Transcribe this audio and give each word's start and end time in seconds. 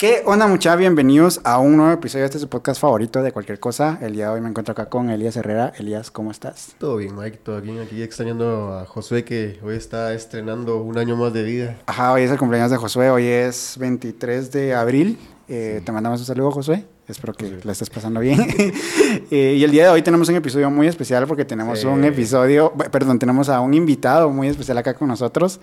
¿Qué 0.00 0.22
onda 0.24 0.46
muchachos? 0.46 0.78
Bienvenidos 0.78 1.42
a 1.44 1.58
un 1.58 1.76
nuevo 1.76 1.92
episodio 1.92 2.22
de 2.22 2.28
este 2.28 2.38
su 2.38 2.48
podcast 2.48 2.80
favorito 2.80 3.22
de 3.22 3.32
cualquier 3.32 3.60
cosa. 3.60 3.98
El 4.00 4.14
día 4.14 4.28
de 4.28 4.30
hoy 4.30 4.40
me 4.40 4.48
encuentro 4.48 4.72
acá 4.72 4.86
con 4.88 5.10
Elías 5.10 5.36
Herrera. 5.36 5.74
Elías, 5.76 6.10
¿cómo 6.10 6.30
estás? 6.30 6.74
Todo 6.78 6.96
bien, 6.96 7.14
Mike, 7.14 7.40
todo 7.44 7.60
bien. 7.60 7.80
Aquí 7.80 8.02
extrañando 8.02 8.78
a 8.78 8.86
Josué 8.86 9.26
que 9.26 9.60
hoy 9.62 9.76
está 9.76 10.14
estrenando 10.14 10.78
un 10.82 10.96
año 10.96 11.16
más 11.16 11.34
de 11.34 11.42
vida. 11.42 11.76
Ajá, 11.84 12.14
hoy 12.14 12.22
es 12.22 12.30
el 12.30 12.38
cumpleaños 12.38 12.70
de 12.70 12.78
Josué. 12.78 13.10
Hoy 13.10 13.26
es 13.26 13.76
23 13.78 14.50
de 14.50 14.74
abril. 14.74 15.18
Eh, 15.48 15.82
Te 15.84 15.92
mandamos 15.92 16.18
un 16.20 16.24
saludo, 16.24 16.50
Josué. 16.50 16.86
Espero 17.06 17.34
que 17.34 17.58
la 17.62 17.72
estés 17.72 17.90
pasando 17.90 18.20
bien. 18.20 18.40
eh, 19.30 19.54
y 19.58 19.64
el 19.64 19.70
día 19.70 19.84
de 19.84 19.90
hoy 19.90 20.00
tenemos 20.00 20.30
un 20.30 20.36
episodio 20.36 20.70
muy 20.70 20.86
especial 20.86 21.26
porque 21.26 21.44
tenemos 21.44 21.80
Sí. 21.80 21.86
un 21.86 22.04
episodio, 22.04 22.72
perdón, 22.90 23.18
tenemos 23.18 23.50
a 23.50 23.60
un 23.60 23.74
invitado 23.74 24.30
muy 24.30 24.48
especial 24.48 24.78
acá 24.78 24.94
con 24.94 25.08
nosotros. 25.08 25.60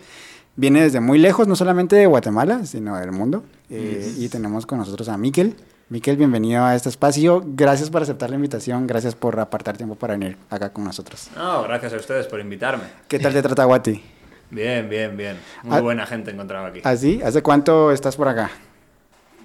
Viene 0.60 0.82
desde 0.82 1.00
muy 1.00 1.20
lejos, 1.20 1.48
no 1.48 1.56
solamente 1.56 1.96
de 1.96 2.08
Guatemala, 2.08 2.66
sino 2.66 2.98
del 2.98 3.12
mundo. 3.12 3.44
Eh, 3.70 4.12
Y 4.18 4.28
tenemos 4.30 4.66
con 4.66 4.80
nosotros 4.80 5.08
a 5.08 5.16
Miquel. 5.18 5.56
Miquel, 5.90 6.18
bienvenido 6.18 6.66
a 6.66 6.76
este 6.76 6.90
espacio. 6.90 7.44
Gracias 7.46 7.92
por 7.92 8.02
aceptar 8.02 8.32
la 8.32 8.38
invitación. 8.38 8.88
Gracias 8.88 9.14
por 9.14 9.40
apartar 9.40 9.78
tiempo 9.78 9.94
para 9.96 10.14
venir 10.18 10.36
acá 10.50 10.74
con 10.74 10.84
nosotros. 10.84 11.30
No, 11.36 11.62
gracias 11.64 11.94
a 11.94 11.98
ustedes 11.98 12.26
por 12.26 12.40
invitarme. 12.40 12.86
¿Qué 13.08 13.20
tal 13.20 13.34
te 13.34 13.42
trata 13.44 13.66
Guati? 13.66 14.02
Bien, 14.50 14.90
bien, 14.90 15.16
bien. 15.16 15.38
Muy 15.64 15.78
Ah. 15.78 15.82
buena 15.82 16.06
gente 16.08 16.32
encontrado 16.32 16.66
aquí. 16.66 16.82
¿Así? 16.84 17.22
¿Hace 17.24 17.44
cuánto 17.44 17.92
estás 17.92 18.16
por 18.16 18.28
acá? 18.28 18.50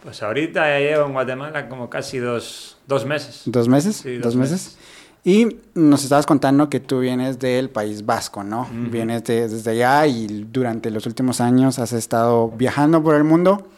Pues 0.02 0.23
ahorita 0.23 0.66
ya 0.66 0.79
llevo 0.80 1.07
en 1.07 1.13
Guatemala 1.13 1.69
como 1.69 1.91
casi 1.91 2.19
dos, 2.19 2.79
dos 2.88 3.05
meses. 3.05 3.43
¿Dos 3.45 3.69
meses? 3.69 3.97
Sí, 3.97 4.15
¿Dos, 4.15 4.23
dos 4.24 4.37
meses? 4.37 4.52
meses. 4.77 4.79
Y 5.25 5.57
nos 5.75 6.03
estabas 6.03 6.27
contando 6.27 6.69
que 6.69 6.81
tú 6.81 6.99
vienes 6.99 7.39
del 7.39 7.71
País 7.71 8.05
Vasco, 8.05 8.43
¿no? 8.43 8.67
Vienes 8.91 9.23
de- 9.25 9.49
desde 9.49 9.71
allá 9.71 10.07
y 10.09 10.27
durante 10.53 10.91
los 10.91 11.07
últimos 11.07 11.41
años 11.41 11.79
has 11.79 11.93
estado 11.93 12.49
viajando 12.51 13.03
por 13.03 13.15
el 13.15 13.23
mundo. 13.23 13.69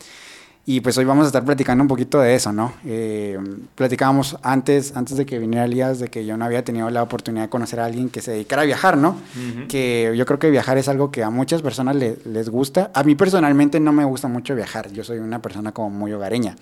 Y 0.66 0.80
pues 0.80 0.96
hoy 0.96 1.04
vamos 1.04 1.24
a 1.24 1.26
estar 1.26 1.44
platicando 1.44 1.82
un 1.84 1.88
poquito 1.88 2.18
de 2.20 2.34
eso, 2.34 2.50
¿no? 2.50 2.72
Eh, 2.86 3.38
platicábamos 3.74 4.38
antes, 4.42 4.96
antes 4.96 5.18
de 5.18 5.26
que 5.26 5.38
viniera 5.38 5.66
Elías, 5.66 5.98
de 5.98 6.08
que 6.08 6.24
yo 6.24 6.38
no 6.38 6.46
había 6.46 6.64
tenido 6.64 6.88
la 6.88 7.02
oportunidad 7.02 7.42
de 7.44 7.48
conocer 7.50 7.80
a 7.80 7.84
alguien 7.84 8.08
que 8.08 8.22
se 8.22 8.30
dedicara 8.30 8.62
a 8.62 8.64
viajar, 8.64 8.96
¿no? 8.96 9.10
Ujú. 9.10 9.68
Que 9.68 10.14
yo 10.16 10.24
creo 10.24 10.38
que 10.38 10.48
viajar 10.48 10.78
es 10.78 10.88
algo 10.88 11.10
que 11.10 11.22
a 11.22 11.28
muchas 11.28 11.60
personas 11.60 11.96
le- 11.96 12.16
les 12.24 12.48
gusta. 12.48 12.90
A 12.94 13.02
mí 13.04 13.14
personalmente 13.14 13.78
no 13.78 13.92
me 13.92 14.06
gusta 14.06 14.26
mucho 14.28 14.54
viajar. 14.54 14.90
Yo 14.90 15.04
soy 15.04 15.18
una 15.18 15.42
persona 15.42 15.72
como 15.72 15.90
muy 15.90 16.14
hogareña. 16.14 16.56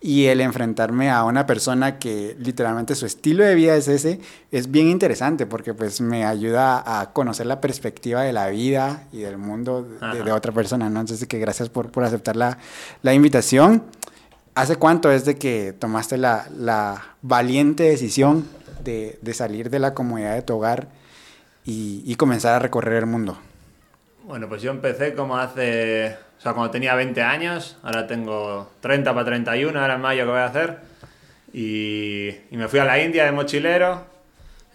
Y 0.00 0.26
el 0.26 0.40
enfrentarme 0.40 1.10
a 1.10 1.24
una 1.24 1.44
persona 1.44 1.98
que 1.98 2.36
literalmente 2.38 2.94
su 2.94 3.04
estilo 3.04 3.44
de 3.44 3.56
vida 3.56 3.74
es 3.74 3.88
ese, 3.88 4.20
es 4.52 4.70
bien 4.70 4.86
interesante 4.88 5.44
porque 5.44 5.74
pues 5.74 6.00
me 6.00 6.24
ayuda 6.24 7.00
a 7.00 7.12
conocer 7.12 7.46
la 7.46 7.60
perspectiva 7.60 8.22
de 8.22 8.32
la 8.32 8.48
vida 8.48 9.08
y 9.12 9.18
del 9.18 9.38
mundo 9.38 9.82
de, 9.82 10.30
otra 10.30 10.52
persona, 10.52 10.88
¿no? 10.88 11.00
Entonces 11.00 11.26
que 11.26 11.38
gracias 11.40 11.68
por, 11.68 11.90
por 11.90 12.04
aceptar 12.04 12.36
la, 12.36 12.58
la 13.02 13.12
invitación. 13.12 13.82
¿Hace 14.54 14.76
cuánto 14.76 15.10
es 15.10 15.24
de 15.24 15.36
que 15.36 15.72
tomaste 15.76 16.16
la, 16.16 16.46
la 16.56 17.16
valiente 17.22 17.82
decisión 17.82 18.46
de, 18.84 19.18
de 19.20 19.34
salir 19.34 19.68
de 19.68 19.80
la 19.80 19.94
comodidad 19.94 20.34
de 20.34 20.42
tu 20.42 20.54
hogar 20.54 20.88
y, 21.64 22.02
y 22.06 22.14
comenzar 22.14 22.54
a 22.54 22.58
recorrer 22.60 22.98
el 22.98 23.06
mundo? 23.06 23.36
Bueno, 24.28 24.48
pues 24.48 24.62
yo 24.62 24.70
empecé 24.70 25.14
como 25.14 25.36
hace... 25.38 26.16
O 26.38 26.40
sea, 26.40 26.52
cuando 26.52 26.70
tenía 26.70 26.94
20 26.94 27.20
años, 27.22 27.76
ahora 27.82 28.06
tengo 28.06 28.70
30 28.80 29.12
para 29.12 29.24
31, 29.24 29.80
ahora 29.80 29.94
en 29.96 30.00
mayo 30.00 30.24
que 30.24 30.30
voy 30.30 30.38
a 30.38 30.44
hacer. 30.44 30.76
Y, 31.52 32.28
y 32.50 32.56
me 32.56 32.68
fui 32.68 32.78
a 32.78 32.84
la 32.84 33.02
India 33.02 33.24
de 33.24 33.32
mochilero. 33.32 34.06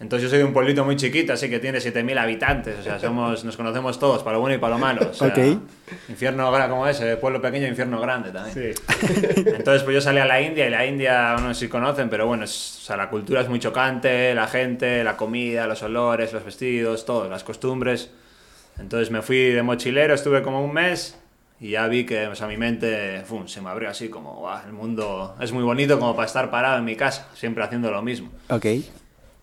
Entonces 0.00 0.24
yo 0.24 0.28
soy 0.28 0.38
de 0.40 0.44
un 0.44 0.52
pueblito 0.52 0.84
muy 0.84 0.96
chiquito, 0.96 1.32
así 1.32 1.48
que 1.48 1.60
tiene 1.60 1.78
7.000 1.78 2.18
habitantes. 2.18 2.80
O 2.80 2.82
sea, 2.82 2.98
somos, 2.98 3.44
nos 3.44 3.56
conocemos 3.56 3.98
todos, 3.98 4.22
para 4.24 4.34
lo 4.34 4.40
bueno 4.40 4.56
y 4.56 4.58
para 4.58 4.74
lo 4.74 4.78
malo. 4.80 5.08
O 5.10 5.14
sea, 5.14 5.28
Ok. 5.28 5.38
Infierno 6.10 6.52
gra- 6.52 6.68
como 6.68 6.86
ese, 6.86 7.16
pueblo 7.16 7.40
pequeño, 7.40 7.66
infierno 7.68 8.00
grande 8.00 8.30
también. 8.32 8.74
Entonces, 9.46 9.84
pues 9.84 9.94
yo 9.94 10.00
salí 10.02 10.18
a 10.18 10.26
la 10.26 10.40
India 10.42 10.66
y 10.66 10.70
la 10.70 10.84
India, 10.84 11.36
no 11.40 11.54
sé 11.54 11.60
si 11.60 11.68
conocen, 11.68 12.10
pero 12.10 12.26
bueno, 12.26 12.44
es- 12.44 12.78
o 12.82 12.84
sea, 12.86 12.96
la 12.96 13.08
cultura 13.08 13.40
es 13.40 13.48
muy 13.48 13.60
chocante, 13.60 14.34
la 14.34 14.48
gente, 14.48 15.02
la 15.04 15.16
comida, 15.16 15.66
los 15.68 15.82
olores, 15.84 16.32
los 16.32 16.44
vestidos, 16.44 17.06
todo, 17.06 17.28
las 17.30 17.44
costumbres. 17.44 18.10
Entonces 18.78 19.10
me 19.10 19.22
fui 19.22 19.50
de 19.50 19.62
mochilero, 19.62 20.14
estuve 20.14 20.42
como 20.42 20.64
un 20.64 20.72
mes 20.72 21.18
y 21.60 21.70
ya 21.70 21.86
vi 21.86 22.04
que 22.04 22.26
o 22.26 22.34
sea, 22.34 22.46
mi 22.46 22.56
mente 22.56 23.22
fum, 23.24 23.46
se 23.46 23.60
me 23.60 23.70
abrió 23.70 23.88
así 23.88 24.08
como, 24.08 24.34
"Guau, 24.34 24.66
el 24.66 24.72
mundo 24.72 25.36
es 25.40 25.52
muy 25.52 25.62
bonito 25.62 25.98
como 25.98 26.14
para 26.16 26.26
estar 26.26 26.50
parado 26.50 26.78
en 26.78 26.84
mi 26.84 26.96
casa, 26.96 27.28
siempre 27.34 27.62
haciendo 27.64 27.90
lo 27.90 28.02
mismo. 28.02 28.30
Ok. 28.50 28.66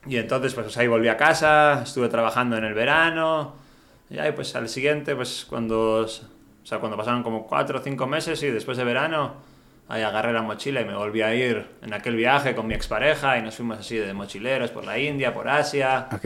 Y 0.08 0.18
entonces, 0.18 0.54
pues 0.54 0.76
ahí 0.78 0.88
volví 0.88 1.08
a 1.08 1.16
casa, 1.18 1.82
estuve 1.84 2.10
trabajando 2.10 2.58
en 2.58 2.64
el 2.66 2.74
verano. 2.74 3.54
Y 4.10 4.18
ahí, 4.18 4.32
pues 4.32 4.56
al 4.56 4.68
siguiente, 4.68 5.16
pues 5.16 5.46
cuando, 5.48 6.02
o 6.02 6.08
sea, 6.66 6.80
cuando 6.80 6.98
pasaron 6.98 7.24
como 7.24 7.46
cuatro 7.48 7.80
o 7.80 7.82
cinco 7.84 8.08
meses 8.08 8.42
y 8.44 8.48
después 8.48 8.78
de 8.78 8.84
verano, 8.84 9.36
ahí 9.88 10.02
agarré 10.02 10.34
la 10.34 10.42
mochila 10.42 10.82
y 10.82 10.86
me 10.86 10.96
volví 10.96 11.22
a 11.22 11.34
ir 11.36 11.66
en 11.84 11.94
aquel 11.94 12.16
viaje 12.16 12.56
con 12.56 12.66
mi 12.68 12.74
expareja 12.74 13.38
y 13.38 13.42
nos 13.44 13.56
fuimos 13.56 13.78
así 13.80 13.98
de 13.98 14.14
mochileros 14.14 14.72
por 14.72 14.86
la 14.86 14.98
India, 14.98 15.34
por 15.34 15.48
Asia. 15.48 16.08
Ok. 16.12 16.26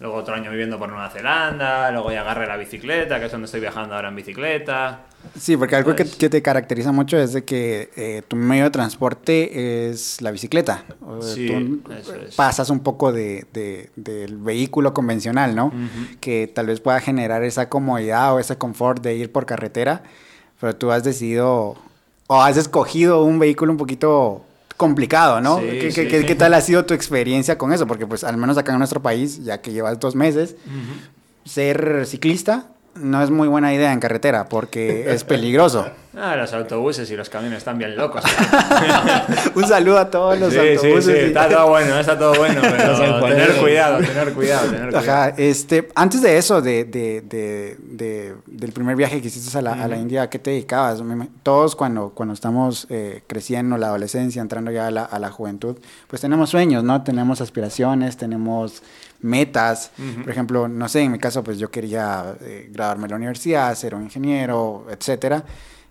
Luego 0.00 0.16
otro 0.16 0.34
año 0.34 0.50
viviendo 0.50 0.76
por 0.78 0.88
Nueva 0.88 1.08
Zelanda, 1.08 1.90
luego 1.92 2.10
ya 2.10 2.22
agarré 2.22 2.46
la 2.48 2.56
bicicleta, 2.56 3.20
que 3.20 3.26
es 3.26 3.32
donde 3.32 3.44
estoy 3.46 3.60
viajando 3.60 3.94
ahora 3.94 4.08
en 4.08 4.16
bicicleta. 4.16 5.02
Sí, 5.38 5.56
porque 5.56 5.76
algo 5.76 5.94
que, 5.94 6.04
que 6.04 6.28
te 6.28 6.42
caracteriza 6.42 6.90
mucho 6.92 7.16
es 7.16 7.32
de 7.32 7.44
que 7.44 7.90
eh, 7.96 8.22
tu 8.26 8.34
medio 8.36 8.64
de 8.64 8.70
transporte 8.70 9.88
es 9.88 10.20
la 10.20 10.32
bicicleta. 10.32 10.84
O 11.00 11.22
Sí, 11.22 11.46
tú 11.46 11.92
eso 11.92 12.14
es. 12.16 12.34
pasas 12.34 12.70
un 12.70 12.80
poco 12.80 13.12
de, 13.12 13.46
de- 13.52 13.88
del 13.96 14.36
vehículo 14.36 14.92
convencional, 14.92 15.54
¿no? 15.54 15.66
Ujú. 15.66 16.18
Que 16.20 16.48
tal 16.52 16.66
vez 16.66 16.80
pueda 16.80 17.00
generar 17.00 17.44
esa 17.44 17.68
comodidad 17.68 18.34
o 18.34 18.40
ese 18.40 18.58
confort 18.58 19.00
de 19.00 19.14
ir 19.14 19.30
por 19.32 19.46
carretera, 19.46 20.02
pero 20.60 20.74
tú 20.76 20.90
has 20.90 21.04
decidido 21.04 21.76
o 22.26 22.42
has 22.42 22.56
escogido 22.56 23.22
un 23.24 23.38
vehículo 23.38 23.70
un 23.72 23.78
poquito 23.78 24.44
complicado, 24.76 25.40
¿no? 25.40 25.58
Sí, 25.58 25.64
¿Qué, 25.66 25.78
qué- 25.78 25.90
sí. 25.92 26.08
qué- 26.08 26.26
qué 26.26 26.34
tal 26.34 26.52
ha 26.54 26.60
sido 26.60 26.84
tu 26.84 26.94
experiencia 26.94 27.56
con 27.58 27.72
eso? 27.72 27.86
Porque 27.86 28.06
pues 28.06 28.24
al 28.24 28.36
menos 28.36 28.58
acá 28.58 28.72
en 28.72 28.78
nuestro 28.78 29.00
país, 29.02 29.44
ya 29.44 29.60
que 29.60 29.72
llevas 29.72 29.98
dos 30.00 30.14
meses, 30.14 30.56
ser 31.44 32.06
ciclista 32.06 32.68
no 32.96 33.22
es 33.22 33.30
muy 33.30 33.48
buena 33.48 33.72
idea 33.74 33.92
en 33.92 34.00
carretera 34.00 34.48
porque 34.48 35.12
es 35.12 35.24
peligroso. 35.24 35.86
Ah, 36.16 36.36
los 36.36 36.52
autobuses 36.52 37.10
y 37.10 37.16
los 37.16 37.28
camiones 37.28 37.58
están 37.58 37.76
bien 37.76 37.96
locos. 37.96 38.22
Un 39.56 39.66
saludo 39.66 39.98
a 39.98 40.10
todos 40.10 40.38
los 40.38 40.52
sí, 40.52 40.58
autobuses. 40.60 41.04
sí, 41.04 41.10
y- 41.10 41.14
está 41.26 41.48
todo 41.48 41.68
bueno, 41.70 41.98
está 41.98 42.16
todo 42.18 42.34
bueno, 42.34 42.60
pero 42.62 43.20
tener 43.26 43.52
cuidado, 43.56 43.98
tener 43.98 44.32
cuidado, 44.32 44.70
tener 44.70 44.90
cuidado. 44.92 44.98
Ajá, 45.12 45.34
este, 45.36 45.88
antes 45.96 46.22
de 46.22 46.36
eso, 46.38 46.62
de, 46.62 46.84
de, 46.84 47.20
de, 47.22 47.76
de- 47.80 48.34
del 48.46 48.72
primer 48.72 48.94
viaje 48.94 49.20
que 49.20 49.26
hiciste 49.26 49.58
a 49.58 49.62
la, 49.62 49.72
a 49.72 49.88
la 49.88 49.96
India, 49.96 50.22
¿a 50.22 50.30
qué 50.30 50.38
te 50.38 50.50
dedicabas? 50.50 51.02
Todos 51.42 51.74
cuando, 51.74 52.10
cuando 52.10 52.32
estamos 52.34 52.86
eh, 52.90 53.22
creciendo, 53.26 53.76
la 53.76 53.88
adolescencia, 53.88 54.40
entrando 54.40 54.70
ya 54.70 54.86
a 54.86 54.90
la, 54.92 55.04
a 55.04 55.18
la 55.18 55.30
juventud, 55.30 55.76
pues 56.06 56.22
tenemos 56.22 56.48
sueños, 56.50 56.84
¿no? 56.84 57.02
Tenemos 57.02 57.40
aspiraciones, 57.40 58.16
tenemos 58.16 58.82
metas. 59.20 59.90
Por 60.22 60.30
ejemplo, 60.30 60.68
no 60.68 60.88
sé, 60.88 61.02
en 61.02 61.12
mi 61.12 61.18
caso, 61.18 61.42
pues 61.42 61.58
yo 61.58 61.70
quería 61.70 62.36
eh, 62.40 62.68
graduarme 62.70 63.04
en 63.04 63.10
la 63.10 63.16
universidad, 63.16 63.74
ser 63.74 63.94
un 63.94 64.02
ingeniero, 64.02 64.86
etcétera. 64.90 65.44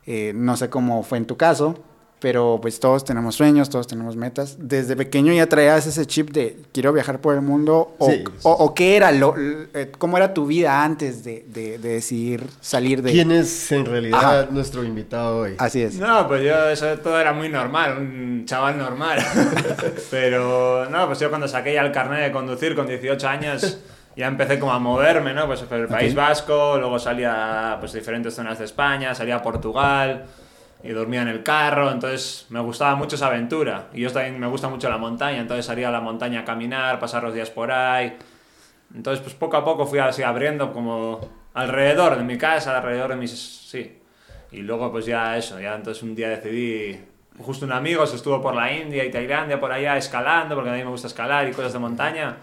Eh, 0.05 0.33
no 0.35 0.57
sé 0.57 0.69
cómo 0.69 1.03
fue 1.03 1.17
en 1.17 1.25
tu 1.25 1.37
caso, 1.37 1.79
pero 2.23 2.57
pues 2.61 2.79
todos 2.79 3.03
tenemos 3.03 3.35
sueños, 3.35 3.69
todos 3.69 3.85
tenemos 3.85 4.15
metas. 4.15 4.55
Desde 4.57 4.95
pequeño 4.95 5.33
ya 5.33 5.45
traías 5.47 5.85
ese 5.87 6.05
chip 6.05 6.29
de 6.31 6.57
quiero 6.71 6.93
viajar 6.93 7.19
por 7.19 7.35
el 7.35 7.41
mundo 7.41 7.95
o, 7.99 8.09
Sí. 8.09 8.23
o, 8.43 8.51
o 8.53 8.73
qué 8.73 8.95
era 8.95 9.11
lo, 9.11 9.35
eh, 9.37 9.91
cómo 9.97 10.15
era 10.15 10.33
tu 10.33 10.45
vida 10.45 10.85
antes 10.85 11.25
de, 11.25 11.43
de- 11.49 11.77
de 11.79 11.89
decidir 11.89 12.45
salir 12.61 13.01
de 13.01 13.11
¿Quién 13.11 13.29
es 13.31 13.73
en 13.73 13.85
realidad 13.85 14.19
Ajá. 14.43 14.47
nuestro 14.51 14.85
invitado 14.85 15.39
hoy? 15.39 15.55
así 15.57 15.81
es 15.81 15.95
No, 15.95 16.25
pues 16.29 16.43
yo 16.43 16.69
eso 16.69 16.97
todo 16.99 17.19
era 17.19 17.33
muy 17.33 17.49
normal, 17.49 17.97
un 17.97 18.45
chaval 18.45 18.77
normal. 18.77 19.19
Pero 20.09 20.89
no, 20.89 21.07
pues 21.07 21.19
yo 21.19 21.27
cuando 21.29 21.47
saqué 21.49 21.73
ya 21.73 21.81
el 21.81 21.91
carnet 21.91 22.23
de 22.23 22.31
conducir 22.31 22.73
con 22.73 22.87
18 22.87 23.27
años 23.27 23.79
ya 24.15 24.27
empecé 24.27 24.59
como 24.59 24.71
a 24.71 24.79
moverme, 24.79 25.33
¿no? 25.33 25.45
Pues 25.47 25.59
por 25.61 25.77
el 25.77 25.87
País 25.87 26.11
Ok. 26.11 26.17
Vasco, 26.17 26.77
luego 26.77 26.99
salía 26.99 27.75
pues 27.81 27.93
a 27.93 27.97
diferentes 27.97 28.33
zonas 28.33 28.59
de 28.59 28.65
España, 28.65 29.13
salía 29.13 29.35
a 29.35 29.41
Portugal 29.41 30.23
y 30.83 30.89
dormía 30.89 31.21
en 31.21 31.29
el 31.29 31.43
carro, 31.43 31.89
entonces 31.89 32.45
me 32.49 32.59
gustaba 32.59 32.95
mucho 32.95 33.15
esa 33.15 33.27
aventura. 33.27 33.87
Y 33.93 34.01
yo 34.01 34.11
también 34.11 34.37
me 34.37 34.47
gusta 34.47 34.67
mucho 34.67 34.89
la 34.89 34.97
montaña, 34.97 35.39
entonces 35.39 35.65
salía 35.65 35.87
a 35.87 35.91
la 35.91 36.01
montaña 36.01 36.41
a 36.41 36.45
caminar, 36.45 36.99
pasar 36.99 37.23
los 37.23 37.33
días 37.33 37.49
por 37.49 37.71
ahí. 37.71 38.17
Entonces, 38.93 39.23
pues 39.23 39.33
poco 39.33 39.55
a 39.57 39.63
poco 39.63 39.85
fui 39.85 39.99
así 39.99 40.23
abriendo 40.23 40.73
como 40.73 41.21
alrededor 41.53 42.17
de 42.17 42.23
mi 42.23 42.37
casa, 42.37 42.77
alrededor 42.77 43.11
de 43.11 43.15
mis... 43.15 43.31
Sí. 43.31 43.99
Y 44.51 44.57
luego 44.57 44.91
pues 44.91 45.05
ya 45.05 45.37
eso, 45.37 45.59
ya 45.59 45.73
entonces 45.75 46.03
un 46.03 46.15
día 46.15 46.29
decidí... 46.29 46.99
Justo 47.39 47.65
un 47.65 47.71
amigo 47.71 48.05
se 48.05 48.17
estuvo 48.17 48.39
por 48.41 48.53
la 48.53 48.71
India 48.71 49.03
y 49.03 49.09
Tailandia, 49.09 49.59
por 49.59 49.71
allá 49.71 49.97
escalando, 49.97 50.53
porque 50.53 50.69
a 50.69 50.73
mí 50.73 50.83
me 50.83 50.89
gusta 50.89 51.07
escalar 51.07 51.47
y 51.47 51.51
cosas 51.51 51.73
de 51.73 51.79
montaña. 51.79 52.37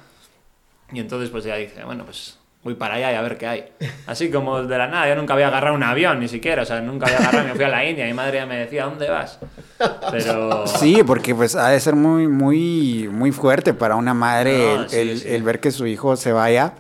Y 0.91 0.99
entonces 0.99 1.31
pues 1.31 1.45
ya 1.45 1.55
dije, 1.55 1.85
bueno, 1.85 2.05
pues 2.05 2.40
voy 2.63 2.75
para 2.75 2.95
allá 2.97 3.13
y 3.13 3.15
a 3.15 3.23
ver 3.23 3.39
qué 3.39 3.47
hay. 3.47 3.65
Así 4.07 4.31
como 4.31 4.63
de 4.63 4.77
la 4.79 4.87
nada, 4.87 5.09
yo 5.09 5.15
nunca 5.17 5.33
había 5.35 5.49
agarrado 5.49 5.75
un 5.75 5.83
avión 5.83 6.21
ni 6.21 6.29
siquiera, 6.29 6.63
o 6.63 6.67
sea, 6.67 6.81
nunca 6.81 7.07
había 7.07 7.19
agarrado, 7.19 7.49
me 7.49 7.55
fui 7.55 7.65
a 7.65 7.69
la 7.69 7.85
India, 7.85 8.05
mi 8.07 8.13
madre 8.13 8.39
ya 8.39 8.47
me 8.47 8.57
decía, 8.59 8.85
¿dónde 8.85 9.09
vas? 9.09 9.39
Pero... 10.11 10.67
Sí, 10.67 11.03
porque 11.07 11.35
pues 11.35 11.57
ha 11.57 11.69
de 11.69 11.81
ser 11.81 11.95
muy, 11.97 12.29
muy, 12.29 13.09
muy 13.11 13.33
fuerte 13.33 13.73
para 13.75 13.97
una 13.97 14.15
madre 14.15 14.77
No, 14.77 14.83
el, 14.83 14.89
sí, 14.91 14.97
el- 14.99 15.19
sí. 15.21 15.29
el 15.29 15.43
ver 15.43 15.61
que 15.61 15.71
su 15.71 15.87
hijo 15.87 16.17
se 16.17 16.33
vaya. 16.33 16.75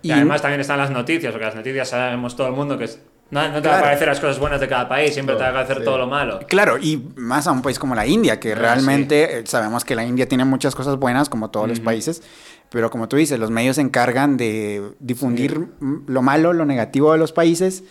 Y 0.00 0.10
además 0.10 0.42
también 0.42 0.60
están 0.60 0.78
las 0.78 0.90
noticias, 0.90 1.30
porque 1.30 1.44
las 1.46 1.54
noticias 1.54 1.88
sabemos 1.88 2.34
todo 2.34 2.46
el 2.48 2.54
mundo 2.54 2.78
que 2.78 2.84
es- 2.84 2.98
No, 3.30 3.40
no 3.48 3.62
te 3.62 3.68
va 3.68 3.74
Claro. 3.74 3.78
a 3.78 3.82
parecer 3.82 4.08
las 4.08 4.20
cosas 4.20 4.38
buenas 4.38 4.60
de 4.60 4.68
cada 4.68 4.88
país, 4.88 5.14
siempre 5.14 5.34
No, 5.34 5.38
te 5.38 5.44
va 5.44 5.50
a 5.50 5.54
parecer 5.54 5.78
sí. 5.78 5.84
todo 5.84 5.96
lo 5.98 6.06
malo. 6.06 6.40
Claro, 6.48 6.76
y 6.78 6.96
más 7.16 7.46
a 7.46 7.52
un 7.52 7.62
país 7.62 7.78
como 7.78 7.94
la 7.94 8.06
India, 8.06 8.38
que 8.40 8.52
Ah, 8.52 8.56
realmente 8.56 9.38
eh, 9.38 9.42
sabemos 9.46 9.84
que 9.84 9.94
la 9.94 10.04
India 10.04 10.26
tiene 10.28 10.44
muchas 10.44 10.74
cosas 10.74 10.96
buenas, 10.96 11.28
como 11.30 11.50
todos 11.50 11.68
los 11.68 11.78
Ujú. 11.78 11.84
países, 11.86 12.22
pero 12.72 12.90
como 12.90 13.08
tú 13.08 13.16
dices, 13.16 13.38
los 13.38 13.50
medios 13.50 13.76
se 13.76 13.82
encargan 13.82 14.36
de 14.36 14.92
difundir 14.98 15.68
lo 16.06 16.22
malo, 16.22 16.52
lo 16.52 16.64
negativo 16.64 17.12
de 17.12 17.18
los 17.18 17.32
países, 17.32 17.84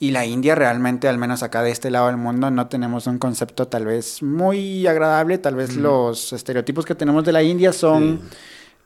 y 0.00 0.12
la 0.12 0.24
India 0.24 0.54
realmente, 0.54 1.08
al 1.08 1.18
menos 1.18 1.42
acá 1.42 1.62
de 1.64 1.72
este 1.72 1.90
lado 1.90 2.06
del 2.06 2.16
mundo, 2.16 2.50
no 2.52 2.68
tenemos 2.68 3.06
un 3.08 3.18
concepto 3.18 3.66
tal 3.66 3.84
vez 3.84 4.22
muy 4.22 4.86
agradable, 4.86 5.38
tal 5.38 5.56
vez 5.56 5.74
los 5.74 6.32
estereotipos 6.32 6.84
que 6.86 6.94
tenemos 6.94 7.24
de 7.24 7.32
la 7.32 7.42
India 7.42 7.72
son... 7.72 8.20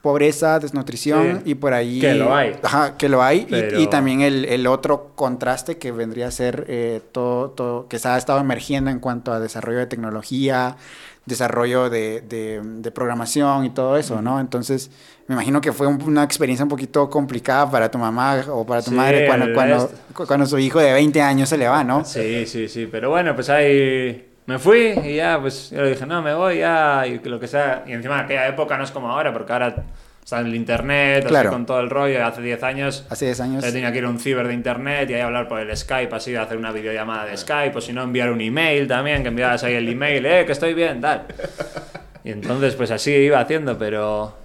Pobreza, 0.01 0.59
desnutrición 0.59 1.43
Sí. 1.45 1.51
y 1.53 1.55
por 1.55 1.73
ahí... 1.75 2.01
Que 2.01 2.15
lo 2.15 2.35
hay. 2.35 2.57
Ajá, 2.65 2.97
que 2.97 3.09
lo 3.09 3.23
hay. 3.23 3.43
y- 3.43 3.47
Pero- 3.49 3.81
Y, 3.81 3.87
también 3.87 4.21
el, 4.21 4.45
el 4.47 4.67
otro 4.67 5.13
contraste 5.15 5.79
que 5.79 5.93
vendría 5.93 6.27
a 6.27 6.31
ser 6.33 6.65
eh, 6.67 7.01
todo, 7.13 7.51
todo, 7.51 7.87
que 7.87 8.01
se 8.01 8.09
ha 8.09 8.19
estado 8.19 8.41
emergiendo 8.41 8.91
en 8.91 8.99
cuanto 8.99 9.33
a 9.33 9.39
desarrollo 9.39 9.79
de 9.79 9.87
tecnología, 9.87 10.77
desarrollo 11.25 11.89
de, 11.89 12.21
de- 12.21 12.61
de 12.65 12.91
programación 12.91 13.65
y 13.65 13.71
todo 13.71 13.97
eso, 13.97 14.21
¿no? 14.23 14.41
Entonces, 14.41 14.91
me 15.29 15.35
imagino 15.35 15.61
que 15.61 15.73
fue 15.73 15.87
un- 15.87 16.03
una 16.03 16.25
experiencia 16.25 16.63
un 16.65 16.69
poquito 16.69 17.09
complicada 17.09 17.71
para 17.71 17.91
tu 17.91 17.99
mamá 17.99 18.43
o 18.51 18.67
para 18.67 18.83
tu 18.83 18.91
Sí, 18.91 18.97
madre 18.97 19.27
cuando, 19.27 19.53
cuando, 19.55 19.91
cuando 20.27 20.47
su 20.47 20.59
hijo 20.59 20.81
de 20.81 20.93
20 20.93 21.21
años 21.23 21.49
se 21.49 21.57
le 21.57 21.69
va, 21.69 21.83
¿no? 21.85 22.05
Sí, 22.05 22.45
sí, 22.47 22.69
sí, 22.69 22.89
pero 22.91 23.11
bueno, 23.11 23.35
pues 23.35 23.49
ahí 23.51 24.29
me 24.47 24.59
fui 24.59 24.93
y 25.05 25.17
ya, 25.17 25.39
pues 25.41 25.71
yo 25.71 25.83
le 25.83 25.91
dije, 25.91 26.05
no, 26.07 26.21
me 26.23 26.35
voy 26.35 26.59
ya, 26.59 27.05
y 27.07 27.19
lo 27.21 27.39
que 27.39 27.47
sea. 27.47 27.85
Y 27.87 27.93
encima 27.93 28.19
en 28.19 28.25
aquella 28.25 28.49
época 28.49 28.77
no 28.77 28.85
es 28.85 28.91
como 28.91 29.09
ahora, 29.11 29.33
porque 29.33 29.53
ahora 29.53 29.77
está 30.23 30.41
en 30.41 30.47
el 30.47 30.55
internet, 30.57 31.19
así 31.21 31.29
Claro. 31.29 31.51
con 31.51 31.67
todo 31.67 31.81
el 31.81 31.91
rollo, 31.91 32.25
hace 32.25 32.43
10 32.43 32.63
años 32.63 33.05
Hace 33.11 33.27
10 33.27 33.41
años. 33.41 33.65
yo 33.65 33.73
tenía 33.73 33.91
que 33.93 33.99
ir 33.99 34.05
a 34.05 34.09
un 34.09 34.19
ciber 34.19 34.47
de 34.49 34.55
internet 34.55 35.09
y 35.11 35.15
ahí 35.15 35.21
hablar 35.21 35.47
por 35.49 35.61
el 35.61 35.77
Skype, 35.77 36.15
así, 36.15 36.35
hacer 36.37 36.57
una 36.59 36.73
videollamada 36.73 37.25
de 37.27 37.37
Skype, 37.37 37.77
o 37.77 37.81
si 37.81 37.93
no, 37.93 38.03
enviar 38.03 38.31
un 38.31 38.41
email 38.41 38.87
también, 38.89 39.23
que 39.23 39.29
enviabas 39.29 39.63
ahí 39.65 39.75
el 39.75 39.89
email, 39.89 40.27
eh, 40.27 40.45
que 40.47 40.53
estoy 40.53 40.75
bien, 40.75 41.01
tal. 41.01 41.27
Y 42.25 42.31
entonces, 42.31 42.75
pues 42.77 42.91
así 42.93 43.11
iba 43.11 43.41
haciendo, 43.41 43.77
pero... 43.77 44.42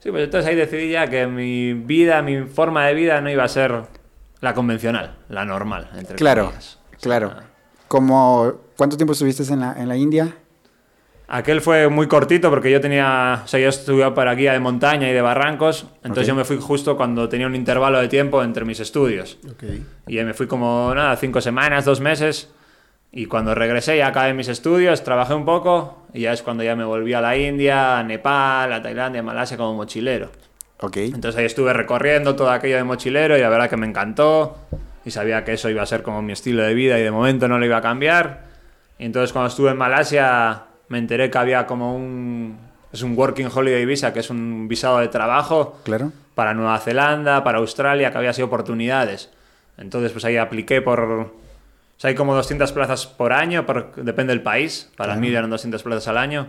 Sí, 0.00 0.10
pues 0.10 0.24
entonces 0.24 0.48
ahí 0.48 0.56
decidí 0.56 0.90
ya 0.90 1.08
que 1.08 1.26
mi 1.26 1.72
vida, 1.74 2.22
mi 2.22 2.42
forma 2.42 2.86
de 2.86 2.94
vida 2.94 3.20
no 3.20 3.30
iba 3.30 3.44
a 3.44 3.48
ser 3.48 3.82
la 4.40 4.54
convencional, 4.54 5.16
la 5.28 5.44
normal, 5.44 5.90
entre 5.96 6.16
Claro, 6.16 6.44
comillas. 6.46 6.78
O 6.86 6.88
sea, 6.90 6.98
claro. 7.00 7.34
Como, 7.88 8.52
¿Cuánto 8.76 8.96
tiempo 8.96 9.12
estuviste 9.14 9.42
en 9.52 9.60
la, 9.60 9.72
en 9.78 9.88
la 9.88 9.96
India? 9.96 10.34
Aquel 11.28 11.60
fue 11.60 11.88
muy 11.88 12.06
cortito 12.06 12.50
porque 12.50 12.70
yo 12.70 12.80
tenía, 12.80 13.42
o 13.44 13.48
sea, 13.48 13.58
yo 13.58 13.68
estuve 13.68 14.08
para 14.12 14.32
guía 14.34 14.52
de 14.52 14.60
montaña 14.60 15.08
y 15.08 15.12
de 15.12 15.20
barrancos, 15.22 15.86
entonces 16.04 16.22
Ok. 16.24 16.28
yo 16.28 16.34
me 16.36 16.44
fui 16.44 16.56
justo 16.60 16.96
cuando 16.96 17.28
tenía 17.28 17.48
un 17.48 17.56
intervalo 17.56 17.98
de 17.98 18.06
tiempo 18.06 18.44
entre 18.44 18.64
mis 18.64 18.78
estudios. 18.78 19.38
Ok. 19.50 19.64
Y 20.06 20.18
ahí 20.18 20.24
me 20.24 20.34
fui 20.34 20.46
como, 20.46 20.92
nada, 20.94 21.16
cinco 21.16 21.40
semanas, 21.40 21.84
dos 21.84 22.00
meses. 22.00 22.48
Y 23.12 23.26
cuando 23.26 23.54
regresé 23.54 23.96
ya 23.96 24.08
acabé 24.08 24.34
mis 24.34 24.48
estudios, 24.48 25.02
trabajé 25.02 25.34
un 25.34 25.44
poco 25.44 26.02
y 26.12 26.22
ya 26.22 26.32
es 26.32 26.42
cuando 26.42 26.62
ya 26.62 26.76
me 26.76 26.84
volví 26.84 27.14
a 27.14 27.20
la 27.20 27.36
India, 27.36 27.98
a 27.98 28.02
Nepal, 28.02 28.72
a 28.72 28.82
Tailandia, 28.82 29.20
a 29.20 29.24
Malasia 29.24 29.56
como 29.56 29.74
mochilero. 29.74 30.30
Ok. 30.80 30.96
Entonces 30.98 31.36
ahí 31.36 31.46
estuve 31.46 31.72
recorriendo 31.72 32.36
todo 32.36 32.50
aquello 32.50 32.76
de 32.76 32.84
mochilero 32.84 33.36
y 33.38 33.40
la 33.40 33.48
verdad 33.48 33.70
que 33.70 33.76
me 33.78 33.86
encantó 33.86 34.58
y 35.04 35.10
sabía 35.10 35.44
que 35.44 35.54
eso 35.54 35.70
iba 35.70 35.82
a 35.82 35.86
ser 35.86 36.02
como 36.02 36.20
mi 36.20 36.32
estilo 36.32 36.62
de 36.62 36.74
vida 36.74 36.98
y 36.98 37.02
de 37.02 37.10
momento 37.10 37.48
no 37.48 37.58
lo 37.58 37.64
iba 37.64 37.78
a 37.78 37.82
cambiar. 37.82 38.44
Y 38.98 39.04
entonces 39.06 39.32
cuando 39.32 39.48
estuve 39.48 39.70
en 39.70 39.78
Malasia 39.78 40.64
me 40.88 40.98
enteré 40.98 41.30
que 41.30 41.38
había 41.38 41.66
como 41.66 41.96
un... 41.96 42.58
Es 42.92 43.02
un 43.02 43.16
Working 43.16 43.48
Holiday 43.54 43.84
Visa, 43.84 44.12
que 44.12 44.20
es 44.20 44.30
un 44.30 44.68
visado 44.68 44.98
de 44.98 45.08
trabajo 45.08 45.78
Claro. 45.84 46.12
para 46.34 46.54
Nueva 46.54 46.78
Zelanda, 46.78 47.42
para 47.44 47.58
Australia, 47.58 48.10
que 48.10 48.18
había 48.18 48.32
sido 48.32 48.46
oportunidades. 48.46 49.30
Entonces, 49.76 50.12
pues 50.12 50.24
ahí 50.24 50.36
apliqué 50.36 50.80
por... 50.82 51.32
O 51.96 52.00
sea, 52.00 52.08
hay 52.08 52.14
como 52.14 52.34
200 52.34 52.72
plazas 52.72 53.06
por 53.06 53.32
año, 53.32 53.64
por- 53.64 53.94
depende 53.96 54.32
del 54.32 54.42
país. 54.42 54.90
Para 54.96 55.14
mí 55.16 55.28
eran 55.28 55.48
200 55.50 55.82
plazas 55.82 56.08
al 56.08 56.18
año. 56.18 56.48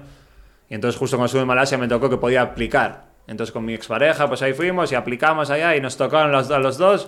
Y 0.69 0.75
entonces 0.75 0.99
justo 0.99 1.15
cuando 1.15 1.27
estuve 1.27 1.41
en 1.43 1.47
Malasia 1.47 1.77
me 1.77 1.87
tocó 1.87 2.09
que 2.09 2.17
podía 2.17 2.41
aplicar. 2.41 3.05
Entonces 3.27 3.53
con 3.53 3.63
mi 3.65 3.73
expareja, 3.73 4.27
pues 4.27 4.41
ahí 4.41 4.53
fuimos 4.53 4.91
y 4.91 4.95
aplicamos 4.95 5.49
allá 5.49 5.75
y 5.75 5.81
nos 5.81 5.95
tocaron 5.97 6.31
los, 6.31 6.51
a 6.51 6.59
los 6.59 6.77
dos. 6.77 7.07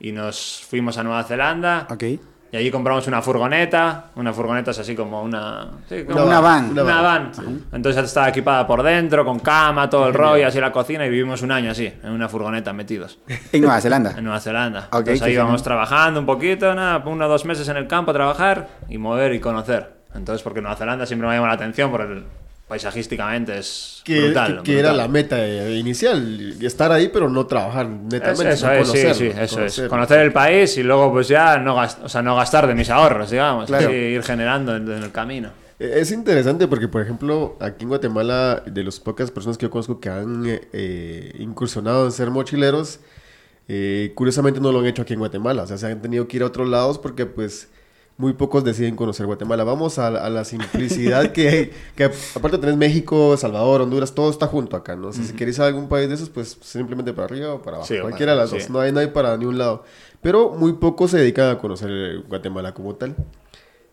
Y 0.00 0.12
nos 0.12 0.64
fuimos 0.68 0.96
a 0.98 1.02
Nueva 1.04 1.24
Zelanda. 1.24 1.86
Ok. 1.90 2.04
Y 2.54 2.56
allí 2.56 2.70
compramos 2.70 3.04
una 3.08 3.20
furgoneta. 3.20 4.04
Una 4.14 4.32
furgoneta 4.32 4.70
es 4.70 4.78
así 4.78 4.94
como 4.94 5.20
una... 5.24 5.66
sí, 5.88 6.04
como 6.04 6.24
Una 6.24 6.38
van. 6.38 6.70
Una, 6.70 6.84
Una 6.84 7.02
van. 7.02 7.32
Entonces 7.72 8.04
estaba 8.04 8.28
equipada 8.28 8.64
por 8.64 8.84
dentro, 8.84 9.24
con 9.24 9.40
cama, 9.40 9.90
todo 9.90 10.06
el 10.06 10.14
rollo, 10.14 10.46
así 10.46 10.60
la 10.60 10.70
cocina. 10.70 11.04
Y 11.04 11.10
vivimos 11.10 11.42
un 11.42 11.50
año 11.50 11.72
así, 11.72 11.92
en 12.00 12.10
una 12.12 12.28
furgoneta 12.28 12.72
metidos. 12.72 13.18
En 13.50 13.60
Nueva 13.62 13.80
Zelanda. 13.80 14.12
En 14.16 14.22
Nueva 14.22 14.38
Zelanda. 14.38 14.86
Ok, 14.92 14.98
Entonces 15.00 15.22
ahí 15.22 15.32
íbamos 15.32 15.62
genial. 15.62 15.64
trabajando 15.64 16.20
un 16.20 16.26
poquito, 16.26 16.72
nada, 16.76 17.02
uno 17.04 17.26
o 17.26 17.28
dos 17.28 17.44
meses 17.44 17.66
en 17.66 17.76
el 17.76 17.88
campo 17.88 18.12
a 18.12 18.14
trabajar 18.14 18.68
y 18.88 18.98
mover 18.98 19.34
y 19.34 19.40
conocer. 19.40 19.92
Entonces, 20.14 20.44
porque 20.44 20.60
Nueva 20.60 20.76
Zelanda 20.76 21.06
siempre 21.06 21.26
me 21.28 21.34
llama 21.34 21.48
la 21.48 21.54
atención, 21.54 21.90
porque 21.90 22.12
el- 22.12 22.24
paisajísticamente 22.68 23.58
es 23.58 24.00
Que, 24.04 24.20
brutal. 24.26 24.56
que- 24.62 24.72
que 24.72 24.78
era 24.78 24.92
la 24.92 25.06
meta 25.08 25.46
inicial, 25.70 26.56
estar 26.62 26.90
ahí 26.92 27.08
pero 27.08 27.28
no 27.28 27.46
trabajar 27.46 27.86
Es- 27.86 28.12
netamente, 28.12 28.52
eso 28.54 28.66
sino 28.66 28.72
es, 28.72 28.88
sí, 28.88 28.98
sí, 29.14 29.26
eso 29.26 29.42
es. 29.42 29.48
conocerlo. 29.74 29.90
Conocer 29.90 30.20
el 30.20 30.32
país 30.32 30.76
y 30.78 30.82
luego 30.82 31.12
pues 31.12 31.28
ya 31.28 31.58
no, 31.58 31.74
gas- 31.76 31.98
o 32.02 32.08
sea, 32.08 32.22
no 32.22 32.34
gastar 32.36 32.66
de 32.66 32.74
mis 32.74 32.88
ahorros, 32.90 33.30
digamos. 33.30 33.66
Claro. 33.66 33.90
y 33.92 33.94
ir 33.94 34.22
generando 34.22 34.74
en, 34.76 34.90
en 34.90 35.02
el 35.02 35.12
camino. 35.12 35.50
Eh, 35.78 35.92
Es 35.96 36.10
interesante 36.12 36.66
porque, 36.68 36.88
por 36.88 37.02
ejemplo, 37.02 37.56
aquí 37.60 37.82
en 37.82 37.88
Guatemala, 37.90 38.62
de 38.64 38.82
las 38.84 38.98
pocas 39.00 39.30
personas 39.30 39.58
que 39.58 39.66
yo 39.66 39.70
conozco 39.70 40.00
que 40.00 40.08
han 40.08 40.46
eh, 40.46 40.60
eh, 40.72 41.34
incursionado 41.40 42.06
en 42.06 42.12
ser 42.12 42.30
mochileros, 42.30 43.00
eh, 43.68 44.12
curiosamente 44.14 44.60
no 44.60 44.72
lo 44.72 44.80
han 44.80 44.86
hecho 44.86 45.02
aquí 45.02 45.12
en 45.14 45.18
Guatemala. 45.18 45.62
O 45.62 45.66
sea, 45.66 45.76
se 45.78 45.86
han 45.86 46.00
tenido 46.00 46.28
que 46.28 46.36
ir 46.36 46.42
a 46.42 46.46
otros 46.46 46.68
lados 46.68 46.98
porque, 46.98 47.26
pues, 47.26 47.68
muy 48.16 48.32
pocos 48.34 48.62
deciden 48.62 48.94
conocer 48.96 49.26
Guatemala. 49.26 49.64
Vamos 49.64 49.98
a, 49.98 50.06
a 50.06 50.30
la 50.30 50.44
simplicidad 50.44 51.32
que, 51.32 51.72
que, 51.96 52.04
aparte 52.34 52.58
tenés 52.58 52.76
México, 52.76 53.36
Salvador, 53.36 53.80
Honduras, 53.82 54.14
todo 54.14 54.30
está 54.30 54.46
junto 54.46 54.76
acá, 54.76 54.94
¿no? 54.94 55.08
O 55.08 55.12
sea, 55.12 55.24
si 55.24 55.32
queréis 55.32 55.58
a 55.58 55.66
algún 55.66 55.88
país 55.88 56.08
de 56.08 56.14
esos, 56.14 56.30
pues, 56.30 56.56
simplemente 56.60 57.12
para 57.12 57.26
arriba 57.26 57.54
o 57.54 57.62
para 57.62 57.78
abajo. 57.78 57.92
Sí, 57.92 57.98
cualquiera 58.00 58.32
de 58.32 58.38
las 58.38 58.50
para- 58.50 58.58
dos. 58.60 58.66
sí. 58.66 58.72
No 58.72 58.80
hay, 58.80 58.92
no 58.92 59.00
hay 59.00 59.08
para 59.08 59.36
ni 59.36 59.46
un 59.46 59.58
lado. 59.58 59.84
Pero 60.22 60.50
muy 60.50 60.74
pocos 60.74 61.10
se 61.10 61.18
dedican 61.18 61.50
a 61.50 61.58
conocer 61.58 62.20
Guatemala 62.28 62.72
como 62.72 62.94
tal. 62.94 63.16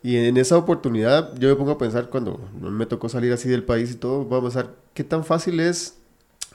Y 0.03 0.17
en 0.17 0.37
esa 0.37 0.57
oportunidad 0.57 1.35
yo 1.37 1.49
me 1.49 1.55
pongo 1.55 1.71
a 1.71 1.77
pensar 1.77 2.09
cuando 2.09 2.39
me 2.59 2.85
tocó 2.87 3.07
salir 3.09 3.31
así 3.33 3.49
del 3.49 3.63
país 3.63 3.91
y 3.91 3.95
todo, 3.95 4.25
vamos 4.25 4.55
a 4.55 4.63
ver 4.63 4.71
qué 4.95 5.03
tan 5.03 5.23
fácil 5.23 5.59
es 5.59 5.95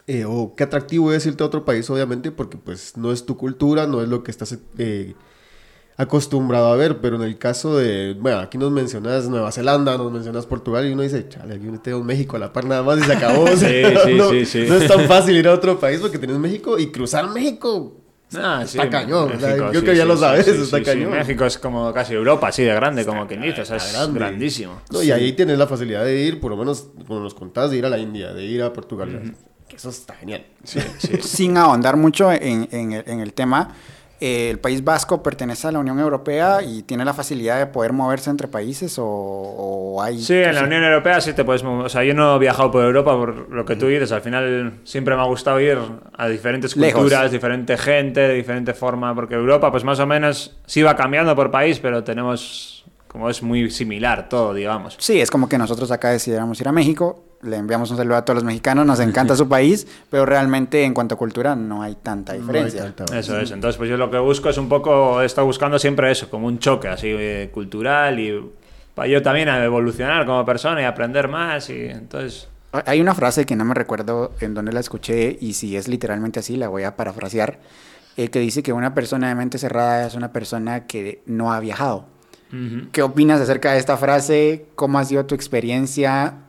eh, 0.09 0.25
o 0.25 0.55
qué 0.57 0.65
atractivo 0.65 1.13
es 1.13 1.27
irte 1.27 1.43
a 1.45 1.47
otro 1.47 1.65
país, 1.65 1.89
obviamente, 1.91 2.31
porque 2.33 2.57
pues 2.57 2.97
no 2.97 3.13
es 3.13 3.25
tu 3.27 3.37
cultura, 3.37 3.87
no 3.87 4.03
es 4.03 4.09
lo 4.09 4.25
que 4.25 4.31
estás 4.33 4.57
eh, 4.79 5.15
acostumbrado 5.97 6.67
a 6.73 6.77
ver, 6.77 7.01
pero 7.01 7.17
en 7.17 7.23
el 7.23 7.39
caso 7.39 7.77
de, 7.77 8.15
bueno, 8.21 8.39
aquí 8.39 8.59
nos 8.59 8.71
mencionas 8.71 9.29
Nueva 9.29 9.51
Zelanda, 9.51 9.97
nos 9.97 10.13
mencionas 10.13 10.45
Portugal 10.45 10.87
y 10.87 10.93
uno 10.93 11.03
dice, 11.03 11.29
chale, 11.29 11.55
aquí 11.55 11.67
tenemos 11.83 12.05
México 12.05 12.37
a 12.37 12.39
la 12.39 12.53
par 12.53 12.67
nada 12.67 12.83
más 12.83 12.99
y 12.99 13.03
se 13.03 13.13
acabó. 13.13 13.47
Sí, 13.57 13.67
sí, 14.05 14.15
no, 14.15 14.31
sí, 14.31 14.45
sí. 14.45 14.65
no 14.69 14.75
es 14.77 14.87
tan 14.87 15.07
fácil 15.07 15.37
ir 15.37 15.49
a 15.49 15.55
otro 15.55 15.79
país 15.81 16.01
porque 16.01 16.19
tenés 16.19 16.37
México 16.37 16.79
y 16.79 16.91
cruzar 16.91 17.29
México. 17.31 18.03
Ah, 18.35 18.63
Está 18.65 18.83
sí, 18.83 18.89
cañón, 18.91 19.33
o 19.33 19.41
sea, 19.41 19.51
México, 19.51 19.69
creo 19.71 19.81
sí, 19.81 19.87
que 19.87 19.97
ya 19.97 20.03
sí, 20.03 20.09
lo 20.09 20.17
sabes, 20.17 20.45
sí, 20.45 20.51
está 20.51 20.79
sí, 20.79 20.85
sí. 20.85 20.91
cañón. 20.91 21.11
México 21.13 21.45
es 21.47 21.59
como 21.59 21.93
casi 21.93 22.15
Europa, 22.15 22.49
así 22.49 22.65
de 22.65 22.75
grande, 22.75 23.07
como 23.07 23.27
quien 23.27 23.41
dice. 23.41 23.63
O 23.63 23.65
sea, 23.65 23.77
es 23.77 23.93
grande. 23.93 24.19
grandísimo. 24.19 24.81
No, 24.91 25.03
y 25.03 25.13
ahí 25.13 25.33
tienes 25.33 25.57
la 25.59 25.67
facilidad 25.67 26.05
de 26.05 26.21
ir, 26.21 26.41
por 26.41 26.51
lo 26.51 26.57
menos, 26.57 26.89
como 27.07 27.21
nos 27.21 27.35
contás, 27.35 27.71
de 27.71 27.79
ir 27.79 27.87
a 27.87 27.89
la 27.89 27.99
India, 27.99 28.35
de 28.35 28.45
ir 28.45 28.63
a 28.63 28.73
Portugal. 28.73 29.33
Que 29.69 29.77
Eso 29.77 29.91
está 29.91 30.15
genial. 30.15 30.45
Sí, 30.65 30.81
sí. 30.99 31.19
Sin 31.23 31.57
ahondar 31.57 31.97
mucho 31.97 32.31
en, 32.33 32.69
en 32.71 32.93
el, 32.93 33.05
en 33.07 33.21
el 33.21 33.33
tema, 33.33 33.75
eh, 34.21 34.51
el 34.51 34.59
País 34.59 34.83
Vasco 34.83 35.23
pertenece 35.23 35.69
a 35.69 35.73
la 35.73 35.79
Unión 35.79 35.99
Europea 35.99 36.63
y 36.63 36.83
tiene 36.83 37.05
la 37.05 37.13
facilidad 37.13 37.59
de 37.59 37.67
poder 37.67 37.93
moverse 37.93 38.31
entre 38.31 38.49
países 38.49 38.99
o, 38.99 39.05
o 39.07 40.03
hay... 40.03 40.19
Sí, 40.19 40.35
en 40.35 40.55
la 40.55 40.65
Unión 40.65 40.83
Europea 40.85 41.21
sí 41.21 41.33
te 41.33 41.45
puedes 41.45 41.63
mover. 41.63 41.87
O 41.87 41.89
sea, 41.89 42.05
yo 42.05 42.15
no 42.15 42.37
he 42.37 42.39
viajado 42.39 42.71
por 42.71 42.85
Europa 42.85 43.13
por 43.17 43.51
lo 43.51 43.65
que 43.65 43.77
tú 43.77 43.87
dices. 43.87 44.13
Al 44.13 44.23
final 44.23 44.81
siempre 44.85 45.15
me 45.15 45.23
ha 45.23 45.27
gustado 45.27 45.61
ir 45.61 45.79
a 46.17 46.29
diferentes 46.29 46.77
Lejos. 46.77 47.01
culturas, 47.01 47.31
diferente 47.31 47.77
gente, 47.77 48.21
de 48.21 48.35
diferente 48.35 48.75
forma. 48.75 49.15
Porque 49.15 49.35
Europa, 49.35 49.71
pues 49.71 49.85
más 49.85 50.01
o 50.01 50.07
menos, 50.07 50.57
sí 50.67 50.83
va 50.83 50.97
cambiando 50.97 51.35
por 51.37 51.51
país, 51.51 51.79
pero 51.79 52.03
tenemos. 52.05 52.85
Como 53.17 53.31
es 53.31 53.43
muy 53.43 53.71
similar 53.71 54.29
todo, 54.29 54.53
digamos. 54.53 54.95
Sí, 54.99 55.19
es 55.23 55.31
como 55.31 55.49
que 55.49 55.57
nosotros 55.57 55.91
acá 55.91 56.11
decidiéramos 56.11 56.61
ir 56.61 56.69
a 56.69 56.73
México, 56.73 57.25
le 57.41 57.57
enviamos 57.57 57.91
un 57.91 57.97
saludo 57.97 58.17
a 58.17 58.27
todos 58.27 58.35
los 58.35 58.45
mexicanos, 58.45 58.85
nos 58.85 59.01
encanta 59.01 59.35
su 59.37 59.49
país, 59.49 59.87
pero 60.11 60.27
realmente 60.27 60.85
en 60.85 60.93
cuanto 60.93 61.15
a 61.15 61.19
cultura 61.19 61.57
no 61.57 61.81
hay 61.83 61.95
tanta 61.95 62.35
No 62.35 62.41
hay 62.41 62.41
diferencia. 62.47 62.93
tanta- 62.95 63.19
Eso 63.19 63.41
es. 63.41 63.53
Entonces, 63.53 63.79
pues 63.79 63.89
yo 63.89 63.97
lo 63.97 64.11
que 64.11 64.19
busco 64.19 64.51
es 64.51 64.59
un 64.59 64.69
poco. 64.69 65.23
He 65.23 65.25
estado 65.25 65.47
buscando 65.47 65.79
siempre 65.79 66.11
eso, 66.13 66.29
como 66.29 66.47
un 66.47 66.59
choque 66.59 66.89
así 66.89 67.07
eh, 67.11 67.51
cultural 67.55 68.21
y. 68.21 68.39
Para 68.95 69.09
yo 69.09 69.23
también 69.23 69.49
a 69.49 69.65
evolucionar 69.65 70.27
como 70.27 70.45
persona 70.45 70.83
y 70.83 70.85
aprender 70.85 71.29
más. 71.29 71.71
Y 71.71 71.87
entonces. 71.87 72.49
Hay 72.85 73.01
una 73.01 73.15
frase 73.15 73.47
que 73.47 73.57
no 73.57 73.65
me 73.65 73.73
recuerdo 73.73 74.33
en 74.41 74.53
dónde 74.53 74.73
la 74.75 74.81
escuché 74.81 75.39
y 75.41 75.55
si 75.55 75.75
es 75.75 75.89
literalmente 75.89 76.41
así, 76.41 76.57
la 76.59 76.69
voy 76.69 76.83
a 76.83 76.97
parafrasear, 76.97 77.61
eh, 78.19 78.29
que 78.29 78.41
dice 78.41 78.63
que 78.63 78.75
una 78.75 78.93
persona 78.93 79.29
de 79.29 79.35
mente 79.35 79.57
cerrada 79.57 80.07
es 80.07 80.15
una 80.15 80.33
persona 80.33 80.87
que 80.87 81.23
no 81.25 81.51
ha 81.55 81.61
viajado. 81.61 82.15
Ujú. 82.53 82.89
¿Qué 82.93 83.03
opinas 83.03 83.41
acerca 83.41 83.73
de 83.73 83.79
esta 83.79 83.97
frase? 83.97 84.67
¿Cómo 84.75 84.99
ha 84.99 85.05
sido 85.05 85.27
tu 85.27 85.35
experiencia? 85.35 86.47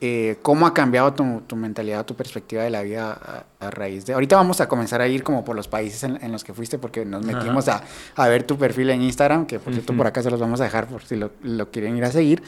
eh, 0.00 0.38
¿cómo 0.42 0.66
ha 0.66 0.72
cambiado 0.72 1.12
tu, 1.12 1.42
tu, 1.46 1.56
mentalidad, 1.56 2.06
tu 2.06 2.14
perspectiva 2.14 2.62
de 2.62 2.70
la 2.70 2.82
vida 2.82 3.12
a, 3.12 3.66
a, 3.66 3.70
raíz 3.70 4.06
de... 4.06 4.14
Ahorita 4.14 4.36
vamos 4.36 4.60
a 4.60 4.68
comenzar 4.68 5.00
a 5.00 5.08
ir 5.08 5.22
como 5.22 5.44
por 5.44 5.54
los 5.54 5.68
países 5.68 6.02
en, 6.04 6.18
en 6.22 6.32
los 6.32 6.42
que 6.42 6.54
fuiste 6.54 6.78
porque 6.78 7.04
nos 7.04 7.24
metimos 7.24 7.68
a, 7.68 7.82
a, 8.16 8.28
ver 8.28 8.44
tu 8.44 8.56
perfil 8.56 8.90
en 8.90 9.02
Instagram, 9.02 9.46
que 9.46 9.58
por 9.58 9.72
cierto 9.74 9.92
uh 9.92 9.94
-huh. 9.94 9.98
por 9.98 10.06
acá 10.06 10.22
se 10.22 10.30
los 10.30 10.40
vamos 10.40 10.60
a 10.60 10.64
dejar 10.64 10.86
por 10.86 11.02
si 11.04 11.16
lo, 11.16 11.32
lo 11.42 11.70
quieren 11.70 11.96
ir 11.96 12.04
a 12.04 12.10
seguir. 12.10 12.42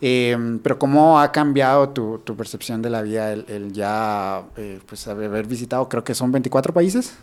Eh, 0.00 0.36
pero 0.62 0.78
¿cómo 0.78 1.20
ha 1.20 1.30
cambiado 1.30 1.88
tu, 1.90 2.18
tu, 2.18 2.36
percepción 2.36 2.82
de 2.82 2.90
la 2.90 3.02
vida 3.02 3.32
el, 3.32 3.44
el 3.48 3.72
ya 3.72 4.42
eh, 4.56 4.80
pues 4.86 5.06
haber 5.06 5.46
visitado, 5.46 5.88
creo 5.88 6.02
que 6.02 6.14
son 6.14 6.32
24 6.32 6.72
países? 6.72 7.14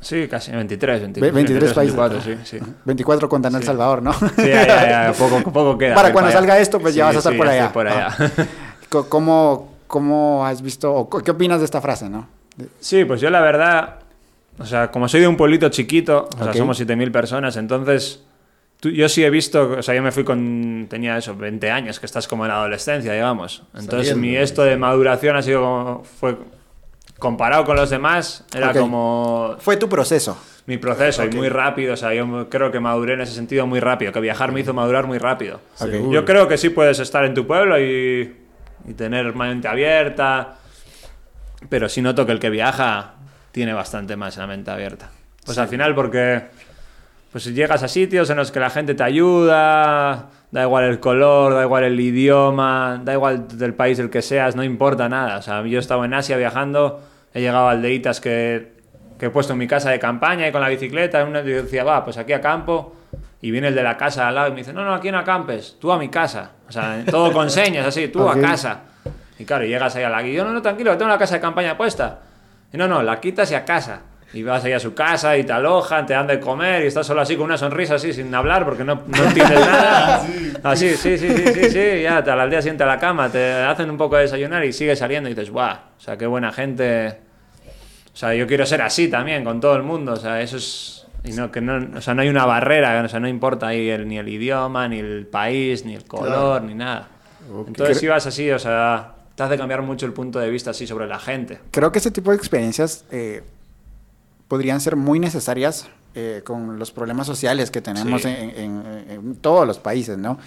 Sí, 0.00 0.28
casi 0.28 0.52
23, 0.52 1.00
23, 1.00 1.32
23 1.32 1.72
países. 1.72 1.96
24, 1.96 2.20
sí, 2.20 2.36
sí. 2.44 2.58
24 2.84 3.28
contando 3.28 3.58
sí. 3.58 3.62
El 3.62 3.66
Salvador, 3.66 4.02
¿no? 4.02 4.12
Sí, 4.12 4.48
ya, 4.48 4.66
ya, 4.66 5.12
poco, 5.18 5.42
poco 5.50 5.78
queda. 5.78 5.94
Para 5.94 6.12
cuando 6.12 6.30
salga 6.30 6.58
esto, 6.58 6.78
pues 6.78 6.94
ya 6.94 7.06
vas 7.06 7.16
a 7.16 7.18
estar 7.18 7.36
por 7.36 7.48
allá. 7.48 7.72
por 7.72 7.88
allá. 7.88 8.14
¿Cómo, 9.08 9.72
¿Cómo 9.86 10.46
has 10.46 10.60
visto, 10.62 10.92
o 10.94 11.08
qué 11.08 11.30
opinas 11.30 11.58
de 11.58 11.64
esta 11.64 11.80
frase, 11.80 12.08
no? 12.08 12.28
Sí, 12.80 13.04
pues 13.04 13.20
yo 13.20 13.30
la 13.30 13.40
verdad, 13.40 14.00
o 14.58 14.66
sea, 14.66 14.90
como 14.90 15.08
soy 15.08 15.20
de 15.20 15.28
un 15.28 15.36
pueblito 15.36 15.68
chiquito, 15.68 16.28
o 16.38 16.44
sea, 16.44 16.52
somos 16.52 16.80
7.000 16.80 17.10
personas, 17.10 17.56
entonces 17.56 18.22
tú, 18.80 18.90
yo 18.90 19.08
sí 19.08 19.24
he 19.24 19.30
visto, 19.30 19.76
o 19.78 19.82
sea, 19.82 19.94
yo 19.94 20.02
me 20.02 20.12
fui 20.12 20.24
con, 20.24 20.86
tenía 20.88 21.16
eso, 21.16 21.34
20 21.34 21.70
años, 21.70 21.98
que 21.98 22.06
estás 22.06 22.28
como 22.28 22.44
en 22.44 22.50
la 22.50 22.56
adolescencia, 22.56 23.12
digamos. 23.12 23.62
Entonces 23.74 24.08
Saliendo, 24.08 24.20
mi 24.20 24.36
esto 24.36 24.62
de 24.62 24.76
maduración 24.76 25.36
ha 25.36 25.42
sido 25.42 25.60
como, 25.60 26.04
fue, 26.04 26.36
comparado 27.24 27.64
con 27.64 27.74
los 27.74 27.88
demás, 27.88 28.44
era 28.54 28.68
okay. 28.68 28.82
como... 28.82 29.56
Fue 29.58 29.78
tu 29.78 29.88
proceso. 29.88 30.36
Mi 30.66 30.76
proceso, 30.76 31.22
okay. 31.22 31.32
y 31.32 31.36
muy 31.38 31.48
rápido, 31.48 31.94
o 31.94 31.96
sea, 31.96 32.12
yo 32.12 32.50
creo 32.50 32.70
que 32.70 32.80
maduré 32.80 33.14
en 33.14 33.22
ese 33.22 33.32
sentido 33.32 33.66
muy 33.66 33.80
rápido, 33.80 34.12
que 34.12 34.20
viajar 34.20 34.52
me 34.52 34.60
hizo 34.60 34.74
madurar 34.74 35.06
muy 35.06 35.16
rápido. 35.16 35.60
Okay. 35.78 36.04
Yo 36.10 36.26
creo 36.26 36.48
que 36.48 36.58
sí 36.58 36.68
puedes 36.68 36.98
estar 36.98 37.24
en 37.24 37.32
tu 37.32 37.46
pueblo 37.46 37.80
y, 37.80 38.36
y 38.86 38.92
tener 38.92 39.34
mente 39.34 39.68
abierta, 39.68 40.56
pero 41.70 41.88
sí 41.88 42.02
noto 42.02 42.26
que 42.26 42.32
el 42.32 42.40
que 42.40 42.50
viaja 42.50 43.14
tiene 43.52 43.72
bastante 43.72 44.16
más 44.16 44.36
la 44.36 44.46
mente 44.46 44.70
abierta. 44.70 45.10
Pues 45.46 45.54
sí. 45.54 45.60
al 45.62 45.68
final 45.68 45.94
porque 45.94 46.42
pues 47.32 47.46
llegas 47.46 47.82
a 47.82 47.88
sitios 47.88 48.28
en 48.28 48.36
los 48.36 48.52
que 48.52 48.60
la 48.60 48.68
gente 48.68 48.94
te 48.94 49.02
ayuda, 49.02 50.28
da 50.52 50.62
igual 50.62 50.84
el 50.84 51.00
color, 51.00 51.52
da 51.54 51.62
igual 51.62 51.82
el 51.82 51.98
idioma, 51.98 53.00
da 53.02 53.14
igual 53.14 53.48
del 53.58 53.74
país 53.74 53.98
del 53.98 54.08
que 54.08 54.22
seas, 54.22 54.54
no 54.54 54.62
importa 54.62 55.08
nada. 55.08 55.38
O 55.38 55.42
sea, 55.42 55.66
yo 55.66 55.78
he 55.78 55.80
estado 55.80 56.04
en 56.04 56.14
Asia 56.14 56.36
viajando, 56.36 57.02
he 57.34 57.40
llegado 57.40 57.68
a 57.68 57.72
aldeitas 57.72 58.20
que, 58.20 58.72
que 59.18 59.26
he 59.26 59.30
puesto 59.30 59.52
en 59.52 59.58
mi 59.58 59.66
casa 59.66 59.90
de 59.90 59.98
campaña 59.98 60.48
y 60.48 60.52
con 60.52 60.60
la 60.60 60.68
bicicleta, 60.68 61.24
uno 61.24 61.42
decía, 61.42 61.84
va, 61.84 62.04
pues 62.04 62.16
aquí 62.16 62.32
a 62.32 62.40
campo, 62.40 62.94
y 63.44 63.50
viene 63.50 63.68
el 63.68 63.74
de 63.74 63.82
la 63.82 63.98
casa 63.98 64.26
al 64.26 64.34
lado 64.34 64.48
y 64.48 64.50
me 64.52 64.56
dice, 64.58 64.72
no, 64.72 64.84
no, 64.84 64.94
aquí 64.94 65.10
no 65.10 65.18
acampes, 65.18 65.76
tú 65.78 65.92
a 65.92 65.98
mi 65.98 66.08
casa. 66.08 66.52
O 66.66 66.72
sea, 66.72 67.04
todo 67.10 67.30
con 67.30 67.50
señas, 67.50 67.86
así, 67.86 68.08
tú 68.08 68.26
okay. 68.26 68.42
a 68.42 68.46
casa. 68.46 68.80
Y 69.38 69.44
claro, 69.44 69.66
y 69.66 69.68
llegas 69.68 69.94
ahí 69.96 70.04
a 70.04 70.08
la 70.08 70.22
guía, 70.22 70.38
yo 70.38 70.44
no, 70.44 70.52
no, 70.54 70.62
tranquilo, 70.62 70.92
tengo 70.92 71.10
una 71.10 71.18
casa 71.18 71.34
de 71.34 71.42
campaña 71.42 71.76
puesta. 71.76 72.20
Y 72.72 72.78
no, 72.78 72.88
no, 72.88 73.02
la 73.02 73.20
quitas 73.20 73.50
y 73.50 73.54
a 73.54 73.64
casa. 73.64 74.00
Y 74.32 74.42
vas 74.42 74.64
ahí 74.64 74.72
a 74.72 74.80
su 74.80 74.94
casa 74.94 75.36
y 75.36 75.44
te 75.44 75.52
alojan, 75.52 76.06
te 76.06 76.14
dan 76.14 76.26
de 76.26 76.40
comer 76.40 76.84
y 76.84 76.86
estás 76.86 77.06
solo 77.06 77.20
así 77.20 77.36
con 77.36 77.44
una 77.44 77.58
sonrisa 77.58 77.96
así 77.96 78.12
sin 78.12 78.34
hablar 78.34 78.64
porque 78.64 78.82
no, 78.82 79.02
no 79.06 79.24
entiendes 79.24 79.60
nada. 79.66 80.26
Así, 80.62 80.96
sí, 80.96 81.18
sí, 81.18 81.28
sí, 81.28 81.46
sí, 81.54 81.70
sí, 81.70 82.02
ya 82.02 82.24
te, 82.24 82.30
al 82.30 82.48
día 82.48 82.62
siguiente 82.62 82.82
a 82.82 82.86
la 82.86 82.98
cama, 82.98 83.28
te 83.28 83.52
hacen 83.52 83.90
un 83.90 83.98
poco 83.98 84.16
de 84.16 84.22
desayunar 84.22 84.64
y 84.64 84.72
sigues 84.72 84.98
saliendo 84.98 85.28
y 85.28 85.34
dices, 85.34 85.50
guau, 85.50 85.74
o 85.74 86.00
sea, 86.00 86.16
qué 86.16 86.26
buena 86.26 86.50
gente. 86.50 87.23
O 88.14 88.16
sea, 88.16 88.32
yo 88.32 88.46
quiero 88.46 88.64
ser 88.64 88.80
así 88.80 89.08
también 89.08 89.42
con 89.42 89.60
todo 89.60 89.74
el 89.74 89.82
mundo, 89.82 90.12
o 90.12 90.16
sea, 90.16 90.40
eso 90.40 90.56
es... 90.56 91.06
Y 91.24 91.32
no, 91.32 91.50
que 91.50 91.60
no, 91.60 91.98
o 91.98 92.00
sea, 92.00 92.14
no 92.14 92.22
hay 92.22 92.28
una 92.28 92.46
barrera, 92.46 93.02
o 93.02 93.08
sea, 93.08 93.18
no 93.18 93.26
importa 93.26 93.68
ahí 93.68 93.88
el, 93.88 94.06
ni 94.06 94.18
el 94.18 94.28
idioma, 94.28 94.86
ni 94.88 94.98
el 95.00 95.26
país, 95.26 95.84
ni 95.84 95.94
el 95.94 96.04
color, 96.04 96.60
claro. 96.60 96.60
ni 96.60 96.74
nada. 96.74 97.08
Okay. 97.50 97.64
Entonces, 97.68 97.98
si 97.98 98.06
vas 98.06 98.26
así, 98.26 98.50
o 98.50 98.58
sea, 98.58 99.14
te 99.34 99.42
hace 99.42 99.56
cambiar 99.56 99.82
mucho 99.82 100.06
el 100.06 100.12
punto 100.12 100.38
de 100.38 100.48
vista 100.48 100.70
así 100.70 100.86
sobre 100.86 101.06
la 101.06 101.18
gente. 101.18 101.58
Creo 101.70 101.90
que 101.90 101.98
ese 101.98 102.10
tipo 102.10 102.30
de 102.30 102.36
experiencias 102.36 103.04
eh, 103.10 103.42
podrían 104.48 104.80
ser 104.80 104.96
muy 104.96 105.18
necesarias 105.18 105.88
eh, 106.14 106.42
con 106.44 106.78
los 106.78 106.92
problemas 106.92 107.26
sociales 107.26 107.72
que 107.72 107.80
tenemos 107.80 108.22
sí. 108.22 108.28
en, 108.28 108.50
en, 108.50 109.04
en, 109.08 109.34
todos 109.36 109.66
los 109.66 109.78
países, 109.78 110.16
¿no? 110.16 110.38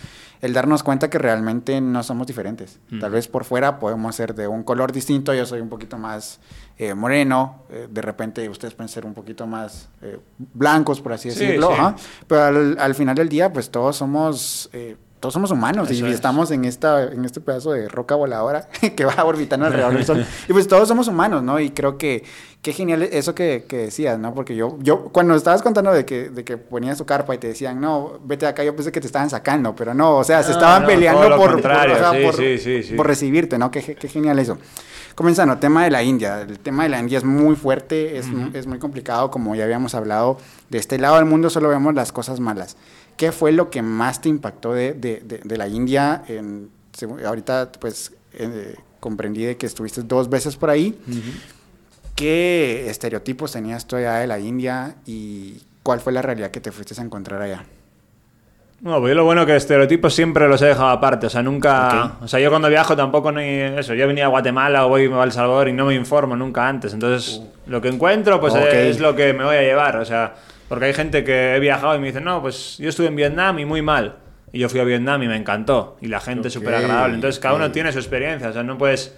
El 0.41 0.53
darnos 0.53 0.83
cuenta 0.83 1.09
que 1.09 1.17
realmente 1.17 1.79
no 1.81 2.03
somos 2.03 2.27
diferentes. 2.27 2.79
Mm. 2.89 2.99
Tal 2.99 3.11
vez 3.11 3.27
por 3.27 3.43
fuera 3.43 3.79
podemos 3.79 4.15
ser 4.15 4.35
de 4.35 4.47
un 4.47 4.63
color 4.63 4.91
distinto, 4.91 5.33
yo 5.33 5.45
soy 5.45 5.61
un 5.61 5.69
poquito 5.69 5.97
más 5.97 6.39
eh, 6.77 6.93
moreno, 6.93 7.63
eh, 7.69 7.87
de 7.89 8.01
repente 8.01 8.47
ustedes 8.49 8.73
pueden 8.73 8.89
ser 8.89 9.05
un 9.05 9.13
poquito 9.13 9.47
más 9.47 9.89
eh, 10.01 10.19
blancos, 10.37 11.01
por 11.01 11.13
así 11.13 11.29
decirlo, 11.29 11.69
sí, 11.75 11.81
sí. 11.97 12.23
pero 12.27 12.43
al, 12.43 12.77
al, 12.79 12.95
final 12.95 13.15
del 13.15 13.29
día, 13.29 13.51
pues 13.51 13.69
todos 13.69 13.95
somos 13.95 14.69
todos 15.19 15.33
somos 15.33 15.51
humanos 15.51 15.89
Eso 15.89 16.05
y 16.05 16.09
es. 16.09 16.15
estamos 16.15 16.51
en 16.51 16.65
esta 16.65 17.03
en 17.03 17.25
este 17.25 17.41
pedazo 17.41 17.71
de 17.71 17.87
roca 17.87 18.15
voladora 18.15 18.69
que 18.95 19.05
va 19.05 19.23
orbitando 19.23 19.65
alrededor 19.65 19.93
del 19.93 20.05
sol. 20.05 20.25
Y 20.49 20.53
pues 20.53 20.67
todos 20.67 20.87
somos 20.87 21.07
humanos 21.07 21.43
no 21.43 21.59
y 21.59 21.71
creo 21.71 21.97
que 21.97 22.23
qué 22.61 22.73
genial 22.73 23.03
eso 23.03 23.33
que, 23.33 23.65
que, 23.67 23.77
decías 23.77 24.19
no 24.19 24.33
porque 24.33 24.55
yo 24.55 24.77
yo 24.81 25.05
cuando 25.11 25.35
estabas 25.35 25.61
contando 25.61 25.91
de 25.91 26.05
que 26.05 26.29
de 26.29 26.43
que 26.43 26.57
ponías 26.57 26.97
tu 26.97 27.05
carpa 27.05 27.33
y 27.33 27.37
te 27.37 27.47
decían 27.47 27.81
no 27.81 28.19
vete 28.23 28.45
de 28.45 28.49
acá 28.51 28.63
yo 28.63 28.75
pensé 28.75 28.91
que 28.91 29.01
te 29.01 29.07
estaban 29.07 29.29
sacando 29.29 29.75
pero 29.75 29.93
no 29.93 30.17
o 30.17 30.23
sea 30.23 30.43
se 30.43 30.51
estaban 30.51 30.83
no, 30.83 30.87
peleando 30.87 31.35
por 31.35 31.59
por, 31.59 31.59
o 31.59 31.61
sea, 31.61 32.11
sí, 32.13 32.23
por, 32.23 32.35
sí, 32.35 32.93
por, 32.95 33.07
recibirte 33.07 33.57
no 33.57 33.71
qué, 33.71 33.95
qué 33.95 34.07
genial 34.07 34.39
eso. 34.39 34.57
Comenzando 35.15 35.57
tema 35.57 35.83
de 35.83 35.89
la 35.89 36.03
India. 36.03 36.41
El 36.41 36.59
tema 36.59 36.83
de 36.83 36.89
la 36.89 36.99
India 36.99 37.17
es 37.17 37.23
muy 37.23 37.55
fuerte 37.55 38.19
es, 38.19 38.27
uh 38.27 38.33
-huh. 38.33 38.55
es 38.55 38.67
muy 38.67 38.77
complicado 38.77 39.31
como 39.31 39.55
ya 39.55 39.63
habíamos 39.63 39.95
hablado. 39.95 40.37
De 40.69 40.77
este 40.77 40.99
lado 40.99 41.15
del 41.15 41.25
mundo 41.25 41.49
solo 41.49 41.69
vemos 41.69 41.95
las 41.95 42.11
cosas 42.11 42.39
malas 42.39 42.77
¿Qué 43.17 43.33
fue 43.33 43.51
lo 43.51 43.69
que 43.69 43.81
más 43.81 44.21
te 44.21 44.29
impactó 44.29 44.73
de, 44.73 44.93
de, 44.93 45.21
de, 45.25 45.39
de 45.43 45.57
la 45.57 45.67
India? 45.67 46.23
En, 46.29 46.69
ahorita, 47.25 47.71
pues, 47.79 48.13
eh, 48.33 48.75
comprendí 48.99 49.43
de 49.43 49.57
que 49.57 49.65
estuviste 49.65 50.03
dos 50.03 50.29
veces 50.29 50.55
por 50.55 50.69
ahí. 50.69 50.97
Uh 51.07 51.11
-huh. 51.11 51.21
¿Qué 52.15 52.89
estereotipos 52.89 53.51
tenías 53.51 53.85
tú 53.85 53.95
allá 53.95 54.15
de 54.15 54.27
la 54.27 54.39
India 54.39 54.95
y 55.05 55.61
cuál 55.83 55.99
fue 55.99 56.13
la 56.13 56.21
realidad 56.21 56.51
que 56.51 56.59
te 56.59 56.71
fuiste 56.71 56.99
a 56.99 57.03
encontrar 57.03 57.41
allá? 57.41 57.65
No, 58.79 58.99
pues 58.99 59.09
yo 59.09 59.15
lo 59.15 59.23
bueno 59.23 59.45
que 59.45 59.55
estereotipos 59.55 60.13
siempre 60.13 60.47
los 60.47 60.61
he 60.61 60.67
dejado 60.67 60.89
aparte, 60.89 61.25
o 61.25 61.29
sea, 61.31 61.41
nunca, 61.41 61.87
okay. 61.87 62.25
o 62.25 62.27
sea, 62.27 62.39
yo 62.39 62.49
cuando 62.51 62.69
viajo 62.69 62.95
tampoco 62.95 63.31
ni 63.31 63.43
eso, 63.43 63.95
yo 63.95 64.05
venía 64.07 64.25
a 64.25 64.27
Guatemala 64.29 64.85
o 64.85 64.89
voy 64.89 65.11
a 65.11 65.23
El 65.23 65.31
Salvador 65.31 65.67
y 65.67 65.73
no 65.73 65.85
me 65.85 65.95
informo 65.95 66.35
nunca 66.35 66.67
antes, 66.67 66.93
entonces 66.93 67.37
uh. 67.37 67.71
lo 67.71 67.81
que 67.81 67.87
encuentro 67.87 68.39
pues 68.39 68.53
okay. 68.53 68.89
es 68.89 68.99
lo 68.99 69.15
que 69.15 69.33
me 69.33 69.43
voy 69.43 69.55
a 69.55 69.61
llevar, 69.61 69.97
o 69.97 70.05
sea, 70.05 70.35
porque 70.67 70.85
hay 70.85 70.93
gente 70.93 71.23
que 71.23 71.55
he 71.55 71.59
viajado 71.59 71.95
y 71.95 71.99
me 71.99 72.07
dice, 72.07 72.21
no, 72.21 72.41
pues 72.41 72.77
yo 72.77 72.89
estuve 72.89 73.07
en 73.07 73.15
Vietnam 73.15 73.59
y 73.59 73.65
muy 73.65 73.81
mal. 73.81 74.17
Y 74.51 74.59
yo 74.59 74.69
fui 74.69 74.79
a 74.79 74.83
Vietnam 74.83 75.23
y 75.23 75.27
me 75.27 75.35
encantó. 75.35 75.97
Y 76.01 76.07
la 76.07 76.19
gente 76.19 76.47
okay, 76.47 76.51
súper 76.51 76.75
agradable. 76.75 77.15
Entonces 77.15 77.39
cada 77.39 77.55
uno 77.55 77.71
tiene 77.71 77.91
su 77.91 77.99
experiencia. 77.99 78.49
O 78.49 78.53
sea, 78.53 78.63
no 78.63 78.77
puedes 78.77 79.13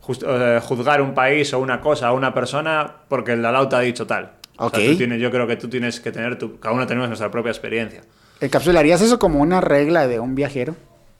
just, 0.00 0.22
juzgar 0.62 1.00
un 1.02 1.14
país 1.14 1.52
o 1.52 1.58
una 1.58 1.80
cosa 1.80 2.12
o 2.12 2.16
una 2.16 2.34
persona 2.34 2.96
porque 3.08 3.32
el 3.32 3.42
Dalao 3.42 3.68
te 3.68 3.76
ha 3.76 3.80
dicho 3.80 4.06
tal. 4.06 4.32
Okay. 4.56 4.86
O 4.86 4.88
sea, 4.88 4.98
tienes, 4.98 5.20
yo 5.20 5.30
creo 5.30 5.46
que 5.46 5.56
tú 5.56 5.68
tienes 5.68 6.00
que 6.00 6.10
tener, 6.10 6.36
tu, 6.36 6.58
cada 6.58 6.74
uno 6.74 6.86
tenemos 6.86 7.08
nuestra 7.08 7.30
propia 7.30 7.50
experiencia. 7.50 8.02
¿Encapsularías 8.40 9.00
eso 9.00 9.18
como 9.18 9.40
una 9.40 9.60
regla 9.60 10.06
de 10.06 10.20
un 10.20 10.34
viajero? 10.34 10.76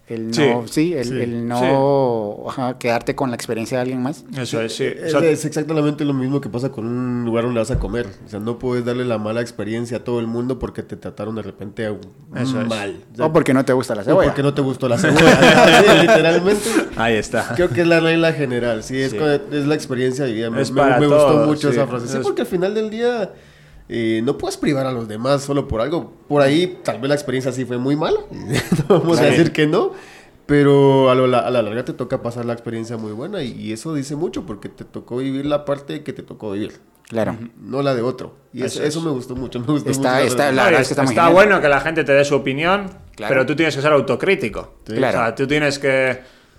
El 0.08 0.28
no, 0.28 0.66
sí, 0.66 0.72
sí, 0.72 0.94
el, 0.94 1.04
sí, 1.04 1.20
el 1.20 1.46
no 1.46 1.58
sí. 1.58 2.48
ajá, 2.48 2.78
quedarte 2.78 3.14
con 3.14 3.28
la 3.30 3.36
experiencia 3.36 3.76
de 3.76 3.82
alguien 3.82 4.02
más. 4.02 4.24
Eso 4.36 4.60
es, 4.62 4.74
sí. 4.74 4.84
Es, 4.84 5.12
es, 5.12 5.44
exactamente 5.44 6.04
lo 6.06 6.14
mismo 6.14 6.40
que 6.40 6.48
pasa 6.48 6.70
con 6.70 6.86
un 6.86 7.26
lugar 7.26 7.44
donde 7.44 7.60
vas 7.60 7.70
a 7.70 7.78
comer. 7.78 8.06
O 8.24 8.28
sea, 8.28 8.40
no 8.40 8.58
puedes 8.58 8.86
darle 8.86 9.04
la 9.04 9.18
mala 9.18 9.42
experiencia 9.42 9.98
a 9.98 10.04
todo 10.04 10.20
el 10.20 10.26
mundo 10.26 10.58
porque 10.58 10.82
te 10.82 10.96
trataron 10.96 11.34
de 11.34 11.42
repente 11.42 11.94
Eso 12.34 12.56
mal. 12.64 12.90
Es. 12.90 12.96
O, 13.12 13.16
sea, 13.16 13.26
o, 13.26 13.32
porque 13.34 13.52
no 13.52 13.66
te 13.66 13.74
gusta 13.74 13.94
la 13.94 14.02
cebolla. 14.02 14.28
O 14.28 14.30
porque 14.30 14.42
no 14.42 14.54
te 14.54 14.62
gustó 14.62 14.88
la 14.88 14.96
cebolla. 14.96 16.00
literalmente. 16.00 16.70
Ahí 16.96 17.16
está. 17.16 17.52
Creo 17.54 17.68
que 17.68 17.82
es 17.82 17.86
la 17.86 18.00
regla 18.00 18.32
general. 18.32 18.82
Sí, 18.82 18.98
es, 18.98 19.12
es 19.12 19.66
la 19.66 19.74
experiencia. 19.74 20.24
Diría, 20.24 20.50
me, 20.50 20.64
me, 20.64 20.98
me 21.00 21.06
gustó 21.06 21.44
mucho 21.46 21.68
esa 21.68 21.86
frase. 21.86 22.08
Sí, 22.08 22.18
porque 22.22 22.42
al 22.42 22.48
final 22.48 22.74
del 22.74 22.88
día 22.88 23.30
eh, 23.88 24.20
no 24.22 24.36
puedes 24.36 24.56
privar 24.56 24.86
a 24.86 24.92
los 24.92 25.08
demás 25.08 25.42
solo 25.42 25.66
por 25.66 25.80
algo. 25.80 26.12
Por 26.28 26.42
ahí 26.42 26.78
tal 26.82 27.00
vez 27.00 27.08
la 27.08 27.14
experiencia 27.14 27.52
sí 27.52 27.64
fue 27.64 27.78
muy 27.78 27.96
mala. 27.96 28.20
no 28.88 29.00
vamos 29.00 29.18
sí. 29.18 29.24
a 29.24 29.28
decir 29.28 29.52
que 29.52 29.66
no. 29.66 29.92
Pero 30.46 31.10
a, 31.10 31.14
lo, 31.14 31.24
a, 31.24 31.50
la 31.50 31.62
larga 31.62 31.84
te 31.84 31.92
toca 31.92 32.22
pasar 32.22 32.46
la 32.46 32.54
experiencia 32.54 32.96
muy 32.96 33.12
buena 33.12 33.42
y, 33.42 33.52
y, 33.52 33.72
eso 33.72 33.92
dice 33.92 34.16
mucho 34.16 34.46
porque 34.46 34.70
te 34.70 34.84
tocó 34.84 35.18
vivir 35.18 35.44
la 35.44 35.66
parte 35.66 36.02
que 36.02 36.14
te 36.14 36.22
tocó 36.22 36.52
vivir. 36.52 36.80
Claro. 37.08 37.36
No 37.60 37.82
la 37.82 37.94
de 37.94 38.00
otro. 38.00 38.34
Y 38.54 38.62
eso, 38.62 38.82
eso, 38.82 39.02
me 39.02 39.10
gustó 39.10 39.36
mucho. 39.36 39.60
Me 39.60 39.66
gustó 39.66 39.90
está, 39.90 40.14
mucho 40.14 40.26
está, 40.26 40.52
la 40.52 40.64
verdad 40.64 40.80
es 40.80 40.88
que 40.88 40.94
está, 40.94 41.04
está 41.04 41.28
bueno 41.28 41.60
que 41.60 41.68
la 41.68 41.80
gente 41.80 42.02
te 42.02 42.12
dé 42.12 42.24
su 42.24 42.34
opinión, 42.34 42.90
claro. 43.14 43.32
pero 43.32 43.46
tú 43.46 43.56
tienes 43.56 43.76
que 43.76 43.82
ser 43.82 43.92
autocrítico. 43.92 44.76
Sí. 44.86 44.94
Claro. 44.94 45.18
O 45.18 45.22
sea, 45.22 45.34
tú 45.34 45.46
tienes 45.46 45.78
que 45.78 46.18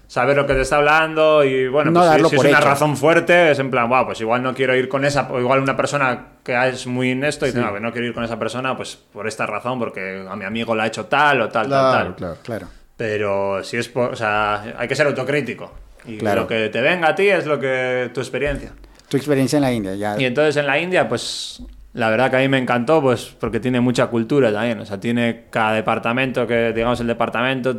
saber 0.09 0.35
lo 0.35 0.47
que 0.47 0.55
te 0.55 0.61
está 0.61 0.77
hablando 0.77 1.43
y 1.43 1.67
bueno, 1.67 1.91
no 1.91 1.99
pues 1.99 2.29
si, 2.29 2.35
es 2.35 2.41
una 2.41 2.49
hecho. 2.57 2.67
razón 2.67 2.97
fuerte, 2.97 3.51
es 3.51 3.59
en 3.59 3.69
plan, 3.69 3.87
wow, 3.87 4.07
pues 4.07 4.19
igual 4.21 4.41
no 4.41 4.55
quiero 4.55 4.75
ir 4.75 4.89
con 4.89 5.05
esa, 5.05 5.31
o 5.31 5.39
igual 5.39 5.61
una 5.61 5.77
persona 5.77 6.29
que 6.43 6.67
es 6.67 6.87
muy 6.87 7.11
inesto 7.11 7.45
y 7.45 7.51
sí. 7.51 7.59
no, 7.59 7.79
no 7.79 7.91
quiero 7.91 8.07
ir 8.07 8.13
con 8.15 8.23
esa 8.23 8.39
persona, 8.39 8.75
pues 8.75 8.95
por 8.95 9.27
esta 9.27 9.45
razón, 9.45 9.77
porque 9.77 10.25
a 10.27 10.35
mi 10.35 10.45
amigo 10.45 10.73
la 10.73 10.83
ha 10.83 10.87
hecho 10.87 11.05
tal 11.05 11.41
o 11.41 11.49
tal, 11.49 11.67
claro, 11.67 11.91
tal, 11.91 12.05
tal. 12.05 12.15
Claro, 12.15 12.37
claro. 12.43 12.67
Pero 12.97 13.63
si 13.63 13.77
es 13.77 13.87
por, 13.87 14.11
o 14.11 14.15
sea, 14.15 14.73
hay 14.79 14.87
que 14.87 14.95
ser 14.95 15.05
autocrítico. 15.05 15.71
Y 16.05 16.17
claro. 16.17 16.41
lo 16.41 16.47
que 16.47 16.69
te 16.69 16.81
venga 16.81 17.09
a 17.09 17.15
ti 17.15 17.27
es 17.27 17.45
lo 17.45 17.59
que 17.59 18.09
tu 18.11 18.19
experiencia. 18.19 18.71
Tu 19.09 19.17
experiencia 19.17 19.57
en 19.57 19.61
la 19.61 19.71
India, 19.71 19.93
ya. 19.93 20.19
Y 20.19 20.25
entonces 20.25 20.57
en 20.57 20.65
la 20.65 20.79
India, 20.79 21.07
pues 21.07 21.61
la 21.93 22.09
verdad 22.09 22.31
que 22.31 22.37
a 22.37 22.39
mí 22.39 22.47
me 22.47 22.57
encantó, 22.57 22.99
pues 22.99 23.35
porque 23.39 23.59
tiene 23.59 23.79
mucha 23.79 24.07
cultura 24.07 24.51
también. 24.51 24.79
O 24.79 24.87
sea, 24.87 24.99
tiene 24.99 25.45
cada 25.51 25.73
departamento, 25.73 26.47
que 26.47 26.73
digamos 26.73 26.99
el 26.99 27.07
departamento 27.07 27.77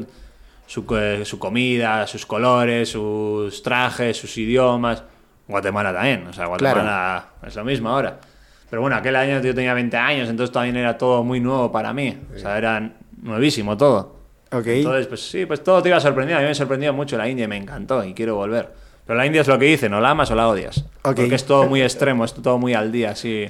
su, 0.70 0.86
co- 0.86 1.24
su 1.24 1.38
comida, 1.40 2.06
sus 2.06 2.24
colores, 2.26 2.90
sus 2.90 3.60
trajes, 3.60 4.16
sus 4.16 4.36
idiomas. 4.38 5.02
Guatemala 5.48 5.92
también, 5.92 6.28
o 6.28 6.32
sea, 6.32 6.46
Guatemala 6.46 7.24
es 7.44 7.56
lo 7.56 7.64
mismo 7.64 7.88
ahora. 7.88 8.20
Pero 8.70 8.80
bueno, 8.82 8.94
aquel 8.94 9.16
año 9.16 9.40
yo 9.40 9.52
tenía 9.52 9.74
20 9.74 9.96
años, 9.96 10.28
entonces 10.28 10.52
también 10.52 10.76
era 10.76 10.96
todo 10.96 11.24
muy 11.24 11.40
nuevo 11.40 11.72
para 11.72 11.92
mí. 11.92 12.16
O 12.36 12.38
sea, 12.38 12.56
era 12.56 12.92
nuevísimo 13.20 13.76
todo. 13.76 14.14
Ok. 14.52 14.66
Entonces, 14.68 15.08
pues 15.08 15.28
sí, 15.28 15.44
pues 15.46 15.64
todo 15.64 15.82
te 15.82 15.88
iba 15.88 15.98
sorprendiendo. 15.98 16.38
A 16.38 16.42
mí 16.42 16.48
me 16.48 16.54
sorprendió 16.54 16.92
mucho 16.92 17.16
la 17.18 17.28
India 17.28 17.46
y 17.46 17.48
me 17.48 17.56
encantó 17.56 18.04
y 18.04 18.14
quiero 18.14 18.36
volver. 18.36 18.68
Pero 19.10 19.18
la 19.18 19.26
India 19.26 19.40
es 19.40 19.48
lo 19.48 19.58
que 19.58 19.64
dicen, 19.64 19.92
o 19.92 20.00
la 20.00 20.10
amas 20.10 20.30
o 20.30 20.36
la 20.36 20.46
odias. 20.48 20.84
Ok. 21.02 21.16
Porque 21.16 21.34
es 21.34 21.44
todo 21.44 21.66
muy 21.66 21.82
extremo, 21.82 22.24
es 22.24 22.32
todo 22.32 22.58
muy 22.58 22.74
al 22.74 22.92
día, 22.92 23.16
sí. 23.16 23.46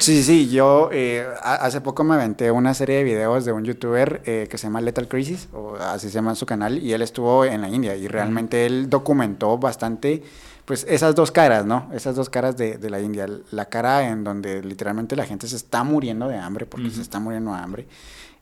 Sí, 0.00 0.24
sí, 0.24 0.50
yo 0.50 0.88
eh, 0.90 1.24
ha- 1.44 1.54
hace 1.64 1.80
poco 1.80 2.02
me 2.02 2.16
aventé 2.16 2.50
una 2.50 2.74
serie 2.74 2.96
de 2.96 3.04
videos 3.04 3.44
de 3.44 3.52
un 3.52 3.64
youtuber 3.64 4.20
eh, 4.24 4.48
que 4.50 4.58
se 4.58 4.66
llama 4.66 4.80
Lethal 4.80 5.06
Crisis, 5.06 5.48
o 5.52 5.76
así 5.76 6.08
se 6.08 6.14
llama 6.14 6.34
su 6.34 6.44
canal, 6.44 6.78
y 6.78 6.92
él 6.92 7.02
estuvo 7.02 7.44
en 7.44 7.60
la 7.60 7.68
India 7.68 7.94
y 7.94 8.08
realmente 8.08 8.66
él 8.66 8.90
documentó 8.90 9.58
bastante, 9.58 10.24
pues 10.64 10.84
esas 10.88 11.14
dos 11.14 11.30
caras, 11.30 11.64
¿no? 11.64 11.88
Esas 11.94 12.16
dos 12.16 12.28
caras 12.28 12.56
de, 12.56 12.76
de 12.76 12.90
la 12.90 12.98
India. 13.00 13.28
La 13.52 13.66
cara 13.66 14.08
en 14.08 14.24
donde 14.24 14.60
literalmente 14.60 15.14
la 15.14 15.24
gente 15.24 15.46
se 15.46 15.54
está 15.54 15.84
muriendo 15.84 16.26
de 16.26 16.36
hambre, 16.36 16.66
porque 16.66 16.90
se 16.90 17.00
está 17.02 17.20
muriendo 17.20 17.52
de 17.52 17.58
hambre, 17.58 17.86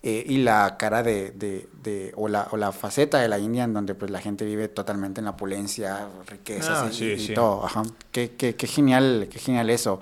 eh, 0.03 0.25
y 0.27 0.39
la 0.39 0.77
cara 0.79 1.03
de, 1.03 1.31
de, 1.33 1.69
de- 1.83 2.13
o, 2.17 2.29
la, 2.29 2.49
o 2.53 2.57
la 2.57 2.71
faceta 2.73 3.19
de 3.19 3.29
la 3.29 3.39
India 3.39 3.65
en 3.65 3.75
donde 3.75 3.95
pues 3.95 4.11
la 4.11 4.21
gente 4.21 4.45
vive 4.45 4.69
totalmente 4.69 5.21
en 5.21 5.25
la 5.25 5.33
opulencia, 5.33 6.09
riquezas 6.29 6.83
Ah, 6.85 6.89
y, 6.91 6.95
sí, 6.95 7.05
y 7.13 7.19
sí. 7.19 7.35
todo. 7.35 7.65
Ajá. 7.65 7.83
Qué, 8.13 8.33
qué, 8.37 8.55
qué 8.55 8.67
genial, 8.67 9.29
qué 9.31 9.39
genial 9.39 9.71
eso. 9.71 10.01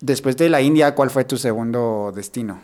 Después 0.00 0.36
de 0.36 0.48
la 0.48 0.60
India, 0.60 0.94
¿cuál 0.94 1.10
fue 1.10 1.24
tu 1.24 1.36
segundo 1.36 2.12
destino? 2.14 2.60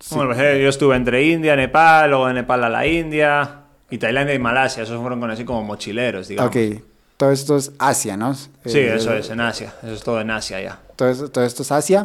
Sí. 0.00 0.16
Bueno, 0.16 0.34
pues, 0.34 0.60
yo 0.60 0.68
estuve 0.68 0.96
entre 0.96 1.24
India, 1.24 1.54
Nepal, 1.56 2.10
luego 2.10 2.26
de 2.26 2.34
Nepal 2.34 2.64
a 2.64 2.68
la 2.68 2.86
India, 2.86 3.60
y 3.90 3.98
Tailandia 3.98 4.34
y 4.34 4.38
Malasia. 4.40 4.82
Esos 4.82 5.00
fueron 5.00 5.20
con 5.20 5.30
así 5.30 5.44
como 5.44 5.62
mochileros, 5.62 6.28
digamos. 6.28 6.50
Ok, 6.50 6.82
todo 7.16 7.30
esto 7.30 7.56
es 7.56 7.72
Asia, 7.78 8.16
¿no? 8.16 8.34
Sí, 8.34 8.48
Eh, 8.64 8.94
eso 8.96 9.14
es, 9.14 9.30
en 9.30 9.40
Asia. 9.40 9.72
Eso 9.82 9.92
es 9.92 10.02
todo 10.02 10.20
en 10.20 10.30
Asia 10.30 10.60
ya. 10.60 10.78
Todo, 10.96 11.08
esto- 11.10 11.30
todo 11.30 11.44
esto 11.44 11.62
es 11.62 11.72
Asia. 11.72 12.02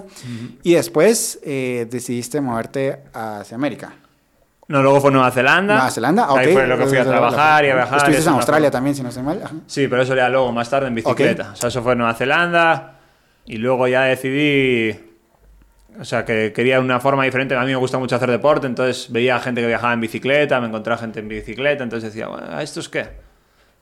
Y 0.64 0.74
después 0.74 1.40
eh, 1.44 1.88
decidiste 1.90 2.42
moverte 2.42 3.00
hacia 3.14 3.56
América. 3.56 3.94
No, 4.68 4.84
luego 4.84 5.02
fue 5.02 5.12
Nueva 5.12 5.32
Zelanda. 5.32 5.76
Nueva 5.76 5.90
Zelanda, 5.92 6.26
ah, 6.26 6.34
ok. 6.34 6.38
Ahí 6.40 6.54
fue 6.54 6.68
lo 6.68 6.78
que 6.78 6.86
fui 6.86 6.98
a 6.98 7.04
trabajar 7.06 7.66
y 7.66 7.70
a 7.70 7.76
viajar. 7.76 7.98
Estuviste 7.98 8.30
en 8.30 8.36
Australia 8.36 8.70
también, 8.72 8.96
si 8.96 9.02
no 9.02 9.10
estoy 9.10 9.24
mal. 9.24 9.42
Ajá. 9.44 9.56
Sí, 9.66 9.88
pero 9.88 10.04
eso 10.04 10.14
era 10.14 10.30
luego, 10.30 10.52
más 10.52 10.70
tarde 10.70 10.88
en 10.88 10.96
bicicleta. 10.96 11.52
O 11.54 11.56
sea, 11.56 11.70
eso 11.70 11.82
fue 11.82 11.96
Nueva 11.96 12.14
Zelanda. 12.14 12.96
Y 13.46 13.58
luego 13.58 13.88
ya 13.88 14.04
decidí. 14.04 15.00
O 16.00 16.06
sea, 16.06 16.24
que 16.24 16.54
quería 16.54 16.80
una 16.80 17.00
forma 17.00 17.24
diferente. 17.26 17.56
A 17.56 17.62
mí 17.62 17.72
me 17.72 17.76
gusta 17.78 17.98
mucho 17.98 18.16
hacer 18.16 18.30
deporte, 18.30 18.68
entonces 18.68 19.12
veía 19.12 19.40
gente 19.40 19.60
que 19.62 19.68
viajaba 19.68 19.92
en 19.94 20.02
bicicleta, 20.02 20.62
me 20.62 20.68
encontraba 20.68 21.00
gente 21.02 21.20
en 21.20 21.28
bicicleta, 21.28 21.84
entonces 21.84 22.14
decía, 22.14 22.28
bueno, 22.28 22.46
¿a 22.52 22.62
estos 22.62 22.88
qué? 22.90 23.08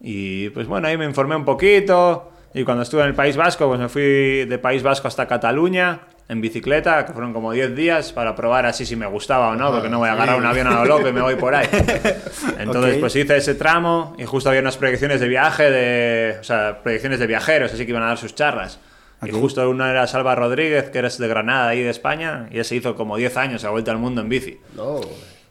Y 0.01 0.49
pues 0.49 0.67
bueno, 0.67 0.87
ahí 0.87 0.97
me 0.97 1.05
informé 1.05 1.35
un 1.35 1.45
poquito. 1.45 2.31
Y 2.53 2.63
cuando 2.63 2.83
estuve 2.83 3.01
en 3.01 3.07
el 3.07 3.15
País 3.15 3.35
Vasco, 3.35 3.67
pues 3.67 3.79
me 3.79 3.89
fui 3.89 4.45
de 4.45 4.57
País 4.57 4.81
Vasco 4.81 5.07
hasta 5.07 5.27
Cataluña 5.27 6.01
en 6.29 6.41
bicicleta, 6.41 7.05
que 7.05 7.13
fueron 7.13 7.31
como 7.31 7.51
10 7.51 7.75
días 7.75 8.11
para 8.11 8.35
probar 8.35 8.65
así 8.65 8.85
si 8.85 8.95
me 8.95 9.05
gustaba 9.05 9.49
o 9.49 9.55
no, 9.55 9.71
porque 9.71 9.89
no 9.89 9.99
voy 9.99 10.09
a 10.09 10.13
agarrar 10.13 10.37
un 10.37 10.45
avión 10.45 10.67
a 10.67 10.71
lo 10.71 10.85
loco 10.85 11.07
y 11.07 11.13
me 11.13 11.21
voy 11.21 11.35
por 11.35 11.55
ahí. 11.55 11.67
Entonces, 12.59 12.97
pues 12.97 13.15
hice 13.15 13.37
ese 13.37 13.55
tramo 13.55 14.15
y 14.17 14.25
justo 14.25 14.49
había 14.49 14.61
unas 14.61 14.77
proyecciones 14.77 15.21
de 15.21 15.27
viaje, 15.27 15.71
de, 15.71 16.37
o 16.39 16.43
sea, 16.43 16.81
proyecciones 16.83 17.19
de 17.19 17.27
viajeros, 17.27 17.73
así 17.73 17.85
que 17.85 17.91
iban 17.91 18.03
a 18.03 18.07
dar 18.07 18.17
sus 18.17 18.35
charlas. 18.35 18.79
Y 19.25 19.31
justo 19.31 19.67
una 19.69 19.89
era 19.89 20.05
Salva 20.05 20.35
Rodríguez, 20.35 20.89
que 20.89 20.99
eres 20.99 21.17
de 21.17 21.27
Granada, 21.27 21.69
ahí 21.69 21.81
de 21.81 21.89
España, 21.89 22.47
y 22.51 22.59
ese 22.59 22.75
hizo 22.75 22.95
como 22.95 23.17
10 23.17 23.37
años, 23.37 23.61
se 23.61 23.67
ha 23.67 23.71
vuelto 23.71 23.89
al 23.91 23.97
mundo 23.97 24.21
en 24.21 24.29
bici. 24.29 24.59
No. 24.75 25.01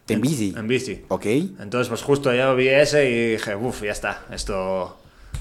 En 0.09 0.21
bici. 0.21 0.55
En 0.57 0.69
bici. 0.69 1.05
Ok. 1.09 1.27
Entonces, 1.27 1.89
pues 1.89 2.03
justo 2.03 2.33
yo 2.33 2.55
vi 2.55 2.69
ese 2.69 3.11
y 3.11 3.33
dije, 3.33 3.57
uff, 3.57 3.83
ya 3.83 3.93
está, 3.93 4.23
esto, 4.31 4.99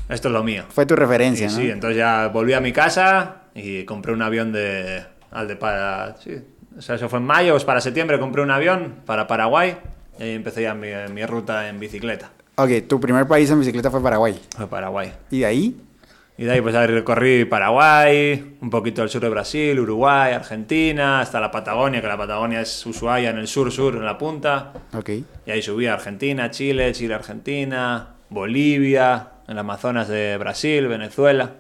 esto 0.09 0.27
es 0.27 0.33
lo 0.33 0.43
mío. 0.43 0.63
Fue 0.69 0.85
tu 0.85 0.93
Y 0.93 0.97
referencia, 0.97 1.47
¿no? 1.47 1.55
sí, 1.55 1.69
entonces 1.69 1.97
ya 1.97 2.27
volví 2.29 2.53
a 2.53 2.59
mi 2.61 2.71
casa 2.73 3.43
y 3.53 3.83
compré 3.85 4.11
un 4.13 4.21
avión 4.21 4.51
de. 4.51 5.03
Al 5.31 5.47
de 5.47 5.55
para. 5.55 6.15
Sí, 6.23 6.31
o 6.77 6.81
sea, 6.81 6.95
eso 6.95 7.09
fue 7.09 7.19
en 7.19 7.25
mayo, 7.25 7.53
pues 7.53 7.63
para 7.63 7.79
septiembre 7.81 8.19
compré 8.19 8.41
un 8.41 8.51
avión 8.51 8.95
para 9.05 9.27
Paraguay 9.27 9.77
y 10.19 10.23
ahí 10.23 10.31
empecé 10.31 10.63
ya 10.63 10.73
mi, 10.73 10.87
mi 11.13 11.25
ruta 11.25 11.69
en 11.69 11.79
bicicleta. 11.79 12.31
Ok, 12.55 12.69
tu 12.87 12.99
primer 12.99 13.27
país 13.27 13.49
en 13.51 13.59
bicicleta 13.59 13.91
fue 13.91 14.01
Paraguay. 14.01 14.39
Fue 14.55 14.67
Paraguay. 14.67 15.11
¿Y 15.29 15.39
de 15.39 15.45
ahí? 15.45 15.77
Y 16.37 16.43
de 16.43 16.51
ahí 16.51 16.61
pues 16.61 16.75
ahí 16.75 16.87
recorrí 16.87 17.45
Paraguay, 17.45 18.57
un 18.59 18.69
poquito 18.69 19.01
el 19.03 19.09
sur 19.09 19.21
de 19.21 19.29
Brasil, 19.29 19.79
Uruguay, 19.79 20.33
Argentina, 20.33 21.21
hasta 21.21 21.39
la 21.39 21.49
Patagonia, 21.49 22.01
que 22.01 22.07
la 22.07 22.17
Patagonia 22.17 22.59
es 22.59 22.85
Ushuaia 22.85 23.29
en 23.29 23.37
el 23.37 23.47
sur-sur, 23.47 23.95
en 23.95 24.03
la 24.03 24.17
punta. 24.17 24.73
Ok. 24.93 25.09
Y 25.45 25.51
ahí 25.51 25.61
subí 25.61 25.87
a 25.87 25.93
Argentina, 25.93 26.51
Chile, 26.51 26.91
Chile-Argentina, 26.91 28.15
Bolivia, 28.29 29.29
en 29.47 29.53
el 29.53 29.59
Amazonas 29.59 30.09
de 30.09 30.35
Brasil, 30.37 30.87
Venezuela. 30.87 31.51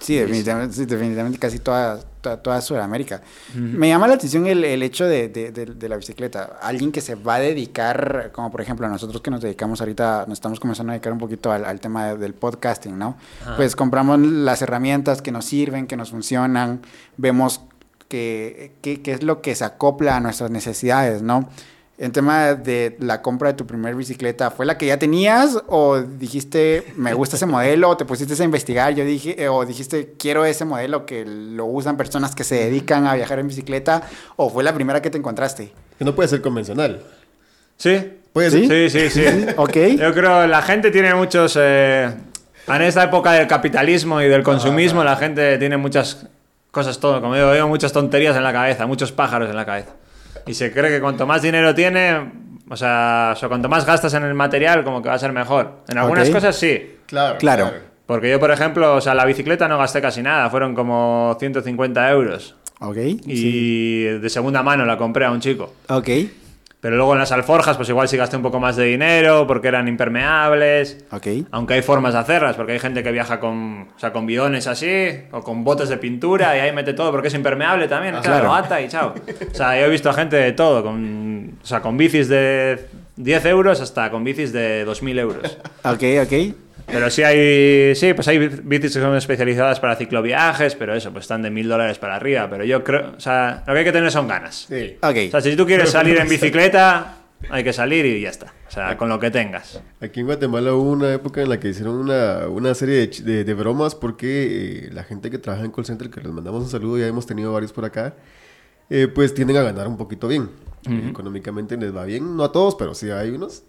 Sí, 0.00 0.16
definitivamente, 0.16 0.74
sí, 0.74 0.86
definitivamente 0.86 1.38
casi 1.38 1.58
toda, 1.58 2.00
toda, 2.22 2.38
toda 2.42 2.60
Sudamérica. 2.62 3.20
Me 3.54 3.88
llama 3.88 4.08
la 4.08 4.14
atención 4.14 4.46
el, 4.46 4.64
el 4.64 4.82
hecho 4.82 5.04
de, 5.06 5.28
de- 5.28 5.52
de- 5.52 5.66
de 5.66 5.88
la 5.90 5.96
bicicleta. 5.96 6.58
Alguien 6.62 6.90
que 6.90 7.02
se 7.02 7.14
va 7.16 7.34
a 7.34 7.40
dedicar, 7.40 8.30
como 8.32 8.50
por 8.50 8.62
ejemplo 8.62 8.88
nosotros 8.88 9.20
que 9.20 9.30
nos 9.30 9.42
dedicamos 9.42 9.80
ahorita, 9.80 10.24
nos 10.26 10.38
estamos 10.38 10.58
comenzando 10.58 10.92
a 10.92 10.94
dedicar 10.94 11.12
un 11.12 11.18
poquito 11.18 11.52
al, 11.52 11.66
al 11.66 11.80
tema 11.80 12.06
de- 12.08 12.16
del 12.16 12.32
podcasting, 12.32 12.98
¿no? 12.98 13.16
Pues 13.56 13.76
compramos 13.76 14.18
las 14.20 14.62
herramientas 14.62 15.20
que 15.20 15.32
nos 15.32 15.44
sirven, 15.44 15.86
que 15.86 15.96
nos 15.98 16.10
funcionan, 16.10 16.80
vemos 17.18 17.60
qué 18.08 18.72
que, 18.80 19.02
qué 19.02 19.12
es 19.12 19.22
lo 19.22 19.42
que 19.42 19.54
se 19.54 19.64
acopla 19.64 20.16
a 20.16 20.20
nuestras 20.20 20.50
necesidades, 20.50 21.22
¿no? 21.22 21.48
En 22.02 22.12
tema 22.12 22.54
de 22.54 22.96
la 22.98 23.20
compra 23.20 23.50
de 23.50 23.54
tu 23.58 23.66
primer 23.66 23.94
bicicleta, 23.94 24.50
¿fue 24.50 24.64
la 24.64 24.78
que 24.78 24.86
ya 24.86 24.98
tenías 24.98 25.62
o 25.66 25.98
dijiste, 26.00 26.94
me 26.96 27.12
gusta 27.12 27.36
ese 27.36 27.44
modelo, 27.44 27.90
o 27.90 27.96
te 27.98 28.06
pusiste 28.06 28.42
a 28.42 28.44
investigar, 28.44 28.94
yo 28.94 29.04
dije, 29.04 29.34
eh, 29.36 29.50
o 29.50 29.66
dijiste, 29.66 30.14
quiero 30.18 30.46
ese 30.46 30.64
modelo 30.64 31.04
que 31.04 31.26
lo 31.26 31.66
usan 31.66 31.98
personas 31.98 32.34
que 32.34 32.42
se 32.42 32.54
dedican 32.54 33.06
a 33.06 33.14
viajar 33.16 33.38
en 33.38 33.48
bicicleta, 33.48 34.02
o 34.36 34.48
fue 34.48 34.64
la 34.64 34.72
primera 34.72 35.02
que 35.02 35.10
te 35.10 35.18
encontraste? 35.18 35.72
Que 35.98 36.04
no 36.06 36.14
puede 36.14 36.30
ser 36.30 36.40
convencional. 36.40 37.02
¿Sí? 37.76 38.12
Puede 38.32 38.50
¿Sí? 38.50 38.66
ser. 38.66 38.90
Sí, 38.90 39.10
sí, 39.10 39.22
sí. 39.22 39.46
Ok. 39.58 39.76
Yo 39.98 40.14
creo 40.14 40.40
que 40.40 40.48
la 40.48 40.62
gente 40.62 40.90
tiene 40.90 41.14
muchos... 41.14 41.54
eh, 41.60 42.08
en 42.66 42.82
esta 42.82 43.04
época 43.04 43.32
del 43.32 43.46
capitalismo 43.46 44.22
y 44.22 44.28
del 44.28 44.42
consumismo, 44.42 45.04
la 45.04 45.16
gente 45.16 45.58
tiene 45.58 45.76
muchas 45.76 46.26
cosas, 46.70 46.98
todo, 46.98 47.20
como 47.20 47.34
digo, 47.34 47.52
digo, 47.52 47.68
muchas 47.68 47.92
tonterías 47.92 48.34
en 48.36 48.42
la 48.42 48.54
cabeza, 48.54 48.86
muchos 48.86 49.12
pájaros 49.12 49.50
en 49.50 49.56
la 49.56 49.66
cabeza. 49.66 49.90
Y 50.46 50.54
se 50.54 50.72
cree 50.72 50.90
que 50.90 51.00
cuanto 51.00 51.26
más 51.26 51.42
dinero 51.42 51.74
tiene, 51.74 52.32
o 52.68 52.76
sea, 52.76 53.32
o 53.34 53.36
sea, 53.36 53.48
cuanto 53.48 53.68
más 53.68 53.84
gastas 53.84 54.14
en 54.14 54.24
el 54.24 54.34
material, 54.34 54.84
como 54.84 55.02
que 55.02 55.08
va 55.08 55.14
a 55.14 55.18
ser 55.18 55.32
mejor. 55.32 55.82
En 55.88 55.98
algunas 55.98 56.30
cosas 56.30 56.56
sí. 56.56 56.96
Claro. 57.06 57.38
Claro. 57.38 57.70
Porque 58.06 58.30
yo, 58.30 58.40
por 58.40 58.50
ejemplo, 58.50 58.96
o 58.96 59.00
sea, 59.00 59.14
la 59.14 59.24
bicicleta 59.24 59.68
no 59.68 59.78
gasté 59.78 60.00
casi 60.00 60.22
nada, 60.22 60.50
fueron 60.50 60.74
como 60.74 61.36
150 61.38 62.10
euros. 62.10 62.56
Ok. 62.80 62.96
Y 62.96 63.36
sí. 63.36 64.02
de 64.02 64.30
segunda 64.30 64.62
mano 64.62 64.84
la 64.84 64.96
compré 64.96 65.26
a 65.26 65.30
un 65.30 65.40
chico. 65.40 65.74
Ok. 65.88 66.08
Pero 66.80 66.96
luego 66.96 67.12
en 67.12 67.18
las 67.18 67.30
alforjas, 67.30 67.76
pues 67.76 67.88
igual 67.90 68.08
sí 68.08 68.16
gasté 68.16 68.36
un 68.36 68.42
poco 68.42 68.58
más 68.58 68.74
de 68.76 68.84
dinero 68.84 69.46
porque 69.46 69.68
eran 69.68 69.86
impermeables. 69.86 71.04
Ok. 71.12 71.26
Aunque 71.50 71.74
hay 71.74 71.82
formas 71.82 72.14
de 72.14 72.20
hacerlas, 72.20 72.56
porque 72.56 72.72
hay 72.72 72.78
gente 72.78 73.02
que 73.02 73.12
viaja 73.12 73.38
con, 73.38 73.88
o 73.94 73.98
sea, 73.98 74.12
con 74.12 74.24
bidones 74.24 74.66
así, 74.66 75.08
o 75.30 75.42
con 75.42 75.62
botes 75.62 75.90
de 75.90 75.98
pintura, 75.98 76.56
y 76.56 76.60
ahí 76.60 76.72
mete 76.72 76.94
todo, 76.94 77.10
porque 77.10 77.28
es 77.28 77.34
impermeable 77.34 77.86
también. 77.86 78.14
claro, 78.22 78.46
claro. 78.46 78.54
ata 78.54 78.80
y 78.80 78.88
chao. 78.88 79.14
O 79.14 79.54
sea, 79.54 79.78
yo 79.78 79.86
he 79.86 79.90
visto 79.90 80.08
a 80.08 80.14
gente 80.14 80.36
de 80.36 80.52
todo, 80.52 80.82
con, 80.82 81.58
o 81.62 81.66
sea, 81.66 81.82
con 81.82 81.98
bicis 81.98 82.28
de 82.28 82.86
10 83.16 83.44
euros 83.46 83.80
hasta 83.82 84.10
con 84.10 84.24
bicis 84.24 84.52
de 84.52 84.86
2.000 84.86 85.18
euros. 85.18 85.58
Ok, 85.82 86.02
ok. 86.22 86.54
Pero 86.92 87.08
sí 87.10 87.22
hay, 87.22 87.94
sí, 87.94 88.12
pues 88.14 88.26
hay 88.28 88.38
bicis 88.38 88.94
que 88.94 89.00
son 89.00 89.16
especializadas 89.16 89.78
para 89.80 89.96
cicloviajes, 89.96 90.74
pero 90.74 90.94
eso, 90.94 91.12
pues 91.12 91.24
están 91.24 91.42
de 91.42 91.50
1.000 91.50 91.68
dólares 91.68 91.98
para 91.98 92.16
arriba. 92.16 92.48
Pero 92.50 92.64
yo 92.64 92.82
creo, 92.84 93.12
o 93.16 93.20
sea, 93.20 93.62
lo 93.66 93.72
que 93.72 93.78
hay 93.80 93.84
que 93.84 93.92
tener 93.92 94.10
son 94.10 94.26
ganas. 94.28 94.66
Sí. 94.68 94.96
Ok. 95.02 95.16
O 95.28 95.30
sea, 95.30 95.40
si 95.40 95.56
tú 95.56 95.66
quieres 95.66 95.90
salir 95.90 96.16
en 96.18 96.28
bicicleta, 96.28 97.16
hay 97.48 97.64
que 97.64 97.72
salir 97.72 98.04
y 98.06 98.20
ya 98.20 98.30
está. 98.30 98.52
O 98.68 98.70
sea, 98.72 98.96
con 98.96 99.08
lo 99.08 99.18
que 99.18 99.30
tengas. 99.30 99.80
Aquí 100.00 100.20
en 100.20 100.26
Guatemala 100.26 100.74
hubo 100.74 100.90
una 100.92 101.12
época 101.14 101.40
en 101.42 101.48
la 101.48 101.58
que 101.58 101.68
hicieron 101.68 101.94
una, 101.96 102.48
una 102.48 102.74
serie 102.74 103.06
de, 103.06 103.22
de- 103.22 103.44
de 103.44 103.54
bromas 103.54 103.94
porque 103.94 104.86
eh, 104.86 104.90
la 104.92 105.04
gente 105.04 105.30
que 105.30 105.38
trabaja 105.38 105.64
en 105.64 105.70
call 105.72 105.84
center, 105.86 106.10
que 106.10 106.20
les 106.20 106.30
mandamos 106.32 106.62
un 106.64 106.68
saludo, 106.70 106.98
ya 106.98 107.06
hemos 107.06 107.26
tenido 107.26 107.52
varios 107.52 107.72
por 107.72 107.84
acá, 107.84 108.14
eh, 108.90 109.08
pues 109.08 109.32
tienden 109.34 109.56
a 109.56 109.62
ganar 109.62 109.88
un 109.88 109.96
poquito 109.96 110.28
bien. 110.28 110.50
Económicamente 111.08 111.76
les 111.76 111.94
va 111.94 112.04
bien, 112.04 112.36
no 112.36 112.44
a 112.44 112.52
todos, 112.52 112.74
pero 112.74 112.94
sí 112.94 113.10
hay 113.10 113.30
unos. 113.30 113.64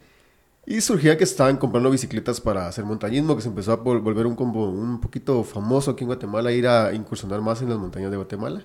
Y 0.65 0.79
surgía 0.81 1.17
que 1.17 1.23
estaban 1.23 1.57
comprando 1.57 1.89
bicicletas 1.89 2.39
para 2.39 2.67
hacer 2.67 2.85
montañismo, 2.85 3.35
que 3.35 3.41
se 3.41 3.49
empezó 3.49 3.71
a 3.73 3.83
vol- 3.83 4.01
volver 4.01 4.27
un, 4.27 4.35
como 4.35 4.69
un 4.69 5.01
poquito 5.01 5.43
famoso 5.43 5.91
aquí 5.91 6.03
en 6.03 6.07
Guatemala, 6.07 6.51
ir 6.51 6.67
a 6.67 6.93
incursionar 6.93 7.41
más 7.41 7.61
en 7.61 7.69
las 7.69 7.79
montañas 7.79 8.11
de 8.11 8.17
Guatemala. 8.17 8.61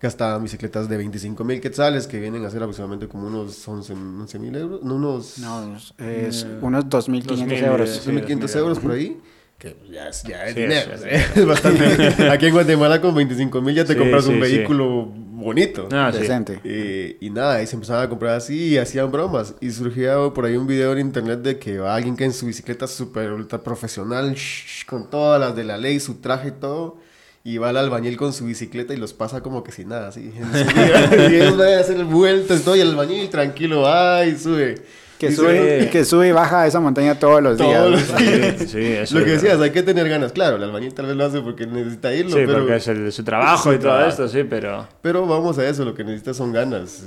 Gastaban 0.00 0.42
bicicletas 0.42 0.88
de 0.88 0.96
25 0.96 1.42
mil 1.42 1.60
quetzales, 1.60 2.06
que 2.06 2.20
vienen 2.20 2.44
a 2.44 2.50
ser 2.50 2.62
aproximadamente 2.62 3.08
como 3.08 3.26
unos 3.26 3.66
11 3.66 3.94
mil 4.38 4.54
euros, 4.54 4.82
no, 4.84 4.94
unos 4.96 5.38
No, 5.38 5.76
es 5.98 6.46
unos 6.60 6.84
2.500 6.86 7.22
2.000, 7.24 7.64
euros. 7.66 7.90
sí, 7.90 8.10
2.500 8.10 8.38
2.000 8.38 8.56
euros 8.58 8.78
por 8.78 8.92
ahí. 8.92 9.20
Que 9.58 9.74
ya 9.90 10.08
es, 10.08 10.22
ya 10.24 10.44
es 10.46 10.54
Sí, 10.54 10.60
dinero. 10.60 10.92
es- 10.94 11.02
¿eh? 11.04 11.26
Es 11.34 11.46
bastante. 11.46 12.30
Aquí 12.30 12.46
en 12.46 12.52
Guatemala 12.52 13.00
con 13.00 13.14
25 13.14 13.62
mil 13.62 13.74
ya 13.74 13.84
te 13.86 13.94
Sí, 13.94 13.98
compras 13.98 14.26
un 14.26 14.34
sí, 14.34 14.42
sí. 14.48 14.56
vehículo 14.56 15.06
bonito. 15.06 15.88
Ah, 15.92 16.10
sí. 16.12 16.20
Decente. 16.20 16.60
Eh, 16.64 17.16
y 17.20 17.30
nada, 17.30 17.62
y 17.62 17.66
se 17.66 17.74
empezaban 17.76 18.04
a 18.04 18.08
comprar 18.10 18.34
así 18.36 18.68
y 18.74 18.78
hacían 18.78 19.10
bromas. 19.10 19.54
Y 19.62 19.70
surgía 19.70 20.16
por 20.34 20.44
ahí 20.44 20.56
un 20.56 20.66
video 20.66 20.92
en 20.92 20.98
internet 20.98 21.40
de 21.40 21.58
que 21.58 21.78
va 21.78 21.94
alguien 21.94 22.16
que 22.16 22.24
en 22.24 22.34
su 22.34 22.44
bicicleta 22.46 22.86
súper 22.86 23.32
ultra 23.32 23.62
profesional, 23.62 24.34
shh, 24.34 24.84
con 24.86 25.08
todas 25.08 25.40
las 25.40 25.56
de 25.56 25.64
la 25.64 25.78
ley, 25.78 26.00
su 26.00 26.16
traje 26.20 26.48
y 26.48 26.52
todo. 26.52 26.98
Y 27.42 27.58
va 27.58 27.70
el 27.70 27.76
albañil 27.76 28.16
con 28.16 28.32
su 28.34 28.44
bicicleta 28.44 28.92
y 28.92 28.96
los 28.96 29.14
pasa 29.14 29.40
como 29.40 29.62
que 29.62 29.70
sin 29.72 29.88
nada, 29.88 30.08
así. 30.08 30.32
y 31.30 31.34
ellos 31.34 31.56
van 31.56 31.74
a 31.74 31.78
hacer 31.80 32.04
vueltas 32.04 32.60
y 32.60 32.62
todo, 32.64 32.76
y 32.76 32.80
el 32.80 32.88
albañil 32.88 33.30
tranquilo 33.30 33.82
va 33.82 34.26
y 34.26 34.36
sube. 34.36 34.74
Que 35.18 35.32
sube, 35.32 35.84
Sí. 35.84 35.90
que 35.90 36.04
sube 36.04 36.28
y 36.28 36.32
baja 36.32 36.66
esa 36.66 36.78
montaña 36.78 37.18
todos 37.18 37.42
los 37.42 37.56
días. 37.56 37.78
Todos 37.78 37.90
los 37.92 38.00
Sí, 38.02 38.24
días. 38.24 38.56
sí, 38.70 38.78
eso 38.82 39.18
Lo 39.18 39.24
que 39.24 39.30
decías, 39.32 39.58
hay 39.60 39.70
que 39.70 39.82
tener 39.82 40.08
ganas. 40.08 40.32
Claro, 40.32 40.56
el 40.56 40.62
albañil 40.64 40.92
tal 40.92 41.06
vez 41.06 41.16
lo 41.16 41.24
hace 41.24 41.40
porque 41.40 41.66
necesita 41.66 42.12
irlo, 42.14 42.36
Sí, 42.36 42.42
pero... 42.46 42.58
porque 42.58 42.76
es 42.76 42.88
el- 42.88 43.10
su 43.12 43.24
trabajo 43.24 43.70
y 43.72 43.76
todo 43.76 43.82
trabajo. 43.92 44.08
esto, 44.08 44.28
sí, 44.28 44.44
pero... 44.44 44.86
Pero 45.00 45.26
vamos 45.26 45.58
a 45.58 45.66
eso, 45.68 45.84
lo 45.84 45.94
que 45.94 46.04
necesitas 46.04 46.36
son 46.36 46.52
ganas. 46.52 47.04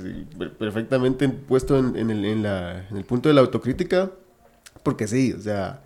perfectamente 0.58 1.28
puesto 1.28 1.78
en, 1.78 1.96
en 1.96 2.10
el, 2.10 2.24
en 2.24 2.42
la- 2.42 2.86
en 2.90 2.96
el 2.96 3.04
punto 3.04 3.28
de 3.28 3.34
la 3.34 3.40
autocrítica, 3.42 4.10
porque 4.82 5.06
sí, 5.06 5.32
o 5.32 5.40
sea, 5.40 5.82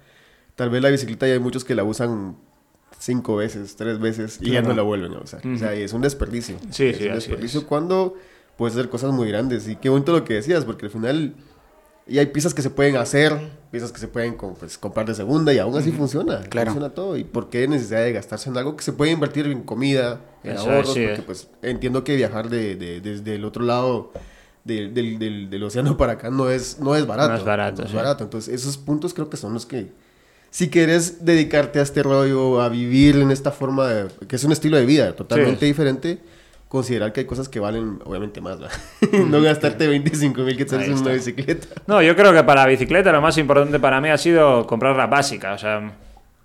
tal 0.57 0.71
vez 0.71 0.83
la 0.83 0.89
bicicleta 0.91 1.27
ya 1.27 1.35
hay 1.35 1.41
muchos 1.41 1.65
que 1.65 1.75
la 1.75 1.85
usan 1.85 2.37
cinco 2.99 3.37
veces, 3.37 3.77
tres 3.77 3.99
veces 3.99 4.39
y 4.41 4.53
ya 4.53 4.63
no 4.63 4.73
la 4.73 4.83
vuelven 4.83 5.13
a 5.15 5.19
usar. 5.19 5.47
O 5.47 5.59
sea, 5.59 5.75
y 5.77 5.83
es 5.83 5.93
un 5.93 6.01
desperdicio. 6.01 6.57
Sí, 6.71 6.87
es 6.87 6.97
sí, 6.99 7.05
un 7.05 7.11
así 7.11 7.29
desperdicio 7.29 7.61
es. 7.61 7.67
cuando 7.67 8.15
puedes 8.57 8.77
hacer 8.77 8.89
cosas 8.89 9.11
muy 9.13 9.29
grandes. 9.29 9.69
Y 9.69 9.77
qué 9.77 9.89
bonito 9.89 10.13
lo 10.13 10.25
que 10.25 10.35
decías, 10.35 10.65
porque 10.65 10.87
al 10.87 10.93
final... 10.93 11.35
Y 12.07 12.19
hay 12.19 12.27
piezas 12.27 12.53
que 12.53 12.61
se 12.61 12.69
pueden 12.69 12.97
hacer, 12.97 13.35
piezas 13.71 13.91
que 13.91 13.99
se 13.99 14.09
pueden 14.09 14.37
pues, 14.37 14.77
comprar 14.77 15.07
de 15.07 15.15
segunda 15.15 15.55
y 15.55 15.59
aún 15.59 15.75
así 15.79 15.91
funciona. 15.91 16.41
Claro. 16.43 16.73
Funciona 16.73 16.95
todo. 16.95 17.17
¿Y 17.17 17.25
por 17.25 17.49
qué 17.49 17.67
necesidad 17.67 18.03
de 18.03 18.13
gastarse 18.13 18.51
en 18.51 18.59
algo 18.59 18.77
que 18.77 18.83
se 18.85 18.93
puede 18.93 19.11
invertir 19.13 19.47
en 19.47 19.63
comida, 19.63 20.21
en 20.43 20.53
Eso 20.53 20.63
es, 20.65 20.69
ahorros? 20.69 20.93
sí, 20.93 21.01
porque 21.07 21.21
eh. 21.21 21.25
pues 21.25 21.49
entiendo 21.63 22.05
que 22.05 22.15
viajar 22.17 22.51
de, 22.51 22.77
de- 22.77 23.01
desde 23.01 23.37
el 23.37 23.45
otro 23.47 23.65
lado 23.65 24.13
de- 24.65 24.89
del, 24.91 25.19
del- 25.19 25.49
del 25.49 25.63
océano 25.65 25.97
para 25.97 26.13
acá 26.15 26.29
no 26.31 26.51
es, 26.51 26.79
no 26.79 26.95
es 26.95 27.07
barato. 27.07 27.31
No 27.33 27.39
es 27.39 27.45
barato, 27.45 27.89
sí. 27.89 27.95
barato. 27.97 28.25
Entonces 28.25 28.53
esos 28.55 28.77
puntos 28.77 29.15
creo 29.15 29.31
que 29.31 29.39
son 29.39 29.55
los 29.55 29.65
que... 29.65 29.91
Si 30.51 30.69
quieres 30.69 31.25
dedicarte 31.25 31.81
a 31.81 31.83
este 31.83 32.03
rollo, 32.03 32.61
a 32.61 32.69
vivir 32.69 33.17
en 33.17 33.31
esta 33.31 33.51
forma, 33.51 33.89
de- 33.89 34.27
que 34.29 34.37
es 34.37 34.45
un 34.45 34.53
estilo 34.53 34.77
de 34.77 34.85
vida 34.85 35.17
totalmente 35.17 35.65
diferente, 35.65 36.19
considerar 36.75 37.13
que 37.13 37.21
hay 37.21 37.27
cosas 37.27 37.49
que 37.49 37.61
valen 37.61 38.01
obviamente 38.05 38.41
más. 38.41 38.61
¿va? 38.63 38.69
no 39.27 39.41
gastarte 39.41 39.87
25 39.87 40.41
mil 40.43 40.57
quetzales 40.57 40.89
en 40.89 40.99
una 40.99 41.13
bicicleta. 41.13 41.67
No, 41.87 42.03
yo 42.03 42.15
creo 42.17 42.33
que 42.33 42.43
para 42.45 42.63
la 42.63 42.67
bicicleta 42.69 43.13
lo 43.13 43.21
más 43.23 43.39
importante 43.39 43.79
para 43.81 44.01
mí 44.01 44.09
ha 44.11 44.19
sido 44.19 44.67
comprar 44.67 44.97
la 44.97 45.07
básica, 45.07 45.53
o 45.55 45.59
sea, 45.59 45.93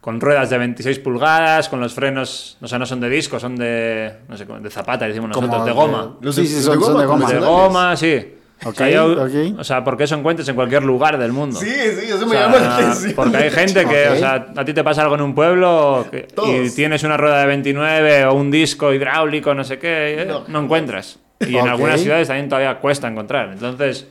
con 0.01 0.21
ruedas 0.21 0.49
de 0.49 0.57
26 0.57 0.99
pulgadas, 0.99 1.67
con 1.67 1.79
los 1.81 1.93
frenos, 1.93 2.57
o 2.61 2.67
sea, 2.67 2.79
no 2.79 2.85
son 2.85 2.99
de 3.01 3.09
disco, 3.09 3.39
son 3.39 3.55
de, 3.57 4.13
no 4.29 4.37
sé, 4.37 4.45
de 4.45 4.69
zapata, 4.69 5.05
decimos 5.07 5.31
Como 5.33 5.47
nosotros, 5.47 5.65
de 5.65 5.71
goma. 5.73 6.17
Los 6.21 6.35
Sí, 6.35 6.41
de- 6.43 6.47
sí, 6.47 6.55
los 6.55 6.63
son- 6.65 6.73
son 6.81 6.97
de 6.99 7.05
goma. 7.05 7.27
De 7.27 7.35
convencionales. 7.35 7.49
goma, 7.49 7.95
sí. 7.97 8.33
Ok, 8.65 8.67
o, 8.67 8.73
sea, 8.75 8.89
yo- 8.89 9.55
o 9.57 9.63
sea, 9.63 9.83
porque 9.83 10.03
eso 10.03 10.15
encuentres 10.15 10.47
en 10.49 10.55
cualquier 10.55 10.83
lugar 10.83 11.17
del 11.17 11.31
mundo. 11.31 11.59
Sí, 11.59 11.67
sí, 11.69 12.05
eso 12.07 12.23
O 12.23 12.27
me 12.27 12.31
sea, 12.35 12.45
llama 12.47 12.57
la 12.59 12.75
atención. 12.75 13.13
Porque 13.15 13.37
hay 13.37 13.49
gente 13.51 13.85
que, 13.85 14.07
Ok. 14.09 14.13
o 14.15 14.17
sea, 14.17 14.47
a 14.55 14.65
ti 14.65 14.73
te 14.73 14.83
pasa 14.83 15.01
algo 15.03 15.15
en 15.15 15.21
un 15.21 15.33
pueblo 15.33 16.05
que- 16.11 16.27
y 16.45 16.69
tienes 16.71 17.03
una 17.03 17.15
rueda 17.17 17.39
de 17.39 17.47
29 17.47 18.25
o 18.25 18.33
un 18.33 18.51
disco 18.51 18.93
hidráulico, 18.93 19.53
no 19.53 19.63
sé 19.63 19.79
qué, 19.79 20.21
eh, 20.21 20.25
No. 20.25 20.43
no, 20.47 20.59
encuentras. 20.61 21.19
Y 21.39 21.55
en 21.55 21.67
algunas 21.69 22.01
ciudades 22.01 22.27
también 22.27 22.49
todavía 22.49 22.75
cuesta 22.79 23.07
encontrar. 23.07 23.49
Entonces, 23.53 24.05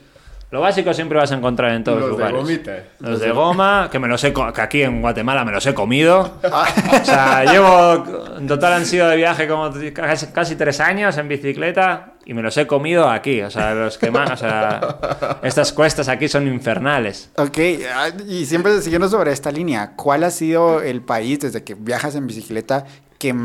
lo 0.51 0.61
básico 0.61 0.93
siempre 0.95 1.17
vas 1.19 1.31
a 1.31 1.35
encontrar 1.35 1.71
en 1.73 1.83
todos 1.83 1.99
los, 1.99 2.09
Los 2.09 2.17
de 2.17 2.23
lugares. 2.31 2.41
gomita. 2.43 2.83
Los 2.99 3.19
de 3.19 3.31
goma, 3.31 3.89
que 3.91 3.99
me 3.99 4.07
los 4.07 4.23
he 4.23 4.33
que 4.33 4.61
aquí 4.61 4.81
en 4.81 5.01
Guatemala 5.01 5.45
me 5.45 5.51
los 5.51 5.65
he 5.67 5.73
comido. 5.75 6.39
o 6.43 7.05
sea, 7.05 7.43
llevo, 7.45 8.35
en 8.37 8.47
total 8.47 8.73
han 8.73 8.85
sido 8.85 9.07
de 9.07 9.15
viaje 9.15 9.47
como 9.47 9.71
casi, 9.93 10.27
casi 10.27 10.55
tres 10.55 10.79
años 10.79 11.15
en 11.17 11.27
bicicleta 11.27 12.13
y 12.25 12.33
me 12.33 12.41
los 12.41 12.57
he 12.57 12.65
comido 12.65 13.07
aquí. 13.09 13.41
O 13.43 13.51
sea, 13.51 13.75
los 13.75 13.97
que 13.99 14.09
más, 14.09 14.31
o 14.31 14.37
sea, 14.37 15.39
estas 15.43 15.71
cuestas 15.71 16.07
aquí 16.09 16.27
son 16.27 16.47
infernales. 16.47 17.29
Ok, 17.37 17.57
ah, 17.93 18.09
y 18.27 18.45
siempre 18.45 18.81
siguiendo 18.81 19.07
sobre 19.07 19.31
esta 19.31 19.51
línea, 19.51 19.91
¿cuál 19.95 20.23
ha 20.23 20.31
sido 20.31 20.81
el 20.81 21.01
país 21.01 21.39
desde 21.41 21.63
que 21.63 21.75
viajas 21.75 22.15
en 22.15 22.25
bicicleta 22.25 22.85
que 23.19 23.35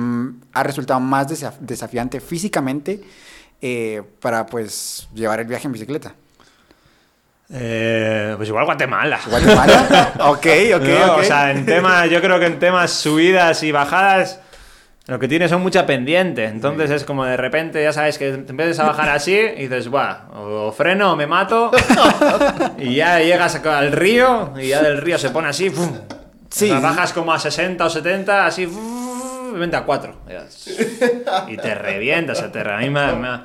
ha 0.54 0.62
resultado 0.62 1.00
más 1.00 1.28
desaf- 1.28 1.58
desafiante 1.58 2.20
físicamente 2.20 3.02
eh, 3.60 4.02
para 4.20 4.46
pues 4.46 5.06
llevar 5.14 5.40
el 5.40 5.46
viaje 5.46 5.66
en 5.66 5.72
bicicleta? 5.72 6.14
Eh, 7.52 8.34
pues 8.36 8.48
igual 8.48 8.64
Guatemala. 8.64 9.18
¿Guatemala? 9.28 10.12
ok, 10.18 10.46
ok, 10.76 10.82
No, 10.82 11.12
ok. 11.14 11.18
O 11.20 11.24
sea, 11.24 11.50
en 11.50 11.66
temas, 11.66 12.08
yo 12.10 12.20
creo 12.20 12.38
que 12.40 12.46
en 12.46 12.58
temas 12.58 12.90
subidas 12.90 13.62
y 13.62 13.70
bajadas, 13.72 14.40
lo 15.06 15.18
que 15.18 15.28
tiene 15.28 15.48
son 15.48 15.60
mucha 15.62 15.84
pendiente. 15.86 16.44
Entonces 16.46 16.90
es 16.90 17.04
como 17.04 17.24
de 17.26 17.36
repente, 17.36 17.82
ya 17.82 17.92
sabes 17.92 18.16
que 18.18 18.30
te 18.32 18.50
empiezas 18.50 18.80
a 18.80 18.84
bajar 18.84 19.10
así 19.10 19.34
y 19.36 19.62
dices, 19.68 19.88
buah, 19.88 20.28
o 20.34 20.72
freno 20.72 21.12
o 21.12 21.16
me 21.16 21.26
mato. 21.26 21.70
y 22.78 22.94
ya 22.96 23.20
llegas 23.20 23.56
al 23.64 23.92
río 23.92 24.54
y 24.58 24.68
ya 24.68 24.82
del 24.82 24.98
río 25.02 25.18
se 25.18 25.30
pone 25.30 25.48
así. 25.48 25.68
¡fum! 25.70 25.92
Sí. 26.50 26.66
O 26.66 26.68
sea, 26.68 26.80
bajas 26.80 27.12
como 27.12 27.32
a 27.32 27.38
60 27.38 27.84
o 27.84 27.90
70, 27.90 28.46
así. 28.46 28.66
¡fum! 28.66 29.58
Vente 29.58 29.76
a 29.76 29.84
4. 29.84 30.16
Y 31.48 31.56
te 31.58 31.74
revientas, 31.76 32.38
o 32.38 32.40
sea, 32.40 32.50
te 32.50 32.64
re- 32.64 32.90
me- 32.90 33.40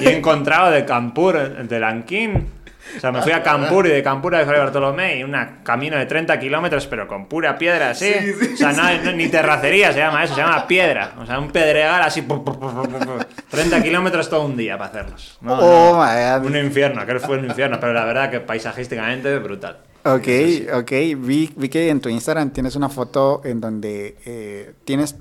Y 0.00 0.06
he 0.08 0.16
encontrado 0.16 0.70
de 0.72 0.84
Campur, 0.84 1.38
de 1.68 1.78
Lanquín. 1.80 2.61
O 2.96 3.00
sea, 3.00 3.12
me 3.12 3.22
fui 3.22 3.32
a 3.32 3.42
Campur 3.42 3.86
y 3.86 3.90
de 3.90 4.02
Campur 4.02 4.34
a 4.34 4.44
Fray 4.44 4.58
Bartolomé 4.58 5.18
y 5.18 5.24
un 5.24 5.34
camino 5.62 5.96
de 5.96 6.06
30 6.06 6.38
kilómetros, 6.38 6.86
pero 6.86 7.08
con 7.08 7.26
pura 7.26 7.56
piedra 7.58 7.90
así. 7.90 8.12
o 8.54 8.56
sea, 8.56 8.72
no, 8.72 9.12
ni 9.12 9.28
terracería 9.28 9.92
se 9.92 9.98
llama 10.00 10.24
eso, 10.24 10.34
se 10.34 10.40
llama 10.40 10.66
piedra. 10.66 11.12
O 11.18 11.26
sea, 11.26 11.38
un 11.38 11.50
pedregal 11.50 12.02
así. 12.02 12.22
pu, 12.22 12.44
pu, 12.44 12.58
pu, 12.58 12.70
pu, 12.70 12.82
pu, 12.88 12.98
pu. 12.98 13.12
30 13.50 13.82
kilómetros 13.82 14.28
todo 14.28 14.44
un 14.44 14.56
día 14.56 14.76
para 14.78 14.90
hacerlos. 14.90 15.38
No, 15.40 15.58
Oh, 15.58 16.04
no. 16.04 16.46
Un 16.46 16.56
infierno, 16.56 17.00
aquel 17.00 17.20
fue 17.20 17.38
un 17.38 17.44
infierno, 17.46 17.78
pero 17.80 17.92
la 17.92 18.04
verdad 18.04 18.30
que 18.30 18.40
paisajísticamente 18.40 19.38
brutal. 19.38 19.78
Ok, 20.04 20.28
ok. 20.74 20.90
Vi, 21.18 21.52
vi 21.56 21.68
que 21.68 21.88
en 21.88 22.00
tu 22.00 22.08
Instagram 22.08 22.50
tienes 22.50 22.74
una 22.76 22.88
foto 22.88 23.40
en 23.44 23.60
donde 23.60 24.16
eh, 24.24 24.74
tienes... 24.84 25.16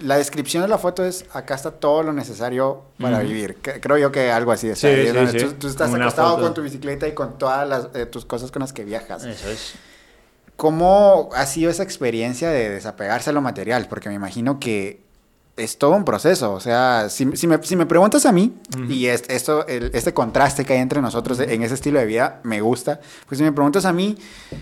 la 0.00 0.16
descripción 0.16 0.62
de 0.62 0.68
la 0.68 0.78
foto 0.78 1.04
es 1.04 1.24
acá 1.32 1.54
está 1.54 1.70
todo 1.70 2.02
lo 2.02 2.12
necesario 2.12 2.82
para 3.00 3.20
vivir. 3.20 3.56
Que- 3.56 3.80
creo 3.80 3.96
yo 3.98 4.12
que 4.12 4.30
algo 4.30 4.52
así 4.52 4.68
es. 4.68 4.78
Sí, 4.78 4.88
sí, 4.88 5.38
sí. 5.38 5.38
Tú, 5.46 5.52
tú 5.54 5.68
estás 5.68 5.90
Una 5.90 6.04
acostado 6.04 6.30
foto. 6.32 6.42
con 6.42 6.54
tu 6.54 6.62
bicicleta 6.62 7.06
y 7.08 7.12
con 7.12 7.38
todas 7.38 7.68
las, 7.68 7.88
eh, 7.94 8.06
tus 8.06 8.24
cosas 8.24 8.50
con 8.50 8.60
las 8.60 8.72
que 8.72 8.84
viajas. 8.84 9.24
Eso 9.24 9.48
es. 9.50 9.74
¿Cómo 10.56 11.30
ha 11.34 11.46
sido 11.46 11.70
esa 11.70 11.82
experiencia 11.82 12.50
de 12.50 12.68
desapegarse 12.68 13.30
a 13.30 13.32
lo 13.32 13.40
material? 13.40 13.86
Porque 13.88 14.08
me 14.10 14.14
imagino 14.14 14.60
que 14.60 15.00
es 15.56 15.78
todo 15.78 15.92
un 15.92 16.04
proceso. 16.04 16.52
O 16.52 16.60
sea, 16.60 17.08
si, 17.08 17.34
si 17.36 17.46
me, 17.46 17.62
si 17.62 17.76
me 17.76 17.86
preguntas 17.86 18.26
a 18.26 18.32
mí, 18.32 18.54
y 18.88 19.06
es, 19.06 19.24
esto, 19.28 19.66
el- 19.66 19.90
este 19.94 20.12
contraste 20.12 20.64
que 20.66 20.74
hay 20.74 20.80
entre 20.80 21.00
nosotros 21.00 21.40
en 21.40 21.62
ese 21.62 21.74
estilo 21.74 21.98
de 21.98 22.04
vida 22.06 22.40
me 22.42 22.60
gusta, 22.60 23.00
pues 23.26 23.38
si 23.38 23.44
me 23.44 23.52
preguntas 23.52 23.86
a 23.86 23.92
mí, 23.92 24.18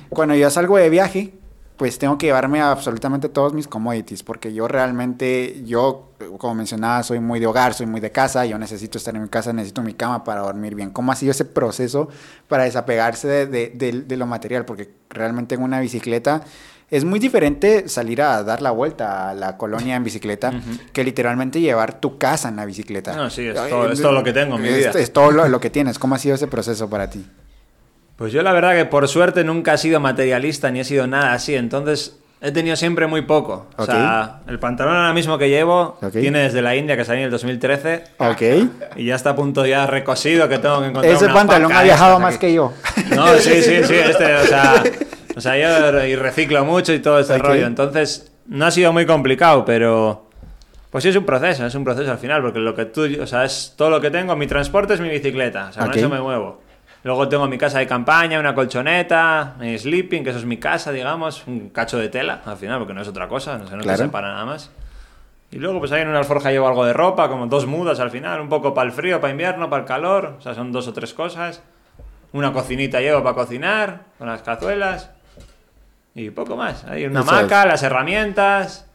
cuando 0.09 0.35
yo 0.37 0.49
salgo 0.51 0.77
de 0.77 0.89
viaje, 0.89 1.35
pues 1.79 1.97
tengo 1.99 2.19
que 2.19 2.27
llevarme 2.27 2.61
a 2.61 2.73
absolutamente 2.73 3.29
todos 3.29 3.55
mis 3.55 3.67
commodities, 3.69 4.23
porque 4.25 4.53
yo 4.53 4.67
realmente, 4.69 5.63
yo, 5.65 6.11
como 6.39 6.55
mencionaba, 6.57 7.03
soy 7.05 7.21
muy 7.21 7.39
de 7.41 7.47
hogar, 7.47 7.73
soy 7.73 7.87
muy 7.87 8.01
de 8.01 8.11
casa, 8.11 8.45
yo 8.45 8.59
necesito 8.59 8.99
estar 8.99 9.15
en 9.15 9.23
mi 9.23 9.29
casa, 9.29 9.53
necesito 9.53 9.81
mi 9.83 9.95
cama 9.95 10.25
para 10.25 10.41
dormir 10.41 10.75
bien. 10.75 10.91
¿Cómo 10.91 11.13
ha 11.13 11.17
sido 11.17 11.31
ese 11.31 11.45
proceso 11.45 12.09
para 12.49 12.65
desapegarse 12.65 13.29
de, 13.29 13.47
de- 13.47 13.73
de- 13.75 14.03
de 14.03 14.17
lo 14.17 14.27
material? 14.27 14.65
Porque 14.65 14.91
realmente 15.09 15.55
en 15.55 15.63
una 15.63 15.79
bicicleta 15.81 16.43
es 16.91 17.05
muy 17.05 17.21
diferente 17.21 17.89
salir 17.89 18.23
a 18.23 18.43
dar 18.43 18.61
la 18.61 18.71
vuelta 18.73 19.31
a 19.31 19.35
la 19.35 19.57
colonia 19.57 19.95
en 19.95 20.03
bicicleta 20.05 20.53
que 20.93 21.05
literalmente 21.05 21.61
llevar 21.61 22.01
tu 22.01 22.19
casa 22.19 22.49
en 22.49 22.57
la 22.57 22.65
bicicleta. 22.65 23.15
No, 23.15 23.31
sí, 23.31 23.47
es 23.47 23.55
todo- 23.55 23.93
es 23.93 24.03
todo 24.03 24.13
lo 24.13 24.25
que 24.25 24.33
tengo 24.33 24.57
en 24.57 24.63
mi 24.63 24.69
es- 24.69 24.77
vida. 24.79 24.91
Es 24.97 25.13
todo 25.13 25.31
lo, 25.31 25.47
lo 25.49 25.61
que 25.61 25.71
tienes. 25.71 25.99
¿Cómo 25.99 26.17
ha 26.17 26.19
sido 26.19 26.35
ese 26.35 26.49
proceso 26.49 26.91
para 26.91 27.09
ti? 27.09 27.25
Pues 28.19 28.33
yo 28.33 28.43
la 28.43 28.53
verdad 28.53 28.75
que 28.75 28.85
por 28.85 29.07
suerte 29.07 29.45
nunca 29.45 29.75
he 29.75 29.79
sido 29.79 30.01
materialista 30.01 30.71
ni 30.73 30.81
he 30.81 30.85
sido 30.85 31.07
nada 31.07 31.33
así, 31.35 31.55
entonces 31.55 32.19
he 32.41 32.51
tenido 32.51 32.75
siempre 32.75 33.07
muy 33.07 33.23
poco. 33.23 33.69
O 33.77 33.85
sea, 33.85 34.41
el 34.49 34.59
pantalón 34.59 34.97
ahora 34.97 35.13
mismo 35.13 35.39
que 35.39 35.49
llevo 35.49 35.99
Ok. 36.03 36.11
tiene 36.13 36.41
desde 36.41 36.61
la 36.61 36.75
India 36.75 36.97
que 36.97 37.05
salió 37.05 37.21
en 37.21 37.27
el 37.27 37.31
2013 37.31 38.05
Ok. 38.19 38.43
y 38.97 39.05
ya 39.05 39.15
está 39.15 39.31
a 39.31 39.37
punto 39.37 39.65
ya 39.67 39.87
recosido 39.87 40.49
que 40.49 40.59
tengo 40.59 40.81
que 40.81 40.89
encontrar 40.89 41.15
Ese 41.15 41.27
una 41.27 41.35
pantalón 41.35 41.73
ha 41.73 41.83
viajado 41.85 42.19
más 42.19 42.35
aquí. 42.35 42.47
que 42.49 42.55
yo. 42.55 42.73
No, 43.15 43.29
sí, 43.39 43.63
sí, 43.63 43.85
sí, 43.85 43.95
este, 43.95 44.35
o 44.35 44.45
sea, 44.47 44.83
o 45.37 45.41
sea, 45.41 45.57
yo 45.57 46.05
y 46.05 46.17
reciclo 46.17 46.65
mucho 46.65 46.93
y 46.93 46.99
todo 46.99 47.21
este 47.21 47.39
rollo, 47.39 47.67
entonces 47.69 48.33
no 48.47 48.67
ha 48.67 48.73
sido 48.73 48.93
muy 48.93 49.07
complicado, 49.07 49.65
pero 49.65 50.29
pues 50.91 51.03
sí 51.05 51.11
es 51.11 51.17
un 51.17 51.25
proceso, 51.25 51.65
es 51.67 51.75
un 51.77 51.85
proceso 51.85 52.11
al 52.11 52.19
final, 52.19 52.43
porque 52.43 52.59
lo 52.59 52.75
que 52.75 52.85
tú, 52.87 53.07
o 53.23 53.27
sea, 53.29 53.45
es 53.45 53.75
todo 53.77 53.91
lo 53.91 54.01
que 54.01 54.11
tengo, 54.11 54.35
mi 54.35 54.49
transporte 54.49 54.95
es 54.95 55.01
mi 55.01 55.09
bicicleta, 55.09 55.69
o 55.69 55.73
sea, 55.73 55.85
con 55.87 55.97
eso 55.97 56.09
me 56.09 56.21
muevo. 56.21 56.63
Luego 57.05 57.29
tengo 57.29 57.47
mi 57.47 57.57
casa 57.59 57.79
de 57.79 57.87
campaña, 57.87 58.41
una 58.41 58.55
colchoneta, 58.55 59.55
mi 59.61 59.79
sleeping, 59.79 60.25
que 60.25 60.31
eso 60.31 60.39
es 60.41 60.45
mi 60.45 60.57
casa, 60.59 60.91
digamos, 60.93 61.47
un 61.47 61.71
cacho 61.71 61.97
de 61.99 62.09
tela, 62.09 62.43
al 62.45 62.57
final, 62.57 62.79
porque 62.79 62.93
no 62.95 63.01
es 63.03 63.09
otra 63.09 63.29
cosa, 63.29 63.57
no 63.57 63.67
se 63.69 63.77
no 63.77 63.83
Claro. 63.83 63.99
separa 63.99 64.33
nada 64.33 64.45
más. 64.45 64.71
Y 65.51 65.57
luego, 65.59 65.79
pues 65.79 65.93
ahí 65.93 66.03
en 66.03 66.09
una 66.09 66.19
alforja 66.19 66.51
llevo 66.51 66.67
algo 66.69 66.85
de 66.85 66.93
ropa, 66.93 67.29
como 67.29 67.47
dos 67.47 67.67
mudas 67.67 68.01
al 68.01 68.11
final, 68.11 68.41
un 68.41 68.49
poco 68.49 68.75
para 68.75 68.87
el 68.87 68.93
frío, 68.93 69.21
para 69.21 69.31
invierno, 69.31 69.71
para 69.71 69.83
el 69.83 69.89
calor, 69.89 70.35
o 70.39 70.41
sea, 70.43 70.55
son 70.55 70.73
dos 70.73 70.89
o 70.89 70.93
tres 70.93 71.15
cosas. 71.15 71.63
Una 72.33 72.53
cocinita 72.53 73.01
llevo 73.01 73.23
para 73.23 73.35
cocinar, 73.35 74.01
con 74.19 74.27
las 74.27 74.43
cazuelas. 74.43 75.11
Y 76.15 76.31
poco 76.31 76.57
más. 76.57 76.85
Hay 76.85 77.07
una 77.07 77.21
hamaca, 77.21 77.65
las 77.65 77.83
herramientas. 77.83 78.88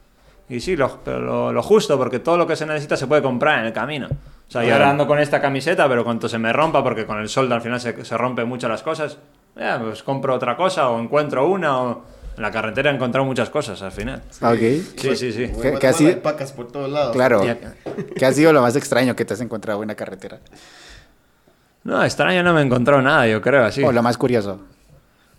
Y 0.49 0.59
sí, 0.59 0.75
lo, 0.75 0.99
pero 1.03 1.19
lo, 1.19 1.53
lo 1.53 1.63
justo, 1.63 1.97
porque 1.97 2.19
todo 2.19 2.37
lo 2.37 2.45
que 2.45 2.55
se 2.55 2.65
necesita 2.65 2.97
se 2.97 3.07
puede 3.07 3.21
comprar 3.21 3.59
en 3.59 3.65
el 3.65 3.73
camino. 3.73 4.07
O 4.09 4.51
sea, 4.51 4.63
yo 4.63 4.73
ahora 4.73 4.89
ando 4.89 5.07
con 5.07 5.17
esta 5.19 5.41
camiseta, 5.41 5.87
pero 5.87 6.03
cuanto 6.03 6.27
se 6.29 6.37
me 6.37 6.51
rompa, 6.53 6.83
porque 6.83 7.05
con 7.05 7.19
el 7.19 7.29
sol 7.29 7.51
al 7.51 7.61
final 7.61 7.79
se, 7.79 8.03
se 8.05 8.17
rompen 8.17 8.47
mucho 8.47 8.67
las 8.67 8.83
cosas, 8.83 9.17
ya, 9.55 9.79
pues 9.81 10.03
compro 10.03 10.35
otra 10.35 10.55
cosa 10.55 10.89
o 10.89 10.99
encuentro 10.99 11.47
una 11.47 11.81
o... 11.81 12.03
En 12.35 12.41
la 12.41 12.49
carretera 12.49 12.89
he 12.89 12.95
encontrado 12.95 13.25
muchas 13.27 13.51
cosas 13.51 13.79
al 13.83 13.91
final. 13.91 14.23
Ok. 14.41 14.57
Sí, 14.97 15.15
sí, 15.15 15.31
sí. 15.31 15.51
¿Qué- 15.61 16.15
pacas 16.15 16.51
por 16.51 16.67
todos 16.71 16.89
lados. 16.89 17.11
Claro. 17.15 17.43
¿Qué 18.15 18.25
ha 18.25 18.33
sido 18.33 18.51
lo 18.51 18.59
más 18.63 18.75
extraño 18.75 19.15
que 19.15 19.23
te 19.23 19.35
has 19.35 19.41
encontrado 19.41 19.79
en 19.81 19.85
una 19.85 19.93
carretera? 19.95 20.39
No, 21.83 22.03
extraño 22.03 22.41
no 22.41 22.53
me 22.55 22.61
he 22.61 22.65
encontrado 22.65 23.03
nada, 23.03 23.27
yo 23.27 23.39
creo, 23.39 23.63
así. 23.63 23.83
O 23.83 23.91
lo 23.91 24.01
más 24.01 24.17
curioso. 24.17 24.59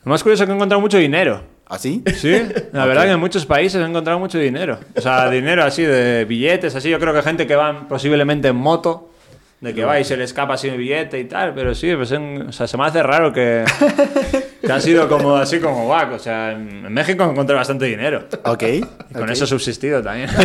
Lo 0.04 0.10
más 0.10 0.22
curioso 0.22 0.44
es 0.44 0.46
que 0.46 0.52
he 0.52 0.54
encontrado 0.54 0.80
mucho 0.80 0.96
dinero. 0.98 1.42
¿Así? 1.66 2.02
Sí, 2.14 2.42
la 2.72 2.84
verdad 2.86 3.04
que 3.04 3.10
en 3.12 3.20
muchos 3.20 3.46
países 3.46 3.80
he 3.80 3.84
encontrado 3.84 4.18
mucho 4.18 4.38
dinero. 4.38 4.78
O 4.96 5.00
sea, 5.00 5.28
dinero 5.30 5.64
así 5.64 5.82
de 5.82 6.24
billetes, 6.26 6.74
así. 6.74 6.90
Yo 6.90 6.98
creo 7.00 7.14
que 7.14 7.22
gente 7.22 7.46
que 7.46 7.56
va 7.56 7.88
posiblemente 7.88 8.48
en 8.48 8.56
moto, 8.56 9.10
de 9.60 9.72
que 9.74 9.82
va 9.84 9.98
y 9.98 10.04
se 10.04 10.16
le 10.18 10.24
escapa 10.24 10.54
así 10.54 10.68
el 10.68 10.76
billete 10.76 11.18
y 11.18 11.24
tal, 11.24 11.54
pero 11.54 11.74
sí, 11.74 11.94
pues 11.96 12.12
en- 12.12 12.48
o 12.48 12.52
sea, 12.52 12.66
se 12.66 12.76
me 12.76 12.84
hace 12.84 13.02
raro 13.02 13.32
que, 13.32 13.64
que 14.60 14.70
ha 14.72 14.78
sido 14.78 15.08
como 15.08 15.36
así 15.36 15.58
como 15.58 15.86
guac. 15.86 16.12
O 16.12 16.18
sea, 16.18 16.52
en, 16.52 16.84
en 16.84 16.92
México 16.92 17.24
encontré 17.24 17.56
bastante 17.56 17.86
dinero. 17.86 18.24
Ok. 18.44 18.62
Y 18.62 18.80
con 19.14 19.30
eso 19.30 19.44
he 19.44 19.46
subsistido 19.46 20.02
también. 20.02 20.28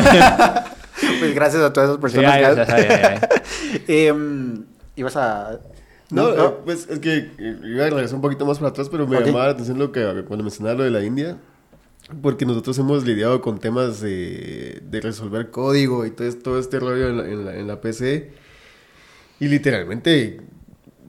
Pues 1.19 1.33
gracias 1.33 1.63
a 1.63 1.71
todas 1.71 1.89
esas 1.89 1.95
Sí, 1.95 2.01
personas 2.01 2.37
que 2.37 2.45
ay, 2.45 2.59
has- 2.59 2.69
ay, 2.69 2.85
ay, 2.89 3.19
ay. 3.71 3.83
Em, 3.87 4.63
ibas 4.97 5.15
a... 5.15 5.57
No, 6.11 6.29
eh, 6.33 6.53
pues 6.65 6.87
es 6.89 6.99
que 6.99 7.31
eh, 7.37 7.59
iba 7.65 7.85
a 7.85 7.89
regresar 7.89 8.15
un 8.15 8.21
poquito 8.21 8.45
más 8.45 8.57
para 8.57 8.69
atrás, 8.69 8.89
pero 8.89 9.05
me 9.07 9.17
Ok. 9.17 9.27
llamaba 9.27 9.45
la 9.47 9.51
atención 9.51 9.77
lo 9.77 9.91
que 9.91 10.01
cuando 10.27 10.43
mencionaba 10.43 10.77
lo 10.79 10.83
de 10.83 10.91
la 10.91 11.03
India, 11.03 11.37
porque 12.21 12.45
nosotros 12.45 12.77
hemos 12.79 13.05
lidiado 13.05 13.41
con 13.41 13.59
temas 13.59 14.01
de, 14.01 14.81
de 14.83 15.01
resolver 15.01 15.51
código 15.51 16.05
y 16.05 16.11
todo, 16.11 16.31
todo 16.33 16.59
este 16.59 16.79
rollo 16.79 17.09
en 17.09 17.17
la, 17.17 17.27
en 17.29 17.45
la- 17.45 17.55
en 17.57 17.67
la 17.67 17.81
PC, 17.81 18.31
y 19.39 19.47
literalmente 19.47 20.41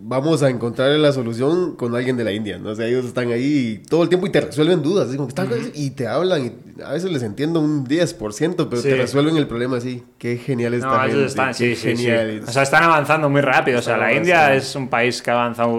vamos 0.03 0.43
a 0.43 0.49
encontrar 0.51 0.91
la 0.93 1.13
solución 1.13 1.77
con 1.77 1.95
alguien 1.95 2.17
de 2.17 2.25
la 2.25 2.33
India, 2.33 2.59
¿no? 2.59 2.71
O 2.71 2.75
sea, 2.75 2.87
ellos 2.87 3.05
están 3.05 3.31
ahí 3.31 3.83
todo 3.89 4.03
el 4.03 4.09
tiempo 4.09 4.27
y 4.27 4.31
te 4.31 4.41
resuelven 4.41 4.83
dudas, 4.83 5.09
así 5.09 5.17
como 5.17 5.29
que 5.29 5.31
están- 5.43 5.71
y 5.75 5.91
te 5.91 6.07
hablan, 6.07 6.47
y 6.47 6.83
a 6.83 6.93
veces 6.93 7.11
les 7.13 7.23
entiendo 7.23 7.61
un 7.61 7.85
10%, 7.85 8.69
pero 8.71 8.81
Sí. 8.83 8.89
te 8.89 8.97
resuelven 8.97 9.37
el 9.37 9.47
problema 9.47 9.77
así. 9.77 10.03
Qué 10.19 10.37
genial 10.39 10.75
esta 10.75 10.87
No, 10.89 10.95
ellos 11.05 11.11
gente, 11.15 11.27
están, 11.27 11.55
sí, 11.55 11.77
sí, 11.77 11.97
sí. 11.97 12.05
genial. 12.05 12.43
O 12.47 12.51
sea, 12.51 12.63
están 12.63 12.83
avanzando 12.85 13.29
muy 13.29 13.41
rápido. 13.43 13.79
O 13.79 13.83
sea, 13.83 13.97
la 13.97 14.13
India 14.13 14.55
es 14.55 14.75
un 14.75 14.89
país 14.89 15.21
que 15.23 15.31
ha 15.31 15.35
avanzado. 15.35 15.71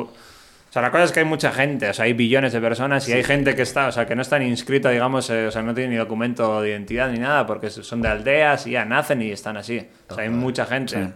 O 0.69 0.73
sea, 0.73 0.81
la 0.81 0.89
cosa 0.91 1.03
es 1.03 1.11
que 1.11 1.19
hay 1.19 1.25
mucha 1.25 1.51
gente, 1.51 1.89
o 1.89 1.93
sea, 1.93 2.05
hay 2.05 2.13
billones 2.13 2.53
de 2.53 2.61
personas 2.61 3.05
y 3.09 3.11
hay 3.11 3.23
gente 3.25 3.55
que 3.55 3.61
está, 3.63 3.87
o 3.87 3.91
sea, 3.91 4.05
que 4.05 4.15
no 4.15 4.21
está 4.21 4.39
ni 4.39 4.47
inscrita, 4.47 4.89
digamos, 4.89 5.29
eh, 5.29 5.47
o 5.47 5.51
sea, 5.51 5.61
no 5.63 5.73
tiene 5.73 5.89
ni 5.89 5.95
documento 5.97 6.61
de 6.61 6.69
identidad 6.69 7.11
ni 7.11 7.19
nada, 7.19 7.45
porque 7.45 7.69
son 7.69 8.01
de 8.01 8.07
aldeas 8.07 8.65
y 8.67 8.71
ya 8.71 8.85
nacen 8.85 9.21
y 9.21 9.31
están 9.31 9.57
así. 9.57 9.85
O 10.09 10.15
sea, 10.15 10.23
hay 10.23 10.29
mucha 10.29 10.65
gente 10.65 11.11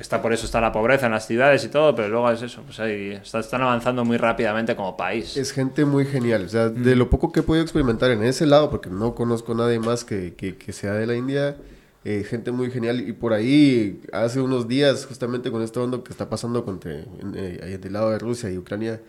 que 0.00 0.02
está, 0.04 0.22
por 0.22 0.32
eso 0.32 0.46
está 0.46 0.62
la 0.62 0.72
pobreza 0.72 1.04
en 1.04 1.12
las 1.12 1.26
ciudades 1.26 1.62
y 1.62 1.68
todo, 1.68 1.94
pero 1.94 2.08
luego 2.08 2.30
es 2.30 2.40
eso, 2.40 2.62
pues 2.62 2.80
ahí 2.80 3.10
está- 3.10 3.40
están 3.40 3.60
avanzando 3.60 4.02
muy 4.02 4.16
rápidamente 4.16 4.74
como 4.74 4.96
país. 4.96 5.36
Es 5.36 5.52
gente 5.52 5.84
muy 5.84 6.06
genial. 6.06 6.46
O 6.46 6.48
sea, 6.48 6.70
de 6.70 6.96
lo 6.96 7.10
poco 7.10 7.30
que 7.32 7.40
he 7.40 7.42
podido 7.42 7.62
experimentar 7.62 8.10
en 8.10 8.22
ese 8.22 8.46
lado, 8.46 8.70
porque 8.70 8.88
no 8.88 9.14
conozco 9.14 9.52
a 9.52 9.56
nadie 9.56 9.78
más 9.78 10.04
que, 10.06 10.32
que, 10.34 10.56
que 10.56 10.72
sea 10.72 10.94
de 10.94 11.06
la 11.06 11.14
India, 11.16 11.58
eh, 12.06 12.24
gente 12.26 12.50
muy 12.50 12.70
genial. 12.70 13.06
Y 13.06 13.12
por 13.12 13.34
ahí, 13.34 14.00
hace 14.10 14.40
unos 14.40 14.66
días, 14.68 15.04
justamente 15.04 15.50
con 15.50 15.60
esto 15.60 15.82
onda 15.84 16.02
que 16.02 16.12
está 16.12 16.30
pasando 16.30 16.64
con 16.64 16.80
te- 16.80 17.00
en, 17.20 17.34
eh, 17.36 17.60
ahí 17.62 17.76
del 17.76 17.92
lado 17.92 18.08
de 18.10 18.18
Rusia 18.18 18.50
y 18.50 18.56
Ucrania, 18.56 19.02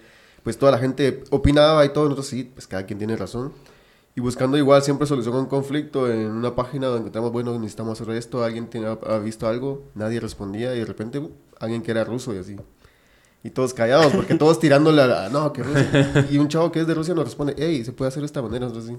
pues 0.43 0.57
toda 0.57 0.73
la 0.73 0.77
gente 0.77 1.23
opinaba 1.29 1.85
y 1.85 1.89
todo, 1.93 2.03
nosotros 2.03 2.27
sí, 2.27 2.51
pues 2.53 2.67
cada 2.67 2.85
quien 2.85 2.99
tiene 2.99 3.15
razón. 3.15 3.53
Y 4.15 4.19
buscando 4.19 4.57
igual 4.57 4.81
siempre 4.81 5.07
solución 5.07 5.35
a 5.35 5.39
un 5.39 5.45
conflicto 5.45 6.11
en 6.11 6.31
una 6.31 6.53
página 6.53 6.87
donde 6.87 6.99
encontramos, 7.01 7.31
bueno, 7.31 7.53
necesitamos 7.57 7.99
hacer 8.01 8.13
esto, 8.15 8.43
alguien 8.43 8.67
tiene, 8.67 8.87
ha 8.87 9.17
visto 9.19 9.47
algo, 9.47 9.83
nadie 9.95 10.19
respondía 10.19 10.75
y 10.75 10.79
de 10.79 10.85
repente 10.85 11.19
uh, 11.19 11.31
alguien 11.59 11.81
que 11.81 11.91
era 11.91 12.03
ruso 12.03 12.33
y 12.35 12.37
así. 12.39 12.57
Y 13.43 13.49
todos 13.51 13.73
callados, 13.73 14.11
porque 14.13 14.35
todos 14.35 14.59
tirándole 14.59 15.01
a 15.01 15.07
la, 15.07 15.29
no, 15.29 15.53
que 15.53 15.63
Rusia. 15.63 16.27
Y 16.29 16.37
un 16.37 16.47
chavo 16.49 16.71
que 16.71 16.81
es 16.81 16.87
de 16.87 16.93
Rusia 16.93 17.13
nos 17.13 17.23
responde, 17.23 17.55
hey, 17.57 17.83
se 17.85 17.93
puede 17.93 18.09
hacer 18.09 18.21
de 18.21 18.25
esta 18.25 18.41
manera, 18.41 18.65
nosotros 18.67 18.85
sí. 18.87 18.97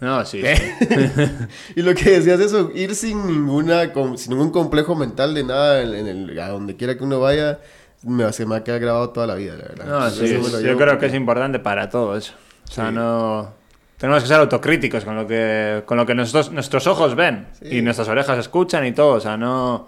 No, 0.00 0.24
sí. 0.24 0.40
Y 1.76 1.82
lo 1.82 1.94
que 1.94 2.10
decías 2.10 2.40
eso, 2.40 2.70
ir 2.74 2.94
sin 2.94 3.26
ninguna, 3.26 3.92
sin 4.16 4.30
ningún 4.30 4.50
complejo 4.50 4.94
mental 4.94 5.34
de 5.34 5.44
nada, 5.44 5.82
en, 5.82 5.94
en 5.94 6.06
el, 6.06 6.38
a 6.40 6.48
donde 6.48 6.76
quiera 6.76 6.96
que 6.96 7.04
uno 7.04 7.20
vaya, 7.20 7.58
me, 8.04 8.32
se 8.32 8.46
me 8.46 8.54
ha 8.56 8.64
quedado 8.64 8.80
grabado 8.80 9.10
toda 9.10 9.26
la 9.26 9.34
vida, 9.34 9.56
la 9.56 9.64
verdad. 9.64 9.86
No, 9.86 10.10
sí, 10.10 10.40
yo 10.64 10.76
creo 10.78 10.98
que 10.98 11.06
es 11.06 11.14
importante 11.14 11.58
para 11.58 11.90
todo 11.90 12.16
eso. 12.16 12.32
O 12.68 12.72
sea, 12.72 12.88
Sí. 12.88 12.94
no... 12.94 13.59
Tenemos 14.00 14.22
que 14.22 14.28
ser 14.28 14.40
autocríticos 14.40 15.04
con 15.04 15.14
lo 15.14 15.26
que, 15.26 15.82
con 15.84 15.98
lo 15.98 16.06
que 16.06 16.14
nuestros, 16.14 16.50
nuestros 16.50 16.86
ojos 16.86 17.14
ven 17.14 17.46
Sí. 17.60 17.76
y 17.78 17.82
nuestras 17.82 18.08
orejas 18.08 18.38
escuchan 18.38 18.84
y 18.86 18.92
todo. 18.92 19.12
O 19.14 19.20
sea, 19.20 19.36
no, 19.36 19.86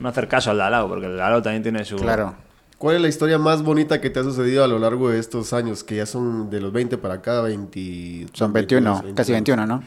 no 0.00 0.08
hacer 0.08 0.26
caso 0.26 0.50
al 0.50 0.56
de 0.56 0.62
al 0.64 0.72
lado, 0.72 0.88
porque 0.88 1.06
el 1.06 1.16
de 1.16 1.22
al 1.22 1.28
lado 1.30 1.42
también 1.42 1.62
tiene 1.62 1.84
su... 1.84 1.96
Claro. 1.96 2.34
¿Cuál 2.78 2.96
es 2.96 3.02
la 3.02 3.08
historia 3.08 3.38
más 3.38 3.62
bonita 3.62 4.00
que 4.00 4.10
te 4.10 4.20
ha 4.20 4.22
sucedido 4.22 4.64
a 4.64 4.68
lo 4.68 4.78
largo 4.78 5.10
de 5.10 5.18
estos 5.18 5.52
años, 5.52 5.84
que 5.84 5.96
ya 5.96 6.06
son 6.06 6.48
de 6.50 6.60
los 6.60 6.72
20 6.72 6.96
para 6.98 7.14
acá, 7.14 7.40
20... 7.42 8.26
Son 8.32 8.52
21, 8.52 8.92
22, 8.92 9.14
casi 9.16 9.32
21, 9.32 9.66
¿no? 9.66 9.82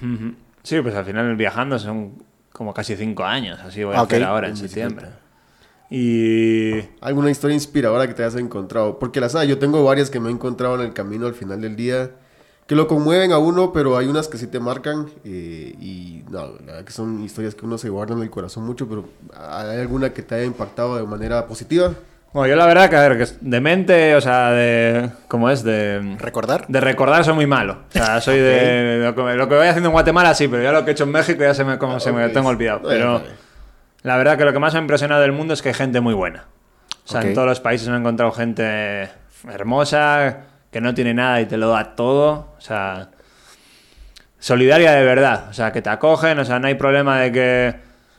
Sí, 0.64 0.80
pues 0.82 0.94
al 0.96 1.06
final 1.06 1.36
viajando 1.36 1.78
son 1.80 2.14
como 2.52 2.74
casi 2.74 2.96
cinco 2.96 3.24
años, 3.26 3.60
así 3.66 3.84
voy 3.84 3.96
a 3.96 4.00
Ah, 4.00 4.04
ok. 4.04 4.12
hacer 4.14 4.24
ahora 4.26 4.48
en 4.48 4.58
septiembre. 4.58 5.08
Y... 5.90 6.80
¿Alguna 7.02 7.32
historia 7.32 7.56
inspiradora 7.56 8.08
que 8.08 8.14
te 8.14 8.24
hayas 8.24 8.36
encontrado? 8.36 9.00
Porque 9.00 9.20
las 9.20 9.36
hay, 9.36 9.48
yo 9.48 9.58
tengo 9.58 9.84
varias 9.84 10.10
que 10.10 10.20
me 10.20 10.30
he 10.30 10.32
encontrado 10.32 10.76
en 10.76 10.82
el 10.82 10.94
camino 10.94 11.26
al 11.28 11.34
final 11.34 11.62
del 11.62 11.76
día, 11.76 12.12
que 12.70 12.76
lo 12.76 12.88
conmueven 12.88 13.32
a 13.32 13.40
uno, 13.40 13.74
pero 13.74 13.98
hay 13.98 14.06
unas 14.06 14.28
que 14.28 14.38
sí 14.38 14.46
te 14.46 14.60
marcan, 14.60 15.08
eh, 15.26 15.74
y 15.82 16.24
no, 16.30 16.54
la 16.60 16.66
verdad 16.68 16.84
que 16.84 16.92
son 16.92 17.24
historias 17.24 17.56
que 17.56 17.66
uno 17.66 17.80
se 17.80 17.90
guarda 17.90 18.14
en 18.14 18.22
el 18.22 18.30
corazón 18.30 18.64
mucho, 18.64 18.88
pero 18.88 19.06
¿hay 19.36 19.80
alguna 19.80 20.14
que 20.14 20.22
te 20.22 20.36
haya 20.36 20.44
impactado 20.44 20.96
de 20.96 21.02
manera 21.02 21.48
positiva? 21.48 21.94
Bueno, 22.32 22.48
yo 22.48 22.56
la 22.56 22.68
verdad 22.68 22.88
que, 22.88 22.96
a 22.96 23.10
ver, 23.10 23.18
que 23.18 23.34
de 23.42 23.60
mente, 23.60 24.16
o 24.16 24.22
sea, 24.22 24.52
de... 24.52 25.10
¿Cómo 25.28 25.50
es? 25.50 25.64
De... 25.64 26.16
¿Recordar? 26.20 26.68
De 26.68 26.80
recordar 26.80 27.26
soy 27.26 27.34
muy 27.34 27.48
malo. 27.48 27.80
O 27.90 27.92
sea, 27.92 28.22
soy 28.22 28.38
de... 28.38 29.02
Lo 29.04 29.16
que, 29.16 29.34
lo 29.34 29.50
que 29.50 29.56
voy 29.56 29.66
haciendo 29.66 29.90
en 29.90 29.94
Guatemala 29.94 30.36
sí, 30.36 30.48
pero 30.48 30.62
ya 30.62 30.72
lo 30.72 30.86
que 30.86 30.92
he 30.92 30.94
hecho 30.94 31.06
en 31.06 31.12
México 31.12 31.42
ya 31.42 31.56
se 31.56 31.64
me, 31.64 31.80
como 31.80 32.00
se 32.00 32.12
me 32.12 32.30
tengo 32.30 32.50
olvidado. 32.50 32.82
Pero 32.88 33.14
vale. 33.14 33.30
la 34.04 34.16
verdad 34.16 34.38
que 34.38 34.46
lo 34.46 34.54
que 34.54 34.60
más 34.60 34.74
me 34.74 34.80
ha 34.80 34.82
impresionado 34.84 35.24
del 35.24 35.32
mundo 35.32 35.56
es 35.56 35.64
que 35.64 35.70
hay 35.70 35.74
gente 35.74 36.02
muy 36.02 36.14
buena. 36.14 36.46
O 37.04 37.08
sea, 37.12 37.22
en 37.24 37.34
todos 37.34 37.48
los 37.48 37.60
países 37.62 37.90
me 37.90 37.96
he 37.96 38.00
encontrado 38.00 38.32
gente 38.32 39.10
hermosa, 39.48 40.49
que 40.72 40.82
no 40.82 40.94
tiene 40.94 41.14
nada 41.14 41.42
y 41.42 41.46
te 41.46 41.58
lo 41.58 41.70
da 41.70 41.96
todo. 41.96 42.54
O 42.58 42.62
sea, 42.62 43.10
solidaria 44.40 44.92
de 44.94 45.04
verdad. 45.04 45.48
O 45.50 45.54
sea, 45.54 45.72
que 45.72 45.82
te 45.82 45.90
acogen, 45.90 46.40
o 46.40 46.46
sea, 46.46 46.60
no 46.60 46.68
hay 46.68 46.76
problema 46.76 47.20
de 47.20 47.32
que... 47.32 47.76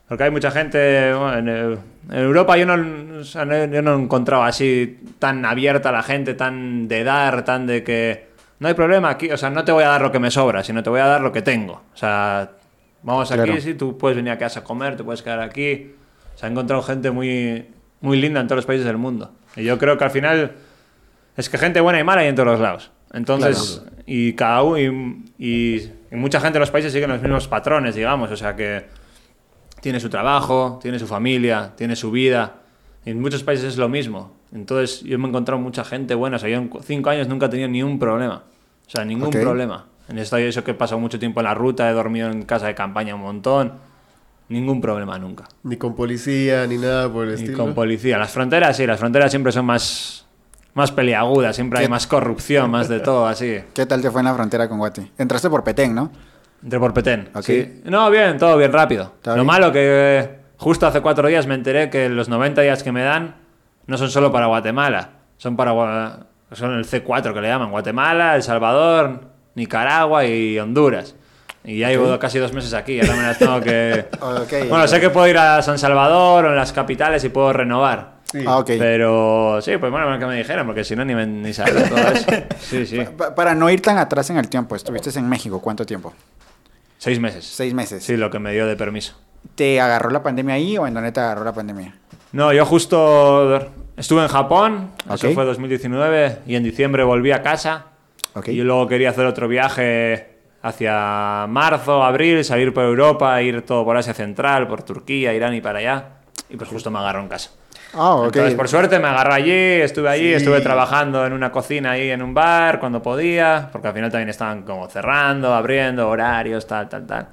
Porque 0.08 0.24
hay 0.24 0.30
mucha 0.30 0.50
gente... 0.50 1.12
bueno, 1.14 1.38
en, 1.38 1.48
eh, 1.48 1.78
en 2.10 2.18
Europa 2.18 2.56
yo 2.56 2.66
no, 2.66 3.20
o 3.20 3.24
sea, 3.24 3.44
no- 3.44 3.64
yo 3.66 3.80
no 3.82 3.94
he 3.96 4.02
encontrado 4.02 4.42
así 4.42 4.98
tan 5.18 5.44
abierta 5.44 5.92
la 5.92 6.02
gente, 6.02 6.34
tan 6.34 6.88
de 6.88 7.04
dar, 7.04 7.44
tan 7.44 7.66
de 7.66 7.84
que... 7.84 8.28
No 8.58 8.68
hay 8.68 8.74
problema 8.74 9.08
aquí, 9.10 9.30
o 9.30 9.36
sea, 9.38 9.48
no 9.48 9.64
te 9.64 9.72
voy 9.72 9.84
a 9.84 9.88
dar 9.88 10.02
lo 10.02 10.12
que 10.12 10.18
me 10.18 10.30
sobra, 10.30 10.62
sino 10.62 10.82
te 10.82 10.90
voy 10.90 11.00
a 11.00 11.06
dar 11.06 11.20
lo 11.22 11.32
que 11.32 11.40
tengo. 11.40 11.80
O 11.94 11.96
sea, 11.96 12.50
vamos 13.02 13.30
aquí, 13.30 13.42
Claro. 13.44 13.60
sí, 13.60 13.72
tú 13.74 13.96
puedes 13.96 14.16
venir 14.16 14.32
a 14.32 14.38
casa 14.38 14.60
a 14.60 14.64
comer, 14.64 14.96
te 14.96 15.04
puedes 15.04 15.22
quedar 15.22 15.40
aquí. 15.40 15.92
O 16.34 16.38
sea, 16.38 16.48
he 16.48 16.52
encontrado 16.52 16.82
gente 16.82 17.10
muy, 17.10 17.68
muy 18.02 18.20
linda 18.20 18.38
en 18.40 18.46
todos 18.48 18.56
los 18.58 18.66
países 18.66 18.84
del 18.84 18.98
mundo. 18.98 19.32
Y 19.56 19.64
yo 19.64 19.78
creo 19.78 19.96
que 19.96 20.04
al 20.04 20.10
final 20.10 20.52
es 21.40 21.48
que 21.50 21.58
gente 21.58 21.80
buena 21.80 21.98
y 22.00 22.04
mala 22.04 22.20
hay 22.22 22.28
en 22.28 22.34
todos 22.36 22.48
los 22.48 22.60
lados. 22.60 22.90
Entonces, 23.12 23.82
y 24.06 24.34
cada 24.34 24.62
y, 24.80 24.84
y- 25.38 25.90
y 26.12 26.16
mucha 26.16 26.40
gente 26.40 26.58
en 26.58 26.60
los 26.60 26.70
países 26.70 26.92
siguen 26.92 27.10
los 27.10 27.20
mismos 27.20 27.48
patrones, 27.48 27.94
digamos. 27.94 28.30
O 28.30 28.36
sea, 28.36 28.54
que 28.56 28.86
tiene 29.80 29.98
su 30.00 30.08
trabajo, 30.08 30.78
tiene 30.82 30.98
su 30.98 31.06
familia, 31.06 31.72
tiene 31.76 31.96
su 31.96 32.10
vida. 32.10 32.54
Y 33.04 33.10
en 33.10 33.20
muchos 33.20 33.42
países 33.42 33.64
es 33.66 33.76
lo 33.78 33.88
mismo. 33.88 34.36
Entonces, 34.52 35.02
yo 35.02 35.18
me 35.18 35.26
he 35.26 35.28
encontrado 35.28 35.60
mucha 35.60 35.84
gente 35.84 36.14
buena. 36.14 36.36
O 36.36 36.38
sea, 36.38 36.48
yo 36.48 36.56
en 36.58 36.70
cinco 36.82 37.10
años 37.10 37.28
nunca 37.28 37.46
he 37.46 37.48
tenido 37.48 37.68
ni 37.68 37.82
un 37.82 37.98
problema. 37.98 38.44
O 38.86 38.90
sea, 38.90 39.04
ningún 39.04 39.28
Ok. 39.28 39.40
problema. 39.40 39.86
En 40.08 40.18
esto 40.18 40.36
eso 40.36 40.64
que 40.64 40.72
he 40.72 40.74
pasado 40.74 41.00
mucho 41.00 41.18
tiempo 41.20 41.40
en 41.40 41.44
la 41.44 41.54
ruta, 41.54 41.88
he 41.88 41.92
dormido 41.92 42.28
en 42.30 42.42
casa 42.42 42.66
de 42.66 42.74
campaña 42.74 43.14
un 43.14 43.20
montón. 43.22 43.72
Ningún 44.48 44.80
problema 44.80 45.16
nunca. 45.16 45.44
Ni 45.62 45.76
con 45.76 45.94
policía, 45.94 46.66
ni 46.66 46.76
nada 46.76 47.08
por 47.12 47.26
el 47.26 47.30
Y 47.30 47.34
estilo. 47.34 47.56
con 47.58 47.74
policía. 47.74 48.18
Las 48.18 48.32
fronteras, 48.32 48.76
sí, 48.76 48.84
las 48.84 48.98
fronteras 48.98 49.30
siempre 49.30 49.52
son 49.52 49.64
más, 49.64 50.19
más 50.74 50.92
peliagudas, 50.92 51.56
siempre 51.56 51.80
hay 51.80 51.88
más 51.88 52.06
corrupción, 52.06 52.70
más 52.70 52.88
de 52.88 53.00
todo, 53.00 53.26
así. 53.26 53.58
¿Qué 53.74 53.86
tal 53.86 54.00
te 54.02 54.10
fue 54.10 54.20
en 54.20 54.26
la 54.26 54.34
frontera 54.34 54.68
con 54.68 54.78
Guati? 54.78 55.12
Entraste 55.18 55.50
por 55.50 55.64
Petén, 55.64 55.94
¿no? 55.94 56.10
Entre 56.62 56.78
por 56.78 56.92
Petén. 56.92 57.28
Ok. 57.34 57.42
sí. 57.42 57.80
No, 57.84 58.10
bien, 58.10 58.38
todo 58.38 58.56
bien 58.56 58.72
rápido. 58.72 59.12
¿Está 59.16 59.30
Lo 59.30 59.36
bien? 59.36 59.46
malo 59.46 59.72
que 59.72 59.80
eh, 59.82 60.38
justo 60.56 60.86
hace 60.86 61.00
cuatro 61.00 61.26
días 61.28 61.46
me 61.46 61.54
enteré 61.54 61.90
que 61.90 62.08
los 62.08 62.28
90 62.28 62.60
días 62.62 62.82
que 62.82 62.92
me 62.92 63.02
dan 63.02 63.36
no 63.86 63.96
son 63.98 64.10
solo 64.10 64.30
para 64.30 64.46
Guatemala, 64.46 65.10
son 65.38 65.56
para 65.56 65.72
son 66.52 66.72
el 66.74 66.84
C4 66.84 67.32
que 67.32 67.40
le 67.40 67.48
llaman, 67.48 67.70
Guatemala, 67.70 68.36
El 68.36 68.42
Salvador, 68.42 69.20
Nicaragua 69.54 70.24
y 70.26 70.58
Honduras. 70.58 71.14
Y 71.62 71.78
ya 71.78 71.88
llevo 71.88 72.18
casi 72.18 72.38
dos 72.38 72.52
meses 72.54 72.72
aquí, 72.72 73.00
ahora 73.00 73.16
me 73.16 73.22
las 73.22 73.38
tengo 73.38 73.60
que... 73.60 74.06
Bueno, 74.68 74.88
sé 74.88 74.98
que 75.00 75.10
puedo 75.10 75.28
ir 75.28 75.36
a 75.36 75.60
San 75.62 75.78
Salvador 75.78 76.46
o 76.46 76.48
en 76.50 76.56
las 76.56 76.72
capitales 76.72 77.22
y 77.24 77.28
puedo 77.28 77.52
renovar. 77.52 78.19
Sí. 78.30 78.44
Ah, 78.46 78.58
ok. 78.58 78.66
Pero 78.78 79.58
sí, 79.60 79.76
pues 79.78 79.90
bueno, 79.90 80.18
que 80.18 80.26
me 80.26 80.36
dijeran, 80.36 80.66
porque 80.66 80.84
si 80.84 80.94
no 80.94 81.04
ni, 81.04 81.14
me, 81.14 81.26
ni 81.26 81.52
sabía 81.52 81.88
todo 81.88 81.98
eso. 81.98 82.26
Sí, 82.60 82.86
sí. 82.86 83.00
Pa- 83.16 83.34
para 83.34 83.54
no 83.54 83.68
ir 83.70 83.82
tan 83.82 83.98
atrás 83.98 84.30
en 84.30 84.36
el 84.36 84.48
tiempo, 84.48 84.76
estuviste 84.76 85.16
en 85.18 85.28
México, 85.28 85.60
¿cuánto 85.60 85.84
tiempo? 85.84 86.12
Seis 86.98 87.18
meses. 87.18 87.44
Seis 87.44 87.74
meses. 87.74 88.04
Sí, 88.04 88.16
lo 88.16 88.30
que 88.30 88.38
me 88.38 88.52
dio 88.52 88.66
de 88.66 88.76
permiso. 88.76 89.14
¿Te 89.54 89.80
agarró 89.80 90.10
la 90.10 90.22
pandemia 90.22 90.54
ahí 90.54 90.76
o 90.78 90.86
en 90.86 90.94
dónde 90.94 91.12
te 91.12 91.20
agarró 91.20 91.44
la 91.44 91.52
pandemia? 91.52 91.94
No, 92.32 92.52
yo 92.52 92.64
justo 92.66 93.56
estuve 93.96 94.22
en 94.22 94.28
Japón, 94.28 94.90
eso 95.12 95.28
Ok. 95.28 95.34
fue 95.34 95.44
2019, 95.44 96.38
y 96.46 96.54
en 96.56 96.62
diciembre 96.62 97.02
volví 97.02 97.32
a 97.32 97.42
casa. 97.42 97.86
Ok. 98.34 98.48
Y 98.48 98.56
yo 98.56 98.64
luego 98.64 98.86
quería 98.86 99.10
hacer 99.10 99.26
otro 99.26 99.48
viaje 99.48 100.36
hacia 100.62 101.46
marzo, 101.48 102.04
abril, 102.04 102.44
salir 102.44 102.72
por 102.72 102.84
Europa, 102.84 103.40
ir 103.42 103.62
todo 103.62 103.84
por 103.84 103.96
Asia 103.96 104.14
Central, 104.14 104.68
por 104.68 104.82
Turquía, 104.82 105.32
Irán 105.34 105.54
y 105.54 105.60
para 105.60 105.78
allá. 105.80 106.04
Y 106.50 106.56
pues 106.56 106.68
justo 106.68 106.90
me 106.90 106.98
agarró 106.98 107.20
en 107.20 107.28
casa. 107.28 107.50
Ah, 107.94 108.14
ok. 108.14 108.26
Entonces, 108.26 108.54
por 108.54 108.68
suerte 108.68 108.98
me 108.98 109.08
agarró 109.08 109.32
allí, 109.32 109.50
estuve 109.50 110.08
allí, 110.08 110.28
Sí. 110.28 110.34
estuve 110.34 110.60
trabajando 110.60 111.26
en 111.26 111.32
una 111.32 111.50
cocina 111.50 111.92
ahí 111.92 112.10
en 112.10 112.22
un 112.22 112.34
bar 112.34 112.78
cuando 112.80 113.02
podía, 113.02 113.68
porque 113.72 113.88
al 113.88 113.94
final 113.94 114.10
también 114.10 114.28
estaban 114.28 114.62
como 114.62 114.88
cerrando, 114.88 115.52
abriendo, 115.54 116.08
horarios, 116.08 116.66
tal, 116.66 116.88
tal, 116.88 117.06
tal. 117.06 117.28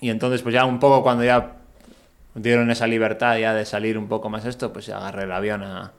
Y 0.00 0.10
entonces, 0.10 0.42
pues 0.42 0.52
ya 0.52 0.64
un 0.64 0.78
poco 0.80 1.02
cuando 1.02 1.24
ya 1.24 1.52
dieron 2.34 2.70
esa 2.70 2.86
libertad 2.86 3.38
ya 3.38 3.54
de 3.54 3.64
salir 3.64 3.96
un 3.96 4.08
poco 4.08 4.28
más 4.28 4.44
esto, 4.44 4.72
pues 4.72 4.86
ya 4.86 4.96
agarré 4.98 5.22
el 5.24 5.32
avión 5.32 5.62
a, 5.62 5.92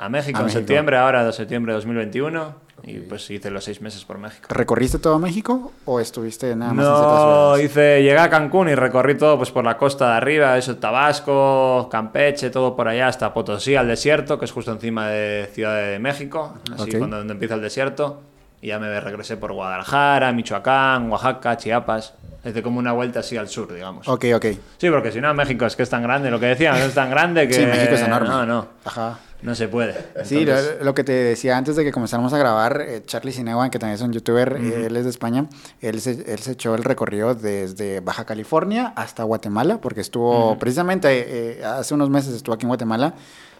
a 0.00 0.08
México 0.08 0.38
A 0.38 0.40
en 0.40 0.46
México. 0.46 0.60
septiembre, 0.60 0.96
ahora 0.96 1.24
de 1.24 1.32
septiembre 1.32 1.72
de 1.72 1.76
2021, 1.76 2.54
y 2.82 3.00
pues 3.00 3.30
hice 3.30 3.50
los 3.50 3.62
seis 3.62 3.82
meses 3.82 4.04
por 4.06 4.16
México. 4.16 4.46
¿Recorriste 4.48 4.98
todo 4.98 5.18
México 5.18 5.72
o 5.84 6.00
estuviste 6.00 6.56
nada 6.56 6.72
más 6.72 6.86
en 6.86 6.92
ciertas 6.92 7.12
No, 7.12 7.20
ciudades? 7.54 7.64
hice, 7.66 8.02
llegué 8.02 8.18
a 8.18 8.30
Cancún 8.30 8.70
y 8.70 8.74
recorrí 8.74 9.16
todo 9.18 9.36
pues 9.36 9.50
por 9.50 9.64
la 9.64 9.76
costa 9.76 10.10
de 10.12 10.16
arriba, 10.16 10.56
eso, 10.56 10.76
Tabasco, 10.78 11.88
Campeche, 11.90 12.48
todo 12.48 12.74
por 12.74 12.88
allá, 12.88 13.08
hasta 13.08 13.34
Potosí, 13.34 13.76
al 13.76 13.86
desierto, 13.88 14.38
que 14.38 14.46
es 14.46 14.52
justo 14.52 14.72
encima 14.72 15.08
de 15.08 15.50
Ciudad 15.52 15.76
de 15.76 15.98
México, 15.98 16.54
así 16.78 16.92
cuando 16.96 17.18
donde 17.18 17.34
empieza 17.34 17.54
el 17.54 17.60
desierto. 17.60 18.22
Y 18.62 18.68
ya 18.68 18.78
me 18.78 19.00
regresé 19.00 19.36
por 19.38 19.52
Guadalajara, 19.52 20.32
Michoacán, 20.32 21.10
Oaxaca, 21.10 21.56
Chiapas. 21.56 22.12
Hice 22.44 22.62
como 22.62 22.78
una 22.78 22.92
vuelta 22.92 23.20
así 23.20 23.36
al 23.38 23.48
sur, 23.48 23.72
digamos. 23.72 24.06
Ok, 24.08 24.26
ok. 24.34 24.46
Sí, 24.78 24.90
porque 24.90 25.10
si 25.12 25.20
no, 25.20 25.32
México 25.34 25.64
es 25.66 25.76
que 25.76 25.82
es 25.82 25.88
tan 25.90 26.02
grande, 26.02 26.30
lo 26.30 26.38
que 26.40 26.46
decían, 26.46 26.76
es 26.76 26.92
tan 26.94 27.08
grande 27.10 27.46
que... 27.48 27.54
Sí, 27.54 27.64
México 27.66 27.94
es 27.94 28.02
enorme. 28.02 28.28
No, 28.28 28.44
no, 28.46 28.66
Ajá. 28.84 29.18
No 29.42 29.54
se 29.54 29.68
puede. 29.68 29.94
Sí, 30.24 30.44
lo, 30.44 30.54
lo 30.82 30.94
que 30.94 31.04
te 31.04 31.12
decía 31.12 31.56
antes 31.56 31.76
de 31.76 31.84
que 31.84 31.92
comenzáramos 31.92 32.32
a 32.32 32.38
grabar, 32.38 32.82
eh, 32.86 33.02
Charlie 33.04 33.32
Sinewan, 33.32 33.70
que 33.70 33.78
también 33.78 33.94
es 33.94 34.02
un 34.02 34.12
youtuber, 34.12 34.58
eh, 34.60 34.86
él 34.86 34.96
es 34.96 35.04
de 35.04 35.10
España, 35.10 35.46
él 35.80 36.00
se, 36.00 36.32
él 36.32 36.38
se 36.38 36.52
echó 36.52 36.74
el 36.74 36.84
recorrido 36.84 37.34
desde 37.34 38.00
Baja 38.00 38.24
California 38.24 38.92
hasta 38.96 39.22
Guatemala, 39.22 39.80
porque 39.80 40.00
estuvo 40.00 40.58
precisamente 40.58 41.58
eh, 41.58 41.64
hace 41.64 41.94
unos 41.94 42.10
meses 42.10 42.34
estuvo 42.34 42.54
aquí 42.54 42.64
en 42.64 42.68
Guatemala, 42.68 43.14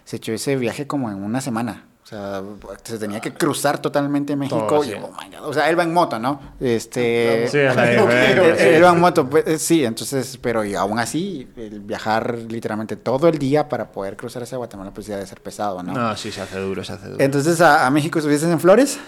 se 0.05 0.17
echó 0.17 0.33
ese 0.33 0.55
viaje 0.55 0.87
como 0.87 1.09
en 1.09 1.23
una 1.23 1.41
semana. 1.41 1.85
O 2.11 2.13
sea, 2.13 2.41
se 2.83 2.97
tenía 2.99 3.21
que 3.21 3.33
cruzar 3.33 3.79
totalmente 3.79 4.35
México. 4.35 4.65
Todo, 4.67 4.83
y, 4.83 4.93
oh 4.95 5.11
my 5.17 5.33
God, 5.33 5.47
o 5.47 5.53
sea, 5.53 5.69
él 5.69 5.79
va 5.79 5.83
en 5.83 5.93
moto, 5.93 6.19
¿no? 6.19 6.41
Este, 6.59 7.47
Sí, 7.47 7.57
la 7.59 7.73
sí. 8.57 8.63
él 8.65 8.83
va 8.83 8.89
en 8.91 8.99
moto, 8.99 9.29
pues, 9.29 9.47
eh, 9.47 9.57
sí, 9.57 9.85
entonces, 9.85 10.37
pero 10.41 10.65
y 10.65 10.75
aún 10.75 10.99
así, 10.99 11.47
el 11.55 11.79
viajar 11.79 12.37
literalmente 12.49 12.97
todo 12.97 13.29
el 13.29 13.37
día 13.39 13.69
para 13.69 13.91
poder 13.93 14.17
cruzar 14.17 14.43
hacia 14.43 14.57
Guatemala, 14.57 14.91
pues 14.93 15.07
ya 15.07 15.15
debe 15.15 15.25
ser 15.27 15.39
pesado, 15.39 15.81
¿no? 15.83 15.93
No, 15.93 16.17
sí, 16.17 16.31
se 16.33 16.41
hace 16.41 16.59
duro, 16.59 16.83
se 16.83 16.91
hace 16.93 17.07
duro. 17.07 17.23
Entonces, 17.23 17.61
a, 17.61 17.87
a 17.87 17.89
México 17.91 18.19
estuviste 18.19 18.45
en 18.51 18.59
Flores. 18.59 18.99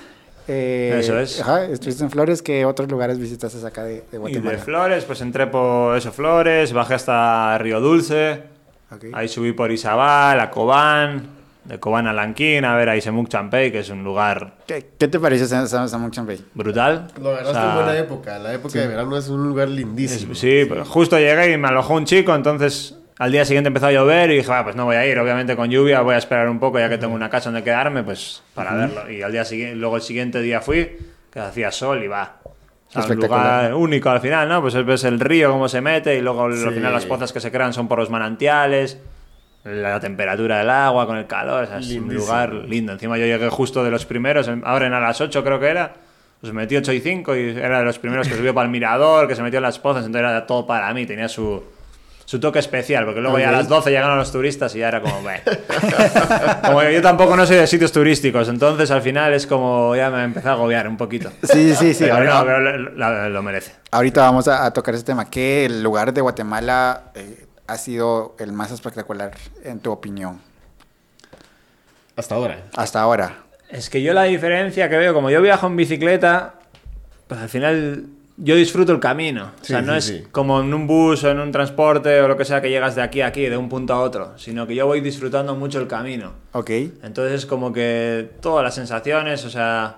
Eh, 0.47 0.97
Eso 0.99 1.19
es. 1.19 1.41
Ajá, 1.41 1.65
estuviste 1.65 2.03
en 2.03 2.09
Flores. 2.09 2.41
¿Qué 2.41 2.65
otros 2.65 2.89
lugares 2.89 3.17
visitaste 3.19 3.65
acá 3.67 3.83
de, 3.83 3.95
de 3.95 4.03
Y 4.13 4.17
Guatemala? 4.17 4.51
de 4.51 4.57
Flores, 4.59 5.03
pues 5.05 5.19
entré 5.21 5.47
por 5.47 5.97
eso, 5.97 6.11
Flores, 6.13 6.71
bajé 6.73 6.93
hasta 6.95 7.57
Río 7.57 7.79
Dulce. 7.81 8.43
Ahí 9.13 9.27
subí 9.27 9.51
por 9.53 9.71
Izabal, 9.71 10.39
a 10.39 10.49
Cobán, 10.51 11.27
de 11.65 11.79
Cobán 11.79 12.07
a 12.07 12.13
Lanquín, 12.13 12.65
a 12.65 12.75
ver 12.75 12.89
a 12.89 12.97
Isemuc 12.97 13.29
Champey, 13.29 13.71
que 13.71 13.79
es 13.79 13.89
un 13.89 14.03
lugar 14.03 14.55
¿Qué, 14.67 14.85
qué 14.99 15.07
te 15.07 15.19
San, 15.47 15.67
San 15.67 16.11
Champey? 16.11 16.39
brutal. 16.53 17.07
Lo 17.21 17.29
agarraste 17.29 17.51
O 17.51 17.53
sea, 17.61 17.69
en 17.69 17.75
buena 17.75 17.97
época. 17.97 18.39
La 18.39 18.53
época 18.53 18.79
de 18.79 18.87
verano 18.87 19.17
es 19.17 19.29
un 19.29 19.47
lugar 19.47 19.67
es- 19.69 19.73
lindísimo. 19.75 20.35
sí, 20.35 20.65
pero 20.67 20.83
justo 20.85 21.17
llegué 21.17 21.51
y 21.53 21.57
me 21.57 21.67
alojó 21.69 21.93
un 21.95 22.05
chico, 22.05 22.35
entonces 22.35 22.97
al 23.19 23.31
día 23.31 23.45
siguiente 23.45 23.67
empezó 23.69 23.85
a 23.87 23.91
llover 23.91 24.31
y 24.31 24.37
dije, 24.37 24.51
"Ah, 24.51 24.63
pues 24.63 24.75
no 24.75 24.85
voy 24.85 24.95
a 24.97 25.05
ir, 25.05 25.17
obviamente 25.19 25.55
con 25.55 25.69
lluvia, 25.69 26.01
voy 26.01 26.15
a 26.15 26.17
esperar 26.17 26.49
un 26.49 26.59
poco 26.59 26.79
ya 26.79 26.89
que 26.89 26.97
tengo 26.97 27.13
una 27.13 27.29
casa 27.29 27.49
donde 27.51 27.63
quedarme, 27.63 28.03
pues 28.03 28.43
para 28.53 28.73
verlo. 28.73 29.09
Y 29.09 29.21
al 29.21 29.31
día 29.31 29.45
siguiente, 29.45 29.75
luego 29.75 29.95
el 29.97 30.01
siguiente 30.01 30.41
día 30.41 30.59
fui, 30.61 30.97
que 31.31 31.39
hacía 31.39 31.71
sol 31.71 32.03
y 32.03 32.07
va. 32.07 32.39
O 32.95 33.01
sea, 33.01 33.11
un 33.11 33.15
lugar 33.21 33.73
único 33.73 34.09
al 34.09 34.19
final, 34.21 34.47
¿no? 34.49 34.61
Pues 34.61 34.73
ves 34.85 35.03
el 35.05 35.19
río 35.19 35.51
cómo 35.51 35.67
se 35.67 35.81
mete 35.81 36.15
y 36.17 36.21
luego 36.21 36.43
al 36.45 36.55
Sí. 36.57 36.69
final 36.69 36.93
las 36.93 37.05
pozas 37.05 37.31
que 37.33 37.39
se 37.39 37.51
crean 37.51 37.73
son 37.73 37.87
por 37.87 37.97
los 37.97 38.09
manantiales. 38.11 38.99
La 39.63 39.99
temperatura 39.99 40.57
del 40.57 40.69
agua 40.69 41.05
con 41.07 41.17
el 41.17 41.25
calor, 41.25 41.63
o 41.63 41.67
sea, 41.67 41.79
es 41.79 41.89
un 41.91 42.13
lugar 42.13 42.53
lindo. 42.53 42.91
Encima 42.91 43.17
yo 43.17 43.25
llegué 43.25 43.47
justo 43.49 43.83
de 43.83 43.91
los 43.91 44.05
primeros, 44.05 44.49
abren 44.63 44.93
a 44.93 44.99
las 44.99 45.21
8 45.21 45.43
creo 45.43 45.59
que 45.59 45.67
era. 45.67 45.93
Pues 46.41 46.51
me 46.51 46.63
metí 46.63 46.75
8 46.75 46.91
y 46.91 46.99
5 46.99 47.35
y 47.37 47.49
era 47.51 47.79
de 47.79 47.85
los 47.85 47.97
primeros 47.99 48.27
que 48.27 48.35
subió 48.35 48.53
para 48.53 48.65
el 48.65 48.71
mirador, 48.71 49.29
que 49.29 49.35
se 49.35 49.41
metió 49.41 49.59
en 49.59 49.63
las 49.63 49.79
pozas, 49.79 50.05
entonces 50.05 50.29
era 50.29 50.45
todo 50.45 50.67
para 50.67 50.93
mí, 50.93 51.05
tenía 51.05 51.29
su, 51.29 51.63
su 52.25 52.37
toque 52.41 52.59
especial, 52.59 53.05
porque 53.05 53.21
luego 53.21 53.39
ya 53.39 53.47
a 53.47 53.51
las 53.53 53.69
12 53.69 53.89
llegaron 53.91 54.17
los 54.17 54.29
turistas 54.29 54.75
y 54.75 54.79
ya 54.79 54.89
era 54.89 54.99
como, 54.99 55.21
"Bueno". 55.21 55.39
como 56.65 56.79
que 56.81 56.93
yo 56.93 57.01
tampoco 57.01 57.37
no 57.37 57.45
soy 57.45 57.55
de 57.55 57.65
sitios 57.65 57.93
turísticos, 57.93 58.49
entonces 58.49 58.91
al 58.91 59.01
final 59.01 59.33
es 59.33 59.47
como 59.47 59.95
ya 59.95 60.09
me 60.09 60.21
empecé 60.25 60.49
a 60.49 60.51
agobiar 60.51 60.85
un 60.89 60.97
poquito. 60.97 61.31
Sí, 61.43 61.73
sí, 61.75 61.93
sí. 61.93 62.03
pero 62.03 62.15
ahora- 62.15 62.33
no, 62.39 62.45
pero 62.45 62.77
lo, 62.79 63.29
lo- 63.29 63.41
merece. 63.43 63.71
Ahorita 63.91 64.19
vamos 64.23 64.45
a, 64.49 64.69
tocar 64.73 64.95
ese 64.95 65.05
tema. 65.05 65.29
¿Qué 65.29 65.69
lugar 65.69 66.13
de 66.13 66.19
Guatemala 66.19 67.03
eh, 67.15 67.42
ha 67.67 67.77
sido 67.77 68.35
el 68.39 68.51
más 68.53 68.71
espectacular 68.71 69.31
en 69.63 69.79
tu 69.79 69.91
opinión 69.91 70.41
Hasta 72.15 72.35
ahora. 72.35 72.63
hasta 72.75 73.01
ahora? 73.01 73.37
Es 73.69 73.89
que 73.89 74.01
yo 74.01 74.13
la 74.13 74.23
diferencia 74.23 74.87
que 74.89 74.97
veo, 74.97 75.13
como 75.13 75.29
yo 75.31 75.41
viajo 75.41 75.65
en 75.67 75.75
bicicleta, 75.75 76.55
pues 77.27 77.39
al 77.39 77.49
final 77.49 78.05
yo 78.37 78.55
disfruto 78.55 78.91
el 78.91 78.99
camino. 78.99 79.51
o 79.61 79.63
sea, 79.65 79.79
Sí, 79.79 79.85
no 79.85 79.91
sí, 79.93 79.97
es 79.97 80.05
sí. 80.05 80.27
como 80.31 80.61
en 80.61 80.73
un 80.73 80.85
bus 80.85 81.23
o 81.23 81.31
en 81.31 81.39
un 81.39 81.51
transporte 81.51 82.21
o 82.21 82.27
lo 82.27 82.37
que 82.37 82.45
sea 82.45 82.61
que 82.61 82.69
llegas 82.69 82.95
de 82.95 83.01
aquí 83.01 83.21
a 83.21 83.27
aquí, 83.27 83.45
de 83.47 83.57
un 83.57 83.69
punto 83.69 83.93
a 83.93 83.99
otro, 84.01 84.37
sino 84.37 84.67
que 84.67 84.75
yo 84.75 84.85
voy 84.85 85.01
disfrutando 85.01 85.55
mucho 85.55 85.79
el 85.79 85.87
camino. 85.87 86.33
Ok. 86.51 86.69
Entonces 87.01 87.33
es 87.33 87.45
como 87.47 87.73
que 87.73 88.29
todas 88.41 88.63
las 88.63 88.75
sensaciones, 88.75 89.43
o 89.45 89.49
sea, 89.49 89.97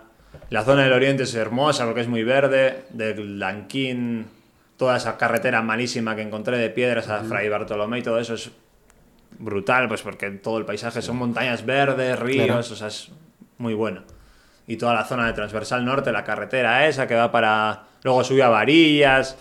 la 0.49 0.63
zona 0.63 0.83
del 0.83 0.93
oriente 0.93 1.23
es 1.23 1.33
hermosa 1.35 1.85
porque 1.85 2.01
es 2.01 2.07
muy 2.07 2.23
verde, 2.23 2.83
del 2.91 3.39
Lanquín, 3.39 4.27
toda 4.77 4.97
esa 4.97 5.17
carretera 5.17 5.61
malísima 5.61 6.15
que 6.15 6.21
encontré 6.21 6.57
de 6.57 6.69
piedras 6.69 7.07
a 7.09 7.23
Fray 7.23 7.47
Bartolomé 7.49 7.99
y 7.99 8.01
todo 8.01 8.19
eso 8.19 8.33
es 8.33 8.51
brutal, 9.37 9.87
pues 9.87 10.01
porque 10.01 10.29
todo 10.31 10.57
el 10.57 10.65
paisaje 10.65 11.01
son 11.01 11.17
montañas 11.17 11.65
verdes, 11.65 12.17
ríos, 12.19 12.45
Claro. 12.45 12.59
o 12.59 12.63
sea, 12.63 12.87
es 12.87 13.09
muy 13.57 13.73
bueno. 13.73 14.03
Y 14.67 14.77
toda 14.77 14.93
la 14.93 15.05
zona 15.05 15.27
de 15.27 15.33
Transversal 15.33 15.85
Norte, 15.85 16.11
la 16.11 16.23
carretera 16.23 16.87
esa 16.87 17.07
que 17.07 17.15
va 17.15 17.31
para... 17.31 17.83
Luego 18.03 18.23
subí 18.23 18.41
a 18.41 18.49
Varillas, 18.49 19.37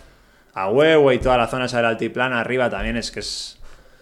a 0.55 0.69
Huehue 0.69 1.15
y 1.15 1.19
toda 1.19 1.37
la 1.39 1.47
zona 1.47 1.65
esa 1.67 1.79
del 1.79 1.87
altiplano 1.87 2.37
arriba 2.37 2.69
también 2.71 2.97
es 2.97 3.11
que 3.11 3.21
es... 3.21 3.59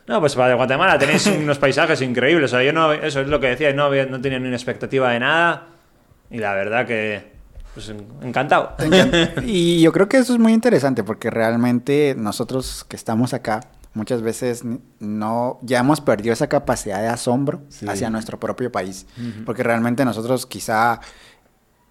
No, 0.07 0.19
pues 0.21 0.35
para 0.35 0.55
Guatemala 0.55 0.99
tenéis 0.99 1.27
unos 1.39 1.59
paisajes 1.59 2.01
increíbles. 2.03 2.53
O 2.53 2.57
sea, 2.57 2.65
yo 2.65 2.73
no... 2.73 2.93
Eso 2.93 3.21
es 3.21 3.29
lo 3.29 3.39
que 3.41 3.49
decía, 3.49 3.73
no, 3.73 3.85
había- 3.85 4.07
no 4.07 4.21
tenía 4.21 4.39
ni 4.39 4.49
una 4.49 4.57
expectativa 4.57 5.11
de 5.13 5.21
nada. 5.21 5.67
Y 6.31 6.39
la 6.39 6.55
verdad 6.55 6.87
que... 6.87 7.32
Pues 7.75 7.89
en- 7.89 8.07
encantado. 8.23 8.73
Y 9.45 9.81
yo 9.81 9.93
creo 9.93 10.09
que 10.09 10.19
eso 10.19 10.33
es 10.35 10.39
muy 10.39 10.53
interesante 10.53 11.03
porque 11.05 11.31
realmente 11.31 12.15
nosotros 12.17 12.85
que 12.89 12.97
estamos 12.97 13.33
acá 13.35 13.61
muchas 13.95 14.23
veces 14.23 14.63
no 15.01 15.59
ya 15.63 15.81
hemos 15.81 16.01
perdido 16.01 16.33
esa 16.33 16.47
capacidad 16.49 17.01
de 17.01 17.09
asombro 17.09 17.63
Sí. 17.69 17.87
hacia 17.89 18.09
nuestro 18.11 18.39
propio 18.41 18.73
país, 18.73 19.07
porque 19.45 19.63
realmente 19.63 20.05
nosotros 20.05 20.47
quizá 20.47 21.01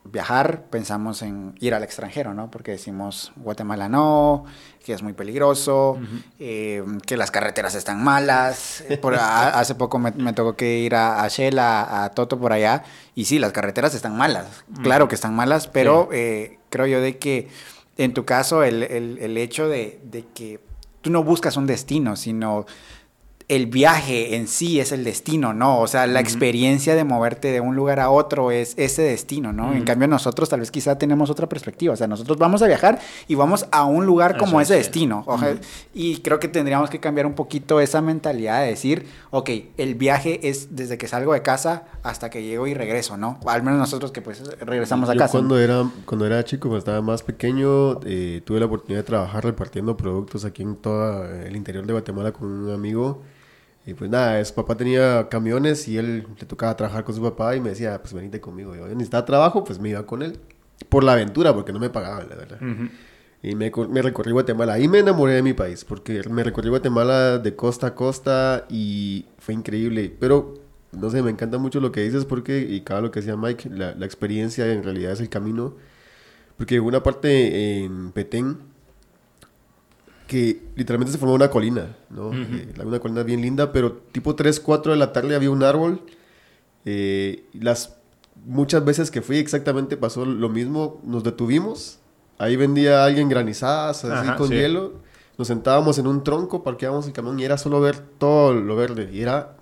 viajar 0.04 0.64
pensamos 0.70 1.22
en 1.22 1.56
ir 1.60 1.74
al 1.76 1.84
extranjero, 1.84 2.34
¿no? 2.34 2.50
Porque 2.50 2.72
decimos 2.72 3.32
Guatemala 3.36 3.88
no, 3.88 4.46
que 4.84 4.94
es 4.94 5.04
muy 5.04 5.14
peligroso, 5.14 6.00
eh, 6.40 6.84
que 7.06 7.18
las 7.18 7.30
carreteras 7.32 7.76
están 7.76 8.04
malas. 8.04 8.84
Por, 8.98 9.16
a- 9.16 9.50
hace 9.60 9.76
poco 9.76 10.00
me, 10.00 10.12
me 10.12 10.34
tocó 10.34 10.56
que 10.56 10.80
ir 10.80 10.96
a, 10.96 11.24
a 11.24 11.28
Shell, 11.28 11.60
a, 11.60 12.04
a 12.04 12.10
Toto 12.12 12.40
por 12.40 12.52
allá, 12.52 12.84
y 13.16 13.26
sí, 13.26 13.38
las 13.40 13.52
carreteras 13.52 13.94
están 13.94 14.18
malas. 14.18 14.64
Claro 14.82 15.08
que 15.08 15.16
están 15.16 15.36
malas, 15.36 15.68
pero 15.68 16.10
eh, 16.12 16.58
creo 16.70 16.88
yo 16.88 17.00
de 17.02 17.18
que 17.18 17.50
en 17.98 18.14
tu 18.14 18.26
caso 18.26 18.64
el, 18.64 18.84
el- 18.84 19.18
el 19.20 19.38
hecho 19.38 19.68
de, 19.68 20.00
de 20.04 20.26
que 20.34 20.60
tú 21.02 21.10
no 21.12 21.24
buscas 21.24 21.58
un 21.58 21.68
destino, 21.68 22.16
sino 22.16 22.66
el 23.48 23.66
viaje 23.68 24.36
en 24.36 24.48
sí 24.48 24.80
es 24.80 24.92
el 24.92 25.04
destino, 25.04 25.54
¿no? 25.54 25.80
O 25.80 25.88
sea, 25.88 26.08
la 26.08 26.20
experiencia 26.20 26.96
de 26.96 27.04
moverte 27.04 27.52
de 27.52 27.62
un 27.62 27.76
lugar 27.76 28.00
a 28.00 28.10
otro 28.10 28.52
es 28.52 28.74
ese 28.78 29.02
destino, 29.02 29.54
¿no? 29.54 29.74
En 29.74 29.84
cambio, 29.84 30.08
nosotros 30.08 30.50
tal 30.50 30.60
vez 30.60 30.72
quizá 30.72 30.98
tenemos 30.98 31.30
otra 31.30 31.48
perspectiva. 31.48 31.94
O 31.94 31.98
sea, 31.98 32.08
nosotros 32.08 32.38
vamos 32.38 32.62
a 32.62 32.68
viajar 32.68 33.00
y 33.28 33.36
vamos 33.36 33.66
a 33.72 33.86
un 33.86 34.06
lugar 34.06 34.38
como 34.38 34.62
Eso 34.62 34.74
ese 34.74 34.80
es, 34.80 34.86
destino. 34.88 35.26
Y 35.94 36.18
creo 36.18 36.40
que 36.40 36.48
tendríamos 36.48 36.90
que 36.90 37.00
cambiar 37.00 37.26
un 37.26 37.34
poquito 37.34 37.80
esa 37.80 38.02
mentalidad 38.02 38.62
de 38.62 38.68
decir, 38.68 39.06
ok, 39.32 39.50
el 39.78 39.96
viaje 39.96 40.48
es 40.48 40.76
desde 40.76 40.98
que 40.98 41.08
salgo 41.08 41.34
de 41.34 41.42
casa 41.42 41.84
hasta 42.04 42.30
que 42.30 42.44
llego 42.44 42.68
y 42.68 42.74
regreso, 42.74 43.18
¿no? 43.18 43.40
Al 43.46 43.64
menos 43.64 43.80
nosotros 43.80 44.12
que 44.12 44.22
pues 44.22 44.44
regresamos 44.60 45.10
a 45.10 45.14
Yo 45.14 45.20
casa. 45.20 45.32
cuando 45.32 45.60
era, 45.60 45.90
cuando 46.06 46.26
era 46.26 46.44
chico, 46.44 46.70
cuando 46.70 46.80
estaba 46.80 47.02
más 47.02 47.24
pequeño, 47.24 48.00
eh, 48.06 48.42
tuve 48.46 48.60
la 48.60 48.66
oportunidad 48.66 49.02
de 49.02 49.08
trabajar 49.08 49.44
repartiendo 49.44 49.98
productos 49.98 50.46
aquí 50.46 50.64
en 50.64 50.76
todo 50.76 51.26
el 51.26 51.56
interior 51.56 51.86
de 51.86 51.94
Guatemala 51.94 52.32
con 52.32 52.48
un 52.48 52.74
amigo. 52.74 53.22
Y 53.86 53.94
pues 53.96 54.12
nada, 54.12 54.44
su 54.46 54.54
papá 54.54 54.78
tenía 54.78 55.28
camiones 55.30 55.88
y 55.88 55.98
él 55.98 56.28
le 56.40 56.46
tocaba 56.46 56.76
trabajar 56.78 57.04
con 57.04 57.16
su 57.16 57.22
papá 57.22 57.56
y 57.56 57.62
me 57.62 57.70
decía, 57.70 58.00
pues 58.02 58.14
venite 58.14 58.40
conmigo. 58.40 58.76
Yo 58.76 58.88
necesitaba 58.90 59.26
trabajo, 59.26 59.64
pues 59.64 59.80
me 59.80 59.90
iba 59.90 60.06
con 60.06 60.22
él. 60.22 60.40
Por 60.90 61.04
la 61.04 61.14
aventura, 61.14 61.54
porque 61.54 61.74
no 61.74 61.80
me 61.80 61.90
pagaban, 61.90 62.30
la 62.30 62.36
verdad. 62.36 62.62
Ujú. 62.62 62.90
Y 63.44 63.56
me, 63.56 63.72
me 63.90 64.02
recorrí 64.02 64.32
Guatemala. 64.32 64.74
Ahí 64.74 64.88
me 64.88 65.00
enamoré 65.00 65.34
de 65.34 65.42
mi 65.42 65.54
país, 65.54 65.84
porque 65.84 66.22
me 66.30 66.44
recorrí 66.44 66.70
Guatemala 66.70 67.40
de 67.40 67.56
costa 67.56 67.88
a 67.88 67.96
costa 67.96 68.66
y 68.70 69.26
fue 69.40 69.56
increíble. 69.56 70.16
Pero, 70.20 70.56
no 70.92 71.10
sé, 71.10 71.24
me 71.24 71.32
encanta 71.32 71.58
mucho 71.58 71.80
lo 71.80 71.92
que 71.92 72.02
dices, 72.02 72.26
porque, 72.26 72.60
y 72.60 72.82
cada 72.82 73.02
lo 73.02 73.10
que 73.10 73.22
decía 73.22 73.36
Mike, 73.36 73.70
la, 73.70 73.96
la 73.96 74.06
experiencia 74.06 74.72
en 74.72 74.84
realidad 74.84 75.14
es 75.14 75.22
el 75.22 75.30
camino. 75.30 75.76
Porque 76.58 76.80
una 76.80 77.02
parte 77.02 77.84
en 77.84 78.12
Petén 78.12 78.58
que 80.32 80.62
literalmente 80.78 81.12
se 81.12 81.18
formó 81.18 81.34
una 81.36 81.50
colina, 81.50 81.94
¿no? 82.10 82.32
Eh, 82.34 82.74
una 82.86 83.00
colina 83.02 83.22
bien 83.22 83.42
linda, 83.42 83.74
pero 83.74 83.92
tipo 84.14 84.34
3, 84.34 84.62
4 84.62 84.94
de 84.94 84.98
la 84.98 85.12
tarde 85.12 85.36
había 85.36 85.52
un 85.52 85.62
árbol. 85.62 86.04
eh, 86.86 87.44
las 87.52 87.98
muchas 88.46 88.86
veces 88.86 89.12
que 89.12 89.22
fui 89.22 89.40
exactamente 89.40 89.98
pasó 89.98 90.24
lo 90.24 90.48
mismo, 90.48 91.02
nos 91.04 91.26
detuvimos, 91.26 92.00
ahí 92.38 92.56
vendía 92.56 93.04
alguien 93.04 93.28
granizadas, 93.28 94.06
así 94.06 94.26
Ajá, 94.30 94.38
con 94.38 94.48
sí. 94.48 94.54
hielo, 94.54 94.94
nos 95.38 95.50
sentábamos 95.50 95.98
en 95.98 96.08
un 96.08 96.24
tronco, 96.24 96.64
parqueábamos 96.64 97.06
el 97.08 97.12
camión 97.12 97.38
y 97.38 97.44
era 97.44 97.58
solo 97.58 97.82
ver 97.82 98.00
todo 98.00 98.54
lo 98.54 98.78
verde, 98.78 99.10
y 99.12 99.22
era 99.22 99.58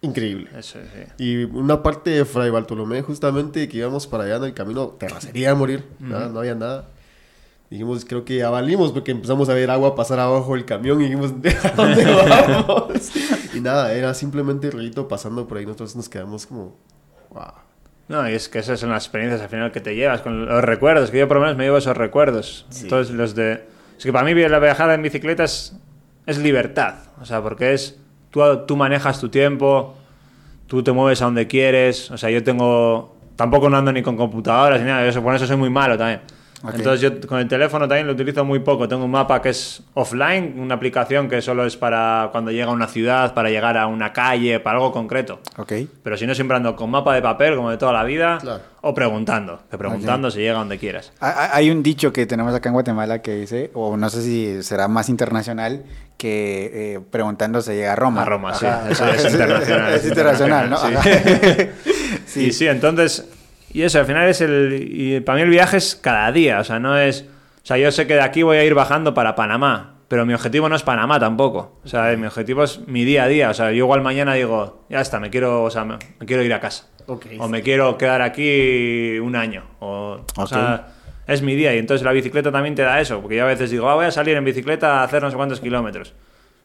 increíble. 0.00 0.48
Eso, 0.56 0.78
sí. 0.78 1.24
Y 1.24 1.42
una 1.42 1.82
parte 1.82 2.10
de 2.10 2.24
Fray 2.24 2.50
Bartolomé, 2.50 3.02
justamente, 3.02 3.68
que 3.68 3.78
íbamos 3.78 4.06
para 4.06 4.24
allá 4.24 4.36
en 4.36 4.44
el 4.44 4.54
camino, 4.54 4.90
terracería 4.96 5.50
a 5.50 5.54
morir, 5.56 5.82
nada, 5.98 6.28
no 6.28 6.38
había 6.38 6.54
nada. 6.54 6.88
Dijimos, 7.74 8.04
creo 8.04 8.24
que 8.24 8.36
ya 8.36 8.50
valimos 8.50 8.92
porque 8.92 9.10
empezamos 9.10 9.48
a 9.48 9.54
ver 9.54 9.68
agua 9.68 9.96
pasar 9.96 10.20
abajo 10.20 10.54
del 10.54 10.64
camión 10.64 11.00
y 11.00 11.06
dijimos, 11.06 11.42
¿de 11.42 11.56
dónde 11.74 12.04
vamos? 12.28 13.10
y 13.52 13.58
nada, 13.58 13.92
era 13.92 14.14
simplemente 14.14 14.68
el 14.68 14.74
rito 14.74 15.08
pasando 15.08 15.48
por 15.48 15.58
ahí. 15.58 15.66
Nosotros 15.66 15.96
nos 15.96 16.08
quedamos 16.08 16.46
como, 16.46 16.76
wow. 17.30 17.52
No, 18.06 18.30
y 18.30 18.34
es 18.34 18.48
que 18.48 18.60
esas 18.60 18.78
son 18.78 18.90
las 18.90 19.02
experiencias 19.02 19.40
al 19.40 19.48
final 19.48 19.72
que 19.72 19.80
te 19.80 19.96
llevas, 19.96 20.20
con 20.20 20.46
los 20.46 20.62
recuerdos, 20.62 21.10
que 21.10 21.18
yo 21.18 21.26
por 21.26 21.38
lo 21.38 21.40
menos 21.40 21.56
me 21.56 21.64
llevo 21.64 21.78
esos 21.78 21.96
recuerdos. 21.96 22.64
Entonces, 22.80 23.12
los 23.12 23.34
de... 23.34 23.64
Es 23.98 24.04
que 24.04 24.12
para 24.12 24.24
mí 24.24 24.34
la 24.34 24.60
viajada 24.60 24.94
en 24.94 25.02
bicicleta 25.02 25.42
es, 25.42 25.76
es 26.26 26.38
libertad, 26.38 26.94
o 27.20 27.24
sea, 27.24 27.42
porque 27.42 27.74
es... 27.74 27.98
Tú, 28.30 28.40
tú 28.68 28.76
manejas 28.76 29.18
tu 29.18 29.30
tiempo, 29.30 29.96
tú 30.68 30.84
te 30.84 30.92
mueves 30.92 31.20
a 31.22 31.24
donde 31.24 31.48
quieres, 31.48 32.08
o 32.12 32.18
sea, 32.18 32.30
yo 32.30 32.44
tengo... 32.44 33.16
Tampoco 33.34 33.68
no 33.68 33.78
ando 33.78 33.90
ni 33.90 34.00
con 34.00 34.16
computadoras 34.16 34.80
ni 34.80 34.86
nada, 34.86 35.10
yo 35.10 35.22
por 35.24 35.34
eso 35.34 35.44
soy 35.44 35.56
muy 35.56 35.70
malo 35.70 35.98
también. 35.98 36.20
Entonces 36.72 37.00
yo 37.00 37.26
con 37.28 37.38
el 37.40 37.48
teléfono 37.48 37.86
también 37.86 38.06
lo 38.06 38.12
utilizo 38.14 38.44
muy 38.44 38.60
poco. 38.60 38.88
Tengo 38.88 39.04
un 39.04 39.10
mapa 39.10 39.42
que 39.42 39.50
es 39.50 39.82
offline, 39.94 40.54
una 40.58 40.74
aplicación 40.76 41.28
que 41.28 41.42
solo 41.42 41.66
es 41.66 41.76
para 41.76 42.28
cuando 42.32 42.50
llega 42.50 42.66
a 42.66 42.70
una 42.70 42.86
ciudad, 42.86 43.34
para 43.34 43.50
llegar 43.50 43.76
a 43.76 43.86
una 43.86 44.12
calle, 44.12 44.60
para 44.60 44.76
algo 44.78 44.92
concreto. 44.92 45.40
Ok. 45.58 45.72
Pero 46.02 46.16
si 46.16 46.26
no, 46.26 46.34
siempre 46.34 46.56
ando 46.56 46.74
con 46.76 46.90
mapa 46.90 47.14
de 47.14 47.20
papel, 47.22 47.56
como 47.56 47.70
de 47.70 47.76
toda 47.76 47.92
la 47.92 48.04
vida, 48.04 48.38
Claro. 48.40 48.62
o 48.80 48.94
preguntando. 48.94 49.60
Que 49.70 49.76
preguntando 49.76 50.30
se 50.30 50.40
llega 50.40 50.54
donde 50.58 50.78
quieras. 50.78 51.12
Ha- 51.20 51.28
ha- 51.30 51.56
Hay 51.56 51.70
un 51.70 51.82
dicho 51.82 52.12
que 52.12 52.24
tenemos 52.26 52.54
acá 52.54 52.68
en 52.70 52.72
Guatemala 52.74 53.20
que 53.20 53.34
dice, 53.34 53.70
o 53.74 53.96
no 53.96 54.08
sé 54.08 54.22
si 54.22 54.62
será 54.62 54.88
más 54.88 55.08
internacional, 55.08 55.84
que 56.16 56.94
eh, 56.94 57.00
preguntando 57.10 57.60
se 57.60 57.74
llega 57.76 57.92
a 57.92 57.96
Roma. 57.96 58.22
A 58.22 58.24
Roma, 58.24 58.54
sí. 58.54 58.66
Eso 58.88 59.06
es 59.08 59.24
internacional. 59.32 59.92
Es 59.94 60.04
internacional, 60.06 60.70
¿no? 60.70 60.76
Sí. 60.78 60.94
Ajá. 60.94 61.10
Y 62.36 62.52
sí, 62.52 62.66
entonces. 62.66 63.28
Y 63.74 63.82
eso, 63.82 63.98
al 63.98 64.06
final 64.06 64.28
es 64.28 64.40
el. 64.40 64.88
Y 64.88 65.20
para 65.20 65.36
mí 65.36 65.42
el 65.42 65.50
viaje 65.50 65.76
es 65.76 65.96
cada 65.96 66.30
día, 66.32 66.60
o 66.60 66.64
sea, 66.64 66.78
no 66.78 66.96
es. 66.96 67.26
O 67.62 67.66
sea, 67.66 67.76
yo 67.76 67.90
sé 67.90 68.06
que 68.06 68.14
de 68.14 68.20
aquí 68.20 68.42
voy 68.42 68.56
a 68.56 68.64
ir 68.64 68.72
bajando 68.72 69.14
para 69.14 69.34
Panamá, 69.34 69.96
pero 70.06 70.24
mi 70.24 70.32
objetivo 70.32 70.68
no 70.68 70.76
es 70.76 70.84
Panamá 70.84 71.18
tampoco. 71.18 71.80
O 71.84 71.88
sea, 71.88 72.16
mi 72.16 72.26
objetivo 72.26 72.62
es 72.62 72.86
mi 72.86 73.04
día 73.04 73.24
a 73.24 73.28
día. 73.28 73.50
O 73.50 73.54
sea, 73.54 73.70
yo 73.70 73.78
igual 73.78 74.00
mañana 74.00 74.34
digo, 74.34 74.86
ya 74.88 75.00
está, 75.00 75.18
me 75.18 75.28
quiero, 75.28 75.64
o 75.64 75.70
sea, 75.70 75.84
me, 75.84 75.96
me 76.20 76.24
quiero 76.24 76.44
ir 76.44 76.54
a 76.54 76.60
casa. 76.60 76.86
O 77.38 77.48
me 77.48 77.62
quiero 77.62 77.98
quedar 77.98 78.22
aquí 78.22 79.18
un 79.18 79.34
año. 79.34 79.64
O, 79.80 80.20
o 80.36 80.46
sea, 80.46 80.94
es 81.26 81.42
mi 81.42 81.56
día. 81.56 81.74
Y 81.74 81.78
entonces 81.78 82.04
la 82.04 82.12
bicicleta 82.12 82.52
también 82.52 82.76
te 82.76 82.82
da 82.82 83.00
eso. 83.00 83.20
Porque 83.20 83.36
yo 83.36 83.42
a 83.42 83.48
veces 83.48 83.70
digo, 83.70 83.90
ah, 83.90 83.96
voy 83.96 84.06
a 84.06 84.12
salir 84.12 84.36
en 84.36 84.44
bicicleta 84.44 85.00
a 85.00 85.02
hacer 85.02 85.20
no 85.20 85.30
sé 85.30 85.36
cuántos 85.36 85.60
kilómetros. 85.60 86.14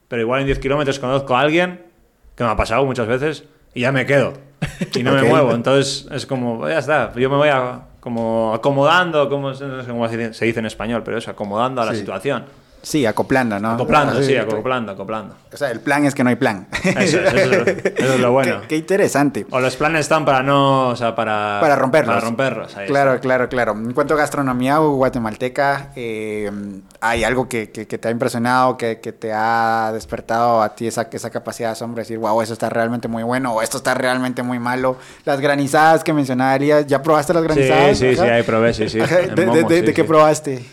Pero 0.07 0.21
igual 0.21 0.41
en 0.41 0.45
10 0.45 0.59
kilómetros 0.59 0.99
conozco 0.99 1.35
a 1.35 1.41
alguien, 1.41 1.81
que 2.35 2.43
me 2.43 2.51
ha 2.51 2.55
pasado 2.55 2.85
muchas 2.85 3.07
veces, 3.07 3.45
y 3.73 3.81
ya 3.81 3.91
me 3.91 4.05
quedo. 4.05 4.33
Y 4.95 5.03
no 5.03 5.13
me 5.13 5.23
muevo. 5.23 5.51
Entonces 5.53 6.07
es 6.11 6.25
como, 6.25 6.67
ya 6.67 6.79
está. 6.79 7.13
Yo 7.15 7.29
me 7.29 7.37
voy 7.37 7.49
a, 7.49 7.81
como 7.99 8.53
acomodando, 8.53 9.29
como, 9.29 9.49
no 9.49 9.55
sé 9.55 9.65
cómo 9.87 10.07
se 10.09 10.33
se 10.33 10.45
dice 10.45 10.59
en 10.59 10.65
español, 10.65 11.01
pero 11.03 11.17
eso, 11.17 11.31
acomodando 11.31 11.81
a 11.81 11.85
la 11.85 11.93
Sí. 11.93 11.99
situación. 11.99 12.45
Sí, 12.81 13.05
acoplando, 13.05 13.59
¿no? 13.59 13.71
Acoplando, 13.71 14.13
Así, 14.13 14.27
sí, 14.27 14.37
acoplando, 14.37 14.91
acoplando. 14.93 15.35
O 15.51 15.57
sea, 15.57 15.69
el 15.71 15.81
plan 15.81 16.05
es 16.05 16.15
que 16.15 16.23
no 16.23 16.29
hay 16.29 16.37
plan. 16.37 16.67
Eso, 16.83 17.19
es, 17.19 17.33
eso, 17.33 17.53
es- 17.63 17.85
eso 17.97 18.13
es 18.13 18.19
lo 18.19 18.31
bueno. 18.33 18.61
Qué, 18.61 18.67
qué 18.67 18.75
interesante. 18.77 19.45
O 19.51 19.59
los 19.59 19.75
planes 19.75 20.01
están 20.01 20.23
para 20.23 20.41
no, 20.43 20.87
o 20.89 20.95
sea, 20.95 21.13
para... 21.15 21.57
Para 21.59 21.75
romperlos. 21.75 22.15
Para 22.15 22.25
romperlos, 22.25 22.77
ahí 22.77 22.87
Claro, 22.87 23.11
está. 23.15 23.21
claro, 23.21 23.49
claro. 23.49 23.71
En 23.73 23.91
cuanto 23.93 24.13
a 24.13 24.17
gastronomía 24.17 24.77
guatemalteca, 24.77 25.91
eh, 25.95 26.49
¿hay 27.01 27.23
algo 27.23 27.49
que, 27.49 27.69
que- 27.71 27.85
que 27.87 27.97
te 27.97 28.07
ha 28.07 28.11
impresionado, 28.11 28.77
que, 28.77 28.99
que 29.01 29.11
te 29.11 29.33
ha 29.33 29.91
despertado 29.93 30.61
a 30.61 30.73
ti 30.75 30.87
esa, 30.87 31.09
esa 31.11 31.29
capacidad 31.29 31.69
de 31.69 31.73
asombro? 31.73 31.97
de 31.97 32.01
Decir, 32.03 32.17
wow, 32.17 32.41
eso 32.41 32.53
está 32.53 32.69
realmente 32.69 33.07
muy 33.07 33.23
bueno 33.23 33.53
o 33.55 33.61
esto 33.61 33.77
está 33.77 33.93
realmente 33.93 34.41
muy 34.43 34.59
malo. 34.59 34.97
Las 35.25 35.41
granizadas 35.41 36.03
que 36.03 36.13
mencionarías, 36.13 36.87
¿ya 36.87 37.01
probaste 37.03 37.33
las 37.33 37.41
Sí, 37.43 37.47
granizadas? 37.47 37.97
sí, 37.97 38.15
sí, 38.15 38.21
Ajá. 38.21 38.33
ahí 38.35 38.43
probé, 38.43 38.73
sí, 38.73 38.87
sí. 38.87 39.01
Ajá. 39.01 39.17
¿De, 39.17 39.45
de- 39.45 39.63
de- 39.63 39.79
sí, 39.79 39.85
de 39.85 39.93
qué 39.93 40.01
sí. 40.03 40.07
probaste? 40.07 40.65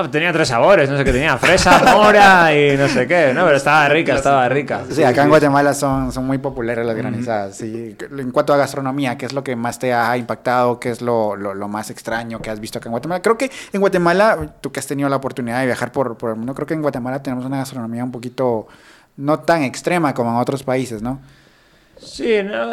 Oh, 0.00 0.08
tenía 0.08 0.32
tres 0.32 0.46
sabores, 0.46 0.88
no 0.88 0.96
sé 0.96 1.02
qué 1.02 1.12
tenía, 1.12 1.36
fresa, 1.38 1.78
mora 1.96 2.54
y 2.54 2.76
no 2.76 2.86
sé 2.86 3.08
qué, 3.08 3.32
no, 3.34 3.44
pero 3.44 3.56
estaba 3.56 3.88
rica, 3.88 4.14
estaba 4.14 4.48
rica. 4.48 4.82
Sí, 4.90 5.02
acá 5.02 5.24
en 5.24 5.28
Guatemala 5.28 5.74
son, 5.74 6.12
son 6.12 6.24
muy 6.24 6.38
populares 6.38 6.86
las 6.86 6.94
granizadas. 6.94 7.56
sí. 7.56 7.96
En 8.16 8.30
cuanto 8.30 8.54
a 8.54 8.56
gastronomía, 8.56 9.18
¿qué 9.18 9.26
es 9.26 9.32
lo 9.32 9.42
que 9.42 9.56
más 9.56 9.80
te 9.80 9.92
ha 9.92 10.16
impactado? 10.16 10.78
¿Qué 10.78 10.90
es 10.90 11.02
lo, 11.02 11.34
lo- 11.34 11.52
lo 11.54 11.66
más 11.66 11.90
extraño 11.90 12.40
que 12.40 12.48
has 12.50 12.60
visto 12.60 12.78
acá 12.78 12.88
en 12.88 12.92
Guatemala? 12.92 13.22
Creo 13.22 13.36
que 13.36 13.50
en 13.72 13.80
Guatemala, 13.80 14.38
tú 14.60 14.70
que 14.70 14.78
has 14.78 14.86
tenido 14.86 15.08
la 15.08 15.16
oportunidad 15.16 15.58
de 15.60 15.66
viajar 15.66 15.90
por, 15.90 16.16
por 16.16 16.30
el 16.30 16.36
mundo, 16.36 16.54
creo 16.54 16.66
que 16.68 16.74
en 16.74 16.82
Guatemala 16.82 17.20
tenemos 17.20 17.44
una 17.44 17.56
gastronomía 17.58 18.04
un 18.04 18.12
poquito 18.12 18.68
no 19.16 19.40
tan 19.40 19.64
extrema 19.64 20.14
como 20.14 20.30
en 20.30 20.36
otros 20.36 20.62
países, 20.62 21.02
¿no? 21.02 21.18
Sí, 22.00 22.42
no, 22.44 22.70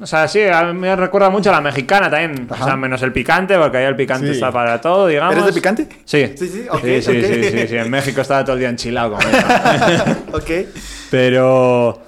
o 0.00 0.06
sea, 0.06 0.26
sí, 0.28 0.42
a 0.42 0.64
mí 0.64 0.78
me 0.78 0.94
recuerda 0.96 1.30
mucho 1.30 1.50
a 1.50 1.52
la 1.52 1.60
mexicana 1.60 2.10
también, 2.10 2.46
Ajá. 2.50 2.64
o 2.64 2.66
sea, 2.66 2.76
menos 2.76 3.02
el 3.02 3.12
picante, 3.12 3.56
porque 3.58 3.76
ahí 3.78 3.84
el 3.84 3.96
picante 3.96 4.26
Sí. 4.28 4.32
está 4.32 4.50
para 4.50 4.80
todo, 4.80 5.06
digamos. 5.06 5.34
¿Eres 5.34 5.46
de 5.46 5.52
picante? 5.52 5.88
Sí. 6.04 6.32
Sí, 6.36 6.36
sí, 6.36 6.48
sí, 6.48 6.62
sí, 6.62 6.68
ok. 6.70 6.80
sí, 6.82 7.00
sí, 7.50 7.68
sí, 7.68 7.76
en 7.76 7.90
México 7.90 8.20
estaba 8.22 8.42
todo 8.44 8.54
el 8.54 8.60
día 8.60 8.68
enchilado 8.70 9.12
con 9.12 9.20
eso. 9.20 10.04
ok. 10.32 10.50
Pero 11.10 12.00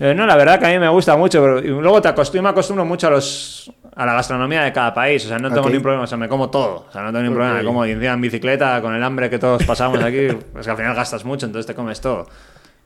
eh, 0.00 0.14
no, 0.14 0.26
la 0.26 0.36
verdad 0.36 0.58
que 0.58 0.66
a 0.66 0.70
mí 0.70 0.78
me 0.78 0.88
gusta 0.88 1.16
mucho. 1.16 1.40
Pero, 1.40 1.58
y 1.60 1.68
luego 1.68 2.02
te 2.02 2.08
acostumbro, 2.08 2.42
me 2.42 2.48
acostumbro 2.50 2.84
mucho 2.84 3.06
a 3.06 3.10
los 3.10 3.72
a 3.94 4.06
la 4.06 4.14
gastronomía 4.14 4.62
de 4.62 4.72
cada 4.72 4.92
país. 4.92 5.24
O 5.24 5.28
sea, 5.28 5.38
no 5.38 5.48
tengo 5.48 5.60
Ok. 5.62 5.66
ningún 5.68 5.82
problema. 5.82 6.04
O 6.04 6.06
sea, 6.06 6.18
me 6.18 6.28
como 6.28 6.50
todo. 6.50 6.86
O 6.88 6.92
sea, 6.92 7.02
no 7.02 7.08
tengo 7.08 7.22
ningún 7.22 7.36
problema. 7.36 7.58
Me 7.58 7.64
como 7.64 7.86
y 7.86 7.92
en 7.92 8.20
bicicleta 8.20 8.80
con 8.80 8.94
el 8.94 9.02
hambre 9.02 9.30
que 9.30 9.38
todos 9.38 9.62
pasamos 9.64 10.02
aquí. 10.02 10.28
Pues 10.52 10.64
que 10.66 10.70
al 10.70 10.76
final 10.76 10.94
gastas 10.94 11.24
mucho, 11.24 11.46
entonces 11.46 11.66
te 11.66 11.74
comes 11.74 12.00
todo. 12.00 12.26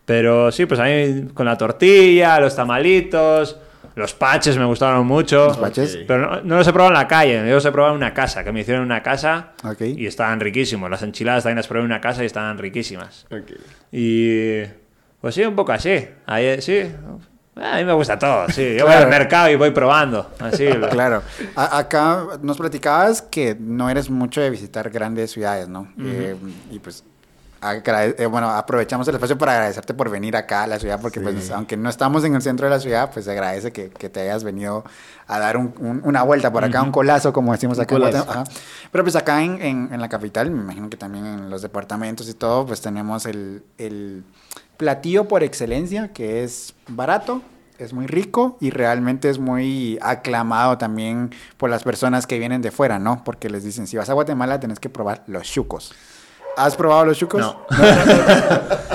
Pero 0.06 0.50
sí, 0.52 0.64
pues 0.66 0.80
a 0.80 0.84
mí 0.84 1.28
con 1.34 1.44
la 1.46 1.58
tortilla, 1.58 2.40
los 2.40 2.54
tamalitos, 2.56 3.58
los 3.96 4.14
paches 4.14 4.56
me 4.56 4.64
gustaron 4.64 5.06
mucho. 5.06 5.46
Los 5.48 5.56
paches. 5.58 5.98
Pero 6.06 6.18
no, 6.36 6.40
no 6.42 6.56
los 6.56 6.66
he 6.68 6.72
probado 6.72 6.92
en 6.94 6.98
la 7.00 7.08
calle, 7.08 7.34
yo 7.46 7.54
los 7.56 7.64
he 7.64 7.72
probado 7.72 7.92
en 7.94 7.98
una 7.98 8.14
casa, 8.14 8.44
que 8.44 8.52
me 8.52 8.60
hicieron 8.60 8.82
en 8.82 8.86
una 8.86 9.02
casa 9.02 9.52
y 9.80 10.06
estaban 10.06 10.38
riquísimos. 10.40 10.88
Las 10.88 11.02
enchiladas 11.02 11.42
también 11.42 11.56
las 11.56 11.66
probé 11.66 11.80
en 11.80 11.86
una 11.86 12.00
casa 12.00 12.22
y 12.22 12.26
estaban 12.26 12.56
riquísimas. 12.56 13.26
Ok. 13.30 13.52
Y 13.92 14.62
pues 15.20 15.34
sí, 15.34 15.42
un 15.44 15.56
poco 15.56 15.72
así. 15.72 16.06
Ahí, 16.26 16.60
sí. 16.62 16.82
A 17.56 17.78
mí 17.78 17.84
me 17.84 17.94
gusta 17.94 18.18
todo, 18.18 18.48
sí. 18.50 18.76
Yo 18.78 18.84
voy 18.84 18.94
al 18.94 19.08
mercado 19.08 19.48
y 19.50 19.56
voy 19.56 19.70
probando. 19.70 20.30
Así. 20.38 20.66
Claro. 20.90 21.22
A- 21.56 21.78
acá 21.78 22.22
nos 22.42 22.58
platicabas 22.58 23.22
que 23.22 23.56
no 23.58 23.88
eres 23.88 24.10
mucho 24.10 24.40
de 24.42 24.50
visitar 24.50 24.90
grandes 24.90 25.30
ciudades, 25.32 25.66
¿no? 25.68 25.90
Eh, 25.98 26.36
y 26.70 26.78
pues, 26.78 27.02
agrade- 27.60 28.14
eh, 28.18 28.26
bueno, 28.26 28.50
aprovechamos 28.50 29.06
el 29.08 29.14
espacio 29.14 29.36
para 29.38 29.52
agradecerte 29.52 29.94
por 29.94 30.10
venir 30.10 30.36
acá 30.36 30.64
a 30.64 30.66
la 30.66 30.78
ciudad, 30.78 31.00
porque 31.00 31.20
pues, 31.20 31.50
aunque 31.50 31.76
no 31.76 31.88
estamos 31.88 32.24
en 32.24 32.34
el 32.34 32.42
centro 32.42 32.66
de 32.66 32.70
la 32.70 32.80
ciudad, 32.80 33.10
pues 33.12 33.24
se 33.24 33.30
agradece 33.32 33.72
que, 33.72 33.90
que 33.90 34.08
te 34.08 34.20
hayas 34.20 34.44
venido 34.44 34.84
a 35.26 35.38
dar 35.38 35.56
un- 35.56 35.74
un- 35.78 36.00
una 36.04 36.22
vuelta 36.22 36.52
por 36.52 36.64
acá, 36.64 36.82
un 36.82 36.92
colazo, 36.92 37.32
como 37.32 37.52
decimos 37.52 37.78
acá. 37.82 37.94
Ajá. 38.28 38.44
Pero 38.92 39.04
pues 39.04 39.16
acá 39.16 39.42
en, 39.42 39.60
en- 39.62 39.88
en 39.92 40.00
la 40.00 40.08
capital, 40.08 40.50
me 40.50 40.60
imagino 40.62 40.88
que 40.90 40.96
también 40.96 41.26
en 41.26 41.50
los 41.50 41.62
departamentos 41.62 42.28
y 42.28 42.34
todo, 42.34 42.66
pues 42.66 42.80
tenemos 42.80 43.26
el, 43.26 43.62
el 43.78 44.24
platillo 44.76 45.26
por 45.26 45.42
excelencia, 45.42 46.12
que 46.12 46.44
es 46.44 46.74
barato, 46.88 47.42
es 47.78 47.92
muy 47.92 48.06
rico 48.06 48.56
y 48.60 48.70
realmente 48.70 49.28
es 49.28 49.38
muy 49.38 49.98
aclamado 50.00 50.78
también 50.78 51.30
por 51.58 51.68
las 51.68 51.82
personas 51.82 52.26
que 52.26 52.38
vienen 52.38 52.62
de 52.62 52.70
fuera, 52.70 52.98
¿no? 52.98 53.22
Porque 53.24 53.50
les 53.50 53.64
dicen, 53.64 53.86
si 53.86 53.96
vas 53.98 54.08
a 54.08 54.14
Guatemala, 54.14 54.60
tenés 54.60 54.80
que 54.80 54.88
probar 54.88 55.22
los 55.26 55.42
chucos. 55.46 55.92
¿Has 56.56 56.74
probado 56.76 57.04
los 57.06 57.18
chucos? 57.18 57.40
No. 57.40 57.56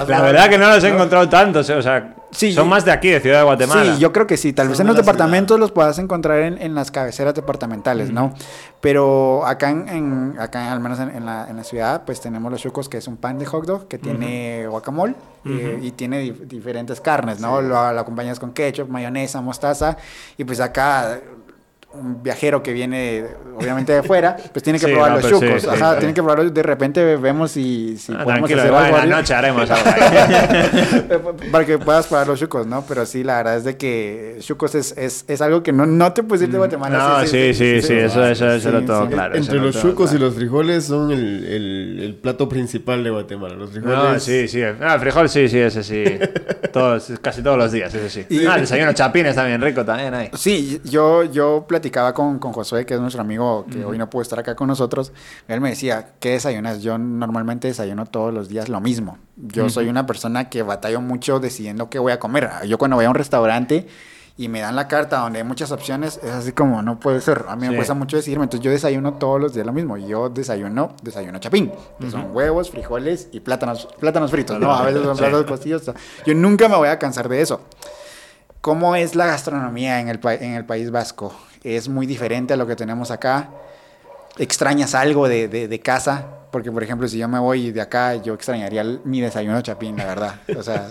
La 0.07 0.22
verdad 0.22 0.49
que 0.49 0.57
no 0.57 0.68
los 0.70 0.84
he 0.84 0.89
encontrado 0.89 1.30
tantos, 1.30 1.70
eh, 1.70 1.76
o 1.76 1.82
sea, 1.82 2.16
Sí. 2.32 2.53
son 2.53 2.70
más 2.70 2.86
de 2.86 2.91
aquí, 2.93 3.09
de 3.09 3.20
Ciudad 3.20 3.39
de 3.39 3.43
Guatemala. 3.43 3.93
Sí, 3.95 3.99
yo 3.99 4.14
creo 4.14 4.26
que 4.26 4.38
sí. 4.38 4.53
Tal 4.53 4.70
vez 4.70 4.80
en 4.80 4.88
los 4.88 4.95
departamentos 4.95 5.59
los 5.59 5.72
puedas 5.74 5.99
encontrar 5.99 6.39
en, 6.39 6.62
en 6.62 6.74
las 6.74 6.89
cabeceras 6.89 7.34
departamentales, 7.36 8.09
¿no? 8.09 8.34
Pero 8.80 9.45
acá, 9.45 9.70
en, 9.70 9.89
en- 9.89 10.36
acá 10.39 10.72
al 10.72 10.80
menos 10.80 10.97
en, 10.99 11.09
en 11.09 11.26
la, 11.26 11.47
en 11.49 11.57
la 11.57 11.64
ciudad, 11.66 12.03
pues 12.05 12.22
tenemos 12.22 12.49
los 12.49 12.62
chucos, 12.62 12.88
que 12.88 12.97
es 12.97 13.07
un 13.07 13.18
pan 13.18 13.38
de 13.38 13.45
hot 13.45 13.66
dog 13.66 13.88
que 13.89 13.97
tiene 13.97 14.66
guacamole 14.68 15.14
eh, 15.45 15.80
y 15.82 15.91
tiene 15.91 16.24
dif- 16.24 16.47
diferentes 16.47 17.01
carnes, 17.01 17.41
¿no? 17.41 17.62
Lo, 17.62 17.91
lo 17.91 17.99
acompañas 17.99 18.39
con 18.39 18.53
ketchup, 18.53 18.88
mayonesa, 18.88 19.41
mostaza. 19.41 19.97
Y 20.38 20.45
pues 20.45 20.62
acá 20.62 21.20
un 21.93 22.23
viajero 22.23 22.63
que 22.63 22.73
viene, 22.73 23.25
obviamente 23.57 23.91
de 23.93 24.03
fuera, 24.03 24.35
pues 24.53 24.63
tiene 24.63 24.79
que 24.79 24.85
Sí, 24.91 24.91
probar 24.93 25.11
no, 25.11 25.17
los 25.19 25.25
pues 25.29 25.41
chucos. 25.41 25.61
sí, 25.63 25.67
Ajá, 25.69 25.93
sí. 25.93 25.99
tiene 25.99 26.13
que 26.13 26.21
probarlos. 26.21 26.53
De 26.53 26.63
repente 26.63 27.15
vemos 27.17 27.51
si, 27.51 27.97
si 27.97 28.13
Ah, 28.13 28.23
podemos 28.23 28.51
hacer 28.51 28.73
algo 28.73 29.05
noche 29.07 29.33
haremos 29.33 29.69
algo 29.71 31.33
para 31.51 31.65
que 31.65 31.77
puedas 31.77 32.07
probar 32.07 32.27
los 32.27 32.39
chucos, 32.39 32.65
¿no? 32.67 32.83
Pero 32.87 33.05
sí, 33.05 33.23
la 33.23 33.37
verdad 33.37 33.57
es 33.57 33.63
de 33.63 33.77
que 33.77 34.37
chucos 34.39 34.75
es, 34.75 34.95
es, 34.97 35.25
es 35.27 35.41
algo 35.41 35.63
que 35.63 35.71
no, 35.71 35.85
no 35.85 36.13
te 36.13 36.23
puedes 36.23 36.43
ir 36.43 36.51
de 36.51 36.57
Guatemala. 36.57 36.97
No, 37.21 37.27
sí, 37.27 37.53
sí, 37.53 37.81
sí, 37.81 37.93
eso- 37.93 38.25
eso- 38.25 38.51
eso 38.51 38.71
lo 38.71 38.79
tengo 38.79 39.07
claro. 39.09 39.35
Entre 39.35 39.59
los 39.59 39.79
chucos 39.79 40.13
y 40.13 40.17
los 40.17 40.33
frijoles 40.35 40.85
son 40.85 41.11
el, 41.11 41.45
el, 41.45 41.99
el 42.01 42.15
plato 42.15 42.47
principal 42.47 43.03
de 43.03 43.09
Guatemala. 43.09 43.55
Los 43.55 43.71
frijoles. 43.71 43.97
No, 43.97 44.19
sí, 44.19 44.47
sí. 44.47 44.61
Ah, 44.81 44.95
el 44.95 44.99
frijol 44.99 45.29
sí, 45.29 45.47
sí, 45.49 45.59
ese 45.59 45.83
sí. 45.83 46.03
Todos, 46.71 47.11
casi 47.21 47.41
todos 47.43 47.57
los 47.57 47.71
días, 47.71 47.93
ese 47.93 48.09
sí. 48.09 48.25
Y- 48.29 48.45
ah, 48.45 48.55
el 48.55 48.61
desayuno 48.61 48.93
chapín 48.93 49.25
está 49.25 49.43
bien 49.45 49.61
rico 49.61 49.83
también 49.83 50.13
ahí. 50.13 50.29
Sí, 50.33 50.79
yo, 50.85 51.23
yo 51.25 51.65
platicaba 51.82 52.13
con, 52.13 52.38
con 52.38 52.53
Josué, 52.53 52.86
que 52.86 52.93
es 52.93 52.99
nuestro 53.01 53.21
amigo 53.23 53.65
que 53.71 53.84
hoy 53.84 53.97
no 53.97 54.07
pudo 54.07 54.21
estar 54.21 54.38
acá 54.38 54.55
con 54.55 54.67
nosotros. 54.67 55.11
Él 55.47 55.61
me 55.61 55.69
decía, 55.71 56.11
¿qué 56.19 56.29
desayunas? 56.34 56.84
Yo 56.84 56.99
normalmente 56.99 57.67
desayuno 57.67 58.05
todos 58.05 58.32
los 58.32 58.49
días 58.49 58.69
lo 58.69 58.79
mismo. 58.79 59.17
Yo 59.36 59.67
soy 59.71 59.88
una 59.89 60.05
persona 60.05 60.47
que 60.47 60.61
batallo 60.61 61.01
mucho 61.01 61.39
decidiendo 61.39 61.89
qué 61.89 61.97
voy 61.97 62.11
a 62.11 62.19
comer. 62.19 62.51
Yo 62.67 62.77
cuando 62.77 62.97
voy 62.97 63.05
a 63.05 63.09
un 63.09 63.15
restaurante 63.15 63.88
y 64.38 64.47
me 64.47 64.59
dan 64.61 64.75
la 64.75 64.88
carta 64.88 65.17
donde 65.21 65.39
hay 65.39 65.43
muchas 65.45 65.71
opciones, 65.71 66.19
es 66.23 66.29
así 66.32 66.51
como, 66.51 66.84
no 66.84 66.99
puede 66.99 67.19
ser. 67.19 67.45
A 67.49 67.55
mí 67.55 67.63
me 67.65 67.69
Sí. 67.69 67.75
cuesta 67.77 67.95
mucho 67.95 68.15
decidirme. 68.17 68.43
Entonces 68.43 68.63
yo 68.63 68.69
desayuno 68.69 69.15
todos 69.15 69.41
los 69.41 69.55
días 69.55 69.65
lo 69.65 69.73
mismo. 69.73 69.97
Yo 69.97 70.29
desayuno, 70.29 70.93
desayuno 71.01 71.39
chapín. 71.39 71.71
que 71.99 72.11
Son 72.11 72.27
huevos, 72.32 72.69
frijoles 72.69 73.27
y 73.32 73.39
plátanos, 73.39 73.88
plátanos 73.99 74.29
fritos, 74.29 74.59
¿no? 74.59 74.71
A 74.71 74.84
veces 74.86 75.01
son 75.01 75.15
Sí. 75.15 75.21
plátanos 75.23 75.45
cocidos. 75.47 75.91
Yo 76.27 76.36
nunca 76.36 76.69
me 76.69 76.75
voy 76.75 76.89
a 76.89 76.99
cansar 76.99 77.27
de 77.27 77.41
eso. 77.41 77.61
¿Cómo 78.62 78.95
es 78.95 79.16
la 79.16 79.26
gastronomía 79.26 79.99
en 79.99 80.07
el, 80.09 80.20
en 80.24 80.53
el 80.53 80.66
País 80.66 80.91
Vasco? 80.91 81.34
¿Es 81.64 81.89
muy 81.89 82.05
diferente 82.05 82.53
a 82.53 82.57
lo 82.57 82.68
que 82.68 82.76
tenemos 82.76 83.09
acá? 83.12 83.49
¿Extrañas 84.38 84.93
algo 84.95 85.28
de, 85.28 85.47
de- 85.47 85.68
de 85.68 85.80
casa? 85.80 86.26
Porque, 86.51 86.72
por 86.72 86.84
ejemplo, 86.84 87.07
si 87.07 87.18
yo 87.18 87.28
me 87.28 87.39
voy 87.39 87.72
de 87.72 87.82
acá, 87.82 88.16
yo 88.16 88.34
extrañaría 88.34 88.84
mi 89.03 89.22
desayuno 89.22 89.62
chapín, 89.62 89.97
la 89.97 90.05
verdad. 90.05 90.36
O 90.57 90.62
sea, 90.64 90.89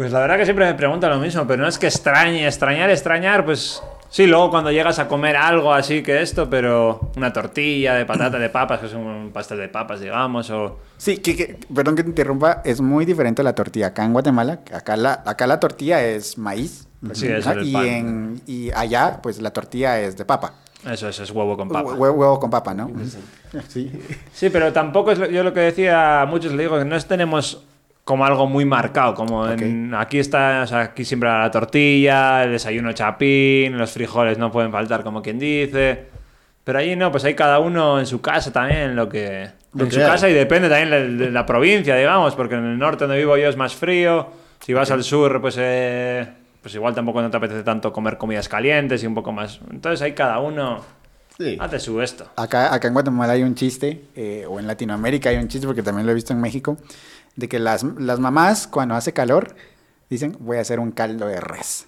Pues 0.00 0.12
la 0.12 0.20
verdad 0.20 0.38
que 0.38 0.44
siempre 0.46 0.64
me 0.64 0.72
preguntan 0.72 1.10
lo 1.10 1.18
mismo, 1.18 1.46
pero 1.46 1.60
no 1.62 1.68
es 1.68 1.78
que 1.78 1.86
extrañe, 1.88 2.46
extrañar, 2.46 2.88
extrañar, 2.88 3.44
pues 3.44 3.82
sí, 4.08 4.26
luego 4.26 4.48
cuando 4.48 4.70
llegas 4.72 4.98
a 4.98 5.06
comer 5.06 5.36
algo 5.36 5.74
así 5.74 6.02
que 6.02 6.22
esto, 6.22 6.48
pero 6.48 7.10
una 7.18 7.34
tortilla 7.34 7.92
de 7.96 8.06
patata 8.06 8.38
de 8.38 8.48
papas, 8.48 8.80
que 8.80 8.86
es 8.86 8.94
un 8.94 9.28
pastel 9.30 9.58
de 9.58 9.68
papas, 9.68 10.00
digamos, 10.00 10.48
o... 10.48 10.78
sí, 10.96 11.18
que, 11.18 11.36
que- 11.36 11.58
perdón 11.74 11.96
que 11.96 12.02
te 12.02 12.08
interrumpa, 12.08 12.62
es 12.64 12.80
muy 12.80 13.04
diferente 13.04 13.42
la 13.42 13.54
tortilla 13.54 13.88
acá 13.88 14.02
en 14.06 14.14
Guatemala. 14.14 14.60
Acá 14.72 14.96
la, 14.96 15.22
acá 15.26 15.46
la 15.46 15.60
tortilla 15.60 16.02
es 16.02 16.38
maíz. 16.38 16.88
Sí, 17.12 17.26
eso 17.28 17.52
es 17.52 17.66
y, 17.68 17.72
pan. 17.74 17.84
en, 17.86 18.42
y 18.46 18.70
allá, 18.72 19.18
pues 19.22 19.38
la 19.42 19.50
tortilla 19.52 20.00
es 20.00 20.16
de 20.16 20.24
papa. 20.24 20.54
Eso, 20.90 21.10
eso 21.10 21.22
es 21.24 21.30
huevo 21.30 21.58
con 21.58 21.68
papa. 21.68 21.90
Hue- 21.90 21.98
huevo 22.14 22.40
con 22.40 22.48
papa, 22.48 22.72
¿no? 22.72 22.90
Sí. 23.68 23.92
Sí, 24.32 24.48
pero 24.48 24.72
tampoco 24.72 25.10
es 25.12 25.18
lo- 25.18 25.26
yo 25.28 25.42
lo 25.42 25.52
que 25.52 25.60
decía 25.60 26.22
a 26.22 26.24
muchos, 26.26 26.52
le 26.52 26.62
digo 26.62 26.78
que 26.78 26.86
no 26.86 26.96
es- 26.96 27.04
tenemos 27.06 27.66
como 28.04 28.24
algo 28.24 28.46
muy 28.46 28.64
marcado, 28.64 29.14
como 29.14 29.48
en- 29.48 29.94
aquí 29.94 30.18
está, 30.18 30.62
o 30.62 30.66
sea, 30.66 30.80
aquí 30.80 31.04
siempre 31.04 31.28
la 31.28 31.50
tortilla, 31.50 32.42
el 32.44 32.52
desayuno 32.52 32.92
chapín, 32.92 33.76
los 33.78 33.92
frijoles 33.92 34.38
no 34.38 34.50
pueden 34.50 34.72
faltar, 34.72 35.02
como 35.04 35.22
quien 35.22 35.38
dice. 35.38 36.06
Pero 36.64 36.78
allí 36.78 36.94
no, 36.96 37.10
pues 37.10 37.24
hay 37.24 37.34
cada 37.34 37.58
uno 37.58 37.98
en 37.98 38.06
su 38.06 38.20
casa 38.20 38.52
también, 38.52 38.94
lo 38.96 39.08
que... 39.08 39.48
Lo 39.72 39.84
en 39.84 39.88
que 39.88 39.94
su 39.94 40.00
hay. 40.00 40.06
casa 40.06 40.28
y 40.28 40.34
depende 40.34 40.68
también 40.68 40.90
de, 41.18 41.26
de 41.26 41.30
la 41.30 41.46
provincia, 41.46 41.94
digamos, 41.96 42.34
porque 42.34 42.56
en 42.56 42.64
el 42.64 42.78
norte 42.78 43.04
donde 43.04 43.18
vivo 43.18 43.36
yo 43.36 43.48
es 43.48 43.56
más 43.56 43.74
frío, 43.74 44.28
si 44.60 44.72
vas 44.72 44.90
al 44.90 45.02
sur, 45.04 45.40
pues, 45.40 45.56
eh, 45.58 46.26
pues 46.60 46.74
igual 46.74 46.94
tampoco 46.94 47.22
no 47.22 47.30
te 47.30 47.36
apetece 47.36 47.62
tanto 47.62 47.92
comer 47.92 48.18
comidas 48.18 48.48
calientes 48.48 49.02
y 49.02 49.06
un 49.06 49.14
poco 49.14 49.32
más... 49.32 49.60
Entonces 49.70 50.02
hay 50.02 50.12
cada 50.12 50.38
uno 50.40 50.84
Sí. 51.38 51.56
hace 51.58 51.78
su 51.78 52.02
esto. 52.02 52.28
Acá, 52.36 52.74
acá 52.74 52.88
en 52.88 52.92
Guatemala 52.94 53.32
hay 53.32 53.42
un 53.42 53.54
chiste, 53.54 54.02
eh, 54.14 54.44
o 54.46 54.60
en 54.60 54.66
Latinoamérica 54.66 55.30
hay 55.30 55.36
un 55.38 55.48
chiste, 55.48 55.66
porque 55.66 55.82
también 55.82 56.04
lo 56.04 56.12
he 56.12 56.14
visto 56.14 56.34
en 56.34 56.40
México, 56.40 56.76
de 57.36 57.48
que 57.48 57.58
las, 57.58 57.82
las 57.82 58.18
mamás 58.20 58.66
cuando 58.66 58.94
hace 58.94 59.12
calor 59.12 59.54
dicen, 60.08 60.36
voy 60.40 60.56
a 60.58 60.60
hacer 60.60 60.80
un 60.80 60.90
caldo 60.90 61.26
de 61.26 61.40
res. 61.40 61.86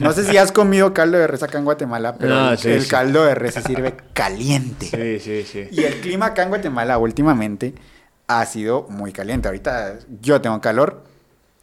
No 0.00 0.12
sé 0.12 0.24
si 0.24 0.36
has 0.38 0.52
comido 0.52 0.94
caldo 0.94 1.18
de 1.18 1.26
res 1.26 1.42
acá 1.42 1.58
en 1.58 1.64
Guatemala, 1.64 2.16
pero 2.16 2.34
No, 2.34 2.50
el, 2.52 2.58
sí, 2.58 2.70
el 2.70 2.82
sí. 2.84 2.88
caldo 2.88 3.24
de 3.24 3.34
res 3.34 3.54
se 3.54 3.62
sirve 3.62 3.94
caliente. 4.14 4.86
Sí, 4.86 5.20
sí, 5.20 5.44
sí. 5.44 5.68
Y 5.70 5.84
el 5.84 6.00
clima 6.00 6.26
acá 6.26 6.42
en 6.44 6.48
Guatemala 6.48 6.96
últimamente 6.98 7.74
ha 8.26 8.44
sido 8.46 8.86
muy 8.88 9.12
caliente. 9.12 9.48
Ahorita 9.48 9.98
yo 10.22 10.40
tengo 10.40 10.60
calor 10.60 11.04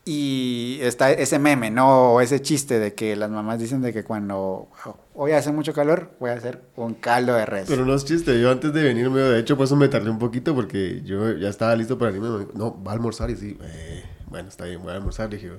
y 0.07 0.77
está 0.81 1.11
ese 1.11 1.39
meme, 1.39 1.71
¿no? 1.71 2.13
O 2.13 2.21
ese 2.21 2.39
chiste 2.39 2.77
de 2.77 2.93
que 2.93 3.15
las 3.15 3.31
mamás 3.31 3.59
dicen 3.59 3.81
de 3.81 3.91
que 3.91 4.03
cuando 4.03 4.69
hoy 5.15 5.31
hace 5.31 5.51
mucho 5.51 5.73
calor, 5.73 6.11
voy 6.19 6.29
a 6.29 6.33
hacer 6.33 6.61
un 6.75 6.93
caldo 6.93 7.33
de 7.33 7.47
res. 7.47 7.65
Pero 7.67 7.85
no 7.85 7.95
es 7.95 8.05
chiste, 8.05 8.39
yo 8.39 8.51
antes 8.51 8.71
de 8.71 8.83
venirme, 8.83 9.19
de 9.19 9.39
hecho, 9.39 9.57
por 9.57 9.65
eso 9.65 9.75
me 9.75 9.87
tardé 9.87 10.11
un 10.11 10.19
poquito 10.19 10.53
porque 10.53 11.01
yo 11.03 11.31
ya 11.33 11.49
estaba 11.49 11.75
listo 11.75 11.97
para 11.97 12.11
irme. 12.11 12.47
No, 12.53 12.81
va 12.83 12.91
a 12.91 12.93
almorzar 12.93 13.31
y 13.31 13.35
sí, 13.35 13.57
eh, 13.63 14.03
bueno, 14.27 14.47
está 14.47 14.65
bien, 14.65 14.83
voy 14.83 14.91
a 14.91 14.95
almorzar. 14.97 15.27
Dije, 15.27 15.49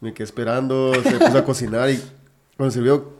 me 0.00 0.14
quedé 0.14 0.24
esperando, 0.24 0.94
se 1.02 1.18
puso 1.18 1.38
a 1.38 1.44
cocinar 1.44 1.90
y 1.90 2.00
cuando 2.56 2.72
sirvió, 2.72 3.17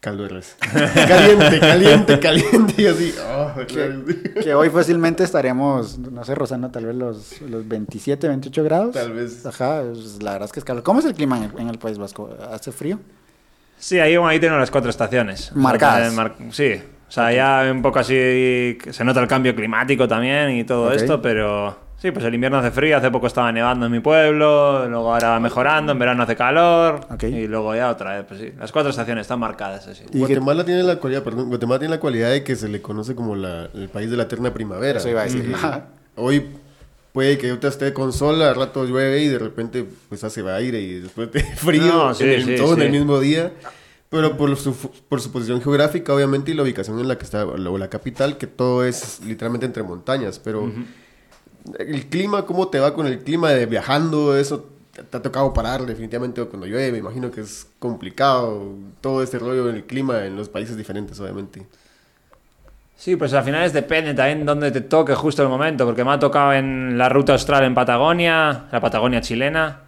caldo 0.00 0.22
de 0.24 0.28
res. 0.30 0.56
caliente, 1.08 1.60
caliente, 1.60 2.18
caliente. 2.20 2.82
Y 2.82 2.86
así, 2.86 3.14
oh, 3.26 3.52
claro. 3.68 4.02
Que 4.42 4.54
hoy 4.54 4.70
fácilmente 4.70 5.22
estaremos, 5.24 5.98
no 5.98 6.24
sé, 6.24 6.34
rozando 6.34 6.70
tal 6.70 6.86
vez 6.86 6.94
los, 6.96 7.40
los 7.42 7.66
27, 7.68 8.26
28 8.28 8.64
grados. 8.64 8.94
Tal 8.94 9.12
vez. 9.12 9.44
Ajá, 9.46 9.82
pues, 9.82 10.22
la 10.22 10.32
verdad 10.32 10.46
es 10.46 10.52
que 10.52 10.60
es 10.60 10.64
calor. 10.64 10.82
¿Cómo 10.82 11.00
es 11.00 11.06
el 11.06 11.14
clima 11.14 11.36
en 11.38 11.44
el, 11.44 11.58
en 11.60 11.68
el 11.68 11.78
País 11.78 11.98
Vasco? 11.98 12.30
¿Hace 12.52 12.72
frío? 12.72 12.98
Sí, 13.78 13.98
ahí, 13.98 14.14
ahí 14.16 14.40
tenemos 14.40 14.60
las 14.60 14.70
cuatro 14.70 14.90
estaciones. 14.90 15.52
Marcadas. 15.54 16.08
O 16.08 16.14
sea, 16.14 16.16
mar- 16.16 16.36
sí. 16.50 16.74
O 17.08 17.12
sea, 17.12 17.32
ya 17.32 17.72
un 17.72 17.82
poco 17.82 17.98
así 17.98 18.78
se 18.90 19.04
nota 19.04 19.20
el 19.20 19.26
cambio 19.26 19.54
climático 19.56 20.06
también 20.06 20.50
y 20.50 20.64
todo 20.64 20.92
esto, 20.92 21.20
pero 21.20 21.76
sí, 22.00 22.10
pues 22.10 22.24
el 22.24 22.34
invierno 22.34 22.58
hace 22.58 22.70
frío, 22.70 22.96
hace 22.96 23.10
poco 23.10 23.26
estaba 23.26 23.52
nevando 23.52 23.86
en 23.86 23.92
mi 23.92 24.00
pueblo, 24.00 24.88
luego 24.88 25.12
ahora 25.12 25.30
va 25.30 25.40
mejorando, 25.40 25.92
en 25.92 25.98
verano 25.98 26.22
hace 26.22 26.34
calor 26.36 27.00
Ok. 27.10 27.22
y 27.24 27.46
luego 27.46 27.74
ya 27.74 27.90
otra 27.90 28.16
vez, 28.16 28.24
pues 28.26 28.40
sí. 28.40 28.52
Las 28.58 28.72
cuatro 28.72 28.90
estaciones 28.90 29.22
están 29.22 29.38
marcadas 29.40 29.86
así. 29.86 30.04
Y 30.08 30.12
que- 30.12 30.18
Guatemala 30.18 30.64
tiene 30.64 30.82
la 30.82 30.96
cualidad, 30.96 31.22
perdón, 31.22 31.48
Guatemala 31.48 31.78
tiene 31.78 31.94
la 31.94 32.00
cualidad 32.00 32.30
de 32.30 32.42
que 32.42 32.56
se 32.56 32.68
le 32.68 32.80
conoce 32.82 33.14
como 33.14 33.36
la- 33.36 33.68
el 33.74 33.88
país 33.88 34.10
de 34.10 34.16
la 34.16 34.24
eterna 34.24 34.52
primavera. 34.52 34.98
Eso 34.98 35.08
iba 35.08 35.20
a 35.20 35.24
decir. 35.24 35.54
Hoy 36.16 36.46
puede 37.12 37.38
que 37.38 37.48
ahorita 37.50 37.68
esté 37.68 37.92
con 37.92 38.12
sol, 38.12 38.40
al 38.42 38.54
rato 38.54 38.84
llueve 38.84 39.20
y 39.22 39.28
de 39.28 39.38
repente 39.38 39.84
pues 40.08 40.22
hace 40.24 40.48
aire 40.48 40.80
y 40.80 41.00
después 41.00 41.30
de 41.32 41.40
frío, 41.56 41.82
No, 41.86 42.14
sí, 42.14 42.24
en 42.24 42.30
el- 42.30 42.44
sí, 42.44 42.56
todo 42.56 42.72
en 42.74 42.78
sí. 42.80 42.86
el 42.86 42.92
mismo 42.92 43.18
día. 43.20 43.52
Pero 44.08 44.36
por 44.36 44.56
su, 44.56 44.74
por 45.08 45.20
su 45.20 45.30
posición 45.30 45.62
geográfica, 45.62 46.12
obviamente, 46.12 46.50
y 46.50 46.54
la 46.54 46.64
ubicación 46.64 46.98
en 46.98 47.06
la 47.06 47.16
que 47.16 47.22
está, 47.24 47.46
o 47.46 47.56
la, 47.56 47.70
o 47.70 47.78
la 47.78 47.88
capital, 47.88 48.38
que 48.38 48.48
todo 48.48 48.84
es 48.84 49.20
literalmente 49.24 49.66
entre 49.66 49.84
montañas. 49.84 50.40
Pero 50.40 50.72
el 51.78 52.06
clima, 52.06 52.46
¿cómo 52.46 52.68
te 52.68 52.78
va 52.80 52.94
con 52.94 53.06
el 53.06 53.18
clima 53.20 53.50
de 53.50 53.66
viajando? 53.66 54.36
Eso 54.36 54.66
te, 54.92 55.02
te 55.02 55.16
ha 55.16 55.22
tocado 55.22 55.52
parar 55.52 55.86
definitivamente 55.86 56.42
cuando 56.44 56.66
llueve. 56.66 56.92
Me 56.92 56.98
imagino 56.98 57.30
que 57.30 57.40
es 57.42 57.66
complicado 57.78 58.74
todo 59.00 59.22
este 59.22 59.38
rollo 59.38 59.66
del 59.66 59.84
clima 59.84 60.24
en 60.24 60.36
los 60.36 60.48
países 60.48 60.76
diferentes, 60.76 61.18
obviamente. 61.20 61.66
Sí, 62.96 63.16
pues 63.16 63.32
al 63.32 63.44
final 63.44 63.64
es 63.64 63.72
depende 63.72 64.12
también 64.12 64.44
dónde 64.44 64.70
te 64.70 64.82
toque 64.82 65.14
justo 65.14 65.42
el 65.42 65.48
momento, 65.48 65.86
porque 65.86 66.04
me 66.04 66.10
ha 66.12 66.18
tocado 66.18 66.52
en 66.52 66.98
la 66.98 67.08
ruta 67.08 67.32
austral 67.32 67.64
en 67.64 67.74
Patagonia, 67.74 68.66
la 68.70 68.80
Patagonia 68.80 69.22
chilena, 69.22 69.80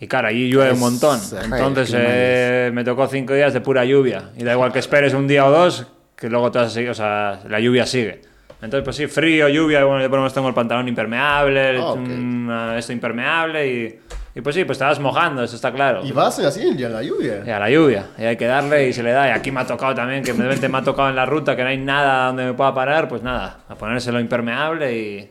y 0.00 0.06
claro, 0.08 0.28
allí 0.28 0.48
llueve 0.50 0.70
Es- 0.70 0.74
un 0.74 0.80
montón. 0.80 1.20
Entonces 1.42 1.90
eh, 1.94 2.70
me 2.72 2.82
tocó 2.82 3.06
cinco 3.06 3.34
días 3.34 3.52
de 3.52 3.60
pura 3.60 3.84
lluvia, 3.84 4.30
y 4.38 4.44
da 4.44 4.52
igual 4.52 4.72
que 4.72 4.78
esperes 4.78 5.12
un 5.12 5.28
día 5.28 5.44
o 5.44 5.50
dos, 5.50 5.86
que 6.16 6.30
luego 6.30 6.50
seguir, 6.70 6.88
o 6.88 6.94
sea, 6.94 7.40
la 7.48 7.60
lluvia 7.60 7.84
sigue. 7.84 8.22
Entonces, 8.64 8.84
pues 8.84 8.96
sí, 8.96 9.06
frío, 9.06 9.48
lluvia, 9.48 9.84
bueno, 9.84 10.00
yo 10.02 10.08
por 10.08 10.16
lo 10.18 10.22
menos 10.22 10.32
tengo 10.34 10.48
el 10.48 10.54
pantalón 10.54 10.88
impermeable, 10.88 11.78
Ah, 11.78 11.90
ok. 11.92 11.96
un, 11.98 12.48
ah, 12.50 12.78
esto 12.78 12.92
impermeable, 12.92 13.66
y, 13.68 14.00
y 14.34 14.40
pues 14.40 14.54
sí, 14.56 14.64
pues 14.64 14.78
vas 14.78 14.98
mojando, 14.98 15.42
eso 15.44 15.54
está 15.54 15.70
claro. 15.70 16.04
Y 16.04 16.12
vas 16.12 16.38
así 16.38 16.62
en 16.62 16.92
la 16.92 17.02
lluvia. 17.02 17.42
Y 17.46 17.50
a 17.50 17.58
la 17.58 17.68
lluvia, 17.70 18.06
y 18.18 18.24
hay 18.24 18.36
que 18.36 18.46
darle 18.46 18.88
y 18.88 18.92
se 18.94 19.02
le 19.02 19.12
da. 19.12 19.28
Y 19.28 19.30
aquí 19.32 19.50
me 19.50 19.60
ha 19.60 19.66
tocado 19.66 19.94
también, 19.94 20.22
que 20.24 20.32
de 20.32 20.42
repente 20.42 20.68
me 20.68 20.78
ha 20.78 20.82
tocado 20.82 21.10
en 21.10 21.16
la 21.16 21.26
ruta 21.26 21.54
que 21.54 21.62
no 21.62 21.68
hay 21.68 21.76
nada 21.78 22.26
donde 22.28 22.46
me 22.46 22.52
pueda 22.54 22.72
parar, 22.74 23.06
pues 23.08 23.22
nada, 23.22 23.58
a 23.68 23.74
ponérselo 23.74 24.18
impermeable 24.18 24.96
y, 24.98 25.30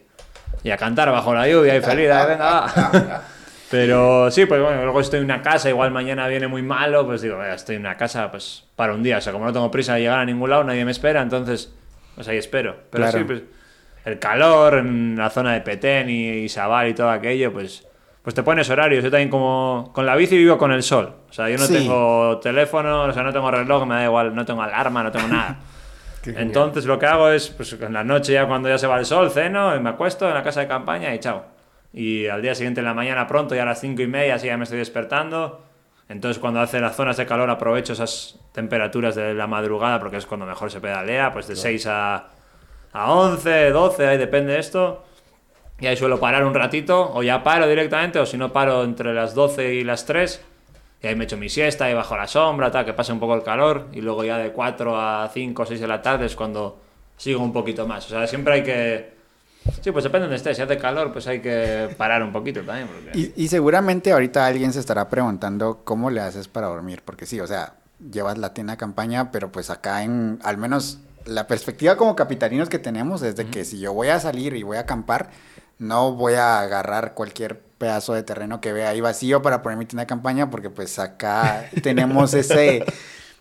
y 0.64 0.70
a 0.72 0.78
cantar 0.78 1.12
bajo 1.12 1.34
la 1.34 1.48
lluvia 1.48 1.76
y 1.76 1.82
feliz, 1.82 2.10
"Ay, 2.12 2.28
venga, 2.30 2.46
va". 2.46 3.22
Pero 3.72 4.30
sí, 4.30 4.46
pues 4.46 4.62
bueno, 4.62 4.84
luego 4.84 5.00
estoy 5.02 5.18
en 5.20 5.26
una 5.26 5.42
casa, 5.42 5.68
igual 5.68 5.90
mañana 5.90 6.28
viene 6.28 6.48
muy 6.48 6.62
malo, 6.62 7.06
pues 7.08 7.24
digo, 7.24 7.38
"Venga, 7.40 7.56
estoy 7.56 7.78
en 7.78 7.82
una 7.82 7.98
casa 7.98 8.30
pues 8.30 8.66
para 8.76 8.94
un 8.94 9.02
día, 9.02 9.18
o 9.18 9.22
sea, 9.22 9.34
como 9.34 9.46
no 9.46 9.52
tengo 9.54 9.72
prisa 9.72 9.96
de 9.96 10.02
llegar 10.02 10.20
a 10.20 10.26
ningún 10.26 10.52
lado, 10.52 10.64
nadie 10.64 10.86
me 10.86 10.92
espera, 10.92 11.24
entonces 11.24 11.74
pues 12.16 12.28
ahí 12.28 12.38
espero. 12.38 12.76
Pero 12.90 13.04
Claro. 13.04 13.18
sí, 13.20 13.24
pues 13.26 13.42
el 14.06 14.20
calor 14.20 14.76
en 14.76 15.16
la 15.18 15.30
zona 15.30 15.54
de 15.54 15.62
Petén 15.62 16.10
y, 16.10 16.28
y 16.30 16.50
Sabal 16.50 16.90
y 16.90 16.94
todo 16.94 17.10
aquello, 17.10 17.52
pues 17.54 17.88
pues 18.22 18.34
te 18.34 18.42
pones 18.44 18.70
horarios. 18.70 19.04
Yo 19.04 19.12
también 19.12 19.30
como 19.30 19.92
con 19.94 20.06
la 20.06 20.16
bici 20.16 20.38
vivo 20.38 20.58
con 20.58 20.72
el 20.72 20.82
sol. 20.82 21.14
O 21.30 21.34
sea, 21.34 21.50
yo 21.50 21.58
no 21.58 21.66
Sí. 21.66 21.74
tengo 21.74 22.40
teléfono, 22.42 23.04
o 23.04 23.12
sea, 23.12 23.22
no 23.22 23.34
tengo 23.34 23.52
reloj, 23.52 23.86
me 23.86 23.96
da 23.96 24.04
igual, 24.06 24.34
no 24.34 24.46
tengo 24.46 24.62
alarma, 24.62 25.04
no 25.04 25.12
tengo 25.12 25.28
nada. 25.28 25.60
Entonces 26.26 26.86
lo 26.86 26.98
que 27.00 27.06
hago 27.06 27.30
es, 27.30 27.50
pues 27.50 27.74
en 27.74 27.92
la 27.92 28.06
noche 28.06 28.32
ya 28.32 28.46
cuando 28.48 28.70
ya 28.70 28.78
se 28.78 28.88
va 28.88 28.98
el 28.98 29.06
sol, 29.06 29.30
ceno, 29.30 29.76
y 29.76 29.82
me 29.82 29.90
acuesto 29.90 30.26
en 30.28 30.34
la 30.36 30.42
casa 30.44 30.62
de 30.62 30.68
campaña 30.68 31.14
y 31.14 31.20
chao. 31.20 31.44
Y 31.92 32.28
al 32.28 32.42
día 32.42 32.56
siguiente 32.56 32.80
en 32.80 32.86
la 32.86 32.94
mañana 32.94 33.28
pronto, 33.28 33.56
ya 33.56 33.64
a 33.64 33.66
las 33.66 33.82
cinco 33.82 34.02
y 34.02 34.08
media, 34.08 34.36
así 34.36 34.48
ya 34.48 34.56
me 34.56 34.64
estoy 34.64 34.80
despertando, 34.80 35.62
Entonces 36.10 36.40
cuando 36.40 36.60
hace 36.60 36.80
las 36.80 36.96
zonas 36.96 37.18
de 37.18 37.26
calor 37.26 37.50
aprovecho 37.50 37.94
esas 37.94 38.40
temperaturas 38.52 39.16
de 39.16 39.34
la 39.34 39.48
madrugada 39.48 40.00
porque 40.00 40.18
es 40.18 40.26
cuando 40.26 40.46
mejor 40.46 40.70
se 40.70 40.82
pedalea, 40.82 41.32
pues 41.32 41.48
de 41.48 41.56
6 41.56 41.88
a, 41.88 42.28
a 42.92 43.12
11, 43.12 43.72
12, 43.72 44.08
ahí 44.08 44.18
depende 44.18 44.54
de 44.54 44.60
esto. 44.60 45.04
Y 45.80 45.88
ahí 45.88 45.98
suelo 45.98 46.20
parar 46.20 46.46
un 46.46 46.54
ratito, 46.54 47.12
o 47.14 47.24
ya 47.24 47.44
paro 47.44 47.68
directamente, 47.68 48.20
o 48.20 48.26
si 48.26 48.38
no 48.38 48.54
paro 48.54 48.84
entre 48.84 49.14
las 49.14 49.34
12 49.34 49.74
y 49.74 49.84
las 49.84 50.06
3. 50.06 50.42
Y 51.02 51.08
ahí 51.08 51.16
me 51.16 51.26
echo 51.26 51.36
mi 51.36 51.50
siesta, 51.50 51.90
y 51.90 51.94
bajo 51.94 52.16
la 52.16 52.28
sombra, 52.28 52.72
tal, 52.72 52.86
que 52.86 52.94
pase 52.94 53.12
un 53.12 53.20
poco 53.20 53.36
el 53.36 53.44
calor. 53.44 53.88
Y 53.92 54.02
luego 54.02 54.24
ya 54.24 54.38
de 54.38 54.52
4 54.52 54.98
a 54.98 55.30
5 55.34 55.62
o 55.62 55.66
6 55.66 55.82
de 55.82 55.88
la 55.88 56.02
tarde 56.02 56.28
es 56.28 56.36
cuando 56.36 56.80
sigo 57.18 57.44
un 57.44 57.52
poquito 57.52 57.88
más. 57.88 58.06
O 58.06 58.10
sea, 58.10 58.28
siempre 58.28 58.54
hay 58.54 58.64
que... 58.64 59.13
Sí, 59.82 59.92
pues 59.92 60.04
depende 60.04 60.28
de 60.28 60.28
donde 60.28 60.36
estés. 60.38 60.58
Si 60.58 60.64
hace 60.64 60.78
calor, 60.78 61.12
pues 61.12 61.28
hay 61.28 61.42
que 61.42 61.94
parar 61.98 62.24
un 62.24 62.32
poquito 62.32 62.62
también. 62.62 62.88
Porque... 62.88 63.18
Y, 63.18 63.34
y 63.36 63.48
seguramente 63.48 64.12
ahorita 64.12 64.46
alguien 64.46 64.74
se 64.74 64.80
estará 64.80 65.10
preguntando 65.10 65.82
cómo 65.84 66.10
le 66.10 66.22
haces 66.22 66.48
para 66.48 66.68
dormir, 66.68 67.02
porque 67.06 67.26
sí, 67.26 67.40
o 67.40 67.48
sea, 67.48 67.76
llevas 68.12 68.38
la 68.38 68.54
tienda 68.54 68.78
campaña, 68.78 69.32
pero 69.32 69.52
pues 69.52 69.70
acá 69.70 70.04
en, 70.04 70.40
al 70.44 70.58
menos 70.58 71.00
la 71.26 71.48
perspectiva 71.48 71.96
como 71.96 72.16
capitalinos 72.16 72.70
que 72.70 72.80
tenemos 72.80 73.22
es 73.22 73.36
de 73.36 73.46
que 73.48 73.66
si 73.66 73.80
yo 73.80 73.94
voy 73.94 74.10
a 74.10 74.20
salir 74.20 74.56
y 74.56 74.64
voy 74.64 74.78
a 74.78 74.82
acampar, 74.82 75.30
no 75.80 76.14
voy 76.14 76.34
a 76.34 76.60
agarrar 76.60 77.14
cualquier 77.14 77.60
pedazo 77.60 78.14
de 78.14 78.24
terreno 78.24 78.62
que 78.62 78.74
vea 78.74 78.90
ahí 78.90 79.02
vacío 79.02 79.42
para 79.42 79.62
poner 79.62 79.78
mi 79.78 79.86
tienda 79.86 80.04
de 80.04 80.08
campaña, 80.08 80.50
porque 80.50 80.70
pues 80.70 81.00
acá 81.00 81.70
tenemos 81.84 82.34
ese, 82.34 82.86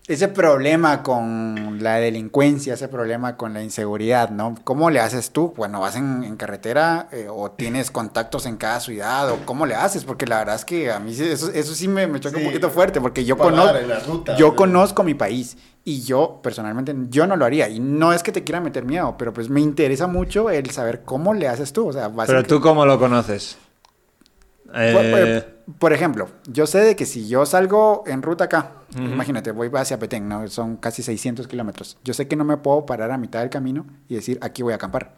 ese 0.07 0.27
problema 0.27 1.01
con 1.01 1.77
la 1.81 1.95
delincuencia, 1.95 2.73
ese 2.73 2.89
problema 2.89 3.37
con 3.37 3.53
la 3.53 3.63
inseguridad, 3.63 4.29
¿no? 4.31 4.55
¿Cómo 4.65 4.89
le 4.89 4.99
haces 4.99 5.31
tú? 5.31 5.53
Bueno, 5.55 5.79
vas 5.79 5.95
en, 5.95 6.23
en 6.25 6.35
carretera 6.35 7.07
eh, 7.13 7.27
o 7.29 7.51
tienes 7.51 7.89
contactos 7.89 8.45
en 8.45 8.57
cada 8.57 8.81
ciudad 8.81 9.29
o 9.31 9.37
cómo 9.45 9.65
le 9.65 9.75
haces, 9.75 10.03
porque 10.03 10.25
la 10.25 10.39
verdad 10.39 10.55
es 10.55 10.65
que 10.65 10.91
a 10.91 10.99
mí 10.99 11.13
sí- 11.13 11.23
eso, 11.23 11.49
eso 11.53 11.73
sí 11.73 11.87
me, 11.87 12.05
me 12.07 12.19
choca 12.19 12.35
Sí, 12.37 12.41
un 12.43 12.49
poquito 12.49 12.69
fuerte, 12.69 12.99
porque 12.99 13.23
yo 13.23 13.37
conozco, 13.37 13.77
en 13.77 13.87
la 13.87 13.99
ruta, 13.99 14.35
yo 14.35 14.49
¿no? 14.49 14.55
conozco 14.57 15.03
mi 15.03 15.13
país 15.13 15.55
y 15.85 16.01
yo 16.01 16.39
personalmente 16.43 16.93
yo 17.09 17.25
no 17.25 17.37
lo 17.37 17.45
haría 17.45 17.69
y 17.69 17.79
no 17.79 18.11
es 18.11 18.23
que 18.23 18.33
te 18.33 18.43
quiera 18.43 18.59
meter 18.59 18.83
miedo, 18.83 19.15
pero 19.17 19.31
pues 19.33 19.49
me 19.49 19.61
interesa 19.61 20.07
mucho 20.07 20.49
el 20.49 20.69
saber 20.71 21.03
cómo 21.03 21.33
le 21.33 21.47
haces 21.47 21.71
tú, 21.71 21.87
o 21.87 21.93
sea, 21.93 22.03
Pero 22.07 22.15
básicamente- 22.17 22.49
tú 22.49 22.59
cómo 22.61 22.85
lo 22.85 22.99
conoces. 22.99 23.57
Por, 24.73 25.05
Eh, 25.05 25.41
por- 25.67 25.75
por 25.79 25.93
ejemplo, 25.93 26.27
yo 26.47 26.67
sé 26.67 26.79
de 26.79 26.95
que 26.95 27.05
si 27.05 27.27
yo 27.29 27.45
salgo 27.45 28.03
en 28.07 28.21
ruta 28.21 28.45
acá, 28.45 28.71
imagínate, 28.97 29.51
voy 29.51 29.69
hacia 29.75 29.97
Petén, 29.99 30.27
¿no? 30.27 30.45
Son 30.49 30.75
casi 30.77 31.01
600 31.03 31.47
kilómetros. 31.47 31.97
Yo 32.03 32.13
sé 32.13 32.27
que 32.27 32.35
no 32.35 32.43
me 32.43 32.57
puedo 32.57 32.85
parar 32.85 33.11
a 33.11 33.17
mitad 33.17 33.39
del 33.39 33.49
camino 33.49 33.85
y 34.09 34.15
decir, 34.15 34.37
aquí 34.41 34.61
voy 34.63 34.73
a 34.73 34.75
acampar. 34.75 35.11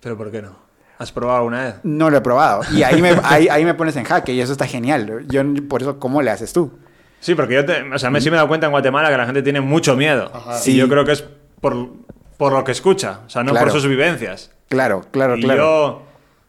pero 0.00 0.16
¿por 0.16 0.30
qué 0.30 0.40
no? 0.42 0.56
¿Has 0.98 1.12
probado 1.12 1.38
alguna 1.38 1.64
vez? 1.64 1.74
No 1.82 2.08
lo 2.10 2.16
he 2.16 2.20
probado. 2.20 2.62
Y 2.72 2.82
ahí 2.82 3.02
me, 3.02 3.10
ahí, 3.24 3.48
ahí 3.48 3.64
me 3.64 3.74
pones 3.74 3.94
en 3.96 4.04
jaque 4.04 4.32
y 4.32 4.40
eso 4.40 4.52
está 4.52 4.66
genial. 4.66 5.24
Yo, 5.28 5.42
por 5.68 5.82
eso, 5.82 5.98
¿cómo 6.00 6.22
le 6.22 6.30
haces 6.30 6.52
tú? 6.52 6.72
Sí, 7.20 7.34
porque 7.34 7.54
yo 7.54 7.64
te, 7.66 7.82
o 7.82 7.98
sea, 7.98 8.10
me, 8.10 8.20
sí 8.20 8.30
me 8.30 8.34
he 8.34 8.38
dado 8.38 8.48
cuenta 8.48 8.66
en 8.66 8.72
Guatemala 8.72 9.10
que 9.10 9.16
la 9.16 9.26
gente 9.26 9.42
tiene 9.42 9.60
mucho 9.60 9.96
miedo. 9.96 10.30
Ajá. 10.32 10.56
Y 10.58 10.62
Sí. 10.62 10.76
yo 10.76 10.88
creo 10.88 11.04
que 11.04 11.12
es 11.12 11.24
por, 11.60 11.88
por 12.36 12.52
lo 12.52 12.64
que 12.64 12.72
escucha, 12.72 13.20
o 13.26 13.28
sea, 13.30 13.42
no 13.44 13.50
Claro. 13.52 13.66
por 13.66 13.72
sus 13.80 13.88
vivencias. 13.88 14.50
Claro, 14.68 15.02
claro, 15.10 15.36
y 15.36 15.42
claro. 15.42 15.60
yo, 15.60 16.02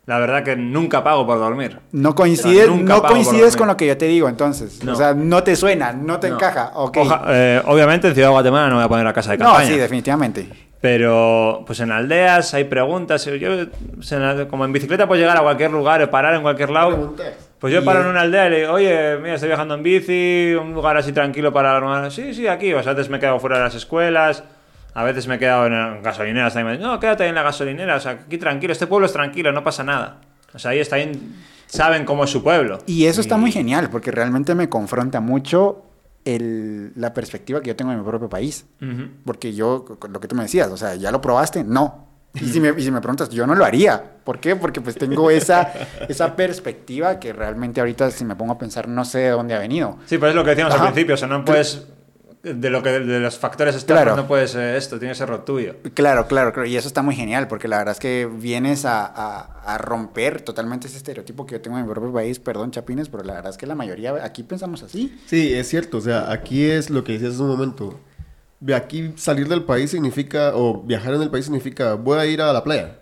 la 0.05 0.17
verdad 0.19 0.43
que 0.43 0.55
nunca 0.55 1.03
pago 1.03 1.25
por 1.27 1.37
dormir. 1.37 1.79
No 1.91 2.15
coincides, 2.15 2.69
no 2.69 3.03
coincides 3.03 3.55
con 3.55 3.67
lo 3.67 3.77
que 3.77 3.85
yo 3.87 3.97
te 3.97 4.05
digo, 4.05 4.27
entonces. 4.27 4.83
No. 4.83 4.93
O 4.93 4.95
sea, 4.95 5.13
no 5.13 5.43
te 5.43 5.55
suena, 5.55 5.93
no 5.93 6.19
te 6.19 6.29
No. 6.29 6.35
encaja. 6.35 6.71
Ok. 6.75 6.97
Oja- 6.97 7.23
eh, 7.27 7.61
obviamente 7.65 8.07
en 8.07 8.13
Ciudad 8.13 8.29
de 8.29 8.33
Guatemala 8.33 8.69
no 8.69 8.75
voy 8.75 8.85
a 8.85 8.87
poner 8.89 9.05
la 9.05 9.13
casa 9.13 9.31
de 9.31 9.37
no, 9.37 9.45
campaña. 9.45 9.67
sí, 9.67 9.77
definitivamente. 9.77 10.49
Pero 10.81 11.63
pues 11.67 11.79
en 11.81 11.91
aldeas 11.91 12.53
hay 12.53 12.63
preguntas. 12.63 13.25
Yo, 13.25 13.49
pues, 13.95 14.15
como 14.49 14.65
en 14.65 14.71
bicicleta 14.73 15.07
puedes 15.07 15.21
llegar 15.21 15.37
a 15.37 15.41
cualquier 15.41 15.71
lugar, 15.71 16.09
parar 16.09 16.33
en 16.35 16.41
cualquier 16.41 16.69
lado. 16.71 17.15
Pues 17.59 17.73
yo 17.73 17.83
paro 17.83 17.99
en 18.01 18.07
una 18.07 18.21
aldea 18.21 18.47
y 18.47 18.49
le 18.51 18.59
digo, 18.61 18.71
oye, 18.73 19.17
mira, 19.21 19.33
estoy 19.35 19.47
viajando 19.49 19.73
en 19.75 19.83
bici, 19.83 20.55
un 20.59 20.73
lugar 20.73 20.95
así 20.95 21.11
tranquilo 21.11 21.51
para 21.51 21.73
dormir. 21.73 22.09
Sí, 22.11 22.33
sí, 22.33 22.47
aquí. 22.47 22.73
O 22.73 22.81
sea, 22.81 22.93
a 22.93 22.95
veces 22.95 23.09
me 23.11 23.17
he 23.17 23.19
quedado 23.19 23.37
fuera 23.39 23.57
de 23.57 23.65
las 23.65 23.75
escuelas, 23.75 24.43
a 24.93 25.03
veces 25.03 25.27
me 25.27 25.35
he 25.35 25.39
quedado 25.39 25.67
en 25.67 26.01
gasolineras. 26.03 26.55
Me 26.55 26.63
dicen, 26.63 26.81
No, 26.81 26.99
quédate 26.99 27.25
en 27.27 27.35
la 27.35 27.43
gasolinera, 27.43 27.95
o 27.95 27.99
sea, 27.99 28.11
aquí 28.13 28.37
tranquilo, 28.37 28.73
este 28.73 28.87
pueblo 28.87 29.05
es 29.05 29.13
tranquilo, 29.13 29.51
no 29.51 29.63
pasa 29.63 29.83
nada. 29.83 30.21
O 30.53 30.59
sea, 30.59 30.71
ahí 30.71 30.79
está 30.79 30.95
bien, 30.97 31.35
saben 31.67 32.05
cómo 32.05 32.23
es 32.23 32.29
su 32.29 32.43
pueblo. 32.43 32.79
Y 32.87 33.05
eso 33.05 33.21
está 33.21 33.37
muy 33.37 33.51
genial, 33.51 33.89
porque 33.91 34.11
realmente 34.11 34.55
me 34.55 34.67
confronta 34.69 35.19
mucho 35.21 35.85
el- 36.25 36.91
la 36.95 37.13
perspectiva 37.13 37.61
que 37.61 37.67
yo 37.69 37.75
tengo 37.75 37.91
de 37.91 37.97
mi 37.97 38.03
propio 38.03 38.29
país. 38.29 38.65
Ujú. 38.81 39.09
Porque 39.25 39.53
yo, 39.53 39.85
lo 40.09 40.19
que 40.19 40.27
tú 40.27 40.35
me 40.35 40.43
decías, 40.43 40.67
o 40.69 40.77
sea, 40.77 40.95
¿ya 40.95 41.11
lo 41.11 41.21
probaste? 41.21 41.63
No. 41.63 42.07
Y 42.35 42.45
si, 42.45 42.59
me, 42.59 42.69
y 42.77 42.83
si 42.83 42.91
me 42.91 42.99
preguntas, 43.01 43.29
yo 43.29 43.47
no 43.47 43.55
lo 43.55 43.65
haría. 43.65 44.17
¿Por 44.23 44.39
qué? 44.39 44.55
Porque 44.55 44.81
pues 44.81 44.95
tengo 44.95 45.31
esa, 45.31 45.71
esa 46.07 46.35
perspectiva 46.35 47.19
que 47.19 47.33
realmente 47.33 47.79
ahorita 47.79 48.11
si 48.11 48.23
me 48.23 48.35
pongo 48.35 48.53
a 48.53 48.57
pensar 48.59 48.87
no 48.87 49.03
sé 49.03 49.19
de 49.19 49.29
dónde 49.29 49.55
ha 49.55 49.59
venido. 49.59 49.97
Sí, 50.05 50.19
pues 50.19 50.29
es 50.29 50.35
lo 50.35 50.43
que 50.43 50.51
decíamos 50.51 50.75
Ajá. 50.75 50.83
al 50.87 50.93
principio, 50.93 51.15
o 51.15 51.17
sea, 51.17 51.27
no 51.27 51.43
puedes, 51.43 51.87
de, 52.43 52.69
lo 52.69 52.81
que, 52.81 52.89
de 52.99 53.19
los 53.19 53.37
factores 53.37 53.75
externos 53.75 54.03
Claro. 54.03 54.15
no 54.21 54.27
puedes 54.27 54.55
eh, 54.55 54.77
esto, 54.77 54.97
tiene 54.97 55.11
que 55.13 55.17
ser 55.17 55.29
lo 55.29 55.41
tuyo. 55.41 55.75
Claro, 55.93 56.27
claro, 56.27 56.53
claro. 56.53 56.67
Y 56.67 56.77
eso 56.77 56.87
está 56.87 57.01
muy 57.01 57.15
genial, 57.15 57.47
porque 57.47 57.67
la 57.67 57.77
verdad 57.79 57.91
es 57.93 57.99
que 57.99 58.29
vienes 58.31 58.85
a, 58.85 59.05
a- 59.05 59.73
a 59.73 59.77
romper 59.77 60.41
totalmente 60.41 60.87
ese 60.87 60.97
estereotipo 60.97 61.45
que 61.45 61.53
yo 61.55 61.61
tengo 61.61 61.77
en 61.77 61.85
mi 61.85 61.91
propio 61.91 62.11
país. 62.13 62.39
Perdón, 62.39 62.71
Chapines, 62.71 63.09
pero 63.09 63.23
la 63.23 63.33
verdad 63.33 63.51
es 63.51 63.57
que 63.57 63.65
la 63.67 63.75
mayoría 63.75 64.23
aquí 64.23 64.43
pensamos 64.43 64.83
así. 64.83 65.17
Sí, 65.25 65.53
es 65.53 65.67
cierto. 65.67 65.97
O 65.97 66.01
sea, 66.01 66.31
aquí 66.31 66.63
es 66.65 66.89
lo 66.89 67.03
que 67.03 67.13
decías 67.13 67.33
hace 67.33 67.41
un 67.43 67.49
momento. 67.49 67.99
De 68.61 68.75
aquí 68.75 69.13
salir 69.15 69.47
del 69.47 69.63
país 69.63 69.91
significa, 69.91 70.51
o 70.55 70.81
viajar 70.81 71.13
en 71.13 71.21
el 71.21 71.29
país 71.29 71.45
significa, 71.45 71.93
voy 71.95 72.17
a 72.19 72.25
ir 72.25 72.41
a 72.41 72.51
la 72.53 72.63
playa. 72.63 72.99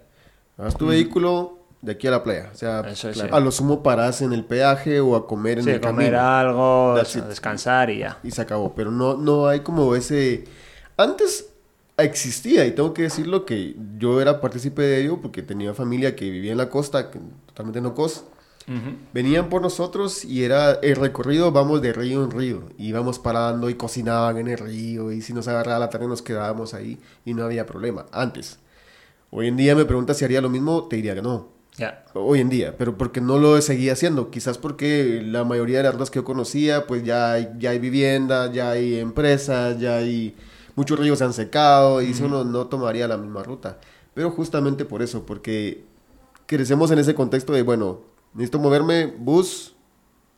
Haz 0.58 0.76
tu 0.78 0.88
vehículo 0.88 1.57
de 1.82 1.92
aquí 1.92 2.08
a 2.08 2.12
la 2.12 2.24
playa. 2.24 2.50
O 2.54 2.58
sea, 2.58 2.82
Eso 2.82 3.10
es, 3.10 3.16
claro, 3.16 3.30
sí. 3.30 3.36
a 3.36 3.40
lo 3.40 3.52
sumo 3.52 3.84
parás 3.84 4.22
en 4.22 4.34
el 4.34 4.44
peaje 4.46 5.00
o 5.00 5.16
a 5.16 5.28
comer 5.28 5.60
en 5.60 5.66
Sí, 5.66 5.70
el 5.72 5.82
comer 5.82 6.12
camino. 6.14 6.30
algo, 6.30 6.96
descansar 7.28 7.90
y 7.90 8.00
ya. 8.00 8.20
Y 8.24 8.32
se 8.32 8.42
acabó. 8.42 8.74
Pero 8.76 8.92
no, 8.92 9.16
no 9.18 9.48
hay 9.48 9.62
como 9.62 9.96
ese... 9.96 10.46
Antes 10.98 11.50
existía, 11.98 12.66
y 12.66 12.72
tengo 12.72 12.94
que 12.94 13.04
decirlo, 13.04 13.46
que 13.46 13.76
yo 13.98 14.22
era 14.22 14.40
partícipe 14.42 14.82
de 14.82 15.02
ello 15.02 15.20
porque 15.22 15.42
tenía 15.44 15.74
familia 15.74 16.16
que 16.16 16.30
vivía 16.30 16.52
en 16.52 16.58
la 16.58 16.70
costa, 16.70 17.10
que 17.12 17.20
totalmente 17.48 17.82
no 17.82 17.94
costa. 17.94 18.30
Venían 19.14 19.48
por 19.48 19.62
nosotros 19.62 20.26
y 20.26 20.44
era 20.44 20.74
el 20.82 20.98
recorrido, 20.98 21.54
vamos 21.54 21.82
de 21.82 21.94
río 21.94 22.26
en 22.26 22.32
río. 22.32 22.64
Íbamos 22.78 23.18
parando 23.18 23.70
y 23.70 23.76
cocinaban 23.76 24.38
en 24.40 24.50
el 24.50 24.58
río 24.58 25.14
y 25.14 25.22
si 25.22 25.32
nos 25.34 25.48
agarraba 25.48 25.80
la 25.80 25.90
tarde 25.90 26.06
nos 26.10 26.22
quedábamos 26.22 26.74
ahí 26.74 27.00
y 27.24 27.34
no 27.34 27.46
había 27.46 27.66
problema. 27.66 28.08
Antes. 28.12 28.60
Hoy 29.32 29.48
en 29.48 29.56
día 29.56 29.74
me 29.74 29.86
preguntas 29.86 30.18
si 30.18 30.26
haría 30.26 30.42
lo 30.42 30.50
mismo, 30.50 30.84
te 30.90 30.98
diría 30.98 31.16
que 31.16 31.22
no. 31.22 31.48
Hoy 32.14 32.40
en 32.40 32.50
día, 32.50 32.76
pero 32.78 32.98
porque 32.98 33.22
no 33.22 33.38
lo 33.38 33.62
seguía 33.62 33.94
haciendo. 33.94 34.32
Quizás 34.32 34.58
porque 34.58 35.22
la 35.24 35.44
mayoría 35.44 35.78
de 35.78 35.84
las 35.84 35.94
rutas 35.94 36.10
que 36.10 36.20
yo 36.20 36.24
conocía, 36.24 36.88
pues 36.88 37.04
ya 37.04 37.34
hay, 37.34 37.50
ya 37.60 37.72
hay 37.72 37.80
vivienda, 37.80 38.52
ya 38.52 38.72
hay 38.72 38.96
empresas, 38.96 39.80
ya 39.80 39.98
hay... 39.98 40.36
Muchos 40.76 41.00
ríos 41.00 41.20
se 41.20 41.26
han 41.26 41.34
secado 41.34 42.02
y 42.02 42.14
si 42.14 42.24
uno 42.24 42.44
no 42.44 42.68
tomaría 42.68 43.08
la 43.08 43.18
misma 43.18 43.44
ruta. 43.44 43.80
Pero 44.14 44.32
justamente 44.32 44.86
por 44.86 45.02
eso, 45.02 45.26
porque 45.26 45.86
crecemos 46.46 46.92
en 46.92 47.00
ese 47.00 47.16
contexto 47.16 47.54
de, 47.54 47.64
bueno, 47.64 48.02
necesito 48.34 48.60
moverme 48.60 49.08
bus, 49.08 49.76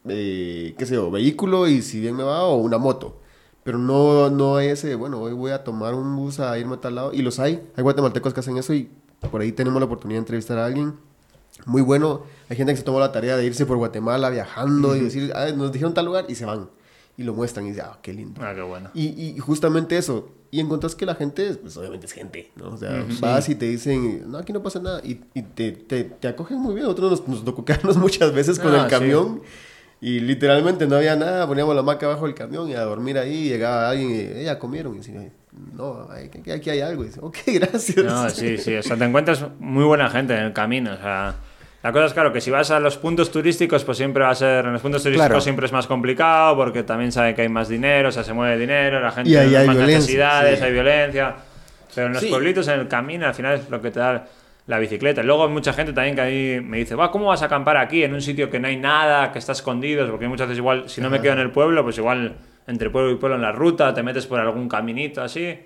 eh, 0.07 0.75
qué 0.77 0.85
sé 0.85 0.95
yo, 0.95 1.11
vehículo 1.11 1.67
y 1.67 1.81
si 1.81 1.99
bien 1.99 2.15
me 2.15 2.23
va, 2.23 2.43
o 2.43 2.55
una 2.55 2.77
moto. 2.77 3.19
Pero 3.63 3.77
no, 3.77 4.29
no 4.29 4.55
hay 4.55 4.69
ese, 4.69 4.95
bueno, 4.95 5.19
hoy 5.19 5.33
voy 5.33 5.51
a 5.51 5.63
tomar 5.63 5.93
un 5.93 6.15
bus 6.15 6.39
a 6.39 6.57
irme 6.57 6.75
a 6.75 6.81
tal 6.81 6.95
lado. 6.95 7.13
Y 7.13 7.21
los 7.21 7.39
hay, 7.39 7.61
hay 7.75 7.83
guatemaltecos 7.83 8.33
que 8.33 8.39
hacen 8.39 8.57
eso 8.57 8.73
y 8.73 8.89
por 9.31 9.41
ahí 9.41 9.51
tenemos 9.51 9.79
la 9.79 9.85
oportunidad 9.85 10.17
de 10.17 10.23
entrevistar 10.23 10.57
a 10.57 10.65
alguien. 10.65 11.08
Muy 11.65 11.81
bueno, 11.81 12.23
hay 12.49 12.57
gente 12.57 12.73
que 12.73 12.77
se 12.77 12.83
tomó 12.83 12.99
la 12.99 13.11
tarea 13.11 13.37
de 13.37 13.45
irse 13.45 13.65
por 13.65 13.77
Guatemala 13.77 14.29
viajando 14.29 14.95
y 14.95 15.01
decir, 15.01 15.31
ah, 15.35 15.47
nos 15.55 15.71
dijeron 15.71 15.93
tal 15.93 16.05
lugar 16.05 16.25
y 16.29 16.35
se 16.35 16.45
van. 16.45 16.69
Y 17.17 17.23
lo 17.23 17.33
muestran 17.33 17.65
y 17.65 17.69
dicen, 17.69 17.85
ah, 17.87 17.99
qué 18.01 18.13
lindo. 18.13 18.41
Ah, 18.43 18.53
qué 18.55 18.61
bueno. 18.61 18.89
Y, 18.93 19.07
y 19.07 19.37
justamente 19.39 19.97
eso. 19.97 20.29
Y 20.51 20.61
encontrás 20.61 20.95
que 20.95 21.05
la 21.05 21.15
gente, 21.15 21.53
pues 21.55 21.75
obviamente 21.77 22.05
es 22.07 22.13
gente, 22.13 22.49
¿no? 22.55 22.69
O 22.69 22.77
sea, 22.77 23.05
vas 23.19 23.49
y 23.49 23.55
te 23.55 23.65
dicen, 23.67 24.31
no, 24.31 24.37
aquí 24.37 24.51
no 24.53 24.63
pasa 24.63 24.79
nada. 24.79 25.01
Y, 25.03 25.21
y 25.33 25.41
te, 25.43 25.73
te, 25.73 26.05
te 26.05 26.27
acogen 26.29 26.59
muy 26.59 26.73
bien. 26.73 26.85
Nosotros 26.85 27.27
nos, 27.27 27.43
nos 27.43 27.55
quedarnos 27.65 27.97
muchas 27.97 28.33
veces 28.33 28.57
con 28.57 28.73
Ah, 28.73 28.77
el 28.77 28.83
sí. 28.85 28.89
camión. 28.89 29.41
Y 30.01 30.21
literalmente 30.21 30.87
no 30.87 30.95
había 30.95 31.15
nada. 31.17 31.45
Poníamos 31.45 31.75
la 31.75 31.81
hamaca 31.81 32.05
abajo 32.05 32.25
del 32.25 32.33
camión 32.35 32.69
y 32.69 32.73
a 32.73 32.81
dormir 32.83 33.17
ahí. 33.19 33.49
Llegaba 33.49 33.89
alguien 33.89 34.09
y, 34.11 34.13
"Eh, 34.15 34.43
ya 34.45 34.57
comieron. 34.57 34.95
Y 34.95 34.99
decía, 34.99 35.29
no, 35.73 36.07
aquí, 36.09 36.49
aquí 36.51 36.69
hay 36.69 36.79
algo. 36.79 37.03
Y 37.03 37.07
dice, 37.07 37.19
ok, 37.21 37.37
gracias. 37.47 38.05
No, 38.05 38.29
sí, 38.29 38.57
sí. 38.57 38.75
O 38.77 38.81
sea, 38.81 38.95
te 38.95 39.03
encuentras 39.03 39.45
muy 39.59 39.83
buena 39.83 40.09
gente 40.09 40.33
en 40.35 40.45
el 40.45 40.53
camino. 40.53 40.93
O 40.93 40.97
sea, 40.97 41.35
la 41.81 41.91
cosa 41.93 42.05
es 42.05 42.13
claro 42.13 42.33
que 42.33 42.41
si 42.41 42.51
vas 42.51 42.71
a 42.71 42.79
los 42.79 42.97
puntos 42.97 43.31
turísticos, 43.31 43.83
pues 43.85 43.97
siempre 43.97 44.23
va 44.23 44.31
a 44.31 44.35
ser. 44.35 44.65
En 44.65 44.73
los 44.73 44.81
puntos 44.81 45.01
turísticos 45.03 45.27
Claro. 45.27 45.41
siempre 45.41 45.65
es 45.65 45.71
más 45.71 45.87
complicado 45.87 46.55
porque 46.57 46.83
también 46.83 47.11
saben 47.11 47.33
que 47.35 47.43
hay 47.43 47.49
más 47.49 47.69
dinero, 47.69 48.09
o 48.09 48.11
sea, 48.11 48.23
se 48.23 48.33
mueve 48.33 48.57
dinero, 48.57 48.99
la 48.99 49.11
gente 49.11 49.29
Y 49.29 49.35
ahí 49.35 49.47
tiene 49.47 49.57
hay 49.61 49.67
más 49.67 49.75
violencia, 49.77 49.99
necesidades, 49.99 50.59
sí. 50.59 50.65
hay 50.65 50.71
violencia. 50.73 51.35
Pero 51.95 52.07
en 52.07 52.13
los 52.13 52.21
Sí. 52.21 52.27
pueblitos, 52.29 52.67
en 52.67 52.79
el 52.81 52.87
camino, 52.87 53.25
al 53.27 53.33
final 53.33 53.55
es 53.55 53.69
lo 53.69 53.81
que 53.81 53.91
te 53.91 53.99
da 53.99 54.25
la 54.67 54.77
bicicleta. 54.77 55.23
Luego 55.23 55.45
hay 55.45 55.49
mucha 55.51 55.73
gente 55.73 55.93
también 55.93 56.15
que 56.15 56.21
ahí 56.21 56.61
me 56.61 56.77
dice, 56.77 56.93
va, 56.95 57.09
¿cómo 57.11 57.27
vas 57.27 57.41
a 57.41 57.45
acampar 57.45 57.77
aquí 57.77 58.03
en 58.03 58.13
un 58.13 58.21
sitio 58.21 58.49
que 58.51 58.59
no 58.59 58.67
hay 58.67 58.77
nada, 58.77 59.31
que 59.31 59.39
está 59.39 59.53
escondido? 59.53 60.07
Porque 60.09 60.27
muchas 60.27 60.47
veces 60.47 60.59
igual, 60.59 60.87
si 60.89 61.01
no 61.01 61.09
me 61.09 61.19
quedo 61.21 61.33
en 61.33 61.39
el 61.39 61.49
pueblo, 61.51 61.81
pues 61.83 61.97
igual 61.97 62.35
entre 62.67 62.89
pueblo 62.91 63.09
y 63.11 63.15
pueblo 63.15 63.37
en 63.37 63.41
la 63.41 63.51
ruta, 63.51 63.93
te 63.95 64.03
metes 64.03 64.27
por 64.27 64.39
algún 64.39 64.69
caminito 64.69 65.23
así, 65.23 65.57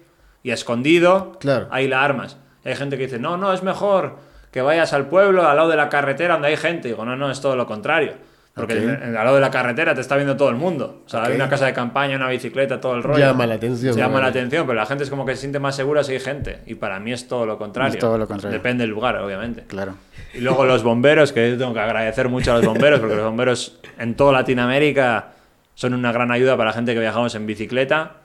y 0.43 0.51
escondido, 0.51 1.38
Claro. 1.41 1.68
ahí 1.72 1.88
la 1.89 2.01
armas. 2.03 2.38
Hay 2.64 2.76
gente 2.76 2.97
que 2.97 3.03
dice, 3.03 3.20
no, 3.20 3.36
no, 3.36 3.51
es 3.51 3.61
mejor 3.64 4.18
que 4.54 4.62
vayas 4.62 4.93
al 4.93 5.08
pueblo, 5.08 5.45
al 5.45 5.58
lado 5.58 5.68
de 5.70 5.76
la 5.76 5.89
carretera 5.89 6.36
donde 6.36 6.47
hay 6.49 6.56
gente. 6.58 6.88
Digo, 6.88 7.04
no, 7.04 7.18
no, 7.18 7.30
es 7.30 7.41
todo 7.41 7.58
lo 7.58 7.66
contrario. 7.66 8.14
Porque 8.56 8.78
en- 8.78 8.89
en- 8.91 9.18
al 9.18 9.26
lado 9.26 9.34
de 9.34 9.41
la 9.41 9.49
carretera 9.49 9.95
te 9.95 10.01
está 10.01 10.16
viendo 10.16 10.38
todo 10.38 10.49
el 10.49 10.56
mundo. 10.56 11.01
O 11.08 11.10
sea, 11.10 11.24
hay 11.24 11.34
una 11.34 11.49
casa 11.49 11.66
de 11.66 11.74
campaña, 11.74 12.16
una 12.18 12.30
bicicleta, 12.30 12.80
todo 12.80 12.93
el 12.93 13.01
rollo. 13.01 13.18
Llama 13.18 13.47
la 13.47 13.56
atención, 13.56 13.95
Llama 13.97 14.22
la 14.22 14.28
atención, 14.28 14.68
pero 14.68 14.78
la 14.78 14.86
gente 14.86 15.04
es 15.06 15.10
como 15.10 15.26
que 15.26 15.34
se 15.34 15.41
siente 15.41 15.58
más 15.58 15.76
segura 15.76 16.04
si 16.04 16.12
hay 16.12 16.20
gente. 16.20 16.60
Y 16.68 16.76
para 16.76 16.99
mí 16.99 17.12
es 17.12 17.28
todo 17.28 17.47
lo 17.47 17.58
contrario. 17.58 17.93
Es 17.95 17.99
todo 17.99 18.16
lo 18.16 18.28
contrario. 18.28 18.56
Depende 18.56 18.84
del 18.84 18.91
lugar, 18.91 19.16
obviamente. 19.18 19.64
Claro. 19.64 19.95
Y 20.36 20.41
luego 20.41 20.66
los 20.66 20.84
bomberos, 20.84 21.32
que 21.34 21.49
yo 21.49 21.58
tengo 21.58 21.74
que 21.74 21.80
agradecer 21.80 22.30
mucho 22.30 22.51
a 22.51 22.58
los 22.58 22.66
bomberos, 22.68 22.99
porque 22.99 23.16
los 23.16 23.26
bomberos 23.26 23.80
en 23.97 24.14
toda 24.16 24.34
Latinoamérica 24.34 25.30
son 25.74 25.95
una 25.95 26.12
gran 26.12 26.32
ayuda 26.32 26.56
para 26.56 26.70
la 26.70 26.74
gente 26.76 26.93
que 26.93 26.99
viajamos 26.99 27.34
en 27.34 27.47
bicicleta, 27.47 28.18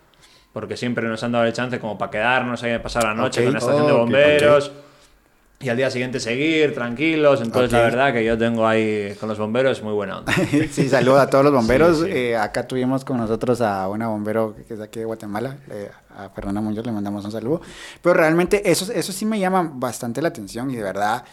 porque 0.53 0.77
siempre 0.77 1.09
nos 1.09 1.23
han 1.25 1.33
dado 1.33 1.47
el 1.47 1.55
chance 1.55 1.79
como 1.81 1.97
para 1.97 2.11
quedarnos 2.11 2.63
ahí, 2.63 2.79
pasar 2.81 3.05
la 3.05 3.15
noche 3.15 3.41
Ok. 3.41 3.45
con 3.47 3.53
la 3.55 3.59
estación 3.61 3.87
de 3.87 3.93
bomberos. 3.95 4.73
Y 5.61 5.69
al 5.71 5.77
día 5.77 5.91
siguiente 5.91 6.21
seguir 6.21 6.73
tranquilos. 6.73 7.41
Entonces, 7.41 7.73
la 7.73 7.81
verdad 7.81 8.13
que 8.13 8.25
yo 8.25 8.39
tengo 8.39 8.65
ahí 8.65 9.15
con 9.19 9.29
los 9.29 9.39
bomberos 9.39 9.83
muy 9.83 9.93
buena 9.93 10.19
onda. 10.19 10.33
Sí, 10.71 10.89
saludo 10.89 11.19
a 11.19 11.29
todos 11.29 11.45
los 11.45 11.53
bomberos. 11.53 11.99
Sí, 11.99 12.05
sí. 12.05 12.11
Eh, 12.13 12.37
acá 12.37 12.69
tuvimos 12.69 13.05
con 13.05 13.17
nosotros 13.17 13.61
a 13.61 13.89
una 13.89 14.07
bombero 14.07 14.55
que 14.69 14.75
es 14.75 14.79
de 14.79 14.85
aquí 14.85 15.01
de 15.01 15.05
Guatemala, 15.05 15.57
eh, 15.71 15.91
a 16.17 16.29
Fernanda 16.29 16.61
Muñoz, 16.61 16.87
le 16.87 16.93
mandamos 16.93 17.25
un 17.25 17.33
saludo. 17.33 17.61
Pero 18.01 18.15
realmente 18.15 18.71
eso, 18.71 18.93
eso 18.93 19.13
sí 19.13 19.27
me 19.27 19.41
llama 19.41 19.69
bastante 19.75 20.23
la 20.23 20.29
atención 20.29 20.71
y 20.71 20.77
de 20.77 20.83
verdad, 20.85 21.25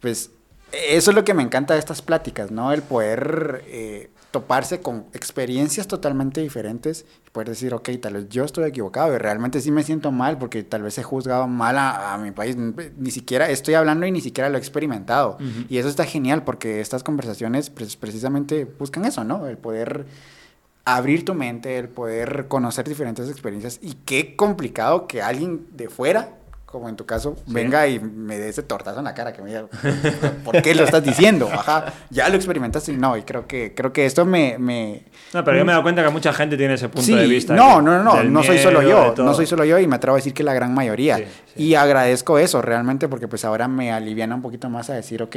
pues 0.00 0.32
eso 0.72 1.10
es 1.12 1.14
lo 1.14 1.24
que 1.24 1.34
me 1.34 1.44
encanta 1.44 1.74
de 1.74 1.80
estas 1.80 2.02
pláticas, 2.02 2.50
¿no? 2.50 2.72
El 2.72 2.82
poder 2.82 3.64
eh, 3.68 4.10
toparse 4.30 4.80
con 4.80 5.06
experiencias 5.14 5.88
totalmente 5.88 6.40
diferentes 6.40 7.06
y 7.26 7.30
poder 7.30 7.48
decir, 7.48 7.72
ok, 7.72 7.88
tal 8.00 8.14
vez 8.14 8.28
yo 8.28 8.44
estoy 8.44 8.64
equivocado 8.68 9.14
y 9.14 9.18
realmente 9.18 9.60
sí 9.60 9.70
me 9.70 9.82
siento 9.82 10.12
mal 10.12 10.38
porque 10.38 10.62
tal 10.62 10.82
vez 10.82 10.98
he 10.98 11.02
juzgado 11.02 11.46
mal 11.46 11.78
a, 11.78 12.14
a 12.14 12.18
mi 12.18 12.30
país. 12.30 12.56
Ni 12.56 13.10
siquiera 13.10 13.48
estoy 13.48 13.74
hablando 13.74 14.06
y 14.06 14.12
ni 14.12 14.20
siquiera 14.20 14.50
lo 14.50 14.56
he 14.56 14.60
experimentado. 14.60 15.38
Y 15.68 15.78
eso 15.78 15.88
está 15.88 16.04
genial 16.04 16.44
porque 16.44 16.80
estas 16.80 17.02
conversaciones 17.02 17.70
pues, 17.70 17.96
precisamente 17.96 18.64
buscan 18.64 19.04
eso, 19.04 19.24
¿no? 19.24 19.46
El 19.46 19.56
poder 19.56 20.06
abrir 20.84 21.24
tu 21.24 21.34
mente, 21.34 21.78
el 21.78 21.88
poder 21.88 22.46
conocer 22.48 22.88
diferentes 22.88 23.28
experiencias 23.28 23.78
y 23.82 23.94
qué 24.04 24.36
complicado 24.36 25.06
que 25.06 25.20
alguien 25.20 25.66
de 25.72 25.88
fuera, 25.88 26.37
como 26.70 26.88
en 26.90 26.96
tu 26.96 27.06
caso, 27.06 27.34
venga 27.46 27.88
y 27.88 27.98
me 27.98 28.36
dé 28.36 28.50
ese 28.50 28.62
tortazo 28.62 28.98
en 28.98 29.06
la 29.06 29.14
cara 29.14 29.32
que 29.32 29.40
me 29.40 29.48
diga, 29.48 29.66
¿por 30.44 30.60
qué 30.60 30.74
lo 30.74 30.84
estás 30.84 31.02
diciendo? 31.02 31.48
Ajá, 31.50 31.94
ya 32.10 32.28
lo 32.28 32.36
experimentaste 32.36 32.92
y 32.92 32.96
no, 32.96 33.16
y 33.16 33.22
creo 33.22 33.46
que, 33.46 33.74
creo 33.74 33.90
que 33.90 34.04
esto 34.04 34.26
me... 34.26 34.58
me 34.58 35.04
No, 35.32 35.42
pero 35.44 35.56
yo 35.56 35.64
me 35.64 35.72
he 35.72 35.72
dado 35.72 35.82
cuenta 35.82 36.04
que 36.04 36.10
mucha 36.10 36.30
gente 36.34 36.58
tiene 36.58 36.74
ese 36.74 36.90
punto 36.90 37.06
Sí, 37.06 37.14
de 37.14 37.26
vista. 37.26 37.54
No, 37.54 37.80
no, 37.80 38.02
no, 38.02 38.22
no, 38.22 38.24
no 38.24 38.42
soy 38.42 38.58
solo 38.58 38.82
yo, 38.82 39.14
no 39.16 39.32
soy 39.32 39.46
solo 39.46 39.64
yo 39.64 39.78
y 39.78 39.86
me 39.86 39.96
atrevo 39.96 40.16
a 40.16 40.18
decir 40.18 40.34
que 40.34 40.44
la 40.44 40.52
gran 40.52 40.74
mayoría. 40.74 41.16
Sí. 41.16 41.24
Y 41.56 41.74
agradezco 41.74 42.38
eso 42.38 42.60
realmente 42.60 43.08
porque 43.08 43.28
pues 43.28 43.46
ahora 43.46 43.66
me 43.66 43.90
aliviana 43.90 44.34
un 44.34 44.42
poquito 44.42 44.68
más 44.68 44.90
a 44.90 44.94
decir, 44.94 45.22
ok, 45.22 45.36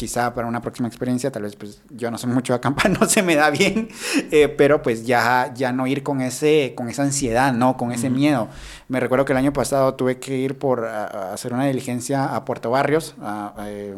quizá 0.00 0.32
para 0.34 0.48
una 0.48 0.62
próxima 0.62 0.88
experiencia, 0.88 1.30
tal 1.30 1.42
vez 1.42 1.56
pues 1.56 1.82
yo 1.90 2.10
no 2.10 2.16
soy 2.16 2.30
mucho 2.30 2.54
de 2.54 2.56
acampar, 2.56 2.90
no 3.00 3.06
se 3.06 3.22
me 3.22 3.34
da 3.36 3.50
bien, 3.50 3.88
eh, 4.30 4.48
pero 4.48 4.80
pues 4.80 5.04
ya, 5.04 5.52
ya 5.54 5.72
no 5.72 5.86
ir 5.86 6.02
con, 6.02 6.22
ese, 6.22 6.72
con 6.74 6.88
esa 6.88 7.02
ansiedad, 7.02 7.52
¿no? 7.52 7.76
Con 7.76 7.92
ese 7.92 8.08
miedo. 8.08 8.48
Me 8.88 8.98
recuerdo 8.98 9.26
que 9.26 9.32
el 9.32 9.38
año 9.38 9.52
pasado 9.52 9.94
tuve 9.94 10.18
que 10.18 10.38
ir 10.38 10.58
por 10.58 10.86
a- 10.86 11.04
a 11.04 11.34
hacer 11.34 11.52
una 11.52 11.66
diligencia 11.66 12.34
a 12.34 12.44
Puerto 12.46 12.70
Barrios, 12.70 13.14
a- 13.20 13.52
eh, 13.66 13.94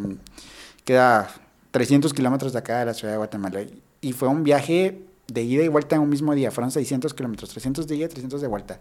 queda 0.84 1.28
300 1.70 2.12
kilómetros 2.12 2.52
de 2.52 2.58
acá 2.58 2.80
de 2.80 2.86
la 2.86 2.94
ciudad 2.94 3.14
de 3.14 3.18
Guatemala. 3.18 3.60
Y 4.00 4.12
fue 4.12 4.28
un 4.28 4.42
viaje 4.42 5.02
de 5.28 5.42
ida 5.42 5.62
y 5.62 5.68
vuelta 5.68 5.94
en 5.96 6.02
un 6.02 6.08
mismo 6.10 6.34
día. 6.34 6.50
Fueron 6.50 6.70
600 6.72 7.14
kilómetros, 7.14 7.50
300 7.50 7.86
de 7.86 7.96
ida, 7.96 8.08
300 8.08 8.40
de 8.40 8.48
vuelta. 8.48 8.78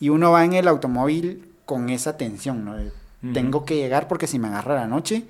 Y 0.00 0.08
uno 0.08 0.32
va 0.32 0.44
en 0.44 0.54
el 0.54 0.66
automóvil 0.68 1.48
con 1.64 1.88
esa 1.88 2.16
tensión, 2.16 2.64
¿no? 2.64 2.74
De, 2.76 2.90
Ujú. 3.22 3.32
Tengo 3.32 3.64
que 3.64 3.76
llegar 3.76 4.06
porque 4.06 4.26
si 4.26 4.38
me 4.38 4.48
agarra 4.48 4.74
la 4.74 4.86
noche, 4.86 5.24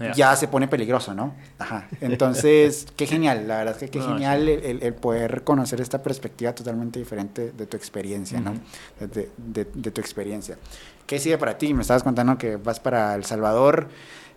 Ya. 0.00 0.12
ya 0.12 0.34
se 0.36 0.48
pone 0.48 0.66
peligroso, 0.66 1.12
¿no? 1.14 1.34
Ajá. 1.58 1.86
Entonces, 2.00 2.86
qué 2.96 3.06
genial. 3.06 3.46
La 3.46 3.58
verdad 3.58 3.74
es 3.74 3.80
que 3.80 3.90
qué 3.90 3.98
No, 3.98 4.08
genial 4.08 4.48
el, 4.48 4.64
el- 4.64 4.82
el 4.82 4.94
poder 4.94 5.44
conocer 5.44 5.80
esta 5.80 6.02
perspectiva 6.02 6.54
totalmente 6.54 6.98
diferente 6.98 7.52
de 7.52 7.66
tu 7.66 7.76
experiencia, 7.76 8.40
¿no? 8.40 8.54
De, 8.98 9.28
de- 9.36 9.66
de 9.74 9.90
tu 9.90 10.00
experiencia. 10.00 10.56
¿Qué 11.06 11.18
sigue 11.18 11.36
para 11.38 11.58
ti? 11.58 11.74
Me 11.74 11.82
estabas 11.82 12.02
contando 12.02 12.38
que 12.38 12.56
vas 12.56 12.80
para 12.80 13.14
El 13.14 13.24
Salvador. 13.26 13.88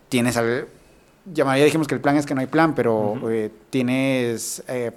Tienes 0.09 0.35
al... 0.37 0.67
Ya 1.33 1.45
ya 1.55 1.63
dijimos 1.63 1.87
que 1.87 1.95
el 1.95 2.01
plan 2.01 2.17
es 2.17 2.25
que 2.25 2.35
no 2.35 2.41
hay 2.41 2.47
plan, 2.47 2.75
pero 2.75 3.17
eh, 3.31 3.49
tienes, 3.69 4.61
eh, 4.67 4.91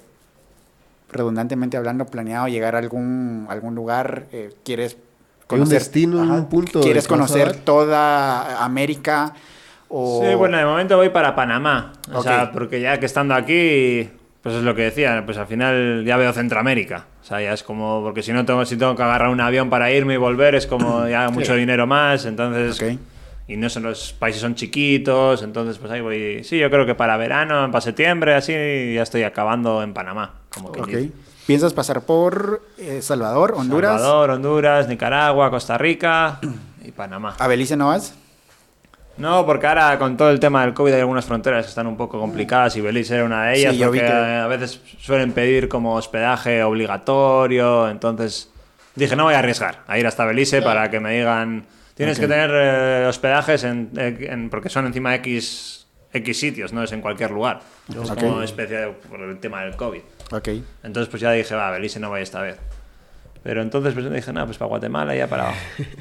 redundantemente 1.10 1.76
hablando, 1.76 2.06
planeado 2.06 2.48
llegar 2.48 2.74
a 2.74 2.78
algún, 2.78 3.46
algún 3.48 3.74
lugar. 3.74 4.26
eh, 4.32 4.52
¿Quieres 4.64 4.96
Hay 5.48 5.60
un 5.60 5.68
destino, 5.68 6.20
un 6.22 6.48
punto 6.48 6.80
¿Quieres 6.80 7.06
conocer 7.06 7.54
toda 7.58 8.64
América? 8.64 9.34
O... 9.88 10.22
Sí, 10.24 10.34
bueno, 10.34 10.56
de 10.58 10.64
momento 10.64 10.96
voy 10.96 11.10
para 11.10 11.34
Panamá. 11.34 11.92
O 12.12 12.22
sea, 12.22 12.50
porque 12.52 12.80
ya 12.80 12.98
que 12.98 13.06
estando 13.06 13.34
aquí, 13.34 14.08
pues 14.42 14.56
es 14.56 14.62
lo 14.62 14.74
que 14.74 14.82
decía, 14.82 15.22
pues 15.24 15.38
al 15.38 15.46
final 15.46 16.04
ya 16.04 16.16
veo 16.16 16.32
Centroamérica. 16.32 17.06
O 17.22 17.24
sea, 17.24 17.40
ya 17.40 17.52
es 17.52 17.62
como, 17.62 18.02
porque 18.02 18.22
si 18.22 18.32
no 18.32 18.44
tengo, 18.44 18.64
si 18.64 18.76
tengo 18.76 18.94
que 18.96 19.02
agarrar 19.02 19.28
un 19.28 19.40
avión 19.40 19.70
para 19.70 19.90
irme 19.90 20.14
y 20.14 20.16
volver, 20.18 20.54
es 20.54 20.66
como 20.66 21.06
ya 21.08 21.28
mucho 21.30 21.54
dinero 21.54 21.86
más. 21.86 22.24
Entonces, 22.26 22.82
y 23.48 23.56
no 23.56 23.68
son 23.70 23.84
los 23.84 24.12
países 24.12 24.40
son 24.42 24.56
chiquitos, 24.56 25.42
entonces 25.42 25.78
pues 25.78 25.92
ahí 25.92 26.00
voy. 26.00 26.42
Sí, 26.42 26.58
yo 26.58 26.68
creo 26.70 26.84
que 26.84 26.94
para 26.96 27.16
verano, 27.16 27.68
para 27.70 27.80
septiembre, 27.80 28.34
así 28.34 28.52
ya 28.94 29.02
estoy 29.02 29.22
acabando 29.22 29.82
en 29.82 29.94
Panamá. 29.94 30.34
Como 30.50 30.72
quien 30.72 30.84
Ok. 30.84 30.90
dice. 30.90 31.12
¿Piensas 31.46 31.72
pasar 31.74 32.00
por 32.02 32.60
eh, 32.76 33.00
Salvador, 33.02 33.54
Honduras? 33.56 34.00
Salvador, 34.00 34.30
Honduras, 34.30 34.88
Nicaragua, 34.88 35.48
Costa 35.50 35.78
Rica 35.78 36.40
y 36.84 36.90
Panamá. 36.90 37.36
¿A 37.38 37.46
Belice 37.46 37.76
no 37.76 37.86
vas? 37.86 38.14
No, 39.18 39.46
porque 39.46 39.66
ahora 39.66 39.98
con 39.98 40.16
todo 40.16 40.30
el 40.30 40.38
tema 40.40 40.62
del 40.64 40.74
COVID 40.74 40.92
hay 40.92 41.00
algunas 41.00 41.24
fronteras 41.24 41.64
que 41.64 41.70
están 41.70 41.86
un 41.86 41.96
poco 41.96 42.18
complicadas 42.20 42.76
y 42.76 42.80
Belice 42.82 43.14
era 43.14 43.24
una 43.24 43.46
de 43.46 43.58
ellas 43.58 43.74
Sí, 43.74 43.82
porque 43.82 44.00
que- 44.00 44.06
a 44.06 44.46
veces 44.46 44.80
suelen 44.98 45.32
pedir 45.32 45.68
como 45.68 45.94
hospedaje 45.94 46.62
obligatorio, 46.62 47.88
entonces 47.88 48.50
dije 48.94 49.16
no 49.16 49.24
voy 49.24 49.34
a 49.34 49.38
arriesgar 49.38 49.80
a 49.86 49.98
ir 49.98 50.06
hasta 50.06 50.24
Belice 50.24 50.60
para 50.62 50.90
que 50.90 51.00
me 51.00 51.16
digan 51.16 51.64
tienes 51.94 52.18
que 52.18 52.28
tener 52.28 52.50
eh, 52.52 53.06
hospedajes 53.08 53.64
en, 53.64 53.90
en- 53.96 54.50
porque 54.50 54.68
son 54.68 54.84
encima 54.86 55.14
X, 55.14 55.86
X 56.12 56.38
sitios, 56.38 56.72
no 56.74 56.82
es 56.82 56.92
en 56.92 57.00
cualquier 57.00 57.30
lugar. 57.30 57.60
Es 57.88 58.10
Ok. 58.10 58.20
como 58.20 58.42
especie 58.42 58.76
de- 58.76 58.88
por 58.88 59.20
el 59.20 59.38
tema 59.38 59.62
del 59.62 59.76
COVID. 59.76 60.00
Ok. 60.32 60.48
Entonces 60.82 61.08
pues 61.08 61.22
ya 61.22 61.32
dije, 61.32 61.54
va, 61.54 61.70
Belice 61.70 61.98
no 62.00 62.10
voy 62.10 62.20
esta 62.20 62.42
vez. 62.42 62.58
Pero 63.46 63.62
entonces 63.62 63.94
pues 63.94 64.10
dije, 64.12 64.32
no, 64.32 64.44
pues 64.44 64.58
para 64.58 64.68
Guatemala 64.68 65.14
ya 65.14 65.28
para 65.28 65.52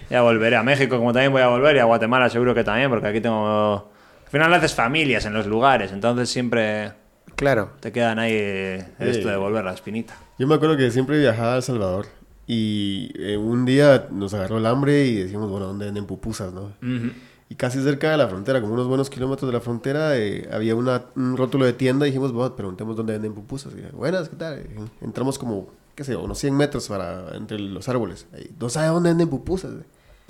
ya 0.10 0.24
volveré 0.24 0.56
a 0.56 0.64
México 0.64 0.98
como 0.98 1.14
también 1.14 1.32
voy 1.32 1.43
a 1.43 1.48
volver 1.48 1.76
y 1.76 1.80
a 1.80 1.84
Guatemala 1.84 2.28
seguro 2.28 2.56
que 2.56 2.64
también 2.64 2.89
porque 2.89 3.06
aquí 3.06 3.22
tengo 3.22 3.91
al 4.24 4.32
final 4.32 4.52
haces 4.56 4.74
familias 4.74 5.26
en 5.28 5.34
los 5.34 5.46
lugares, 5.46 5.91
entonces 5.91 6.28
siempre 6.28 6.93
Claro. 7.36 7.70
te 7.82 7.91
quedan 7.91 8.18
ahí 8.18 8.32
eh, 8.34 8.86
esto 8.98 9.28
de 9.28 9.36
volver 9.38 9.64
la 9.64 9.74
espinita. 9.74 10.16
Yo 10.39 10.48
me 10.48 10.56
acuerdo 10.56 10.76
que 10.76 10.89
siempre 10.89 11.20
viajaba 11.20 11.54
a 11.54 11.58
El 11.58 11.62
Salvador 11.62 12.08
y 12.48 13.12
eh, 13.16 13.38
un 13.38 13.64
día 13.66 14.08
nos 14.10 14.34
agarró 14.34 14.58
el 14.58 14.66
hambre 14.66 15.06
y 15.06 15.14
decimos, 15.16 15.48
bueno, 15.52 15.68
¿dónde 15.68 15.86
venden 15.86 16.08
pupusas, 16.08 16.52
no? 16.52 16.74
Ujú. 16.82 17.12
Y 17.48 17.54
casi 17.56 17.80
cerca 17.84 18.10
de 18.10 18.18
la 18.18 18.28
frontera, 18.28 18.60
como 18.60 18.74
unos 18.74 18.88
buenos 18.88 19.12
kilómetros 19.12 19.48
de 19.52 19.54
la 19.54 19.62
frontera, 19.62 20.18
eh, 20.18 20.50
había 20.52 20.74
una, 20.76 21.04
un 21.16 21.38
rótulo 21.38 21.66
de 21.66 21.74
tienda 21.74 22.08
y 22.08 22.10
dijimos, 22.10 22.32
bueno, 22.32 22.56
preguntemos 22.56 22.96
dónde 22.96 23.14
venden 23.14 23.36
pupusas. 23.36 23.72
Y, 23.78 23.96
Buenas, 23.96 24.30
¿qué 24.30 24.36
tal? 24.36 24.64
Y 25.02 25.06
entramos 25.06 25.38
como, 25.38 25.68
qué 25.96 26.04
sé 26.04 26.12
yo, 26.14 26.22
unos 26.24 26.38
100 26.39 26.56
metros 26.56 26.88
para, 26.88 27.36
entre 27.36 27.58
los 27.60 27.88
árboles. 27.89 28.28
Ahí, 28.34 28.54
¿No 28.60 28.70
sabe 28.70 28.88
dónde 28.88 29.10
venden 29.10 29.30
pupusas? 29.30 29.72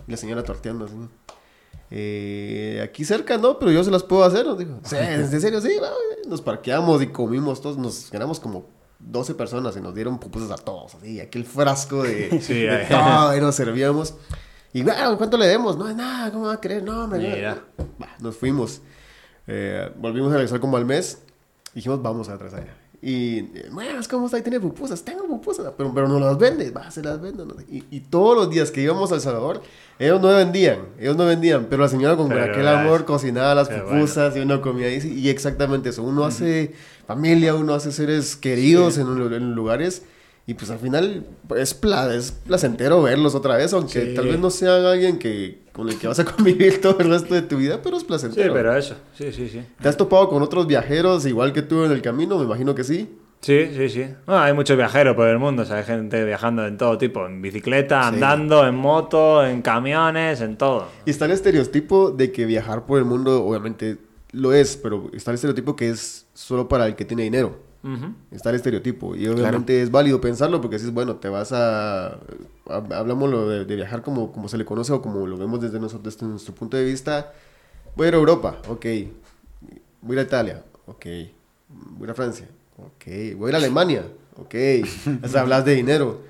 Y 0.07 0.11
la 0.11 0.18
señora 0.18 0.43
torteando 0.43 0.86
así. 0.86 0.95
Eh, 1.91 2.82
aquí 2.84 3.05
cerca 3.05 3.38
no, 3.38 3.59
pero 3.59 3.72
yo 3.72 3.84
se 3.84 3.91
las 3.91 4.03
puedo 4.03 4.24
hacer. 4.24 4.45
Nos 4.45 4.57
dijo, 4.57 4.80
"Sí, 4.84 4.95
¿en 4.99 5.41
serio? 5.41 5.61
Sí, 5.61 5.78
va". 5.82 5.89
nos 6.28 6.41
parqueamos 6.41 7.01
y 7.01 7.07
comimos 7.07 7.61
todos. 7.61 7.78
Nos 7.78 8.09
ganamos 8.11 8.39
como 8.39 8.68
12 8.99 9.36
personas 9.36 9.76
y 9.78 9.82
nos 9.82 9.93
dieron 9.93 10.20
pupusas 10.20 10.51
a 10.51 10.55
todos. 10.55 10.95
Así, 10.95 11.20
aquel 11.20 11.45
frasco 11.45 12.03
de, 12.03 12.39
Sí, 12.41 12.61
de 12.61 12.86
todo 12.89 13.36
y 13.38 13.41
nos 13.41 13.55
servíamos. 13.55 14.16
Y 14.74 14.84
bueno, 14.84 15.18
¿cuánto 15.18 15.38
le 15.38 15.47
demos? 15.47 15.78
No 15.78 15.88
es 15.88 15.95
nada, 15.95 16.32
¿cómo 16.32 16.45
va 16.47 16.53
a 16.53 16.61
querer? 16.61 16.84
No, 16.84 17.03
hombre. 17.05 17.30
no". 17.30 17.36
Mira. 17.36 17.63
Va, 18.01 18.09
nos 18.20 18.36
fuimos. 18.36 18.82
Eh, 19.47 19.91
volvimos 19.97 20.32
a 20.32 20.36
regresar 20.36 20.59
como 20.59 20.78
al 20.78 20.86
mes. 20.86 21.22
Dijimos, 21.74 22.01
vamos 22.01 22.30
a 22.30 22.34
atrás 22.34 22.53
allá. 22.53 22.76
Y, 23.07 23.41
bueno, 23.71 23.99
¿cómo 24.09 24.25
está? 24.25 24.37
Ahí 24.37 24.41
tiene 24.41 24.59
pupusas. 24.59 25.03
Tengo 25.03 25.27
pupusas, 25.27 25.71
pero, 25.77 25.93
pero 25.93 26.07
no 26.07 26.19
las 26.19 26.39
vende. 26.39 26.71
Va, 26.71 26.89
se 26.89 27.03
las 27.03 27.21
vendo. 27.21 27.45
¿no? 27.45 27.53
Y, 27.69 27.83
y 27.91 27.99
todos 27.99 28.35
los 28.35 28.49
días 28.49 28.71
que 28.71 28.81
íbamos 28.81 29.11
a 29.11 29.15
El 29.15 29.21
Salvador, 29.21 29.61
ellos 29.99 30.19
no 30.19 30.29
vendían. 30.29 30.79
Ellos 30.99 31.15
no 31.15 31.23
vendían. 31.27 31.67
Pero 31.69 31.83
la 31.83 31.89
señora 31.89 32.17
con 32.17 32.29
Pero 32.29 32.41
aquel 32.45 32.61
es- 32.63 32.67
amor 32.67 33.05
cocinaba 33.05 33.53
las 33.53 33.69
pupusas 33.69 34.35
y 34.35 34.39
uno 34.39 34.59
comía 34.59 34.87
ahí. 34.87 34.99
Y 35.19 35.29
exactamente 35.29 35.89
eso. 35.89 36.01
Uno 36.01 36.25
hace 36.25 36.73
familia, 37.05 37.53
uno 37.53 37.75
hace 37.75 37.91
seres 37.91 38.35
queridos 38.35 38.97
en, 38.97 39.05
un- 39.05 39.31
en 39.33 39.53
lugares. 39.53 40.01
Y 40.47 40.55
pues 40.55 40.71
al 40.71 40.79
final 40.79 41.27
es, 41.57 41.75
pla- 41.75 42.11
es 42.15 42.31
placentero 42.31 43.03
verlos 43.03 43.35
otra 43.35 43.55
vez, 43.57 43.71
aunque 43.73 44.03
Sí. 44.07 44.13
tal 44.15 44.25
vez 44.29 44.39
no 44.39 44.49
sean 44.49 44.83
alguien 44.83 45.19
que, 45.19 45.59
con 45.76 45.89
el 45.89 45.97
que 45.99 46.07
vas 46.07 46.19
a 46.19 46.26
convivir 46.36 46.80
todo 46.82 46.97
el 46.99 47.09
resto 47.09 47.34
de 47.34 47.41
tu 47.41 47.57
vida, 47.57 47.82
pero 47.84 47.97
es 47.97 48.01
Sí, 48.03 48.07
placentero. 48.07 48.53
pero 48.53 48.76
eso, 48.76 48.95
sí, 49.13 49.32
sí, 49.32 49.49
sí. 49.49 49.61
¿Te 49.82 49.89
has 49.89 49.97
topado 49.97 50.30
con 50.30 50.41
otros 50.41 50.65
viajeros 50.67 51.26
igual 51.26 51.51
que 51.53 51.61
tú 51.61 51.84
en 51.84 51.91
el 51.91 52.01
camino? 52.01 52.38
Me 52.38 52.45
imagino 52.45 52.73
que 52.73 52.84
sí. 52.84 53.17
Sí, 53.41 53.69
sí, 53.76 53.89
sí. 53.89 54.05
Bueno, 54.26 54.41
hay 54.41 54.53
muchos 54.53 54.76
viajeros 54.78 55.15
por 55.15 55.28
el 55.28 55.38
mundo, 55.38 55.63
o 55.63 55.65
sea, 55.65 55.78
hay 55.78 55.84
gente 55.84 56.23
viajando 56.26 56.65
en 56.65 56.78
todo 56.78 56.97
tipo, 56.97 57.26
en 57.28 57.41
bicicleta, 57.41 58.01
Sí. 58.09 58.15
andando, 58.15 58.65
en 58.65 58.73
moto, 58.76 59.45
en 59.45 59.61
camiones, 59.61 60.41
en 60.41 60.57
todo. 60.57 60.88
Y 61.05 61.11
está 61.11 61.26
el 61.26 61.32
estereotipo 61.32 62.09
de 62.09 62.32
que 62.32 62.45
viajar 62.45 62.86
por 62.86 62.97
el 62.97 63.05
mundo, 63.05 63.43
obviamente 63.45 63.97
lo 64.32 64.51
es, 64.53 64.78
pero 64.78 65.11
está 65.13 65.30
el 65.32 65.36
estereotipo 65.36 65.76
que 65.76 65.89
es 65.89 66.26
solo 66.34 66.67
para 66.67 66.88
el 66.88 66.95
que 66.95 67.05
tiene 67.05 67.23
dinero. 67.23 67.59
Está 68.32 68.49
el 68.49 68.55
estereotipo. 68.55 69.15
Y 69.15 69.28
obviamente 69.28 69.80
es 69.84 69.91
válido 69.91 70.19
pensarlo 70.19 70.59
porque 70.59 70.80
si 70.80 70.86
es 70.86 70.91
bueno, 70.91 71.17
te 71.17 71.30
vas 71.30 71.51
a. 71.53 72.17
hab- 72.66 72.93
Hablamos 72.93 73.32
de, 73.49 73.66
de 73.66 73.76
viajar 73.76 74.01
como, 74.01 74.32
como 74.32 74.47
se 74.47 74.57
le 74.57 74.66
conoce 74.66 74.91
o 74.93 75.01
como 75.01 75.26
lo 75.28 75.38
vemos 75.38 75.59
desde, 75.61 75.80
nosotros, 75.80 76.16
desde 76.16 76.28
nuestro 76.28 76.53
punto 76.55 76.78
de 76.78 76.84
vista. 76.86 77.32
Voy 77.95 78.05
a 78.05 78.09
ir 78.09 78.16
a 78.16 78.18
Europa, 78.18 78.57
ok. 78.68 78.86
Voy 80.01 80.11
a 80.11 80.13
ir 80.13 80.20
a 80.20 80.22
Italia, 80.24 80.63
ok. 80.86 81.05
Voy 81.70 82.01
a 82.01 82.03
ir 82.05 82.09
a 82.09 82.13
Francia, 82.13 82.47
ok. 82.78 83.36
Voy 83.38 83.47
a 83.47 83.49
ir 83.49 83.55
a 83.55 83.57
Alemania, 83.57 84.03
ok. 84.38 84.55
O 85.24 85.28
sea, 85.28 85.41
hablas 85.41 85.66
de 85.66 85.76
dinero. 85.76 86.22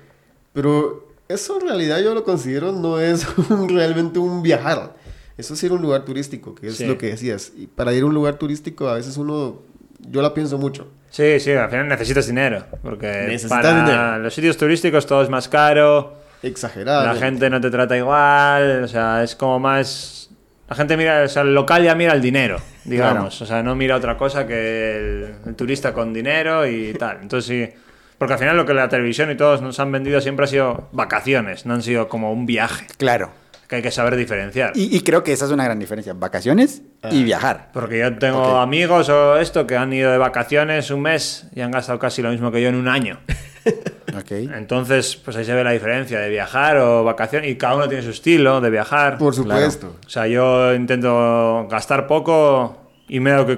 Pero 0.52 1.08
eso 1.28 1.60
en 1.60 1.66
realidad 1.68 2.00
yo 2.00 2.14
lo 2.14 2.24
considero 2.24 2.72
no 2.72 3.00
es 3.00 3.26
un- 3.50 3.68
realmente 3.68 4.18
un 4.18 4.42
viajar. 4.42 4.94
Eso 5.36 5.52
es 5.52 5.62
ir 5.64 5.70
a 5.70 5.74
un 5.74 5.82
lugar 5.82 6.04
turístico, 6.06 6.54
que 6.54 6.68
es 6.68 6.76
Sí. 6.76 6.86
lo 6.86 6.96
que 6.96 7.08
decías. 7.08 7.52
Y 7.56 7.66
para 7.66 7.92
ir 7.92 8.02
a 8.04 8.06
un 8.06 8.14
lugar 8.14 8.36
turístico 8.38 8.88
a 8.88 8.94
veces 8.94 9.16
uno. 9.18 9.60
Yo 10.08 10.22
la 10.22 10.32
pienso 10.32 10.56
mucho. 10.58 10.86
Sí, 11.10 11.40
sí, 11.40 11.50
al 11.52 11.68
final 11.70 11.88
necesitas 11.88 12.26
dinero. 12.26 12.64
Porque 12.82 13.06
Necesitas 13.28 13.50
para 13.50 13.82
dinero. 13.84 14.18
los 14.18 14.32
sitios 14.34 14.56
turísticos 14.56 15.04
todo 15.06 15.22
es 15.22 15.28
más 15.28 15.48
caro. 15.48 16.14
Exagerado. 16.42 17.04
La 17.06 17.14
gente 17.14 17.48
no 17.50 17.60
te 17.60 17.70
trata 17.70 17.96
igual, 17.96 18.84
o 18.84 18.88
sea, 18.88 19.22
es 19.22 19.34
como 19.36 19.58
más... 19.58 20.30
La 20.68 20.74
gente 20.74 20.96
mira, 20.96 21.22
o 21.22 21.28
sea, 21.28 21.42
el 21.42 21.54
local 21.54 21.84
ya 21.84 21.94
mira 21.94 22.12
el 22.12 22.20
dinero, 22.20 22.58
digamos, 22.84 23.40
o 23.40 23.46
sea, 23.46 23.62
no 23.62 23.76
mira 23.76 23.94
otra 23.96 24.16
cosa 24.16 24.46
que 24.48 24.96
el, 24.96 25.34
el 25.46 25.54
turista 25.54 25.92
con 25.92 26.12
dinero 26.12 26.66
y 26.66 26.92
tal. 26.94 27.18
Entonces 27.22 27.46
sí, 27.46 27.80
porque 28.18 28.32
al 28.34 28.38
final 28.40 28.56
lo 28.56 28.66
que 28.66 28.74
la 28.74 28.88
televisión 28.88 29.30
y 29.30 29.36
todos 29.36 29.62
nos 29.62 29.78
han 29.78 29.92
vendido 29.92 30.20
siempre 30.20 30.44
ha 30.44 30.48
sido 30.48 30.88
vacaciones, 30.90 31.66
no 31.66 31.74
han 31.74 31.82
sido 31.82 32.08
como 32.08 32.32
un 32.32 32.46
viaje, 32.46 32.86
Claro. 32.98 33.30
que 33.68 33.76
hay 33.76 33.82
que 33.82 33.92
saber 33.92 34.16
diferenciar. 34.16 34.72
Y, 34.74 34.96
y 34.96 35.02
creo 35.02 35.22
que 35.22 35.32
esa 35.32 35.44
es 35.44 35.52
una 35.52 35.62
gran 35.64 35.78
diferencia. 35.78 36.14
Vacaciones 36.14 36.82
y 37.12 37.22
viajar. 37.22 37.68
Porque 37.72 38.00
yo 38.00 38.18
tengo 38.18 38.58
amigos 38.58 39.08
o 39.08 39.36
esto 39.36 39.68
que 39.68 39.76
han 39.76 39.92
ido 39.92 40.10
de 40.10 40.18
vacaciones 40.18 40.90
un 40.90 41.02
mes 41.02 41.46
y 41.54 41.60
han 41.60 41.70
gastado 41.70 42.00
casi 42.00 42.22
lo 42.22 42.30
mismo 42.30 42.50
que 42.50 42.60
yo 42.60 42.68
en 42.70 42.74
un 42.74 42.88
año. 42.88 43.20
Ok. 44.18 44.30
Entonces, 44.30 45.16
pues 45.16 45.36
ahí 45.36 45.44
se 45.44 45.52
ve 45.54 45.62
la 45.62 45.72
diferencia 45.72 46.18
de 46.20 46.30
viajar 46.30 46.78
o 46.78 47.04
vacaciones 47.04 47.50
y 47.50 47.56
cada 47.56 47.74
uno 47.76 47.88
tiene 47.88 48.02
su 48.02 48.10
estilo 48.10 48.60
de 48.60 48.70
viajar. 48.70 49.18
Por 49.18 49.34
supuesto. 49.34 49.96
O 50.06 50.08
sea, 50.08 50.26
yo 50.26 50.72
intento 50.74 51.66
gastar 51.70 52.06
poco 52.06 52.78
y 53.08 53.20
me 53.20 53.30
he, 53.30 53.32
dado 53.34 53.46
que 53.46 53.56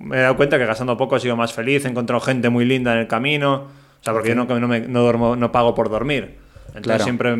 me 0.00 0.18
he 0.18 0.20
dado 0.20 0.36
cuenta 0.36 0.58
que 0.58 0.66
gastando 0.66 0.96
poco 0.96 1.16
he 1.16 1.20
sido 1.20 1.36
más 1.36 1.52
feliz, 1.54 1.84
he 1.84 1.88
encontrado 1.88 2.20
gente 2.20 2.50
muy 2.50 2.64
linda 2.64 2.92
en 2.92 2.98
el 3.00 3.06
camino. 3.08 3.54
O 4.00 4.04
sea, 4.04 4.12
porque 4.12 4.28
yo 4.30 4.34
no, 4.34 4.44
no, 4.44 4.68
me- 4.68 4.80
no 4.80 5.00
duermo, 5.02 5.36
no 5.36 5.50
pago 5.50 5.74
por 5.74 5.88
dormir. 5.88 6.36
Entonces 6.68 6.82
Claro. 6.84 7.04
siempre 7.04 7.30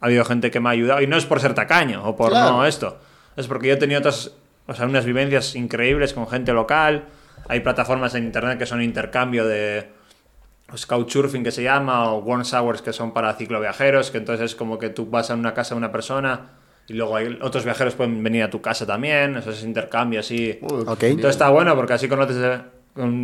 ha 0.00 0.06
habido 0.06 0.24
gente 0.24 0.50
que 0.50 0.58
me 0.58 0.68
ha 0.70 0.72
ayudado. 0.72 1.02
Y 1.02 1.06
no 1.06 1.16
es 1.16 1.26
por 1.26 1.38
ser 1.40 1.54
tacaño 1.54 2.02
o 2.04 2.16
por 2.16 2.30
Claro. 2.30 2.52
no 2.56 2.66
esto. 2.66 2.98
Es 3.36 3.46
porque 3.46 3.68
yo 3.68 3.74
he 3.74 3.76
tenido 3.76 4.00
otras, 4.00 4.32
o 4.66 4.74
sea, 4.74 4.86
unas 4.86 5.04
vivencias 5.04 5.54
increíbles 5.54 6.12
con 6.12 6.26
gente 6.26 6.52
local. 6.52 7.04
Hay 7.48 7.60
plataformas 7.60 8.14
en 8.16 8.24
internet 8.24 8.58
que 8.58 8.66
son 8.66 8.82
intercambio 8.82 9.46
de 9.46 9.86
Couchsurfing 10.86 11.42
que 11.44 11.50
se 11.50 11.62
llama, 11.62 12.12
o 12.12 12.18
Warm 12.18 12.42
Showers 12.42 12.82
que 12.82 12.92
son 12.92 13.12
para 13.12 13.34
cicloviajeros, 13.34 14.10
que 14.10 14.18
entonces 14.18 14.52
es 14.52 14.54
como 14.56 14.78
que 14.78 14.88
tú 14.90 15.06
vas 15.06 15.30
a 15.30 15.34
una 15.34 15.52
casa 15.54 15.74
de 15.74 15.78
una 15.78 15.90
persona 15.92 16.50
y 16.86 16.94
luego 16.94 17.16
hay 17.16 17.38
otros 17.42 17.64
viajeros 17.64 17.94
pueden 17.94 18.22
venir 18.22 18.42
a 18.42 18.50
tu 18.50 18.60
casa 18.60 18.86
también, 18.86 19.36
eso 19.36 19.50
es 19.50 19.62
intercambio 19.62 20.20
así. 20.20 20.58
Uy, 20.62 20.84
Ok. 20.86 20.98
qué 20.98 21.08
Entonces 21.08 21.30
está 21.32 21.48
bueno 21.50 21.74
porque 21.76 21.92
así 21.92 22.08
conoces 22.08 22.36
eh, 22.42 22.60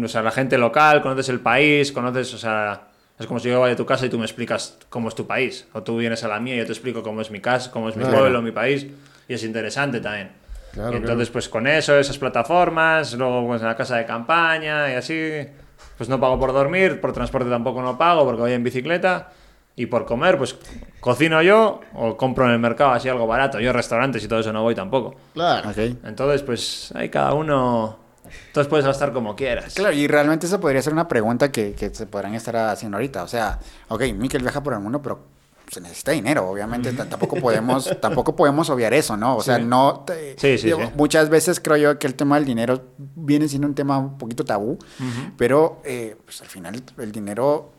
o 0.05 0.09
sea, 0.09 0.23
la 0.23 0.31
gente 0.31 0.57
local, 0.59 1.03
conoces 1.03 1.29
el 1.29 1.41
país, 1.41 1.91
conoces, 1.93 2.33
o 2.35 2.39
sea, 2.39 2.89
es 3.19 3.27
como 3.27 3.41
si 3.41 3.49
yo 3.49 3.59
voy 3.59 3.71
a 3.73 3.77
tu 3.77 3.85
casa 3.87 4.07
y 4.07 4.09
tú 4.09 4.19
me 4.19 4.25
explicas 4.25 4.79
cómo 4.89 5.09
es 5.09 5.15
tu 5.15 5.27
país, 5.27 5.67
o 5.73 5.83
tú 5.83 5.97
vienes 5.97 6.23
a 6.23 6.29
la 6.29 6.39
mía 6.39 6.55
y 6.55 6.59
yo 6.59 6.67
te 6.67 6.73
explico 6.73 7.03
cómo 7.03 7.21
es 7.21 7.31
mi 7.31 7.41
casa, 7.41 7.71
cómo 7.71 7.89
es 7.89 7.97
mi 7.97 8.05
Claro. 8.05 8.19
pueblo, 8.19 8.43
mi 8.43 8.53
país, 8.53 8.87
y 9.29 9.35
es 9.35 9.43
interesante 9.43 10.01
también. 10.01 10.31
Claro, 10.73 10.93
y 10.93 10.97
entonces, 10.97 11.31
pues 11.31 11.49
con 11.49 11.67
eso, 11.67 11.99
esas 11.99 12.19
plataformas, 12.19 13.15
luego 13.15 13.47
pues 13.47 13.63
en 13.63 13.69
la 13.69 13.77
casa 13.77 13.97
de 13.97 14.05
campaña 14.07 14.91
y 14.93 14.95
así, 14.95 15.47
pues 15.97 16.09
no 16.09 16.21
pago 16.21 16.39
por 16.39 16.53
dormir, 16.53 17.01
por 17.01 17.13
transporte 17.13 17.51
tampoco 17.51 17.83
no 17.83 17.97
pago 17.99 18.25
porque 18.25 18.43
voy 18.43 18.53
en 18.53 18.63
bicicleta. 18.63 19.31
Y 19.79 19.87
por 19.87 20.07
comer, 20.07 20.39
pues 20.39 20.57
cocino 21.01 21.43
yo 21.43 21.81
o 21.93 22.17
compro 22.17 22.47
en 22.47 22.53
el 22.53 22.59
mercado 22.59 22.93
así 22.93 23.11
algo 23.11 23.27
barato. 23.27 23.61
Yo 23.61 23.75
restaurantes 23.75 24.25
y 24.25 24.29
todo 24.29 24.41
eso 24.41 24.51
no 24.51 24.63
voy 24.63 24.75
tampoco. 24.75 25.15
Claro. 25.35 25.69
Ok. 25.69 25.77
Entonces, 26.05 26.43
pues 26.43 26.93
ahí 26.95 27.11
cada 27.11 27.35
uno. 27.35 27.99
Entonces 28.47 28.69
puedes 28.71 28.87
gastar 28.87 29.13
como 29.13 29.37
quieras. 29.37 29.75
Claro, 29.75 29.95
y 29.95 30.07
realmente 30.07 30.47
esa 30.47 30.59
podría 30.59 30.81
ser 30.81 30.95
una 30.95 31.07
pregunta 31.07 31.53
que, 31.53 31.75
que 31.75 31.95
se 31.95 32.07
podrán 32.07 32.35
estar 32.35 32.57
haciendo 32.57 32.97
ahorita. 32.97 33.23
O 33.23 33.29
sea, 33.29 33.59
ok, 33.89 34.03
Miquel 34.15 34.41
viaja 34.41 34.63
por 34.63 34.73
el 34.73 34.81
mundo, 34.81 35.03
pero 35.03 35.21
se 35.71 35.81
necesita 35.81 36.13
dinero, 36.13 36.49
obviamente. 36.49 36.93
Tampoco 36.93 37.37
podemos, 37.37 37.91
tampoco 38.01 38.37
podemos 38.37 38.71
obviar 38.71 38.95
eso, 38.95 39.17
¿no? 39.17 39.37
O 39.37 39.43
sea, 39.43 39.57
Sí. 39.57 39.65
no. 39.65 40.05
te- 40.07 40.37
Sí, 40.39 40.59
sí, 40.59 40.67
digo. 40.67 40.93
Muchas 40.97 41.29
veces 41.29 41.61
creo 41.61 41.77
yo 41.77 41.99
que 41.99 42.07
el 42.07 42.15
tema 42.15 42.37
del 42.37 42.45
dinero 42.45 42.83
viene 42.99 43.49
siendo 43.49 43.67
un 43.69 43.75
tema 43.75 43.99
un 43.99 44.19
poquito 44.19 44.45
tabú, 44.45 44.79
pero 45.37 45.81
eh, 45.85 46.17
pues 46.25 46.41
al 46.43 46.49
final 46.49 46.83
el 46.99 47.13
dinero 47.13 47.73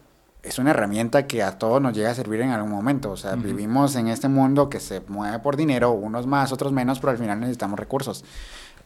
es 0.44 0.60
una 0.60 0.72
herramienta 0.72 1.28
que 1.28 1.44
a 1.44 1.58
todos 1.58 1.82
nos 1.82 1.94
llega 1.94 2.12
a 2.12 2.16
servir 2.16 2.42
en 2.42 2.52
algún 2.52 2.72
momento. 2.72 3.12
O 3.12 3.18
sea, 3.18 3.36
vivimos 3.36 3.96
en 3.96 4.08
este 4.08 4.28
mundo 4.30 4.70
que 4.70 4.80
se 4.80 5.02
mueve 5.08 5.40
por 5.40 5.58
dinero, 5.58 5.92
unos 5.92 6.26
más, 6.28 6.52
otros 6.52 6.72
menos, 6.72 7.00
pero 7.00 7.12
al 7.12 7.18
final 7.18 7.40
necesitamos 7.40 7.78
recursos. 7.80 8.24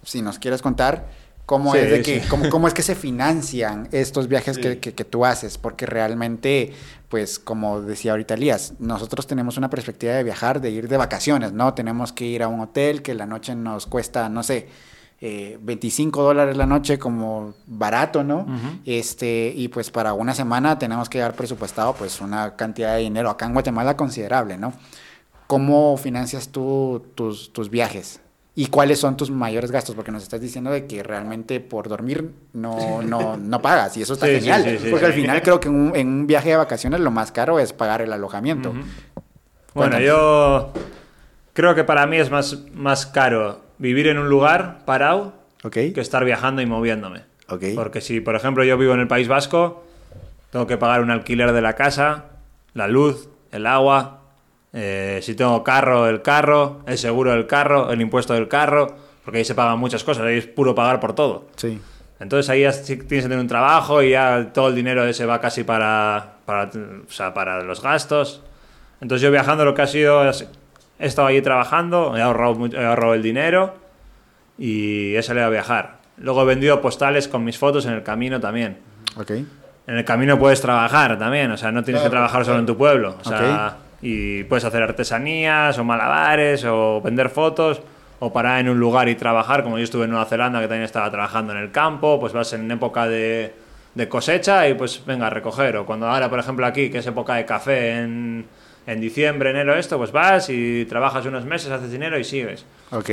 Si 0.03 0.21
nos 0.23 0.39
quieres 0.39 0.61
contar 0.63 1.07
cómo 1.45 1.73
Sí, 1.73 1.79
es 1.79 1.91
de 1.91 2.01
que, 2.01 2.21
sí. 2.21 2.27
cómo, 2.29 2.49
cómo 2.49 2.67
es 2.67 2.73
que 2.73 2.81
se 2.83 2.95
financian 2.95 3.87
estos 3.91 4.27
viajes 4.27 4.55
Sí. 4.55 4.61
que, 4.61 4.79
que- 4.79 4.93
que 4.93 5.03
tú 5.05 5.25
haces, 5.25 5.57
porque 5.57 5.85
realmente, 5.85 6.73
pues 7.09 7.39
como 7.39 7.81
decía 7.81 8.11
ahorita 8.11 8.35
Elías, 8.35 8.73
nosotros 8.79 9.27
tenemos 9.27 9.57
una 9.57 9.69
perspectiva 9.69 10.13
de 10.13 10.23
viajar, 10.23 10.61
de 10.61 10.69
ir 10.71 10.87
de 10.87 10.97
vacaciones, 10.97 11.51
¿no? 11.53 11.73
Tenemos 11.73 12.13
que 12.13 12.25
ir 12.25 12.41
a 12.43 12.47
un 12.47 12.59
hotel 12.61 13.01
que 13.01 13.13
la 13.13 13.25
noche 13.25 13.53
nos 13.55 13.85
cuesta, 13.87 14.29
no 14.29 14.43
sé, 14.43 14.67
eh, 15.23 15.59
25 15.61 16.23
dólares 16.23 16.57
la 16.57 16.65
noche 16.65 16.97
como 16.97 17.53
barato, 17.67 18.23
¿no? 18.23 18.47
Este, 18.85 19.53
y 19.55 19.67
pues 19.67 19.91
para 19.91 20.13
una 20.13 20.33
semana 20.33 20.79
tenemos 20.79 21.09
que 21.09 21.19
dar 21.19 21.33
presupuestado 21.35 21.93
pues 21.93 22.21
una 22.21 22.55
cantidad 22.55 22.95
de 22.95 23.01
dinero 23.01 23.29
acá 23.29 23.45
en 23.45 23.53
Guatemala 23.53 23.95
considerable, 23.95 24.57
¿no? 24.57 24.73
¿Cómo 25.47 25.95
financias 25.97 26.47
tú 26.49 27.05
tus, 27.13 27.51
tus 27.53 27.69
viajes? 27.69 28.19
¿Y 28.53 28.67
cuáles 28.67 28.99
son 28.99 29.15
tus 29.15 29.31
mayores 29.31 29.71
gastos? 29.71 29.95
Porque 29.95 30.11
nos 30.11 30.23
estás 30.23 30.41
diciendo 30.41 30.71
de 30.71 30.85
que 30.85 31.03
realmente 31.03 31.61
por 31.61 31.87
dormir 31.87 32.31
no, 32.51 33.01
no, 33.01 33.37
no 33.37 33.61
pagas. 33.61 33.95
Y 33.95 34.01
eso 34.01 34.13
está 34.13 34.25
Sí, 34.25 34.33
genial. 34.33 34.63
sí, 34.65 34.77
sí, 34.83 34.87
porque 34.91 35.05
al 35.05 35.13
final 35.13 35.41
creo 35.41 35.59
que 35.61 35.69
en 35.69 35.75
un, 35.75 35.95
en 35.95 36.07
un 36.07 36.27
viaje 36.27 36.49
de 36.49 36.57
vacaciones 36.57 36.99
lo 36.99 37.11
más 37.11 37.31
caro 37.31 37.59
es 37.59 37.71
pagar 37.71 38.01
el 38.01 38.11
alojamiento. 38.11 38.73
Bueno, 39.73 39.99
yo 40.01 40.73
creo 41.53 41.75
que 41.75 41.85
para 41.85 42.05
mí 42.07 42.17
es 42.17 42.29
más, 42.29 42.57
más 42.73 43.05
caro 43.05 43.61
vivir 43.77 44.07
en 44.07 44.17
un 44.17 44.27
lugar 44.27 44.79
parado 44.85 45.33
que 45.71 45.93
estar 46.01 46.25
viajando 46.25 46.61
y 46.61 46.65
moviéndome. 46.65 47.21
Porque 47.75 48.01
si, 48.01 48.19
por 48.21 48.35
ejemplo, 48.35 48.63
yo 48.63 48.77
vivo 48.77 48.93
en 48.93 48.99
el 48.99 49.07
País 49.07 49.27
Vasco, 49.29 49.83
tengo 50.51 50.67
que 50.67 50.77
pagar 50.77 51.01
un 51.01 51.09
alquiler 51.11 51.51
de 51.53 51.61
la 51.61 51.73
casa, 51.73 52.25
la 52.73 52.87
luz, 52.87 53.29
el 53.51 53.65
agua, 53.65 54.20
eh, 54.73 55.19
si 55.21 55.35
tengo 55.35 55.63
carro, 55.63 56.07
el 56.07 56.21
carro, 56.21 56.81
el 56.85 56.97
seguro 56.97 57.31
del 57.31 57.47
carro, 57.47 57.91
el 57.91 58.01
impuesto 58.01 58.33
del 58.33 58.47
carro, 58.47 58.95
porque 59.23 59.39
ahí 59.39 59.45
se 59.45 59.55
pagan 59.55 59.79
muchas 59.79 60.03
cosas, 60.03 60.25
ahí 60.25 60.37
es 60.37 60.47
puro 60.47 60.73
pagar 60.75 60.99
por 60.99 61.13
todo. 61.13 61.47
Sí. 61.55 61.79
Entonces 62.19 62.49
ahí 62.49 62.61
ya 62.61 62.71
tienes 62.71 63.05
que 63.07 63.21
tener 63.21 63.39
un 63.39 63.47
trabajo 63.47 64.01
y 64.03 64.11
ya 64.11 64.51
todo 64.53 64.67
el 64.67 64.75
dinero 64.75 65.03
ese 65.05 65.25
va 65.25 65.41
casi 65.41 65.63
para, 65.63 66.33
para, 66.45 66.65
o 66.65 67.11
sea, 67.11 67.33
para 67.33 67.63
los 67.63 67.81
gastos. 67.81 68.43
Entonces 69.01 69.23
yo 69.23 69.31
viajando 69.31 69.65
lo 69.65 69.73
que 69.73 69.81
ha 69.81 69.87
sido 69.87 70.23
he 70.29 71.07
estado 71.07 71.27
allí 71.27 71.41
trabajando, 71.41 72.15
he 72.15 72.21
ahorrado, 72.21 72.67
he 72.67 72.85
ahorrado 72.85 73.15
el 73.15 73.23
dinero 73.23 73.73
y 74.57 75.15
he 75.15 75.23
salido 75.23 75.47
a 75.47 75.49
viajar. 75.49 75.97
Luego 76.17 76.43
he 76.43 76.45
vendido 76.45 76.79
postales 76.81 77.27
con 77.27 77.43
mis 77.43 77.57
fotos 77.57 77.87
en 77.87 77.93
el 77.93 78.03
camino 78.03 78.39
también. 78.39 78.77
Ok. 79.17 79.31
En 79.31 79.97
el 79.97 80.05
camino 80.05 80.37
puedes 80.37 80.61
trabajar 80.61 81.17
también, 81.17 81.49
o 81.49 81.57
sea, 81.57 81.71
no 81.71 81.83
tienes 81.83 82.03
que 82.03 82.09
trabajar 82.09 82.45
solo 82.45 82.59
en 82.59 82.67
tu 82.67 82.77
pueblo. 82.77 83.17
O 83.19 83.27
sea, 83.27 83.67
Ok. 83.67 83.90
Y 84.01 84.43
puedes 84.45 84.65
hacer 84.65 84.81
artesanías 84.83 85.77
o 85.77 85.83
malabares 85.83 86.65
o 86.65 87.01
vender 87.01 87.29
fotos 87.29 87.81
o 88.19 88.31
parar 88.31 88.59
en 88.59 88.69
un 88.69 88.79
lugar 88.79 89.09
y 89.09 89.15
trabajar, 89.15 89.63
como 89.63 89.77
yo 89.77 89.83
estuve 89.83 90.05
en 90.05 90.11
Nueva 90.11 90.25
Zelanda 90.25 90.59
que 90.59 90.67
también 90.67 90.83
estaba 90.83 91.09
trabajando 91.09 91.53
en 91.53 91.59
el 91.59 91.71
campo, 91.71 92.19
pues 92.19 92.33
vas 92.33 92.53
en 92.53 92.69
época 92.69 93.07
de, 93.07 93.51
de 93.95 94.07
cosecha 94.07 94.67
y 94.67 94.75
pues 94.75 95.03
venga 95.05 95.27
a 95.27 95.29
recoger. 95.29 95.77
O 95.77 95.85
cuando 95.85 96.07
ahora, 96.07 96.29
por 96.29 96.39
ejemplo, 96.39 96.65
aquí, 96.65 96.89
que 96.89 96.99
es 96.99 97.07
época 97.07 97.35
de 97.35 97.45
café 97.45 97.99
en, 97.99 98.45
en 98.85 99.01
diciembre, 99.01 99.49
enero, 99.49 99.75
esto, 99.75 99.97
pues 99.97 100.11
vas 100.11 100.49
y 100.49 100.85
trabajas 100.85 101.25
unos 101.25 101.45
meses, 101.45 101.71
haces 101.71 101.91
dinero 101.91 102.19
y 102.19 102.23
sigues. 102.23 102.65
Ok. 102.91 103.09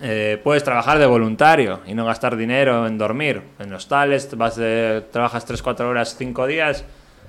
Eh, 0.00 0.40
puedes 0.42 0.64
trabajar 0.64 0.98
de 0.98 1.06
voluntario 1.06 1.80
y 1.86 1.94
no 1.94 2.04
gastar 2.04 2.36
dinero 2.36 2.86
en 2.86 2.98
dormir. 2.98 3.40
En 3.58 3.72
hostales 3.72 4.36
vas 4.36 4.56
de, 4.56 5.04
trabajas 5.12 5.48
3-4 5.48 5.80
horas, 5.82 6.16
5 6.18 6.46
días 6.46 6.84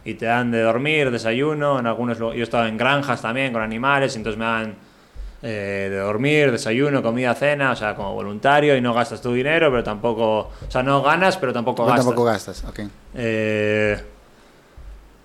y 0.05 0.13
te 0.13 0.25
dan 0.27 0.51
de 0.51 0.61
dormir, 0.61 1.11
desayuno. 1.11 1.79
En 1.79 1.87
algunos, 1.87 2.17
yo 2.19 2.31
he 2.31 2.41
estado 2.41 2.67
en 2.67 2.77
granjas 2.77 3.21
también 3.21 3.51
con 3.51 3.61
animales, 3.61 4.13
y 4.15 4.17
entonces 4.19 4.39
me 4.39 4.45
dan 4.45 4.75
eh, 5.41 5.87
de 5.91 5.97
dormir, 5.97 6.51
desayuno, 6.51 7.01
comida, 7.03 7.33
cena, 7.35 7.71
o 7.71 7.75
sea, 7.75 7.95
como 7.95 8.13
voluntario 8.13 8.75
y 8.77 8.81
no 8.81 8.93
gastas 8.93 9.21
tu 9.21 9.33
dinero, 9.33 9.69
pero 9.71 9.83
tampoco, 9.83 10.39
o 10.39 10.51
sea, 10.69 10.81
no 10.83 11.01
ganas, 11.01 11.37
pero 11.37 11.51
tampoco 11.51 11.83
No, 11.83 11.87
gastas. 11.89 12.05
tampoco 12.05 12.23
gastas. 12.25 12.63
Ok. 12.63 12.79
Eh, 13.15 13.99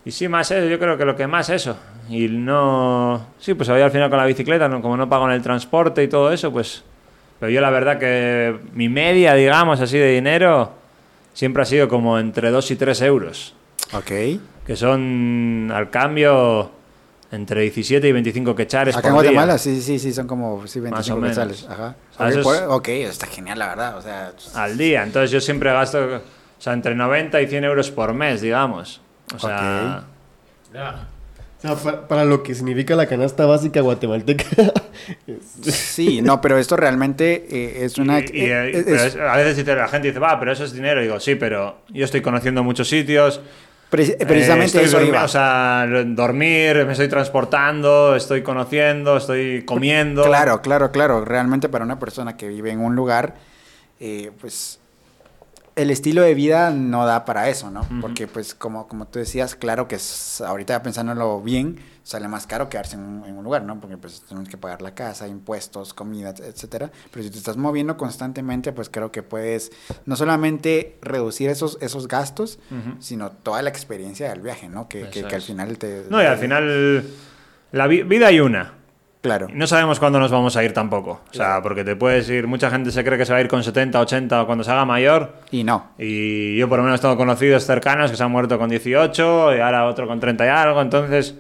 y 0.04 0.10
sí, 0.10 0.28
más 0.28 0.50
eso, 0.50 0.66
yo 0.66 0.78
creo 0.78 0.96
que 0.96 1.04
lo 1.04 1.14
que 1.14 1.26
más 1.26 1.50
eso. 1.50 1.76
Y 2.08 2.26
no. 2.28 3.26
Sí, 3.38 3.54
pues 3.54 3.68
voy 3.68 3.80
al 3.82 3.90
final 3.90 4.08
con 4.10 4.18
la 4.18 4.24
bicicleta, 4.26 4.68
¿no? 4.68 4.80
como 4.82 4.96
no 4.96 5.08
pago 5.08 5.26
en 5.26 5.32
el 5.32 5.42
transporte 5.42 6.02
y 6.02 6.08
todo 6.08 6.32
eso, 6.32 6.50
pues. 6.50 6.82
Pero 7.38 7.50
yo 7.50 7.60
la 7.60 7.70
verdad 7.70 7.98
que 7.98 8.58
mi 8.74 8.88
media, 8.88 9.34
digamos 9.34 9.80
así, 9.80 9.96
de 9.98 10.10
dinero 10.12 10.72
siempre 11.32 11.62
ha 11.62 11.66
sido 11.66 11.88
como 11.88 12.18
entre 12.18 12.50
2 12.50 12.70
y 12.72 12.76
3 12.76 13.00
euros. 13.02 13.54
Ok. 13.92 14.10
Que 14.70 14.76
son 14.76 15.68
al 15.74 15.90
cambio 15.90 16.70
entre 17.32 17.62
17 17.62 18.06
y 18.06 18.12
25 18.12 18.54
quechares 18.54 18.96
Acá 18.96 19.08
en 19.08 19.14
por 19.14 19.22
día. 19.24 19.32
Guatemala, 19.32 19.58
sí, 19.58 19.82
sí, 19.82 19.98
sí, 19.98 20.12
son 20.12 20.28
como 20.28 20.64
sí, 20.68 20.78
Más 20.80 20.92
25 21.08 21.18
o 21.18 21.20
menos. 21.20 21.36
quetzales. 21.36 21.66
Ajá. 21.68 21.96
Ah, 22.16 22.22
Ok, 22.22 22.28
eso 22.30 22.38
es- 22.38 22.44
pues, 22.44 22.62
ok, 22.68 22.88
está 22.88 23.26
genial, 23.26 23.58
la 23.58 23.66
verdad. 23.66 23.96
O 23.98 24.02
sea, 24.02 24.32
al 24.54 24.78
día. 24.78 25.02
Entonces 25.02 25.32
yo 25.32 25.40
siempre 25.40 25.72
gasto, 25.72 25.98
o 25.98 26.20
sea, 26.62 26.72
entre 26.72 26.94
90 26.94 27.42
y 27.42 27.48
100 27.48 27.64
euros 27.64 27.90
por 27.90 28.14
mes, 28.14 28.42
digamos. 28.42 29.00
O 29.34 29.40
sea, 29.40 30.04
O 30.72 31.60
sea, 31.60 31.74
pa- 31.74 32.06
para, 32.06 32.24
lo 32.24 32.44
que 32.44 32.54
significa 32.54 32.94
la 32.94 33.06
canasta 33.06 33.46
básica 33.46 33.80
guatemalteca. 33.80 34.44
sí, 35.62 36.22
no, 36.22 36.40
pero 36.40 36.58
esto 36.58 36.76
realmente 36.76 37.44
eh, 37.50 37.84
es 37.86 37.98
una... 37.98 38.20
y- 38.20 38.24
y- 38.32 38.40
eh, 38.44 38.70
es- 38.70 38.86
es- 38.86 39.16
a 39.16 39.34
veces 39.36 39.66
la 39.66 39.88
gente 39.88 40.06
dice, 40.08 40.20
va, 40.20 40.38
pero 40.38 40.52
eso 40.52 40.62
es 40.62 40.72
dinero. 40.72 41.00
Y 41.00 41.06
digo, 41.06 41.18
sí, 41.18 41.34
pero 41.34 41.78
yo 41.88 42.04
estoy 42.04 42.20
conociendo 42.22 42.62
muchos 42.62 42.88
sitios. 42.88 43.40
Eh, 43.92 44.26
precisamente 44.26 44.82
estoy 44.82 44.84
eso 44.84 45.02
iba. 45.02 45.24
O 45.24 45.28
sea, 45.28 45.86
dormir, 46.06 46.86
me 46.86 46.92
estoy 46.92 47.08
transportando, 47.08 48.14
estoy 48.14 48.42
conociendo, 48.42 49.16
estoy 49.16 49.64
comiendo. 49.64 50.24
Claro, 50.24 50.62
claro, 50.62 50.90
claro. 50.92 51.24
Realmente 51.24 51.68
para 51.68 51.84
una 51.84 51.98
persona 51.98 52.36
que 52.36 52.48
vive 52.48 52.70
en 52.70 52.80
un 52.80 52.94
lugar, 52.94 53.34
eh, 53.98 54.30
pues 54.40 54.79
el 55.76 55.90
estilo 55.90 56.22
de 56.22 56.34
vida 56.34 56.70
no 56.70 57.06
da 57.06 57.24
para 57.24 57.48
eso, 57.48 57.70
¿no? 57.70 57.86
Porque 58.00 58.26
pues 58.26 58.54
como, 58.54 58.86
como 58.88 59.06
tú 59.06 59.18
decías, 59.18 59.54
claro 59.54 59.88
que 59.88 59.96
es- 59.96 60.40
ahorita 60.40 60.82
pensándolo 60.82 61.40
bien, 61.40 61.78
sale 62.02 62.26
más 62.28 62.46
caro 62.46 62.68
quedarse 62.68 62.96
en 62.96 63.02
un, 63.02 63.24
en 63.24 63.36
un 63.38 63.44
lugar, 63.44 63.62
¿no? 63.62 63.80
Porque 63.80 63.96
pues 63.96 64.22
tenemos 64.28 64.48
que 64.48 64.56
pagar 64.56 64.82
la 64.82 64.94
casa, 64.94 65.28
impuestos, 65.28 65.94
comida, 65.94 66.30
et- 66.30 66.40
etcétera. 66.40 66.90
Pero 67.12 67.22
si 67.22 67.30
te 67.30 67.38
estás 67.38 67.56
moviendo 67.56 67.96
constantemente, 67.96 68.72
pues 68.72 68.88
creo 68.90 69.12
que 69.12 69.22
puedes 69.22 69.70
no 70.06 70.16
solamente 70.16 70.98
reducir 71.02 71.48
esos, 71.50 71.78
esos 71.80 72.08
gastos, 72.08 72.58
sino 72.98 73.30
toda 73.30 73.62
la 73.62 73.70
experiencia 73.70 74.28
del 74.30 74.40
viaje, 74.40 74.68
¿no? 74.68 74.88
Que, 74.88 75.08
que- 75.10 75.20
que 75.28 75.34
al 75.36 75.42
final 75.42 75.78
te... 75.78 76.04
No, 76.10 76.20
y 76.22 76.26
al 76.26 76.34
te- 76.36 76.42
final, 76.42 77.04
la 77.72 77.86
vi- 77.86 78.02
vida 78.02 78.26
hay 78.26 78.40
una. 78.40 78.74
Claro. 79.20 79.48
No 79.52 79.66
sabemos 79.66 79.98
cuándo 80.00 80.18
nos 80.18 80.30
vamos 80.30 80.56
a 80.56 80.64
ir 80.64 80.72
tampoco. 80.72 81.20
O 81.30 81.34
sea, 81.34 81.60
porque 81.62 81.84
te 81.84 81.94
puedes 81.94 82.28
ir, 82.30 82.46
mucha 82.46 82.70
gente 82.70 82.90
se 82.90 83.04
cree 83.04 83.18
que 83.18 83.26
se 83.26 83.32
va 83.32 83.38
a 83.38 83.42
ir 83.42 83.48
con 83.48 83.62
70, 83.62 84.00
80 84.00 84.42
o 84.42 84.46
cuando 84.46 84.64
se 84.64 84.70
haga 84.70 84.84
mayor. 84.86 85.34
Y 85.50 85.62
no. 85.62 85.90
Y 85.98 86.56
yo 86.56 86.68
por 86.70 86.78
lo 86.78 86.84
menos 86.84 87.00
tengo 87.02 87.16
conocidos 87.18 87.66
cercanos 87.66 88.10
que 88.10 88.16
se 88.16 88.22
han 88.22 88.30
muerto 88.30 88.58
con 88.58 88.70
18 88.70 89.56
y 89.56 89.60
ahora 89.60 89.84
otro 89.86 90.06
con 90.06 90.20
30 90.20 90.46
y 90.46 90.48
algo. 90.48 90.80
Entonces 90.80 91.34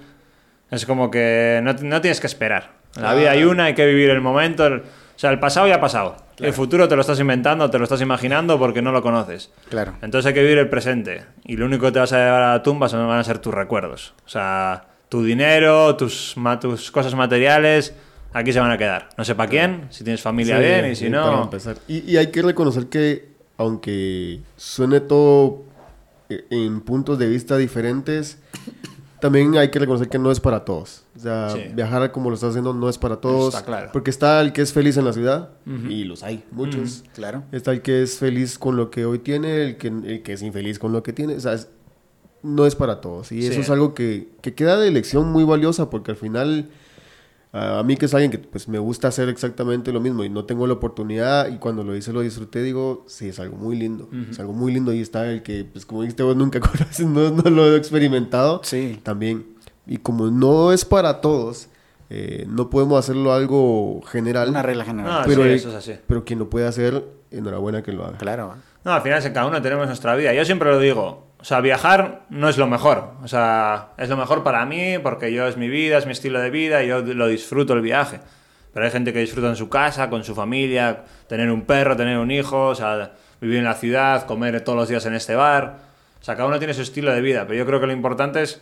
es 0.70 0.84
como 0.86 1.10
que 1.10 1.60
no, 1.62 1.72
no 1.72 2.00
tienes 2.02 2.20
que 2.20 2.26
esperar. 2.26 2.72
La 3.00 3.14
vida 3.14 3.30
hay 3.30 3.44
una, 3.44 3.64
hay 3.64 3.74
que 3.74 3.86
vivir 3.86 4.10
el 4.10 4.20
momento. 4.20 4.66
el- 4.66 4.80
o 4.80 5.18
sea, 5.20 5.30
el 5.30 5.38
pasado 5.38 5.66
ya 5.68 5.76
ha 5.76 5.80
pasado. 5.80 6.16
El 6.38 6.52
futuro 6.54 6.88
te 6.88 6.94
lo 6.96 7.02
estás 7.02 7.20
inventando, 7.20 7.68
te 7.70 7.76
lo 7.78 7.84
estás 7.84 8.00
imaginando 8.00 8.58
porque 8.58 8.80
no 8.80 8.90
lo 8.92 9.02
conoces. 9.02 9.52
Claro. 9.68 9.92
Entonces 10.00 10.26
hay 10.28 10.32
que 10.34 10.42
vivir 10.42 10.56
el 10.56 10.70
presente. 10.70 11.24
Y 11.44 11.56
lo 11.58 11.66
único 11.66 11.84
que 11.86 11.92
te 11.92 11.98
vas 11.98 12.12
a 12.14 12.16
llevar 12.24 12.42
a 12.42 12.52
la 12.52 12.62
tumba 12.62 12.88
son, 12.88 13.06
van 13.06 13.18
a 13.18 13.24
ser 13.24 13.38
tus 13.38 13.52
recuerdos. 13.52 14.14
O 14.24 14.28
sea, 14.30 14.84
tu 15.10 15.22
dinero, 15.22 15.94
tus, 15.96 16.32
ma- 16.38 16.58
tus 16.58 16.90
cosas 16.90 17.14
materiales, 17.14 17.92
aquí 18.32 18.52
se 18.54 18.60
van 18.60 18.70
a 18.70 18.78
quedar. 18.78 19.10
No 19.18 19.24
sé 19.24 19.34
para 19.34 19.50
quién, 19.50 19.88
si 19.90 20.02
tienes 20.04 20.22
familia 20.22 20.56
Sí, 20.56 20.62
bien 20.64 20.86
y 20.92 20.96
si 20.96 21.10
para 21.10 21.26
no... 21.36 21.42
empezar. 21.42 21.76
Y, 21.88 22.10
y 22.10 22.16
hay 22.16 22.28
que 22.28 22.40
reconocer 22.40 22.86
que, 22.86 23.28
aunque 23.58 24.40
suene 24.56 25.00
todo 25.00 25.64
eh, 26.30 26.46
en 26.50 26.80
puntos 26.80 27.18
de 27.18 27.28
vista 27.28 27.56
diferentes, 27.58 28.38
también 29.20 29.54
hay 29.58 29.68
que 29.70 29.78
reconocer 29.78 30.08
que 30.08 30.18
no 30.18 30.30
es 30.30 30.40
para 30.40 30.64
todos. 30.64 31.02
O 31.16 31.18
sea, 31.18 31.50
Sí. 31.50 31.64
viajar 31.74 32.10
como 32.12 32.30
lo 32.30 32.34
estás 32.36 32.50
haciendo 32.50 32.72
no 32.72 32.88
es 32.88 32.96
para 32.96 33.16
todos. 33.16 33.52
Está 33.54 33.66
claro. 33.66 33.90
Porque 33.92 34.08
está 34.10 34.40
el 34.40 34.52
que 34.54 34.62
es 34.62 34.72
feliz 34.72 34.96
en 34.96 35.04
la 35.04 35.12
ciudad, 35.12 35.50
y 35.66 36.04
los 36.04 36.22
hay, 36.22 36.44
muchos. 36.52 37.04
Claro. 37.14 37.42
Está 37.52 37.72
el 37.72 37.82
que 37.82 38.02
es 38.02 38.16
feliz 38.18 38.58
con 38.58 38.76
lo 38.76 38.90
que 38.90 39.04
hoy 39.04 39.18
tiene, 39.18 39.62
el 39.64 39.76
que, 39.76 39.88
el 39.88 40.22
que 40.22 40.32
es 40.34 40.42
infeliz 40.42 40.78
con 40.78 40.92
lo 40.92 41.02
que 41.02 41.12
tiene. 41.12 41.34
O 41.34 41.40
sea, 41.40 41.52
es- 41.54 41.68
no 42.42 42.66
es 42.66 42.74
para 42.76 43.00
todos. 43.00 43.32
Y 43.32 43.42
Sí. 43.42 43.48
eso 43.48 43.60
es 43.60 43.70
algo 43.70 43.94
que, 43.94 44.28
que 44.42 44.54
queda 44.54 44.78
de 44.78 44.90
lección 44.90 45.30
muy 45.30 45.44
valiosa 45.44 45.90
porque 45.90 46.10
al 46.12 46.16
final, 46.16 46.70
a 47.52 47.80
a 47.80 47.82
mí 47.82 47.96
que 47.96 48.06
es 48.06 48.14
alguien 48.14 48.30
que 48.30 48.38
pues, 48.38 48.68
me 48.68 48.78
gusta 48.78 49.08
hacer 49.08 49.28
exactamente 49.28 49.92
lo 49.92 50.00
mismo 50.00 50.22
y 50.24 50.28
no 50.28 50.44
tengo 50.44 50.66
la 50.66 50.74
oportunidad 50.74 51.48
y 51.48 51.56
cuando 51.58 51.82
lo 51.82 51.96
hice 51.96 52.12
lo 52.12 52.20
disfruté, 52.20 52.62
digo, 52.62 53.04
sí, 53.08 53.28
es 53.28 53.40
algo 53.40 53.56
muy 53.56 53.76
lindo. 53.76 54.08
Es 54.30 54.38
algo 54.38 54.52
muy 54.52 54.72
lindo 54.72 54.92
y 54.92 55.00
está 55.00 55.26
el 55.30 55.42
que, 55.42 55.64
pues 55.64 55.84
como 55.84 56.02
dijiste 56.02 56.22
vos, 56.22 56.36
nunca 56.36 56.60
conoces, 56.60 57.06
no, 57.06 57.30
no 57.30 57.50
lo 57.50 57.72
he 57.74 57.76
experimentado. 57.76 58.60
Sí. 58.64 59.00
También. 59.02 59.46
Y 59.86 59.96
como 59.98 60.30
no 60.30 60.72
es 60.72 60.84
para 60.84 61.20
todos, 61.20 61.68
eh, 62.10 62.44
no 62.48 62.70
podemos 62.70 62.98
hacerlo 62.98 63.32
algo 63.32 64.00
general. 64.02 64.48
Una 64.50 64.62
regla 64.62 64.84
general. 64.84 65.24
Pero, 65.26 65.42
sí, 65.42 65.48
eso 65.50 65.68
es 65.70 65.74
así. 65.74 65.94
pero 66.06 66.24
quien 66.24 66.38
lo 66.38 66.48
puede 66.48 66.66
hacer, 66.66 67.04
enhorabuena 67.32 67.82
que 67.82 67.92
lo 67.92 68.04
haga. 68.04 68.18
Claro. 68.18 68.54
No, 68.84 68.92
al 68.92 69.02
final 69.02 69.20
cada 69.32 69.46
uno 69.46 69.60
tenemos 69.60 69.86
nuestra 69.86 70.14
vida. 70.16 70.32
Yo 70.32 70.44
siempre 70.44 70.70
lo 70.70 70.78
digo. 70.78 71.26
O 71.40 71.44
sea, 71.44 71.60
viajar 71.60 72.22
no 72.28 72.48
es 72.48 72.58
lo 72.58 72.66
mejor. 72.66 73.12
O 73.22 73.28
sea, 73.28 73.88
es 73.96 74.08
lo 74.08 74.16
mejor 74.16 74.42
para 74.42 74.64
mí 74.66 74.98
porque 75.02 75.32
yo 75.32 75.46
es 75.46 75.56
mi 75.56 75.68
vida, 75.68 75.96
es 75.98 76.06
mi 76.06 76.12
estilo 76.12 76.38
de 76.40 76.50
vida 76.50 76.82
y 76.84 76.88
yo 76.88 77.00
lo 77.00 77.26
disfruto 77.28 77.72
el 77.72 77.80
viaje. 77.80 78.20
Pero 78.72 78.84
hay 78.84 78.92
gente 78.92 79.12
que 79.12 79.20
disfruta 79.20 79.48
en 79.48 79.56
su 79.56 79.68
casa, 79.68 80.10
con 80.10 80.22
su 80.22 80.34
familia, 80.34 81.04
tener 81.28 81.50
un 81.50 81.62
perro, 81.62 81.96
tener 81.96 82.18
un 82.18 82.30
hijo, 82.30 82.66
o 82.66 82.74
sea, 82.74 83.12
vivir 83.40 83.58
en 83.58 83.64
la 83.64 83.74
ciudad, 83.74 84.26
comer 84.26 84.60
todos 84.60 84.78
los 84.78 84.88
días 84.88 85.04
en 85.06 85.14
este 85.14 85.34
bar. 85.34 85.78
O 86.20 86.24
sea, 86.24 86.36
cada 86.36 86.46
uno 86.46 86.58
tiene 86.58 86.74
su 86.74 86.82
estilo 86.82 87.12
de 87.12 87.22
vida. 87.22 87.46
Pero 87.46 87.58
yo 87.58 87.66
creo 87.66 87.80
que 87.80 87.86
lo 87.86 87.92
importante 87.92 88.42
es 88.42 88.60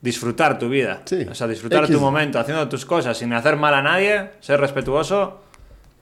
disfrutar 0.00 0.58
tu 0.58 0.70
vida. 0.70 1.02
Sí. 1.04 1.26
O 1.30 1.34
sea, 1.34 1.46
disfrutar 1.46 1.84
X. 1.84 1.94
tu 1.94 2.00
momento, 2.00 2.40
haciendo 2.40 2.68
tus 2.68 2.86
cosas, 2.86 3.18
sin 3.18 3.32
hacer 3.34 3.56
mal 3.56 3.74
a 3.74 3.82
nadie, 3.82 4.30
ser 4.40 4.60
respetuoso 4.60 5.42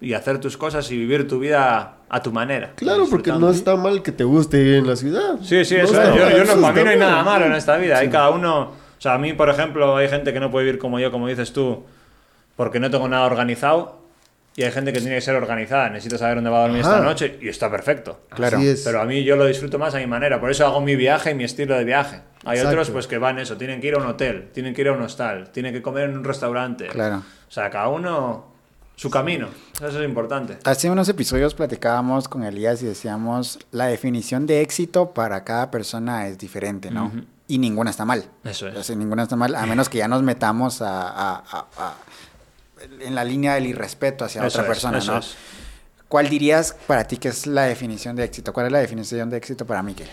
y 0.01 0.12
hacer 0.12 0.38
tus 0.40 0.57
cosas 0.57 0.90
y 0.90 0.97
vivir 0.99 1.26
tu 1.26 1.38
vida 1.38 1.99
a 2.09 2.22
tu 2.22 2.32
manera. 2.32 2.72
Claro, 2.76 3.07
porque 3.11 3.32
no 3.32 3.51
está 3.51 3.76
mal 3.76 4.03
que 4.03 4.12
te 4.12 4.24
guste 4.24 4.59
vivir 4.59 4.74
en 4.76 4.86
la 4.86 4.97
ciudad. 4.97 5.36
Sí, 5.42 5.64
sí, 5.64 5.76
No 5.76 5.82
eso 5.84 6.03
es. 6.03 6.09
Yo, 6.09 6.30
yo 6.30 6.42
eso 6.42 6.57
no, 6.57 6.62
para 6.62 6.74
mí 6.74 6.84
no 6.84 6.90
hay 6.90 6.99
nada 6.99 7.22
malo 7.22 7.47
en 7.47 7.53
esta 7.55 7.76
vida. 7.76 7.99
Hay 7.99 8.09
cada 8.09 8.30
uno. 8.30 8.61
O 8.99 9.01
sea, 9.01 9.14
a 9.14 9.18
mí, 9.18 9.32
por 9.32 9.49
ejemplo, 9.51 9.97
hay 9.97 10.09
gente 10.09 10.32
que 10.32 10.40
no 10.40 10.51
puede 10.51 10.66
vivir 10.66 10.78
como 10.80 10.99
yo, 10.99 11.11
como 11.11 11.28
dices 11.28 11.53
tú, 11.53 11.84
porque 12.57 12.80
no 12.80 12.90
tengo 12.90 13.09
nada 13.09 13.26
organizado. 13.26 14.05
Y 14.59 14.62
hay 14.62 14.72
gente 14.72 14.90
que 14.90 15.01
tiene 15.01 15.16
que 15.16 15.20
ser 15.20 15.34
organizada. 15.34 15.90
Necesita 15.90 16.16
saber 16.16 16.36
dónde 16.36 16.49
va 16.49 16.61
a 16.61 16.62
dormir 16.62 16.80
Ajá. 16.80 16.94
esta 16.94 17.05
noche 17.05 17.38
y 17.42 17.49
está 17.49 17.70
perfecto. 17.70 18.20
Claro. 18.30 18.57
Así 18.57 18.68
es. 18.68 18.82
Pero 18.86 19.03
a 19.03 19.05
mí 19.05 19.22
yo 19.22 19.36
lo 19.36 19.44
disfruto 19.44 19.78
más 19.78 19.94
a 19.94 19.99
mi 19.99 20.07
manera. 20.07 20.40
Por 20.40 20.51
eso 20.51 20.64
hago 20.64 20.80
mi 20.80 20.97
viaje 20.97 21.32
y 21.32 21.34
mi 21.34 21.44
estilo 21.44 21.76
de 21.76 21.84
viaje. 21.84 22.22
Hay 22.44 22.57
Exacto. 22.57 22.70
otros 22.70 22.90
pues 22.90 23.07
que 23.07 23.18
van 23.18 23.38
eso. 23.38 23.59
Tienen 23.59 23.82
que 23.82 23.88
ir 23.88 23.94
a 23.94 23.99
un 23.99 24.07
hotel, 24.07 24.49
tienen 24.55 24.72
que 24.72 24.80
ir 24.80 24.88
a 24.88 24.92
un 24.92 25.03
hostal, 25.03 25.51
tienen 25.51 25.74
que 25.74 25.82
comer 25.82 26.09
en 26.09 26.16
un 26.16 26.24
restaurante. 26.24 26.86
Claro. 26.86 27.16
O 27.16 27.51
sea, 27.51 27.68
cada 27.68 27.88
uno 27.88 28.55
su 28.97 29.11
camino. 29.11 29.49
Eso 29.76 30.01
es 30.01 30.05
importante. 30.09 30.59
Hace 30.64 30.90
unos 30.90 31.09
episodios 31.09 31.55
platicábamos 31.55 32.28
con 32.28 32.42
Elías 32.42 32.82
y 32.82 32.86
decíamos, 32.86 33.59
la 33.70 33.86
definición 33.86 34.47
de 34.47 34.62
éxito 34.62 35.12
para 35.12 35.44
cada 35.44 35.70
persona 35.70 36.26
es 36.26 36.38
diferente, 36.38 36.90
¿no? 36.90 37.12
Y 37.49 37.59
ninguna 37.59 37.90
está 37.90 38.05
mal. 38.05 38.24
Eso 38.42 38.66
es. 38.66 38.76
O 38.76 38.82
sea, 38.82 38.97
ninguna 38.97 39.22
está 39.22 39.36
mal, 39.36 39.55
a 39.55 39.64
menos 39.66 39.88
que 39.88 39.99
ya 39.99 40.09
nos 40.09 40.22
metamos 40.22 40.82
a, 40.82 41.09
a- 41.09 41.36
a- 41.51 41.66
a- 41.78 41.94
en 43.01 43.14
la 43.14 43.22
línea 43.24 43.55
del 43.55 43.66
irrespeto 43.66 44.24
hacia 44.24 44.40
Eso 44.40 44.49
otra 44.49 44.62
es, 44.62 44.68
persona, 44.68 44.99
eso 44.99 45.12
¿no? 45.12 45.18
es. 45.20 45.36
¿Cuál 46.09 46.28
dirías 46.28 46.74
para 46.86 47.05
ti 47.05 47.16
que 47.18 47.28
es 47.28 47.47
la 47.47 47.64
definición 47.64 48.16
de 48.16 48.24
éxito? 48.24 48.53
¿Cuál 48.53 48.66
es 48.66 48.72
la 48.72 48.78
definición 48.78 49.28
de 49.30 49.36
éxito 49.36 49.66
para 49.66 49.82
Miquel 49.82 50.09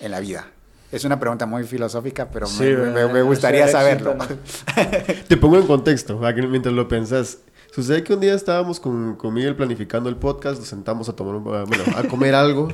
en 0.00 0.10
la 0.10 0.20
vida? 0.20 0.46
Es 0.92 1.04
una 1.04 1.20
pregunta 1.20 1.46
muy 1.46 1.64
filosófica, 1.64 2.28
pero 2.30 2.48
me- 2.48 2.52
Sí, 2.52 2.64
me, 2.64 2.90
me- 2.90 3.06
me 3.12 3.18
eh, 3.20 3.22
gustaría 3.22 3.68
saberlo. 3.68 4.12
éxito, 4.12 4.38
Te 5.28 5.36
pongo 5.36 5.56
en 5.58 5.66
contexto, 5.66 6.18
mientras 6.48 6.74
lo 6.74 6.88
pensás. 6.88 7.38
Sucede 7.72 8.02
que 8.02 8.14
un 8.14 8.20
día 8.20 8.34
estábamos 8.34 8.80
con, 8.80 9.14
con 9.16 9.32
Miguel 9.32 9.54
planificando 9.54 10.08
el 10.08 10.16
podcast, 10.16 10.58
nos 10.58 10.68
sentamos 10.68 11.08
a 11.08 11.14
tomar, 11.14 11.36
un- 11.36 11.44
bueno, 11.44 11.84
a 11.96 12.02
comer 12.04 12.34
algo 12.34 12.68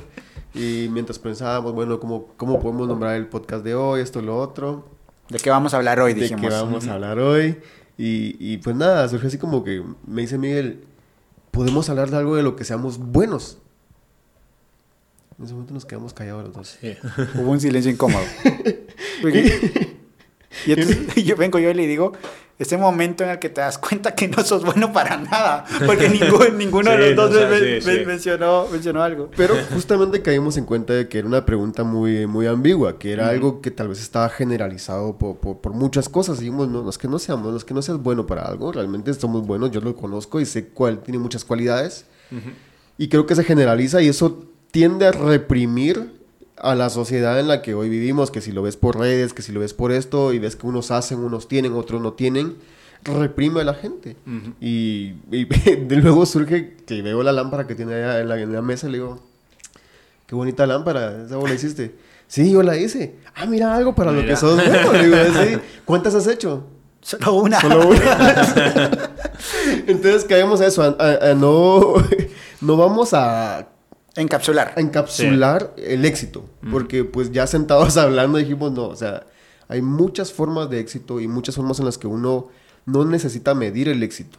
y 0.55 0.89
mientras 0.91 1.19
pensábamos, 1.19 1.75
bueno, 1.75 2.01
¿cómo, 2.01 2.29
cómo 2.39 2.59
podemos 2.61 2.89
nombrar 2.89 3.17
el 3.17 3.27
podcast 3.27 3.63
de 3.63 3.75
hoy, 3.75 4.01
esto, 4.01 4.23
lo 4.23 4.39
otro, 4.39 4.89
¿De 5.29 5.39
qué 5.39 5.51
vamos 5.51 5.75
a 5.75 5.79
hablar 5.79 5.99
hoy? 6.01 6.15
de 6.15 6.21
Dijimos. 6.23 6.43
qué 6.43 6.49
vamos 6.49 6.87
a 6.87 6.95
hablar 6.95 7.19
hoy. 7.19 7.59
Y, 7.99 8.37
y 8.39 8.59
pues 8.59 8.77
nada, 8.77 9.09
surgió 9.09 9.27
así 9.27 9.39
como 9.39 9.65
que 9.65 9.83
me 10.07 10.23
dice 10.23 10.39
Miguel, 10.39 10.85
podemos 11.51 11.89
hablar 11.91 12.11
de 12.11 12.17
algo 12.19 12.37
de 12.37 12.45
lo 12.45 12.55
que 12.55 12.63
seamos 12.65 12.99
buenos. 12.99 13.59
En 15.37 15.45
ese 15.47 15.53
momento 15.55 15.75
nos 15.75 15.85
quedamos 15.85 16.15
callados 16.15 16.45
los 16.45 16.55
dos. 16.55 16.79
Sí. 16.81 16.95
Hubo 17.35 17.51
un 17.51 17.61
silencio 17.61 17.91
incómodo. 17.91 18.23
Porque- 19.21 19.97
y 20.65 20.73
entonces 20.73 21.15
yo 21.25 21.37
vengo 21.37 21.59
yo 21.59 21.71
y 21.71 21.75
le 21.75 21.87
digo, 21.89 22.13
ese 22.59 22.79
momento 22.79 23.23
en 23.23 23.31
el 23.31 23.39
que 23.39 23.51
te 23.51 23.61
das 23.61 23.77
cuenta 23.79 24.15
que 24.15 24.29
no 24.29 24.43
sos 24.43 24.65
bueno 24.65 24.93
para 24.93 25.19
nada, 25.19 25.65
porque 25.85 26.09
ninguno, 26.09 26.49
ninguno 26.57 26.91
Sí, 26.93 26.97
de 26.97 27.15
los 27.15 27.31
dos 27.31 27.37
o 27.37 27.39
sea, 27.39 27.49
me- 27.51 27.81
sí, 27.81 27.87
me- 27.87 27.97
sí. 27.99 28.05
Mencionó, 28.07 28.67
mencionó 28.73 29.03
algo. 29.03 29.31
Pero 29.37 29.55
justamente 29.75 30.23
caímos 30.23 30.57
en 30.57 30.65
cuenta 30.65 30.95
de 30.95 31.07
que 31.09 31.19
era 31.19 31.29
una 31.29 31.45
pregunta 31.45 31.85
muy, 31.85 32.27
muy 32.27 32.47
ambigua, 32.47 32.99
que 32.99 33.13
era 33.13 33.29
algo 33.29 33.61
que 33.61 33.71
tal 33.71 33.89
vez 33.89 34.01
estaba 34.01 34.29
generalizado 34.31 35.19
por, 35.19 35.37
por, 35.37 35.59
por 35.59 35.73
muchas 35.75 36.09
cosas. 36.09 36.39
Dijimos, 36.41 36.69
no, 36.69 36.83
no 36.83 36.89
es 36.91 36.97
que 36.99 37.09
no 37.09 37.19
seamos, 37.19 37.51
no 37.51 37.57
es 37.59 37.65
que 37.65 37.75
no 37.75 37.83
seas 37.83 37.99
bueno 37.99 38.27
para 38.27 38.43
algo, 38.47 38.73
realmente 38.73 39.13
somos 39.15 39.47
buenos, 39.47 39.71
yo 39.71 39.81
lo 39.83 39.95
conozco 39.95 40.41
y 40.41 40.47
sé 40.47 40.69
cuál 40.69 41.01
tiene 41.01 41.19
muchas 41.19 41.45
cualidades. 41.45 42.07
Y 42.99 43.09
creo 43.09 43.27
que 43.27 43.35
se 43.35 43.45
generaliza 43.45 44.01
y 44.01 44.09
eso 44.09 44.45
tiende 44.71 45.07
a 45.07 45.13
reprimir 45.13 46.17
a 46.59 46.75
la 46.75 46.89
sociedad 46.91 47.39
en 47.39 47.49
la 47.49 47.63
que 47.63 47.75
hoy 47.75 47.89
vivimos, 47.89 48.31
que 48.31 48.41
si 48.41 48.53
lo 48.53 48.63
ves 48.63 48.77
por 48.77 48.99
redes, 48.99 49.33
que 49.35 49.43
si 49.43 49.53
lo 49.53 49.61
ves 49.61 49.75
por 49.75 49.93
esto 49.93 50.33
y 50.33 50.39
ves 50.39 50.57
que 50.57 50.67
unos 50.67 50.91
hacen, 50.91 51.19
unos 51.19 51.49
tienen, 51.49 51.75
otros 51.75 52.01
no 52.01 52.15
tienen, 52.15 52.57
reprime 53.05 53.61
a 53.61 53.65
la 53.65 53.75
gente. 53.75 54.17
y, 54.61 55.15
y 55.31 55.45
de 55.87 55.97
luego 55.97 56.25
surge 56.27 56.77
que 56.87 57.03
veo 57.03 57.23
la 57.23 57.33
lámpara 57.33 57.67
que 57.67 57.75
tiene 57.75 57.95
allá 57.95 58.21
en 58.21 58.29
la, 58.29 58.41
en 58.41 58.53
la 58.53 58.63
mesa 58.63 58.89
y 58.89 58.93
le 58.93 58.99
digo, 58.99 59.23
qué 60.27 60.35
bonita 60.35 60.67
lámpara, 60.67 61.25
esa 61.25 61.37
vos 61.37 61.49
la 61.49 61.55
hiciste. 61.55 61.95
Sí, 62.29 62.51
yo 62.51 62.63
la 62.65 62.77
hice. 62.77 63.15
Ah, 63.37 63.47
mira, 63.47 63.75
algo 63.77 63.95
para 63.95 64.11
lo 64.11 64.25
que 64.27 64.35
sos 64.35 64.57
bueno. 64.57 64.93
Le 64.95 65.05
digo, 65.05 65.17
"Sí. 65.45 65.59
¿Cuántas 65.85 66.13
has 66.17 66.27
hecho? 66.27 66.65
Solo 67.01 67.35
una. 67.35 67.61
Solo 67.61 67.89
una. 67.91 68.01
Entonces 69.87 70.25
caemos 70.25 70.61
a 70.61 70.67
eso, 70.67 70.83
a, 70.83 70.97
a- 70.99 71.31
a 71.31 71.35
no, 71.35 71.95
no 72.61 72.77
vamos 72.77 73.15
a, 73.15 73.69
Encapsular. 74.17 74.73
a 74.77 74.81
encapsular 74.81 75.75
el 75.77 76.05
éxito, 76.05 76.45
porque 76.71 77.05
pues 77.05 77.33
ya 77.33 77.47
sentados 77.47 77.97
hablando 77.99 78.39
dijimos, 78.39 78.73
no, 78.73 78.89
o 78.89 78.97
sea, 78.97 79.27
hay 79.69 79.83
muchas 79.83 80.33
formas 80.33 80.71
de 80.71 80.81
éxito 80.81 81.21
y 81.21 81.29
muchas 81.29 81.57
formas 81.57 81.79
en 81.79 81.85
las 81.85 81.99
que 81.99 82.07
uno 82.07 82.49
no 82.87 83.05
necesita 83.05 83.55
medir 83.55 83.89
el 83.89 84.03
éxito, 84.03 84.39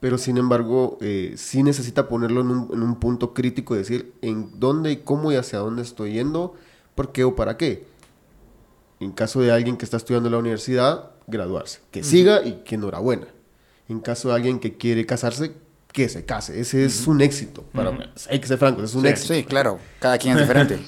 pero 0.00 0.18
sin 0.18 0.38
embargo 0.38 0.98
eh, 1.00 1.34
sí 1.36 1.62
necesita 1.62 2.08
ponerlo 2.08 2.40
en 2.40 2.50
un, 2.50 2.70
en 2.72 2.82
un 2.82 2.96
punto 2.98 3.34
crítico, 3.34 3.74
decir 3.74 4.14
en 4.22 4.58
dónde 4.58 4.92
y 4.92 4.96
cómo 4.98 5.30
y 5.30 5.36
hacia 5.36 5.58
dónde 5.58 5.82
estoy 5.82 6.14
yendo, 6.14 6.54
por 6.94 7.12
qué 7.12 7.24
o 7.24 7.36
para 7.36 7.56
qué. 7.56 7.84
En 9.00 9.10
caso 9.10 9.40
de 9.40 9.50
alguien 9.50 9.76
que 9.76 9.84
está 9.84 9.96
estudiando 9.96 10.28
en 10.28 10.32
la 10.32 10.38
universidad, 10.38 11.10
graduarse. 11.26 11.80
Que 11.90 12.04
siga 12.04 12.44
y 12.44 12.62
que 12.64 12.76
enhorabuena. 12.76 13.26
En 13.88 14.00
caso 14.00 14.28
de 14.28 14.34
alguien 14.34 14.60
que 14.60 14.76
quiere 14.76 15.06
casarse, 15.06 15.54
que 15.92 16.08
se 16.08 16.24
case. 16.24 16.58
Ese 16.58 16.84
es 16.86 17.06
un 17.06 17.20
éxito. 17.20 17.64
Para, 17.72 17.92
Hay 18.30 18.40
que 18.40 18.46
ser 18.46 18.56
francos, 18.58 18.84
es 18.84 18.94
un 18.94 19.02
Sí. 19.02 19.08
éxito. 19.08 19.34
Sí, 19.34 19.44
claro. 19.44 19.78
Cada 20.00 20.16
quien 20.18 20.34
es 20.36 20.40
diferente. 20.48 20.78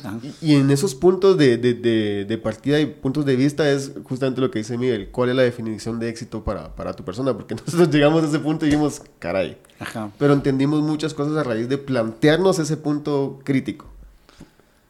Y, 0.40 0.52
y 0.52 0.54
en 0.56 0.70
esos 0.70 0.94
puntos 0.94 1.36
de, 1.36 1.58
de- 1.58 1.74
de- 1.74 2.24
de 2.24 2.38
partida 2.38 2.80
y 2.80 2.86
puntos 2.86 3.26
de 3.26 3.36
vista 3.36 3.68
es 3.70 3.92
justamente 4.04 4.40
lo 4.40 4.50
que 4.50 4.60
dice 4.60 4.78
Miguel. 4.78 5.08
¿Cuál 5.10 5.28
es 5.30 5.36
la 5.36 5.42
definición 5.42 5.98
de 6.00 6.08
éxito 6.08 6.42
para, 6.42 6.74
para 6.74 6.94
tu 6.94 7.04
persona? 7.04 7.34
Porque 7.34 7.54
nosotros 7.66 7.90
llegamos 7.90 8.24
a 8.24 8.28
ese 8.28 8.38
punto 8.38 8.64
y 8.64 8.70
dijimos, 8.70 9.02
caray. 9.18 9.58
Ajá. 9.78 10.10
Pero 10.18 10.32
entendimos 10.32 10.80
muchas 10.80 11.12
cosas 11.12 11.36
a 11.36 11.42
raíz 11.42 11.68
de 11.68 11.76
plantearnos 11.78 12.58
ese 12.58 12.76
punto 12.78 13.40
crítico. 13.44 13.86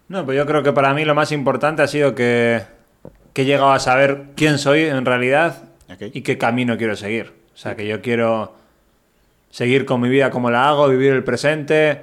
No, 0.09 0.25
pues 0.25 0.37
yo 0.37 0.47
creo 0.47 0.63
que 0.63 0.73
para 0.73 0.93
mí 0.95 1.05
lo 1.05 1.15
más 1.15 1.33
importante 1.33 1.83
ha 1.83 1.89
sido 1.89 2.15
que, 2.15 2.63
que 3.33 3.43
he 3.43 3.45
llegado 3.47 3.73
a 3.73 3.81
saber 3.81 4.27
quién 4.37 4.59
soy 4.59 4.83
en 4.83 5.05
realidad 5.05 5.65
Ok. 5.91 6.03
y 6.13 6.21
qué 6.23 6.37
camino 6.39 6.77
quiero 6.77 6.95
seguir. 6.95 7.33
O 7.55 7.57
sea, 7.57 7.75
que 7.75 7.87
yo 7.89 8.03
quiero 8.03 8.55
seguir 9.55 9.85
con 9.85 10.01
mi 10.01 10.09
vida 10.09 10.31
como 10.31 10.51
la 10.51 10.69
hago, 10.69 10.89
vivir 10.89 11.13
el 11.13 11.23
presente, 11.23 12.01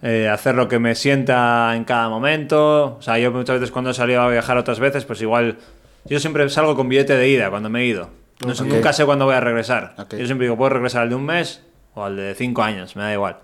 eh, 0.00 0.30
hacer 0.30 0.54
lo 0.54 0.66
que 0.66 0.78
me 0.78 0.94
sienta 0.94 1.76
en 1.76 1.84
cada 1.84 2.08
momento. 2.08 2.96
O 2.98 3.02
sea, 3.02 3.18
yo 3.18 3.30
muchas 3.32 3.60
veces 3.60 3.70
cuando 3.70 3.90
he 3.90 3.94
salido 3.94 4.22
a 4.22 4.30
viajar 4.30 4.56
otras 4.56 4.80
veces, 4.80 5.04
pues 5.04 5.20
igual 5.20 5.58
yo 6.06 6.18
siempre 6.20 6.48
salgo 6.48 6.74
con 6.74 6.88
billete 6.88 7.14
de 7.14 7.28
ida 7.28 7.50
cuando 7.50 7.68
me 7.68 7.82
he 7.82 7.84
ido. 7.84 8.08
No 8.46 8.54
sé, 8.54 8.62
Ok. 8.62 8.70
Nunca 8.70 8.94
sé 8.94 9.04
cuándo 9.04 9.26
voy 9.26 9.34
a 9.34 9.40
regresar. 9.40 9.94
Yo 10.10 10.24
siempre 10.24 10.46
digo, 10.46 10.56
puedo 10.56 10.70
regresar 10.70 11.02
al 11.02 11.10
de 11.10 11.16
un 11.16 11.26
mes 11.26 11.62
o 11.92 12.02
al 12.02 12.16
de 12.16 12.34
cinco 12.34 12.62
años, 12.62 12.96
me 12.96 13.02
da 13.02 13.12
igual. 13.12 13.36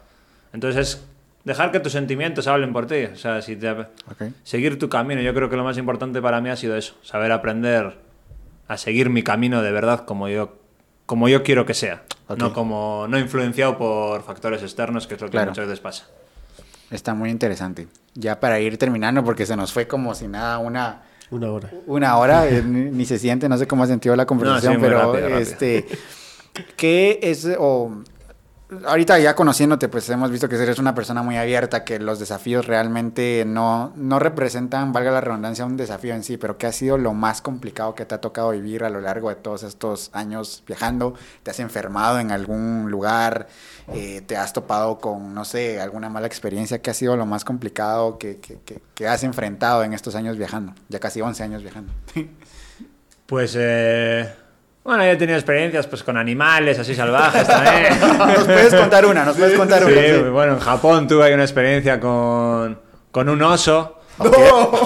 Entonces 0.54 0.88
es 0.94 1.04
dejar 1.44 1.72
que 1.72 1.80
tus 1.80 1.92
sentimientos 1.92 2.46
hablen 2.46 2.72
por 2.72 2.86
ti. 2.86 3.04
O 3.12 3.16
sea, 3.16 3.42
si 3.42 3.56
te, 3.56 3.70
Ok. 3.70 4.32
seguir 4.44 4.78
tu 4.78 4.88
camino. 4.88 5.20
Yo 5.20 5.34
creo 5.34 5.50
que 5.50 5.56
lo 5.56 5.64
más 5.64 5.76
importante 5.76 6.22
para 6.22 6.40
mí 6.40 6.48
ha 6.48 6.56
sido 6.56 6.74
eso, 6.74 6.94
saber 7.02 7.30
aprender 7.32 7.98
a 8.66 8.78
seguir 8.78 9.10
mi 9.10 9.22
camino 9.22 9.60
de 9.60 9.72
verdad 9.72 10.06
como 10.06 10.30
yo, 10.30 10.56
como 11.12 11.28
yo 11.28 11.42
quiero 11.42 11.66
que 11.66 11.74
sea, 11.74 12.04
no 12.38 12.54
como 12.54 13.04
no 13.06 13.18
influenciado 13.18 13.76
por 13.76 14.22
factores 14.22 14.62
externos, 14.62 15.06
que 15.06 15.16
es 15.16 15.20
lo 15.20 15.26
que 15.26 15.32
Claro. 15.32 15.50
muchas 15.50 15.66
veces 15.66 15.78
pasa. 15.80 16.06
Está 16.90 17.12
muy 17.12 17.28
interesante. 17.28 17.86
Ya 18.14 18.40
para 18.40 18.58
ir 18.60 18.78
terminando, 18.78 19.22
porque 19.22 19.44
se 19.44 19.54
nos 19.54 19.74
fue 19.74 19.86
como 19.86 20.14
si 20.14 20.26
nada 20.26 20.56
una, 20.56 21.02
Una 21.30 21.50
hora. 21.52 21.70
una 21.86 22.16
hora, 22.16 22.48
eh, 22.48 22.62
ni, 22.64 22.90
ni 22.90 23.04
se 23.04 23.18
siente, 23.18 23.46
no 23.46 23.58
sé 23.58 23.66
cómo 23.66 23.82
ha 23.82 23.86
sentido 23.88 24.16
la 24.16 24.24
conversación, 24.24 24.72
sí, 24.76 24.78
pero 24.80 25.00
rápido, 25.02 25.28
rápido. 25.28 25.38
este, 25.38 25.86
¿qué 26.78 27.18
es, 27.20 27.46
o 27.58 27.92
ahorita 28.86 29.18
ya 29.18 29.34
conociéndote, 29.34 29.88
pues 29.88 30.08
hemos 30.10 30.30
visto 30.30 30.48
que 30.48 30.56
eres 30.56 30.78
una 30.78 30.94
persona 30.94 31.22
muy 31.22 31.36
abierta, 31.36 31.84
que 31.84 31.98
los 31.98 32.18
desafíos 32.18 32.66
realmente 32.66 33.44
no, 33.46 33.92
no 33.96 34.18
representan, 34.18 34.92
valga 34.92 35.10
la 35.10 35.20
redundancia, 35.20 35.64
un 35.64 35.76
desafío 35.76 36.14
en 36.14 36.22
sí, 36.24 36.36
pero 36.36 36.58
¿qué 36.58 36.66
ha 36.66 36.72
sido 36.72 36.98
lo 36.98 37.12
más 37.14 37.42
complicado 37.42 37.94
que 37.94 38.04
te 38.04 38.14
ha 38.14 38.20
tocado 38.20 38.50
vivir 38.50 38.84
a 38.84 38.90
lo 38.90 39.00
largo 39.00 39.28
de 39.28 39.34
todos 39.36 39.62
estos 39.62 40.10
años 40.12 40.62
viajando? 40.66 41.14
¿Te 41.42 41.50
has 41.50 41.60
enfermado 41.60 42.18
en 42.18 42.30
algún 42.32 42.90
lugar? 42.90 43.48
Eh, 43.92 44.22
¿Te 44.26 44.36
has 44.36 44.52
topado 44.52 44.98
con, 44.98 45.34
no 45.34 45.44
sé, 45.44 45.80
alguna 45.80 46.08
mala 46.08 46.26
experiencia? 46.26 46.80
¿Qué 46.80 46.90
ha 46.90 46.94
sido 46.94 47.16
lo 47.16 47.26
más 47.26 47.44
complicado 47.44 48.18
que, 48.18 48.38
que- 48.38 48.58
que- 48.64 48.80
que 48.94 49.08
has 49.08 49.22
enfrentado 49.24 49.82
en 49.84 49.92
estos 49.92 50.14
años 50.14 50.36
viajando? 50.38 50.72
Ya 50.88 50.98
casi 51.00 51.20
11 51.20 51.42
años 51.42 51.62
viajando. 51.62 51.92
Pues, 53.26 53.56
eh, 53.58 54.30
bueno, 54.84 55.04
yo 55.04 55.10
he 55.10 55.16
tenido 55.16 55.38
experiencias 55.38 55.86
pues 55.86 56.02
con 56.02 56.16
animales 56.16 56.78
así 56.78 56.94
salvajes 56.94 57.46
también. 57.46 58.00
nos 58.18 58.44
puedes 58.44 58.74
contar 58.74 59.06
una, 59.06 59.24
nos 59.24 59.36
puedes 59.36 59.56
contar 59.58 59.82
Sí, 59.84 59.92
una. 59.92 60.02
sí. 60.02 60.30
bueno, 60.30 60.52
en 60.54 60.58
Japón 60.60 61.06
tuve 61.08 61.24
ahí 61.24 61.32
una 61.34 61.44
experiencia 61.44 62.00
con, 62.00 62.78
con 63.10 63.28
un 63.28 63.42
oso. 63.42 63.98
Ok. 64.18 64.36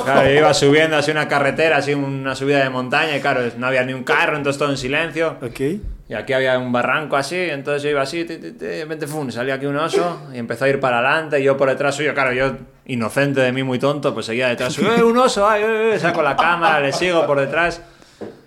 Claro, 0.05 0.23
yo 0.29 0.35
iba 0.35 0.55
subiendo 0.55 0.97
así 0.97 1.11
una 1.11 1.27
carretera, 1.29 1.79
así 1.79 1.93
una 1.95 2.35
subida 2.37 2.63
de 2.63 2.71
montaña, 2.71 3.17
y 3.17 3.21
claro, 3.21 3.41
no 3.59 3.67
había 3.67 3.83
ni 3.85 3.93
un 3.93 4.05
carro, 4.05 4.37
entonces 4.37 4.59
todo 4.59 4.71
en 4.71 4.77
silencio. 4.77 5.37
Ok. 5.43 5.61
Y 6.09 6.15
aquí 6.15 6.33
había 6.33 6.57
un 6.59 6.71
barranco 6.71 7.17
así, 7.17 7.37
entonces 7.37 7.83
yo 7.83 7.91
iba 7.91 8.03
así, 8.03 8.25
ti, 8.25 8.37
ti, 8.37 8.53
ti, 8.53 8.65
de 8.65 8.83
repente 8.83 9.09
fum, 9.09 9.29
salía 9.33 9.55
aquí 9.55 9.67
un 9.67 9.77
oso 9.77 10.29
y 10.33 10.39
empezó 10.39 10.65
a 10.65 10.69
ir 10.69 10.79
para 10.79 10.99
adelante 11.01 11.41
y 11.41 11.43
yo 11.43 11.57
por 11.57 11.69
detrás 11.69 11.97
suyo, 11.97 12.15
claro, 12.15 12.33
yo 12.33 12.53
inocente 12.87 13.41
de 13.41 13.51
mí, 13.51 13.65
muy 13.65 13.81
tonto, 13.81 14.15
pues 14.15 14.27
seguía 14.27 14.47
detrás 14.47 14.75
suyo, 14.75 14.95
¡eh, 14.97 15.03
un 15.03 15.19
oso! 15.19 15.49
¡Ay, 15.49 15.63
eh, 15.65 15.95
eh! 15.95 15.99
Saco 15.99 16.23
la 16.23 16.37
cámara, 16.37 16.79
le 16.79 16.93
sigo 16.93 17.27
por 17.27 17.41
detrás. 17.41 17.83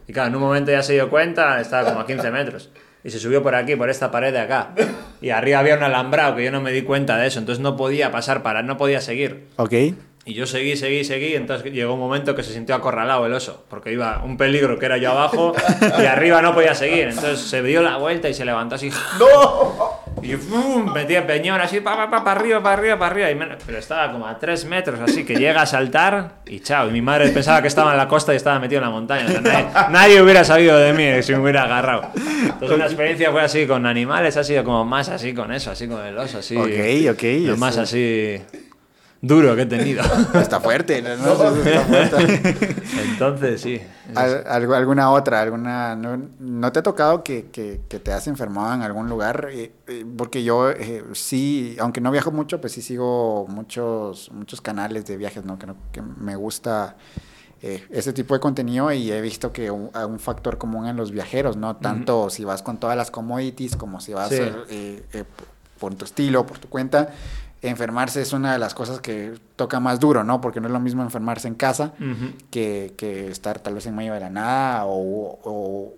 Y 0.10 0.12
claro, 0.12 0.30
en 0.30 0.36
un 0.38 0.42
momento 0.42 0.72
ya 0.72 0.82
se 0.82 0.94
dio 0.94 1.08
cuenta, 1.08 1.62
estaba 1.62 1.88
como 1.88 2.00
a 2.00 2.08
15 2.08 2.32
metros. 2.32 2.72
Y 3.04 3.12
se 3.12 3.20
subió 3.20 3.44
por 3.44 3.54
aquí, 3.54 3.76
por 3.76 3.92
esta 3.92 4.10
pared 4.10 4.34
de 4.34 4.40
acá. 4.40 4.72
Y 5.22 5.30
arriba 5.30 5.60
había 5.60 5.76
un 5.76 5.84
alambrado 5.84 6.36
que 6.36 6.44
yo 6.44 6.52
no 6.52 6.62
me 6.62 6.72
di 6.72 6.82
cuenta 6.82 7.16
de 7.18 7.28
eso, 7.28 7.38
entonces 7.38 7.62
no 7.62 7.78
podía 7.78 8.12
pasar 8.12 8.42
para, 8.42 8.64
no 8.64 8.76
podía 8.76 9.02
seguir. 9.02 9.46
Ok. 9.58 9.74
Y 10.26 10.34
yo 10.34 10.48
seguí, 10.48 10.76
seguí, 10.78 11.04
seguí, 11.04 11.36
entonces 11.36 11.72
llegó 11.72 11.94
un 11.94 12.00
momento 12.00 12.34
que 12.36 12.42
se 12.42 12.54
sintió 12.54 12.74
acorralado 12.74 13.28
el 13.28 13.34
oso, 13.34 13.66
porque 13.70 13.92
iba 13.92 14.24
un 14.24 14.36
peligro 14.36 14.80
que 14.80 14.88
era 14.88 14.98
yo 14.98 15.12
abajo 15.12 15.54
y 16.02 16.06
arriba 16.08 16.42
no 16.42 16.56
podía 16.56 16.74
seguir. 16.74 17.10
Entonces 17.10 17.42
se 17.42 17.62
dio 17.62 17.84
la 17.84 17.98
vuelta 17.98 18.30
y 18.30 18.34
se 18.34 18.46
levantó 18.46 18.76
así. 18.76 18.90
¡No! 19.20 20.00
Y 20.22 20.34
¡fum! 20.36 20.92
metía 20.94 21.26
peñón 21.26 21.62
así, 21.62 21.80
pa, 21.80 21.96
pa, 21.96 22.10
pa, 22.10 22.24
para 22.24 22.40
arriba, 22.40 22.62
para 22.62 22.76
arriba, 22.78 23.00
para 23.00 23.12
arriba. 23.12 23.32
Y 23.32 23.36
me- 23.36 23.58
pero 23.66 23.78
estaba 23.78 24.12
como 24.12 24.28
a 24.28 24.38
tres 24.38 24.66
metros 24.66 25.00
así, 25.00 25.24
que 25.24 25.36
llega 25.36 25.62
a 25.62 25.66
saltar 25.66 26.40
y 26.46 26.60
chao. 26.60 26.90
Y 26.90 26.92
mi 26.92 27.02
madre 27.02 27.30
pensaba 27.30 27.62
que 27.62 27.68
estaba 27.70 27.92
en 27.92 27.98
la 27.98 28.08
costa 28.08 28.34
y 28.34 28.36
estaba 28.36 28.60
metido 28.60 28.80
en 28.82 28.86
la 28.86 28.92
montaña. 28.92 29.26
O 29.28 29.30
sea, 29.32 29.42
nadie, 29.42 29.66
nadie 29.92 30.22
hubiera 30.22 30.44
sabido 30.44 30.78
de 30.78 30.92
mí 30.94 31.24
si 31.24 31.32
me 31.34 31.40
hubiera 31.40 31.64
agarrado. 31.64 32.10
Entonces 32.16 32.72
una 32.76 32.86
experiencia 32.86 33.32
fue 33.32 33.42
así 33.42 33.66
con 33.66 33.86
animales, 33.86 34.36
ha 34.38 34.44
sido 34.44 34.64
como 34.64 34.84
más 34.86 35.08
así 35.10 35.34
con 35.34 35.54
eso, 35.54 35.72
así 35.72 35.88
con 35.88 36.06
el 36.06 36.18
oso, 36.18 36.40
así. 36.40 36.56
Ok, 36.58 37.14
ok, 37.16 37.24
Lo 37.48 37.58
más 37.58 37.78
así 37.78 38.42
duro 39.22 39.56
que 39.56 39.64
he 39.64 39.66
tenido. 39.66 40.04
Está 40.34 40.60
fuerte, 40.60 41.02
¿no? 41.02 41.16
No 41.18 41.34
está 41.34 41.52
fuerte. 41.84 42.56
Entonces, 43.12 43.62
sí. 43.62 43.82
Al- 44.16 44.46
algo- 44.48 44.74
¿Alguna 44.76 45.12
otra? 45.12 45.42
alguna 45.42 45.96
no, 45.96 46.30
¿no 46.40 46.72
te 46.72 46.80
ha 46.80 46.84
tocado 46.84 47.24
que, 47.24 47.48
que- 47.52 47.82
que 47.88 48.00
te 48.00 48.12
has 48.14 48.28
enfermado 48.28 48.74
en 48.74 48.82
algún 48.82 49.10
lugar? 49.10 49.50
Eh, 49.52 49.72
eh, 49.88 50.06
porque 50.18 50.44
yo 50.44 50.70
eh, 50.72 51.04
sí, 51.14 51.76
aunque 51.80 52.02
no 52.02 52.12
viajo 52.12 52.32
mucho, 52.32 52.60
pues 52.62 52.74
sí 52.74 52.82
sigo 52.82 53.46
muchos, 53.50 54.32
muchos 54.34 54.62
canales 54.62 55.06
de 55.06 55.18
viajes, 55.18 55.44
¿no? 55.46 55.60
Que, 55.60 55.68
no- 55.68 55.76
que 55.92 56.02
me 56.02 56.36
gusta 56.36 56.96
eh, 57.62 57.86
ese 57.92 58.14
tipo 58.14 58.34
de 58.34 58.40
contenido 58.40 58.92
y 58.94 59.12
he 59.12 59.20
visto 59.22 59.52
que 59.52 59.70
un, 59.70 59.92
un 59.94 60.20
factor 60.20 60.58
común 60.58 60.88
en 60.88 60.96
los 60.96 61.12
viajeros, 61.12 61.58
¿no? 61.58 61.76
Tanto 61.76 62.30
si 62.30 62.46
vas 62.46 62.62
con 62.64 62.78
todas 62.78 62.96
las 62.96 63.12
commodities 63.12 63.76
como 63.76 64.00
si 64.00 64.14
vas 64.14 64.30
Sí. 64.30 64.38
eh, 64.40 65.04
eh, 65.14 65.24
por 65.78 65.94
tu 65.96 66.06
estilo, 66.06 66.46
por 66.46 66.58
tu 66.58 66.70
cuenta. 66.70 67.10
Enfermarse 67.62 68.22
es 68.22 68.32
una 68.32 68.54
de 68.54 68.60
las 68.60 68.74
cosas 68.74 69.02
que 69.02 69.34
toca 69.58 69.80
más 69.82 70.00
duro, 70.00 70.24
¿no? 70.24 70.40
Porque 70.40 70.62
no 70.62 70.68
es 70.68 70.72
lo 70.74 70.80
mismo 70.80 71.04
enfermarse 71.04 71.48
en 71.50 71.56
casa 71.56 71.94
Ujú. 72.00 72.32
que, 72.52 72.94
que 72.98 73.28
estar 73.30 73.60
tal 73.60 73.74
vez 73.76 73.86
en 73.86 73.96
medio 73.96 74.14
de 74.14 74.22
la 74.22 74.30
nada 74.30 74.86
o, 74.86 75.40
o 75.44 75.94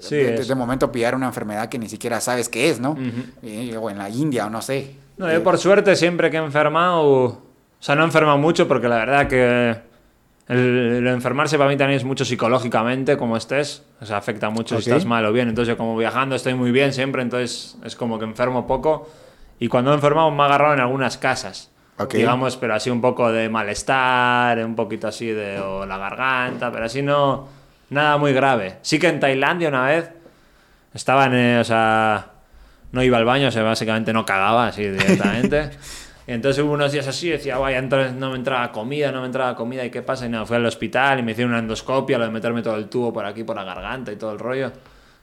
Sí, 0.00 0.16
de, 0.16 0.32
de- 0.44 0.54
momento 0.56 0.90
pillar 0.90 1.14
una 1.14 1.26
enfermedad 1.26 1.68
que 1.68 1.78
ni 1.78 1.88
siquiera 1.88 2.20
sabes 2.20 2.48
qué 2.48 2.70
es, 2.70 2.80
¿no? 2.80 2.90
Ujú. 2.92 3.02
Eh, 3.44 3.76
o 3.76 3.88
en 3.88 3.98
la 3.98 4.10
India 4.10 4.46
o 4.46 4.50
no 4.50 4.60
sé. 4.60 4.96
No, 5.16 5.28
Eh, 5.30 5.34
yo 5.34 5.44
por 5.44 5.58
suerte 5.58 5.94
siempre 5.94 6.28
que 6.28 6.38
he 6.38 6.40
enfermado, 6.44 7.02
o 7.04 7.42
sea, 7.78 7.94
no 7.94 8.02
he 8.02 8.04
enfermado 8.06 8.36
mucho 8.36 8.66
porque 8.66 8.88
la 8.88 8.96
verdad 8.96 9.28
que 9.28 9.76
el, 10.48 10.58
el 10.58 11.06
enfermarse 11.06 11.56
para 11.56 11.70
mí 11.70 11.76
también 11.76 11.98
es 11.98 12.04
mucho 12.04 12.24
psicológicamente, 12.24 13.16
como 13.16 13.36
estés, 13.36 13.84
o 14.00 14.06
sea, 14.06 14.16
afecta 14.16 14.50
mucho 14.50 14.74
Ok. 14.76 14.82
si 14.82 14.90
estás 14.90 15.04
mal 15.04 15.24
o 15.24 15.32
bien. 15.32 15.48
Entonces 15.48 15.68
yo 15.72 15.76
como 15.78 15.96
viajando 15.96 16.34
estoy 16.34 16.54
muy 16.54 16.72
bien 16.72 16.92
siempre, 16.92 17.22
entonces 17.22 17.76
es 17.84 17.94
como 17.94 18.18
que 18.18 18.24
enfermo 18.24 18.66
poco. 18.66 19.08
Y 19.58 19.68
cuando 19.68 19.92
he 19.92 19.94
enfermado 19.94 20.30
me 20.30 20.42
ha 20.42 20.46
agarrado 20.46 20.74
en 20.74 20.80
algunas 20.80 21.18
casas. 21.18 21.70
Ok. 21.98 22.14
Digamos, 22.14 22.56
pero 22.56 22.74
así 22.74 22.90
un 22.90 23.00
poco 23.00 23.32
de 23.32 23.48
malestar, 23.48 24.62
un 24.64 24.74
poquito 24.74 25.08
así 25.08 25.28
de 25.28 25.58
o 25.60 25.86
la 25.86 25.96
garganta, 25.96 26.70
pero 26.70 26.84
así 26.84 27.02
no, 27.02 27.48
nada 27.90 28.18
muy 28.18 28.32
grave. 28.32 28.78
Sí 28.82 28.98
que 28.98 29.08
en 29.08 29.18
Tailandia 29.18 29.68
una 29.68 29.86
vez 29.86 30.10
estaba 30.92 31.26
en, 31.26 31.34
eh, 31.34 31.58
o 31.58 31.64
sea, 31.64 32.32
no 32.92 33.02
iba 33.02 33.16
al 33.16 33.24
baño, 33.24 33.48
o 33.48 33.50
sea, 33.50 33.62
básicamente 33.62 34.12
no 34.12 34.26
cagaba 34.26 34.66
así 34.66 34.82
directamente. 34.82 35.70
y 36.26 36.32
entonces 36.32 36.62
hubo 36.62 36.72
unos 36.72 36.92
días 36.92 37.06
así, 37.06 37.30
decía, 37.30 37.56
vaya, 37.56 37.78
entonces 37.78 38.12
no 38.12 38.30
me 38.30 38.36
entraba 38.36 38.70
comida, 38.72 39.10
no 39.10 39.20
me 39.20 39.26
entraba 39.26 39.56
comida, 39.56 39.84
¿y 39.84 39.90
qué 39.90 40.02
pasa? 40.02 40.26
Y 40.26 40.28
nada, 40.28 40.44
fui 40.44 40.56
al 40.56 40.66
hospital 40.66 41.20
y 41.20 41.22
me 41.22 41.32
hicieron 41.32 41.52
una 41.52 41.60
endoscopia, 41.60 42.18
lo 42.18 42.24
de 42.24 42.30
meterme 42.30 42.60
todo 42.60 42.76
el 42.76 42.88
tubo 42.88 43.12
por 43.12 43.24
aquí, 43.24 43.42
por 43.42 43.56
la 43.56 43.64
garganta 43.64 44.12
y 44.12 44.16
todo 44.16 44.32
el 44.32 44.38
rollo. 44.38 44.70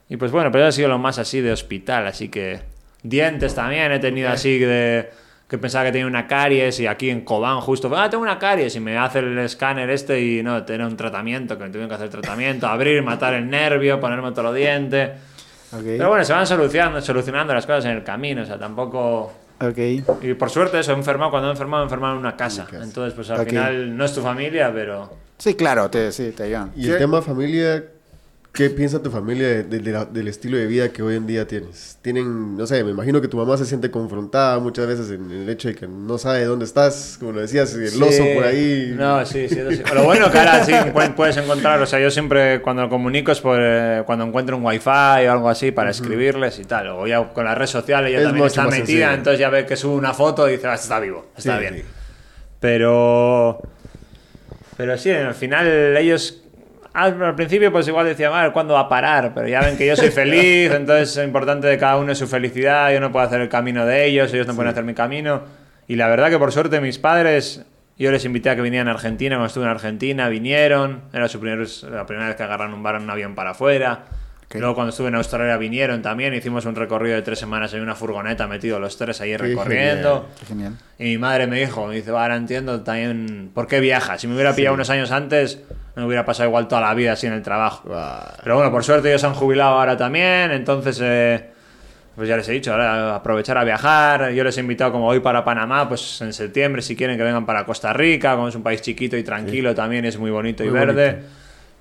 Y 0.10 0.18
pues 0.18 0.32
bueno, 0.32 0.52
pero 0.52 0.66
ha 0.66 0.72
sido 0.72 0.90
lo 0.90 0.98
más 0.98 1.20
así 1.20 1.40
de 1.42 1.52
hospital, 1.52 2.08
así 2.08 2.30
que 2.30 2.73
dientes 3.04 3.54
también 3.54 3.92
he 3.92 4.00
tenido 4.00 4.30
así 4.30 4.58
de 4.60 5.12
que 5.48 5.58
pensaba 5.60 5.86
que 5.86 5.92
tenía 5.92 6.08
una 6.08 6.26
caries 6.26 6.80
y 6.80 6.88
aquí 6.88 7.10
en 7.12 7.22
Cobán 7.22 7.60
justo, 7.62 7.92
ah, 7.96 8.10
tengo 8.10 8.24
una 8.24 8.40
caries 8.40 8.76
y 8.76 8.80
me 8.80 8.98
hace 8.98 9.20
el 9.20 9.38
escáner 9.38 9.90
este 9.92 10.20
y 10.20 10.42
no, 10.42 10.64
tener 10.64 10.88
un 10.88 10.98
tratamiento, 10.98 11.58
que 11.58 11.66
me 11.66 11.70
tuvieron 11.70 11.90
que 11.90 11.96
hacer 11.96 12.10
tratamiento, 12.10 12.66
abrir, 12.66 13.04
matar 13.04 13.36
el 13.36 13.48
nervio, 13.48 14.00
ponerme 14.00 14.30
otro 14.30 14.52
diente. 14.52 15.12
Pero 15.84 16.10
bueno, 16.10 16.24
se 16.24 16.34
van 16.34 16.48
solucionando, 16.48 17.02
solucionando 17.02 17.54
las 17.54 17.66
cosas 17.66 17.86
en 17.86 17.92
el 17.92 18.04
camino, 18.04 18.42
o 18.44 18.46
sea, 18.46 18.58
tampoco... 18.58 19.32
Ok. 19.62 19.78
Y 20.22 20.34
por 20.34 20.50
suerte 20.50 20.80
eso, 20.80 20.92
he 20.92 20.96
enfermado, 20.96 21.32
cuando 21.32 21.50
he 21.50 21.52
enfermado, 21.52 21.84
he 21.84 21.86
enfermado 21.86 22.14
en 22.14 22.20
una 22.20 22.36
casa. 22.36 22.68
Entonces, 22.82 23.14
pues 23.14 23.30
al 23.30 23.42
Ok. 23.42 23.50
final 23.50 23.96
no 23.96 24.06
es 24.06 24.14
tu 24.14 24.22
familia, 24.22 24.72
pero... 24.74 25.12
Sí, 25.38 25.56
claro, 25.56 25.90
te, 25.90 26.12
sí, 26.12 26.32
te 26.32 26.44
ayudan. 26.44 26.72
Y 26.76 26.84
Sí, 26.86 26.92
el 26.92 26.98
tema 26.98 27.22
familia, 27.22 27.84
¿qué 28.54 28.70
piensa 28.70 29.02
tu 29.02 29.10
familia 29.10 29.48
de- 29.48 29.64
de- 29.64 29.80
de 29.80 29.92
la- 29.92 30.06
del 30.06 30.28
estilo 30.28 30.58
de 30.58 30.68
vida 30.68 30.90
que 30.90 31.02
hoy 31.02 31.16
en 31.16 31.26
día 31.26 31.48
tienes? 31.48 31.98
Tienen, 32.04 32.56
no 32.56 32.68
sé, 32.68 32.84
me 32.84 32.92
imagino 32.92 33.20
que 33.20 33.28
tu 33.28 33.36
mamá 33.36 33.58
se 33.58 33.66
siente 33.66 33.90
confrontada 33.90 34.60
muchas 34.60 34.86
veces 34.86 35.10
en 35.10 35.32
el 35.32 35.50
hecho 35.50 35.70
de 35.70 35.76
que 35.76 35.88
no 35.88 36.20
sabe 36.20 36.46
dónde 36.46 36.66
estás, 36.66 37.18
como 37.20 37.32
lo 37.32 37.42
decías, 37.42 37.74
el 37.74 38.02
oso 38.04 38.24
por 38.36 38.44
ahí. 38.44 38.94
No, 38.96 39.26
sí, 39.26 39.50
sí, 39.50 39.56
sí. 39.72 39.82
Lo 39.96 40.04
bueno 40.04 40.30
que 40.32 40.38
ahora 40.38 40.64
sí 40.64 40.72
pu- 40.72 41.16
puedes 41.16 41.36
encontrar, 41.38 41.82
o 41.82 41.86
sea, 41.88 42.00
yo 42.00 42.12
siempre 42.12 42.62
cuando 42.62 42.88
comunico 42.90 43.32
es 43.32 43.42
por, 43.42 43.58
eh, 43.60 44.04
cuando 44.06 44.24
encuentro 44.26 44.56
un 44.56 44.64
wifi 44.66 44.88
o 44.90 45.32
algo 45.32 45.50
así 45.50 45.72
para 45.72 45.90
escribirles 45.90 46.60
y 46.60 46.66
tal. 46.66 46.90
O 46.90 47.08
ya 47.08 47.24
con 47.34 47.46
las 47.46 47.58
redes 47.58 47.72
sociales 47.72 48.12
ya 48.12 48.20
Es 48.20 48.24
también 48.26 48.46
está 48.46 48.64
metida, 48.66 48.78
sencillo. 48.86 49.12
entonces 49.14 49.40
ya 49.40 49.50
ve 49.50 49.66
que 49.66 49.76
sube 49.76 49.96
una 49.96 50.14
foto 50.14 50.48
y 50.48 50.52
dice, 50.54 50.68
ah, 50.68 50.76
está 50.76 51.00
vivo, 51.00 51.26
está 51.36 51.56
Sí, 51.56 51.60
bien. 51.60 51.84
Pero. 52.60 53.60
Pero 54.78 54.98
sí, 54.98 55.10
al 55.10 55.34
final 55.34 55.98
ellos. 55.98 56.43
Al, 56.94 57.22
al 57.22 57.36
principio, 57.36 57.72
pues 57.72 57.88
igual 57.88 58.06
decían, 58.06 58.34
a 58.34 58.44
ver, 58.44 58.52
¿cuándo 58.52 58.76
va 58.76 58.82
a 58.82 58.90
parar? 58.90 59.34
Pero 59.34 59.48
ya 59.48 59.62
ven 59.62 59.78
que 59.78 59.88
yo 59.88 59.96
soy 59.96 60.12
feliz, 60.12 60.72
entonces 60.72 61.18
es 61.18 61.26
importante 61.26 61.68
de 61.68 61.78
cada 61.78 61.98
uno 61.98 62.12
es 62.12 62.18
su 62.18 62.28
felicidad. 62.28 62.92
Yo 62.92 63.00
no 63.00 63.12
puedo 63.12 63.26
hacer 63.26 63.42
el 63.42 63.50
camino 63.50 63.86
de 63.86 64.06
ellos, 64.06 64.34
ellos 64.34 64.48
no 64.48 64.56
pueden 64.56 64.72
hacer 64.72 64.84
mi 64.84 64.94
camino. 64.94 65.42
Y 65.88 65.96
la 65.96 66.08
verdad 66.08 66.30
que 66.30 66.38
por 66.38 66.52
suerte 66.52 66.80
mis 66.82 67.00
padres, 67.00 67.66
yo 67.98 68.12
les 68.12 68.26
invité 68.26 68.50
a 68.50 68.56
que 68.56 68.62
vinieran 68.62 68.88
a 68.88 68.92
Argentina 68.92 69.36
cuando 69.36 69.48
estuve 69.48 69.66
en 69.66 69.70
Argentina, 69.72 70.30
vinieron. 70.30 71.02
Era 71.14 71.28
su 71.28 71.40
primer, 71.40 71.68
la 71.90 72.06
primera 72.06 72.28
vez 72.28 72.36
que 72.36 72.44
agarraron 72.44 72.74
un 72.74 72.84
bar 72.84 72.96
en 72.96 73.04
un 73.04 73.10
avión 73.10 73.36
para 73.36 73.52
afuera. 73.52 74.06
Luego 74.60 74.76
cuando 74.76 74.90
estuve 74.92 75.08
en 75.10 75.16
Australia 75.16 75.58
vinieron 75.58 76.02
también, 76.02 76.34
hicimos 76.34 76.66
un 76.66 76.76
recorrido 76.76 77.16
de 77.16 77.22
tres 77.22 77.40
semanas 77.40 77.74
en 77.74 77.82
una 77.82 77.96
furgoneta 77.96 78.48
metidos 78.48 78.80
los 78.80 78.98
tres 78.98 79.20
ahí 79.22 79.36
recorriendo. 79.38 80.28
Qué 80.40 80.46
genial. 80.46 80.74
Y 81.00 81.04
mi 81.06 81.18
madre 81.18 81.48
me 81.48 81.60
dijo, 81.60 81.88
me 81.88 81.96
dice, 81.96 82.12
"Va, 82.12 82.24
ahora 82.24 82.36
entiendo 82.36 82.82
también 82.82 83.52
por 83.54 83.68
qué 83.68 83.80
viajas. 83.80 84.22
Si 84.22 84.28
me 84.28 84.34
hubiera 84.36 84.54
pillado 84.56 84.76
unos 84.76 84.90
años 84.90 85.12
antes, 85.12 85.60
me 85.96 86.06
hubiera 86.06 86.26
pasado 86.26 86.50
igual 86.50 86.68
toda 86.68 86.82
la 86.82 86.94
vida 86.94 87.14
así 87.14 87.28
en 87.28 87.34
el 87.34 87.42
trabajo. 87.42 87.90
Pero 88.44 88.56
bueno, 88.56 88.72
por 88.72 88.84
suerte 88.84 89.10
ellos 89.10 89.22
se 89.22 89.28
han 89.28 89.34
jubilado 89.34 89.78
ahora 89.80 89.96
también, 89.98 90.52
entonces, 90.52 91.00
eh, 91.04 91.50
pues 92.16 92.28
ya 92.30 92.38
les 92.38 92.48
he 92.50 92.52
dicho, 92.52 92.72
ahora 92.72 93.16
aprovechar 93.16 93.58
a 93.58 93.64
viajar. 93.64 94.32
Yo 94.32 94.44
les 94.44 94.56
he 94.58 94.62
invitado 94.62 94.92
como 94.92 95.08
hoy 95.08 95.20
para 95.20 95.44
Panamá, 95.44 95.88
pues 95.90 96.22
en 96.22 96.32
septiembre, 96.34 96.82
si 96.82 96.96
quieren 96.96 97.18
que 97.18 97.24
vengan 97.24 97.46
para 97.46 97.66
Costa 97.66 97.92
Rica, 97.94 98.36
como 98.36 98.48
es 98.50 98.56
un 98.56 98.64
país 98.64 98.82
chiquito 98.82 99.18
y 99.18 99.24
tranquilo 99.24 99.74
también, 99.76 100.06
es 100.06 100.18
muy 100.18 100.30
bonito 100.32 100.64
y 100.64 100.70
verde. 100.70 101.12
bonito. 101.12 101.28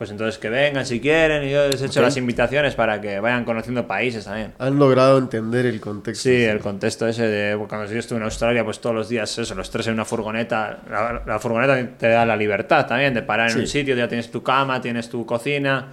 Pues 0.02 0.10
entonces 0.10 0.36
que 0.36 0.48
vengan 0.50 0.84
si 0.84 0.98
quieren, 1.00 1.44
y 1.46 1.52
yo 1.52 1.68
les 1.68 1.80
he 1.80 1.86
hecho 1.86 2.02
las 2.02 2.16
invitaciones 2.16 2.74
para 2.74 3.00
que 3.00 3.20
vayan 3.20 3.44
conociendo 3.44 3.86
países 3.86 4.24
también. 4.24 4.52
Han 4.58 4.76
logrado 4.76 5.16
entender 5.16 5.64
el 5.64 5.80
contexto. 5.80 6.24
Sí, 6.24 6.42
el 6.42 6.58
contexto 6.58 7.06
ese 7.06 7.28
de 7.28 7.56
cuando 7.68 7.86
yo 7.86 8.00
estuve 8.00 8.18
en 8.18 8.24
Australia, 8.24 8.64
pues 8.64 8.80
todos 8.80 8.96
los 8.96 9.08
días 9.08 9.38
eso, 9.38 9.54
los 9.54 9.70
tres 9.70 9.86
en 9.86 9.94
una 9.94 10.04
furgoneta. 10.04 10.80
La, 10.90 11.22
la 11.24 11.38
furgoneta 11.38 11.96
te 11.96 12.08
da 12.08 12.26
la 12.26 12.34
libertad 12.34 12.84
también 12.84 13.14
de 13.14 13.22
parar 13.22 13.50
en 13.50 13.54
Sí. 13.54 13.60
un 13.60 13.66
sitio, 13.68 13.94
ya 13.94 14.08
tienes 14.08 14.28
tu 14.28 14.42
cama, 14.42 14.80
tienes 14.80 15.08
tu 15.08 15.24
cocina. 15.24 15.86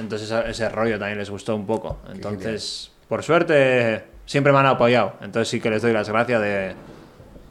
Entonces 0.00 0.28
ese, 0.28 0.50
ese 0.50 0.68
rollo 0.68 0.98
también 0.98 1.18
les 1.18 1.30
gustó 1.30 1.54
un 1.54 1.64
poco. 1.64 2.00
Entonces, 2.12 2.90
por 3.08 3.22
suerte, 3.22 4.02
siempre 4.26 4.52
me 4.52 4.58
han 4.58 4.66
apoyado. 4.66 5.12
Entonces 5.22 5.46
sí 5.46 5.60
que 5.60 5.70
les 5.70 5.80
doy 5.80 5.92
las 5.92 6.08
gracias 6.08 6.42
de, 6.42 6.72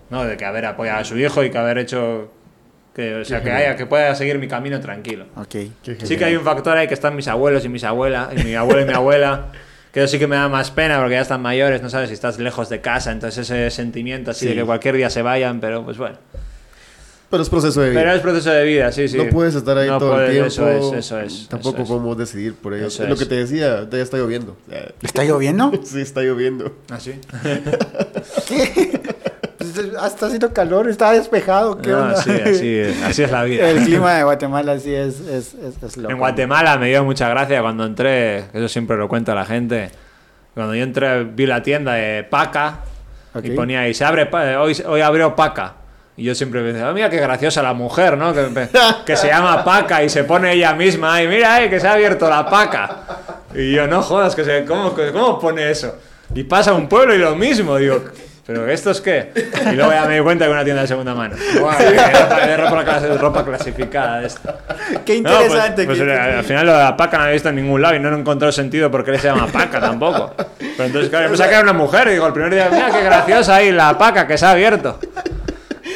¿no? 0.09 0.25
de 0.25 0.35
que 0.35 0.43
haber 0.43 0.65
apoyado 0.65 0.99
a 0.99 1.05
su 1.05 1.17
hijo 1.17 1.45
y 1.45 1.49
que 1.49 1.57
haber 1.57 1.77
hecho 1.77 2.30
que, 2.95 3.15
o 3.15 3.26
sea, 3.26 3.41
que, 3.41 3.52
haya, 3.52 3.76
que 3.76 3.86
pueda 3.86 4.14
seguir 4.15 4.38
mi 4.38 4.48
camino 4.48 4.80
tranquilo. 4.80 5.26
Ok. 5.36 5.48
Qué 5.84 5.98
Sí 6.03 6.15
que 6.18 6.26
hay 6.26 6.36
un 6.36 6.44
factor 6.44 6.78
ahí 6.78 6.88
que 6.88 6.94
están 6.94 7.15
mis 7.15 7.28
abuelos 7.28 7.65
y 7.65 7.70
mis 7.70 7.84
abuelas, 7.84 8.30
y 8.40 8.44
mi 8.44 8.53
abuelo 8.56 8.82
y 8.82 8.86
mi 8.86 8.94
abuela, 8.94 9.48
que 9.91 10.02
eso 10.03 10.11
sí 10.11 10.20
que 10.20 10.28
me 10.28 10.36
da 10.36 10.48
más 10.49 10.70
pena 10.72 10.99
porque 10.99 11.15
ya 11.15 11.22
están 11.22 11.41
mayores, 11.41 11.82
no 11.82 11.90
sabes 11.90 12.10
si 12.10 12.14
estás 12.14 12.38
lejos 12.40 12.70
de 12.70 12.82
casa, 12.82 13.11
entonces 13.11 13.49
ese 13.49 13.70
sentimiento 13.72 14.32
así 14.32 14.45
de 14.45 14.52
Sí. 14.52 14.57
que 14.60 14.64
cualquier 14.65 14.95
día 14.95 15.10
se 15.10 15.22
vayan, 15.24 15.60
pero 15.60 15.84
pues 15.84 15.98
bueno. 15.98 16.18
Pero 17.30 17.41
es 17.41 17.49
proceso 17.49 17.82
de 17.82 17.90
vida. 17.90 17.99
Pero 17.99 18.14
es 18.14 18.22
proceso 18.22 18.52
de 18.52 18.64
vida, 18.64 18.91
sí, 18.91 19.07
sí. 19.07 19.18
No 19.18 19.28
puedes 19.30 19.56
estar 19.56 19.76
ahí 19.76 19.88
No 19.88 19.98
todo 19.98 20.11
puedes, 20.14 20.30
el 20.30 20.34
tiempo. 20.53 20.70
Eso 20.70 20.94
es, 20.95 21.06
eso 21.06 21.20
es. 21.20 21.48
Tampoco 21.49 21.78
eso 21.78 21.84
es. 21.86 21.90
podemos 21.90 22.15
decidir 22.15 22.53
por 22.53 22.76
ellos. 22.76 22.94
Eso 22.94 23.03
es 23.06 23.10
lo 23.10 23.18
que 23.18 23.26
te 23.26 23.34
decía, 23.34 23.88
ya 23.91 23.98
está 23.98 24.18
lloviendo. 24.18 24.56
¿Está 25.02 25.24
lloviendo? 25.24 25.72
Sí, 25.84 25.99
está 26.02 26.22
lloviendo. 26.22 26.76
¿Ah, 26.91 26.99
sí? 26.99 27.14
¿Qué? 28.48 28.93
Pues, 29.73 29.87
Está 30.05 30.25
haciendo 30.27 30.53
calor, 30.53 30.87
está 30.89 31.11
despejado. 31.11 31.77
¿Qué 31.77 31.89
No, 31.89 32.15
sí, 32.17 32.31
así, 32.31 32.75
es, 32.77 33.01
así 33.03 33.23
es 33.23 33.31
la 33.31 33.43
vida. 33.45 33.69
El 33.69 33.79
clima 33.85 34.13
de 34.15 34.23
Guatemala 34.23 34.79
sí 34.79 34.93
es, 34.93 35.19
es, 35.21 35.53
es, 35.53 35.81
es 35.83 35.97
loco. 35.97 36.11
En 36.11 36.17
Guatemala 36.17 36.77
me 36.77 36.87
dio 36.89 37.03
mucha 37.03 37.27
gracia 37.29 37.61
cuando 37.61 37.85
entré, 37.85 38.45
eso 38.53 38.67
siempre 38.67 38.97
lo 38.97 39.07
cuento 39.07 39.31
a 39.31 39.35
la 39.35 39.45
gente. 39.45 39.91
Cuando 40.53 40.75
yo 40.75 40.83
entré, 40.83 41.23
vi 41.23 41.45
la 41.45 41.63
tienda 41.63 41.93
de 41.93 42.23
Paca 42.23 42.79
y 43.35 43.49
Ok. 43.49 43.55
ponía 43.55 43.81
ahí, 43.81 43.93
se 43.93 44.05
abre, 44.05 44.29
hoy, 44.57 44.81
hoy 44.85 45.01
abrió 45.01 45.35
Paca. 45.35 45.73
Y 46.15 46.25
yo 46.25 46.35
siempre 46.35 46.61
pensaba, 46.61 46.91
"Ah, 46.91 46.93
mira 46.93 47.09
qué 47.09 47.17
graciosa 47.17 47.63
la 47.63 47.73
mujer, 47.73 48.15
¿no? 48.19 48.31
Que, 48.33 48.67
que 49.05 49.17
se 49.17 49.27
llama 49.29 49.63
Paca 49.63 50.03
y 50.03 50.09
se 50.09 50.23
pone 50.23 50.53
ella 50.53 50.73
misma 50.75 51.19
y 51.23 51.27
mira, 51.27 51.63
eh, 51.63 51.71
que 51.71 51.79
se 51.79 51.87
ha 51.87 51.93
abierto 51.93 52.29
la 52.29 52.47
Paca. 52.47 52.97
Y 53.55 53.71
yo, 53.71 53.87
no 53.87 54.03
jodas, 54.03 54.35
que 54.35 54.43
se, 54.43 54.63
¿cómo, 54.65 54.93
¿cómo 55.11 55.39
pone 55.39 55.71
eso? 55.71 55.95
Y 56.35 56.43
pasa 56.43 56.73
un 56.73 56.87
pueblo 56.87 57.15
y 57.15 57.17
lo 57.17 57.35
mismo, 57.35 57.77
digo, 57.77 58.03
¿pero 58.45 58.68
esto 58.70 58.91
es 58.91 59.02
qué? 59.02 59.32
Y 59.72 59.76
luego 59.76 59.91
ya 59.91 60.06
me 60.06 60.15
di 60.18 60.22
cuenta 60.22 60.45
que 60.45 60.52
una 60.52 60.64
tienda 60.64 60.82
de 60.84 60.88
segunda 60.88 61.14
mano. 61.15 61.36
Guau, 61.60 61.78
de 61.78 61.95
ropa, 61.95 62.45
de 62.48 62.57
ropa 62.57 62.84
clas- 62.86 63.18
ropa 63.20 63.45
clasificada 63.45 64.20
de 64.20 64.28
esto. 64.28 64.53
Qué 65.06 65.22
No, 65.22 65.30
pues- 65.30 65.44
interesante. 65.45 65.86
pues, 65.86 65.99
eh, 65.99 66.14
al 66.20 66.44
final 66.44 66.65
lo 66.65 66.74
de 66.74 66.80
la 66.84 66.98
paca 66.98 67.18
no 67.18 67.24
había 67.24 67.34
visto 67.34 67.49
en 67.49 67.56
ningún 67.56 67.82
lado 67.82 67.95
y 67.95 67.99
no 67.99 68.10
he 68.15 68.20
encontrado 68.20 68.52
sentido 68.52 68.90
por 68.91 69.03
qué 69.06 69.11
le 69.11 69.20
se 69.20 69.28
llama 69.28 69.48
paca 69.48 69.80
tampoco. 69.80 70.34
Pero 70.38 70.84
entonces, 70.86 71.10
claro, 71.10 71.26
yo 71.26 71.30
pensaba 71.32 71.49
que 71.49 71.56
era 71.56 71.64
una 71.64 71.74
mujer 71.74 72.07
y 72.07 72.11
digo, 72.11 72.28
el 72.28 72.34
primer 72.34 72.53
día, 72.53 72.70
mira 72.72 72.90
qué 72.91 73.03
graciosa 73.03 73.56
ahí 73.56 73.72
la 73.72 73.98
paca 73.98 74.28
que 74.28 74.38
se 74.38 74.45
ha 74.45 74.52
abierto. 74.52 74.99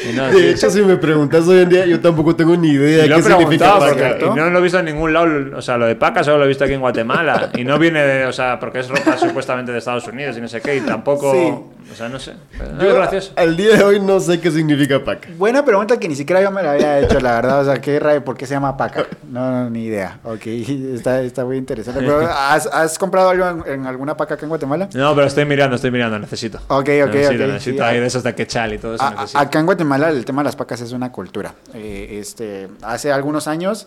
Sí. 0.08 0.40
De 0.42 0.50
hecho, 0.50 0.70
si 0.70 0.82
me 0.82 0.96
preguntas 0.96 1.46
hoy 1.48 1.60
en 1.60 1.68
día, 1.68 1.86
yo 1.86 2.00
tampoco 2.00 2.34
tengo 2.34 2.56
ni 2.56 2.70
idea 2.70 3.02
de 3.04 3.08
qué 3.14 3.22
significa 3.22 3.78
paca. 3.78 4.16
y 4.20 4.24
no 4.36 4.50
lo 4.50 4.58
he 4.58 4.62
visto 4.62 4.78
en 4.78 4.84
ningún 4.86 5.12
lado. 5.12 5.28
O 5.56 5.62
sea, 5.62 5.76
lo 5.76 5.86
de 5.86 5.96
paca 5.96 6.22
solo 6.24 6.38
lo 6.38 6.44
he 6.44 6.48
visto 6.48 6.64
aquí 6.64 6.72
en 6.74 6.80
Guatemala. 6.80 7.50
Y 7.56 7.64
no 7.64 7.78
viene 7.78 8.02
de, 8.02 8.26
o 8.26 8.32
sea, 8.32 8.58
porque 8.58 8.80
es 8.80 8.88
ropa 8.88 9.16
supuestamente 9.18 9.72
de 9.72 9.78
Estados 9.78 10.06
Unidos 10.06 10.36
y 10.36 10.40
no 10.40 10.48
sé 10.48 10.60
qué. 10.60 10.76
Y 10.76 10.80
tampoco, 10.80 11.32
Sí. 11.32 11.92
o 11.92 11.94
sea, 11.94 12.08
no 12.08 12.18
sé. 12.18 12.32
Yo 12.80 12.88
es 12.88 12.94
gracioso. 12.94 13.32
al 13.36 13.56
día 13.56 13.76
de 13.76 13.84
hoy 13.84 14.00
no 14.00 14.20
sé 14.20 14.40
qué 14.40 14.50
significa 14.50 15.02
paca. 15.04 15.28
Buena 15.36 15.64
pregunta 15.64 15.98
que 15.98 16.08
ni 16.08 16.14
siquiera 16.16 16.40
yo 16.42 16.50
me 16.50 16.62
la 16.62 16.72
había 16.72 17.00
hecho, 17.00 17.18
la 17.20 17.34
verdad. 17.34 17.60
O 17.62 17.64
sea, 17.64 17.80
¿qué 17.80 17.98
rayo? 17.98 18.24
¿Por 18.24 18.36
qué 18.36 18.46
se 18.46 18.54
llama 18.54 18.76
Paca? 18.76 19.06
No, 19.30 19.50
no, 19.50 19.70
ni 19.70 19.84
idea. 19.86 20.18
Ok, 20.24 20.46
está, 20.46 21.20
está 21.22 21.44
muy 21.44 21.56
interesante. 21.56 22.00
Pero, 22.00 22.20
¿has, 22.20 22.66
has 22.66 22.98
comprado 22.98 23.30
algo 23.30 23.64
en, 23.66 23.72
en 23.80 23.86
alguna 23.86 24.16
Paca 24.16 24.34
acá 24.34 24.44
en 24.44 24.48
Guatemala? 24.50 24.88
No, 24.94 25.14
pero 25.14 25.26
estoy 25.26 25.44
mirando, 25.44 25.76
estoy 25.76 25.90
mirando, 25.90 26.18
necesito. 26.18 26.58
Ok, 26.68 26.78
ok, 26.78 26.86
necesito, 27.14 27.44
ok, 27.44 27.50
necesito 27.50 27.76
sí, 27.78 27.88
ahí 27.88 27.96
ah. 27.98 28.00
de 28.00 28.06
esos 28.06 28.22
de 28.22 28.34
quechal 28.34 28.72
y 28.74 28.78
todo 28.78 28.94
eso. 28.94 29.02
A- 29.04 29.08
a- 29.08 29.10
necesito. 29.12 29.38
acá 29.38 29.58
en 29.58 29.66
Guatemala 29.66 29.87
el 29.96 30.24
tema 30.24 30.42
de 30.42 30.46
las 30.46 30.56
pacas 30.56 30.80
es 30.80 30.92
una 30.92 31.10
cultura. 31.12 31.54
Eh, 31.74 32.18
este, 32.20 32.68
hace 32.82 33.12
algunos 33.12 33.46
años 33.48 33.86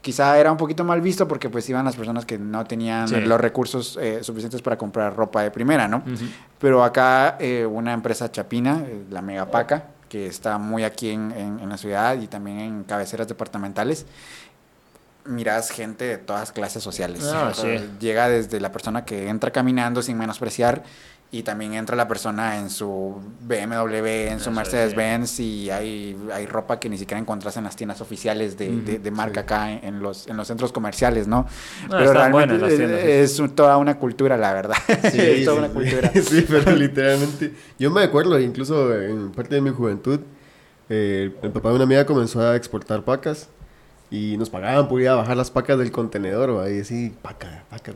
quizá 0.00 0.38
era 0.38 0.52
un 0.52 0.56
poquito 0.58 0.84
mal 0.84 1.00
visto 1.00 1.26
porque 1.26 1.50
pues 1.50 1.68
iban 1.68 1.84
las 1.84 1.96
personas 1.96 2.24
que 2.24 2.38
no 2.38 2.64
tenían 2.64 3.08
Sí. 3.08 3.16
los 3.20 3.40
recursos 3.40 3.98
eh, 4.00 4.20
suficientes 4.22 4.62
para 4.62 4.78
comprar 4.78 5.14
ropa 5.16 5.42
de 5.42 5.50
primera, 5.50 5.88
¿no? 5.88 6.02
Pero 6.60 6.84
acá 6.84 7.36
eh, 7.40 7.66
una 7.66 7.92
empresa 7.92 8.30
chapina, 8.30 8.82
eh, 8.86 9.04
la 9.10 9.22
Megapaca, 9.22 9.84
que 10.08 10.26
está 10.26 10.56
muy 10.58 10.84
aquí 10.84 11.10
en, 11.10 11.32
en- 11.32 11.58
en 11.60 11.68
la 11.68 11.76
ciudad 11.76 12.16
y 12.20 12.26
también 12.28 12.60
en 12.60 12.84
cabeceras 12.84 13.26
departamentales, 13.28 14.06
miras 15.24 15.70
gente 15.70 16.04
de 16.06 16.16
todas 16.18 16.52
clases 16.52 16.82
sociales. 16.82 17.22
Ah, 17.24 17.52
sí. 17.54 17.78
Llega 18.00 18.28
desde 18.28 18.60
la 18.60 18.72
persona 18.72 19.04
que 19.04 19.28
entra 19.28 19.50
caminando 19.50 20.00
sin 20.02 20.16
menospreciar 20.16 20.82
y 21.30 21.42
también 21.42 21.74
entra 21.74 21.94
la 21.94 22.08
persona 22.08 22.58
en 22.58 22.70
su 22.70 23.16
BMW, 23.42 24.06
en 24.30 24.40
su 24.40 24.50
Mercedes-Benz 24.50 25.40
y 25.40 25.68
hay, 25.70 26.16
hay 26.32 26.46
ropa 26.46 26.80
que 26.80 26.88
ni 26.88 26.96
siquiera 26.96 27.20
encontrás 27.20 27.58
en 27.58 27.64
las 27.64 27.76
tiendas 27.76 28.00
oficiales 28.00 28.56
de, 28.56 28.70
de- 28.80 28.98
de 28.98 29.10
marca 29.10 29.40
acá 29.40 29.70
en, 29.72 29.84
en 29.84 30.02
los, 30.02 30.26
en 30.26 30.38
los 30.38 30.46
centros 30.48 30.72
comerciales, 30.72 31.26
¿no? 31.28 31.46
están 31.84 32.32
buenas 32.32 32.58
las 32.60 32.74
tiendas, 32.74 33.00
sí. 33.02 33.06
es, 33.10 33.54
toda 33.54 33.76
una 33.76 33.98
cultura, 33.98 34.38
la 34.38 34.54
verdad. 34.54 34.76
es 35.02 35.44
toda 35.44 35.58
una 35.58 35.68
cultura. 35.68 36.10
sí, 36.22 36.46
pero 36.48 36.74
literalmente. 36.74 37.52
Yo 37.78 37.90
me 37.90 38.02
acuerdo, 38.04 38.40
incluso 38.40 38.94
en 38.94 39.30
parte 39.32 39.54
de 39.56 39.60
mi 39.60 39.70
juventud, 39.70 40.20
eh, 40.88 41.30
el 41.42 41.50
papá 41.52 41.68
de 41.68 41.74
una 41.74 41.84
amiga 41.84 42.06
comenzó 42.06 42.40
a 42.40 42.56
exportar 42.56 43.04
pacas 43.04 43.50
y 44.10 44.36
nos 44.38 44.48
pagaban 44.50 44.88
por 44.88 45.00
ir 45.00 45.08
a 45.08 45.14
bajar 45.16 45.36
las 45.36 45.50
pacas 45.50 45.78
del 45.78 45.90
contenedor. 45.90 46.56
¿va? 46.58 46.70
Y 46.70 46.80
así, 46.80 47.14
paca, 47.22 47.64
paca. 47.70 47.92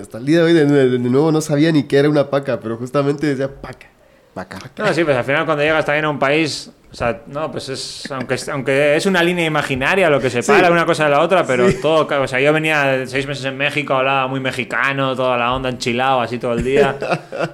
Hasta 0.00 0.18
el 0.18 0.26
día 0.26 0.38
de 0.38 0.42
hoy, 0.44 0.52
de, 0.52 0.64
de- 0.66 0.88
de 0.90 0.98
nuevo, 0.98 1.32
no 1.32 1.40
sabía 1.40 1.72
ni 1.72 1.84
qué 1.84 1.98
era 1.98 2.08
una 2.10 2.28
paca, 2.30 2.60
pero 2.60 2.76
justamente 2.76 3.26
decía 3.26 3.48
paca. 3.48 3.86
Vaca. 4.34 4.58
No, 4.76 4.92
sí, 4.92 5.02
pues 5.02 5.16
al 5.16 5.24
final 5.24 5.46
cuando 5.46 5.64
llegas 5.64 5.86
también 5.86 6.04
a 6.04 6.10
un 6.10 6.18
país, 6.18 6.70
o 6.92 6.94
sea, 6.94 7.22
no, 7.26 7.50
pues 7.50 7.70
es, 7.70 8.04
aunque, 8.12 8.34
es- 8.34 8.46
aunque 8.50 8.94
es 8.94 9.06
una 9.06 9.22
línea 9.22 9.46
imaginaria 9.46 10.10
lo 10.10 10.20
que 10.20 10.28
separa 10.28 10.66
Sí. 10.66 10.72
una 10.74 10.84
cosa 10.84 11.04
de 11.04 11.10
la 11.12 11.22
otra, 11.22 11.46
pero 11.46 11.66
todo, 11.80 12.06
o 12.22 12.28
sea, 12.28 12.38
yo 12.38 12.52
venía 12.52 13.06
seis 13.06 13.26
meses 13.26 13.46
en 13.46 13.56
México, 13.56 13.94
hablaba 13.94 14.26
muy 14.26 14.40
mexicano, 14.40 15.16
toda 15.16 15.38
la 15.38 15.54
onda 15.54 15.70
enchilado, 15.70 16.20
así 16.20 16.36
todo 16.38 16.52
el 16.52 16.62
día, 16.62 16.96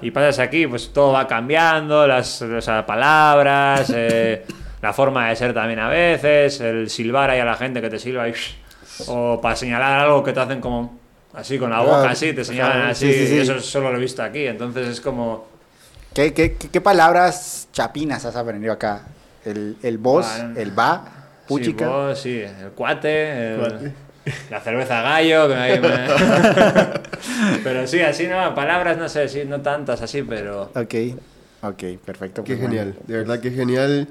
y 0.01 0.11
pasas 0.11 0.39
aquí, 0.39 0.67
pues 0.67 0.91
todo 0.91 1.13
va 1.13 1.25
cambiando, 1.25 2.05
las 2.05 2.41
o 2.41 2.59
sea, 2.59 2.85
palabras, 2.85 3.89
eh, 3.95 4.43
la 4.83 4.93
forma 4.93 5.29
de 5.29 5.35
ser 5.35 5.53
también 5.53 5.79
a 5.79 5.87
veces, 5.89 6.59
el 6.59 6.89
silbar 6.89 7.29
ahí 7.29 7.39
a 7.39 7.45
la 7.45 7.55
gente 7.55 7.81
que 7.81 7.89
te 7.89 7.97
silba, 7.97 8.27
y, 8.27 8.33
o 9.07 9.39
para 9.41 9.55
señalar 9.55 10.01
algo 10.01 10.21
que 10.23 10.33
te 10.33 10.39
hacen 10.41 10.59
como 10.61 10.99
así 11.33 11.57
con 11.57 11.69
la 11.71 11.79
boca, 11.79 11.93
Claro, 11.99 12.09
así, 12.11 12.33
te 12.33 12.43
señalan 12.43 12.73
claro, 12.77 12.91
así, 12.91 13.11
sí, 13.11 13.19
sí, 13.19 13.27
sí. 13.27 13.35
y 13.35 13.39
eso 13.39 13.59
solo 13.61 13.91
lo 13.91 13.97
he 13.97 14.01
visto 14.01 14.21
aquí, 14.21 14.45
entonces 14.45 14.87
es 14.89 15.01
como... 15.01 15.47
¿Qué, 16.13 16.33
qué, 16.33 16.55
qué, 16.57 16.69
qué 16.69 16.81
palabras 16.81 17.69
chapinas 17.71 18.23
has 18.25 18.35
aprendido 18.35 18.73
acá? 18.73 19.03
El, 19.45 19.77
el 19.81 19.97
vos, 19.97 20.27
Bueno. 20.37 20.59
el 20.59 20.77
va, 20.77 21.05
puchica. 21.47 21.85
Sí, 21.85 21.91
vos, 21.91 22.19
sí, 22.19 22.39
el 22.41 22.71
cuate, 22.75 23.53
el- 23.55 23.59
Cuate. 23.59 23.93
la 24.51 24.59
cerveza 24.61 25.01
gallo. 25.01 25.47
Que 25.49 25.55
me- 25.55 25.79
me- 25.79 27.59
pero 27.63 27.87
sí, 27.87 28.01
así 28.01 28.27
no, 28.27 28.53
palabras 28.53 28.97
no 28.97 29.09
sé, 29.09 29.27
sí, 29.27 29.43
no 29.45 29.61
tantas 29.61 30.01
así, 30.01 30.21
pero. 30.23 30.71
Ok, 30.75 30.93
ok, 31.63 31.83
perfecto. 32.05 32.43
Qué 32.43 32.55
pues, 32.55 32.59
bueno. 32.59 32.75
genial, 32.75 32.95
de 33.07 33.17
verdad 33.17 33.39
que 33.39 33.49
genial. 33.51 34.07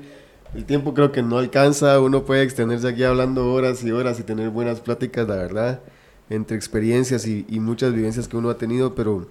El 0.54 0.66
tiempo 0.66 0.92
creo 0.92 1.12
que 1.12 1.22
no 1.22 1.38
alcanza, 1.38 1.98
uno 2.00 2.24
puede 2.24 2.42
extenderse 2.42 2.88
aquí 2.88 3.04
hablando 3.04 3.50
horas 3.52 3.82
y 3.84 3.90
horas 3.90 4.20
y 4.20 4.22
tener 4.22 4.50
buenas 4.50 4.80
pláticas, 4.80 5.26
la 5.26 5.36
verdad, 5.36 5.80
entre 6.28 6.56
experiencias 6.56 7.26
y, 7.26 7.44
muchas 7.58 7.94
vivencias 7.94 8.28
que 8.28 8.36
uno 8.36 8.50
ha 8.50 8.58
tenido, 8.58 8.94
pero 8.94 9.28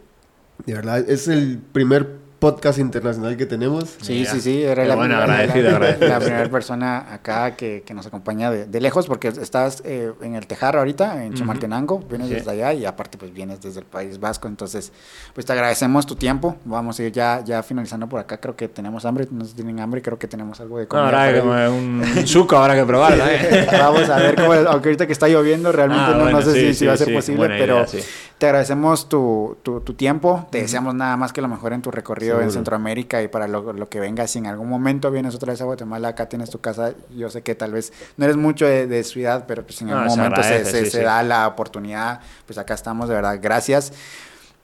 de 0.65 0.73
verdad 0.73 1.07
es 1.07 1.27
el 1.27 1.59
primer 1.59 2.17
podcast 2.41 2.79
internacional 2.79 3.37
que 3.37 3.45
tenemos. 3.45 3.97
Sí, 4.01 4.25
sí, 4.25 4.41
sí, 4.41 4.63
era 4.63 4.83
la, 4.83 4.95
bueno, 4.95 5.13
la- 5.13 5.27
la- 5.27 5.33
agradecido, 5.35 5.69
la- 5.69 5.75
agradecido. 5.75 6.09
la 6.09 6.19
primera 6.19 6.49
persona 6.49 7.13
acá 7.13 7.55
que, 7.55 7.83
que 7.85 7.93
nos 7.93 8.07
acompaña 8.07 8.49
de, 8.49 8.65
de 8.65 8.81
lejos, 8.81 9.05
porque 9.05 9.27
estás 9.27 9.83
eh, 9.85 10.11
en 10.23 10.33
el 10.33 10.47
Tejar 10.47 10.75
ahorita, 10.75 11.23
en 11.23 11.29
Ujú. 11.29 11.37
Chimaltenango, 11.37 11.99
vienes 12.09 12.29
Sí. 12.29 12.33
desde 12.33 12.49
allá 12.49 12.73
y 12.73 12.83
aparte 12.85 13.19
pues 13.19 13.31
vienes 13.31 13.61
desde 13.61 13.81
el 13.81 13.85
País 13.85 14.19
Vasco, 14.19 14.47
entonces 14.47 14.91
pues 15.35 15.45
te 15.45 15.53
agradecemos 15.53 16.07
tu 16.07 16.15
tiempo, 16.15 16.55
vamos 16.65 16.99
a 16.99 17.03
ir 17.03 17.11
ya, 17.11 17.43
ya 17.45 17.61
finalizando 17.61 18.09
por 18.09 18.19
acá, 18.19 18.37
creo 18.39 18.55
que 18.55 18.67
tenemos 18.67 19.05
hambre, 19.05 19.27
no 19.29 19.43
sé 19.45 19.51
si 19.51 19.55
tienen 19.57 19.79
hambre, 19.79 20.01
creo 20.01 20.17
que 20.17 20.27
tenemos 20.27 20.59
algo 20.61 20.79
de 20.79 20.85
No, 20.85 20.89
comida. 20.89 21.05
habrá 21.09 21.31
que 21.33 21.41
por 21.41 21.55
ahí. 21.55 21.69
un, 21.69 22.03
un 22.17 22.27
suco, 22.27 22.57
habrá 22.57 22.73
que 22.75 22.85
probarlo. 22.85 23.23
¿eh? 23.27 23.67
Vamos 23.71 24.09
a 24.09 24.17
ver 24.17 24.33
cómo, 24.35 24.53
aunque 24.53 24.89
ahorita 24.89 25.05
que 25.05 25.13
está 25.13 25.27
lloviendo, 25.27 25.71
realmente 25.71 26.05
Ah, 26.05 26.15
no, 26.17 26.27
no 26.31 26.41
sé 26.41 26.53
sí, 26.53 26.73
si, 26.73 26.85
va 26.87 26.93
a 26.93 26.97
ser 26.97 27.07
sí, 27.07 27.13
posible, 27.13 27.37
buena 27.37 27.55
pero 27.59 27.75
idea, 27.75 27.87
sí. 27.87 27.99
te 28.39 28.47
agradecemos 28.47 29.07
tu, 29.07 29.57
tu, 29.61 29.81
tu 29.81 29.93
tiempo, 29.93 30.47
te 30.49 30.59
deseamos 30.63 30.95
nada 30.95 31.15
más 31.17 31.31
que 31.31 31.39
lo 31.41 31.47
mejor 31.47 31.73
en 31.73 31.83
tu 31.83 31.91
recorrido 31.91 32.30
en 32.35 32.39
Seguro. 32.43 32.51
Centroamérica 32.53 33.21
y 33.21 33.27
para 33.27 33.47
lo, 33.47 33.73
lo 33.73 33.89
que 33.89 33.99
venga, 33.99 34.27
si 34.27 34.39
en 34.39 34.47
algún 34.47 34.69
momento 34.69 35.11
vienes 35.11 35.35
otra 35.35 35.51
vez 35.53 35.61
a 35.61 35.65
Guatemala, 35.65 36.09
acá 36.09 36.29
tienes 36.29 36.49
tu 36.49 36.59
casa, 36.59 36.93
yo 37.15 37.29
sé 37.29 37.41
que 37.41 37.55
tal 37.55 37.71
vez 37.71 37.91
no 38.17 38.25
eres 38.25 38.37
mucho 38.37 38.65
de, 38.65 38.87
de 38.87 39.03
ciudad, 39.03 39.45
pero 39.47 39.63
pues 39.63 39.81
en 39.81 39.87
No, 39.89 39.97
algún 39.97 40.11
se 40.11 40.17
momento 40.17 40.41
se, 40.43 40.47
agradece, 40.49 40.71
se- 40.71 40.85
sí, 40.85 40.91
se 40.91 40.97
sí. 40.99 41.03
da 41.03 41.23
la 41.23 41.47
oportunidad, 41.47 42.21
pues 42.45 42.57
acá 42.57 42.73
estamos, 42.73 43.09
de 43.09 43.15
verdad, 43.15 43.39
gracias. 43.41 43.91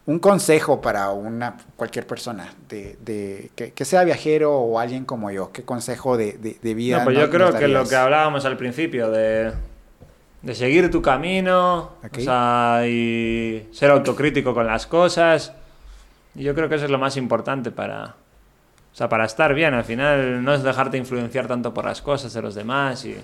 Un 0.06 0.20
consejo 0.20 0.80
para 0.80 1.10
una 1.12 1.58
cualquier 1.76 2.08
persona, 2.08 2.54
de, 2.70 2.98
de 3.04 3.52
que, 3.56 3.74
que 3.74 3.84
sea 3.84 4.06
viajero 4.06 4.54
o 4.58 4.80
alguien 4.80 5.04
como 5.04 5.32
yo, 5.32 5.52
¿qué 5.52 5.64
consejo 5.64 6.16
de, 6.16 6.34
de, 6.38 6.58
de 6.62 6.74
vida? 6.74 7.00
No, 7.00 7.04
pues 7.04 7.18
nos- 7.18 7.26
yo 7.26 7.30
creo 7.30 7.54
que 7.54 7.68
lo 7.68 7.86
que 7.86 7.96
hablábamos 7.98 8.46
al 8.46 8.56
principio, 8.56 9.12
de, 9.12 9.52
de 10.44 10.56
seguir 10.56 10.90
tu 10.90 11.02
camino, 11.02 11.92
Ok. 12.06 12.20
o 12.20 12.22
sea, 12.22 12.84
y 12.88 13.68
ser 13.74 13.92
autocrítico 13.92 14.54
con 14.54 14.66
las 14.66 14.88
cosas. 14.88 15.52
Y 16.38 16.44
yo 16.44 16.54
creo 16.54 16.70
que 16.70 16.76
eso 16.76 16.86
es 16.86 16.92
lo 16.92 17.00
más 17.00 17.18
importante 17.18 17.72
para, 17.72 18.16
o 18.94 18.96
sea, 18.96 19.10
para 19.10 19.26
estar 19.26 19.54
bien. 19.56 19.74
Al 19.74 19.84
final 19.84 20.44
no 20.44 20.54
es 20.54 20.62
dejarte 20.62 20.98
influenciar 20.98 21.48
tanto 21.48 21.74
por 21.74 21.86
las 21.86 22.02
cosas 22.02 22.32
de 22.32 22.42
los 22.44 22.54
demás 22.54 23.04
y, 23.06 23.18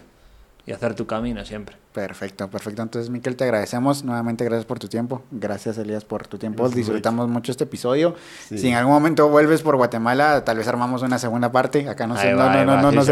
y 0.66 0.72
hacer 0.72 0.96
tu 0.96 1.06
camino 1.06 1.46
siempre. 1.46 1.76
Perfecto, 1.94 2.50
perfecto. 2.50 2.82
Entonces, 2.82 3.12
Miquel, 3.12 3.36
te 3.36 3.44
agradecemos. 3.44 4.04
Nuevamente, 4.04 4.44
gracias 4.46 4.66
por 4.66 4.80
tu 4.80 4.88
tiempo. 4.88 5.22
Gracias, 5.30 5.78
Elías, 5.78 6.06
por 6.06 6.26
tu 6.26 6.40
tiempo. 6.40 6.64
Gracias, 6.64 6.78
Disfrutamos 6.78 7.30
mucho 7.30 7.52
este 7.52 7.66
episodio. 7.66 8.16
Sí. 8.48 8.58
Si 8.58 8.70
en 8.70 8.76
algún 8.76 8.94
momento 8.94 9.30
vuelves 9.30 9.62
por 9.62 9.76
Guatemala, 9.76 10.44
tal 10.44 10.58
vez 10.58 10.68
armamos 10.68 11.04
una 11.04 11.20
segunda 11.20 11.52
parte. 11.52 11.88
Acá 11.88 12.08
no 12.08 12.16
no, 12.16 12.22
no, 12.24 12.66
no, 12.66 12.92
no, 12.92 13.04
sí, 13.04 13.12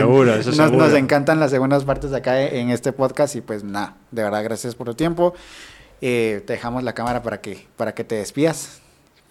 nos, 0.57 0.71
nos, 0.71 0.93
encantan 0.93 1.39
las 1.39 1.51
segundas 1.51 1.83
partes 1.83 2.11
acá 2.11 2.41
en 2.41 2.71
este 2.71 2.91
podcast. 2.91 3.35
Y 3.35 3.41
pues 3.41 3.63
nada, 3.63 3.97
de 4.09 4.23
verdad, 4.23 4.43
gracias 4.43 4.73
por 4.73 4.87
tu 4.87 4.95
tiempo. 4.95 5.35
Eh, 6.01 6.43
te 6.47 6.53
dejamos 6.53 6.83
la 6.83 6.93
cámara 6.93 7.21
para 7.21 7.39
que, 7.41 7.67
para 7.77 7.93
que 7.93 8.03
te 8.03 8.15
despidas. 8.15 8.80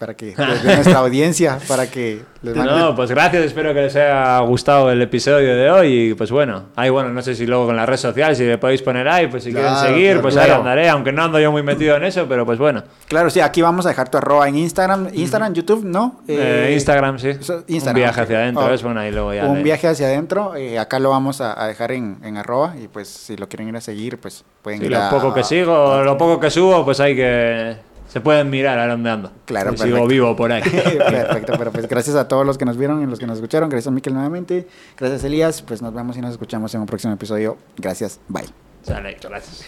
Para 0.00 0.14
que 0.14 0.34
de 0.34 0.74
nuestra 0.76 0.98
audiencia, 1.00 1.58
para 1.68 1.86
que 1.90 2.22
les 2.40 2.56
mandes- 2.56 2.74
No, 2.74 2.96
pues 2.96 3.10
gracias, 3.10 3.44
espero 3.44 3.74
que 3.74 3.82
les 3.82 3.94
haya 3.96 4.38
gustado 4.38 4.90
el 4.90 5.02
episodio 5.02 5.54
de 5.54 5.70
hoy 5.70 5.92
y 5.92 6.14
pues 6.14 6.30
bueno, 6.30 6.68
ahí 6.74 6.88
bueno, 6.88 7.10
no 7.10 7.20
sé 7.20 7.34
si 7.34 7.44
luego 7.46 7.66
con 7.66 7.76
las 7.76 7.84
redes 7.86 8.00
sociales, 8.00 8.38
si 8.38 8.44
le 8.46 8.56
podéis 8.56 8.80
poner 8.80 9.06
ahí, 9.06 9.26
pues 9.26 9.44
si 9.44 9.52
quieren 9.52 9.70
Claro, 9.70 9.86
seguir, 9.88 10.06
claro, 10.06 10.22
pues 10.22 10.34
claro. 10.36 10.52
ahí 10.54 10.58
andaré, 10.58 10.88
aunque 10.88 11.12
no 11.12 11.24
ando 11.24 11.38
yo 11.38 11.52
muy 11.52 11.62
metido 11.62 11.96
en 11.96 12.04
eso, 12.04 12.24
pero 12.26 12.46
pues 12.46 12.58
bueno. 12.58 12.82
Claro, 13.08 13.28
sí, 13.28 13.40
aquí 13.40 13.60
vamos 13.60 13.84
a 13.84 13.90
dejar 13.90 14.08
tu 14.08 14.16
arroba 14.16 14.48
en 14.48 14.56
Instagram. 14.56 15.08
Instagram, 15.12 15.52
YouTube, 15.52 15.84
¿no? 15.84 16.22
Eh, 16.26 16.68
Eh, 16.70 16.72
Instagram, 16.72 17.18
sí. 17.18 17.28
Instagram, 17.68 17.96
Un 17.96 18.02
viaje 18.02 18.20
hacia 18.22 18.38
adentro, 18.38 18.64
Oh, 18.64 18.68
¿ves? 18.70 18.82
Bueno, 18.82 19.00
ahí 19.00 19.12
luego 19.12 19.34
ya. 19.34 19.44
un 19.44 19.58
le- 19.58 19.62
viaje 19.64 19.86
hacia 19.86 20.06
adentro. 20.06 20.56
eh, 20.56 20.78
acá 20.78 20.98
lo 20.98 21.10
vamos 21.10 21.42
a, 21.42 21.62
a 21.62 21.66
dejar 21.66 21.92
en, 21.92 22.16
en 22.24 22.38
arroba 22.38 22.74
y 22.82 22.88
pues 22.88 23.06
si 23.06 23.36
lo 23.36 23.50
quieren 23.50 23.68
ir 23.68 23.76
a 23.76 23.82
seguir, 23.82 24.16
pues 24.18 24.46
pueden 24.62 24.80
Sí, 24.80 24.86
ir 24.86 24.92
lo 24.92 25.02
a... 25.02 25.10
poco 25.10 25.34
que 25.34 25.44
sigo, 25.44 26.00
lo 26.02 26.16
poco 26.16 26.40
que 26.40 26.48
subo, 26.50 26.86
pues 26.86 27.00
hay 27.00 27.14
que. 27.14 27.89
Se 28.10 28.20
pueden 28.20 28.50
mirar 28.50 28.78
a 28.78 28.88
dónde 28.88 29.08
ando. 29.08 29.32
Claro, 29.44 29.76
Si 29.76 29.84
sigo 29.84 30.06
vivo 30.06 30.34
por 30.34 30.50
ahí. 30.52 30.62
Perfecto, 30.62 31.54
pero 31.56 31.70
pues 31.70 31.88
gracias 31.88 32.16
a 32.16 32.26
todos 32.26 32.44
los 32.44 32.58
que 32.58 32.64
nos 32.64 32.76
vieron 32.76 33.02
y 33.02 33.06
los 33.06 33.18
que 33.20 33.26
nos 33.26 33.36
escucharon. 33.36 33.68
Gracias 33.68 33.86
a 33.86 33.90
Miquel 33.92 34.14
nuevamente. 34.14 34.66
Gracias 34.98 35.22
Elías. 35.22 35.62
Pues 35.62 35.80
nos 35.80 35.94
vemos 35.94 36.16
y 36.16 36.20
nos 36.20 36.32
escuchamos 36.32 36.74
en 36.74 36.80
un 36.80 36.86
próximo 36.86 37.14
episodio. 37.14 37.56
Gracias. 37.76 38.18
Bye. 38.28 38.48
Sale, 38.82 39.16
gracias. 39.22 39.64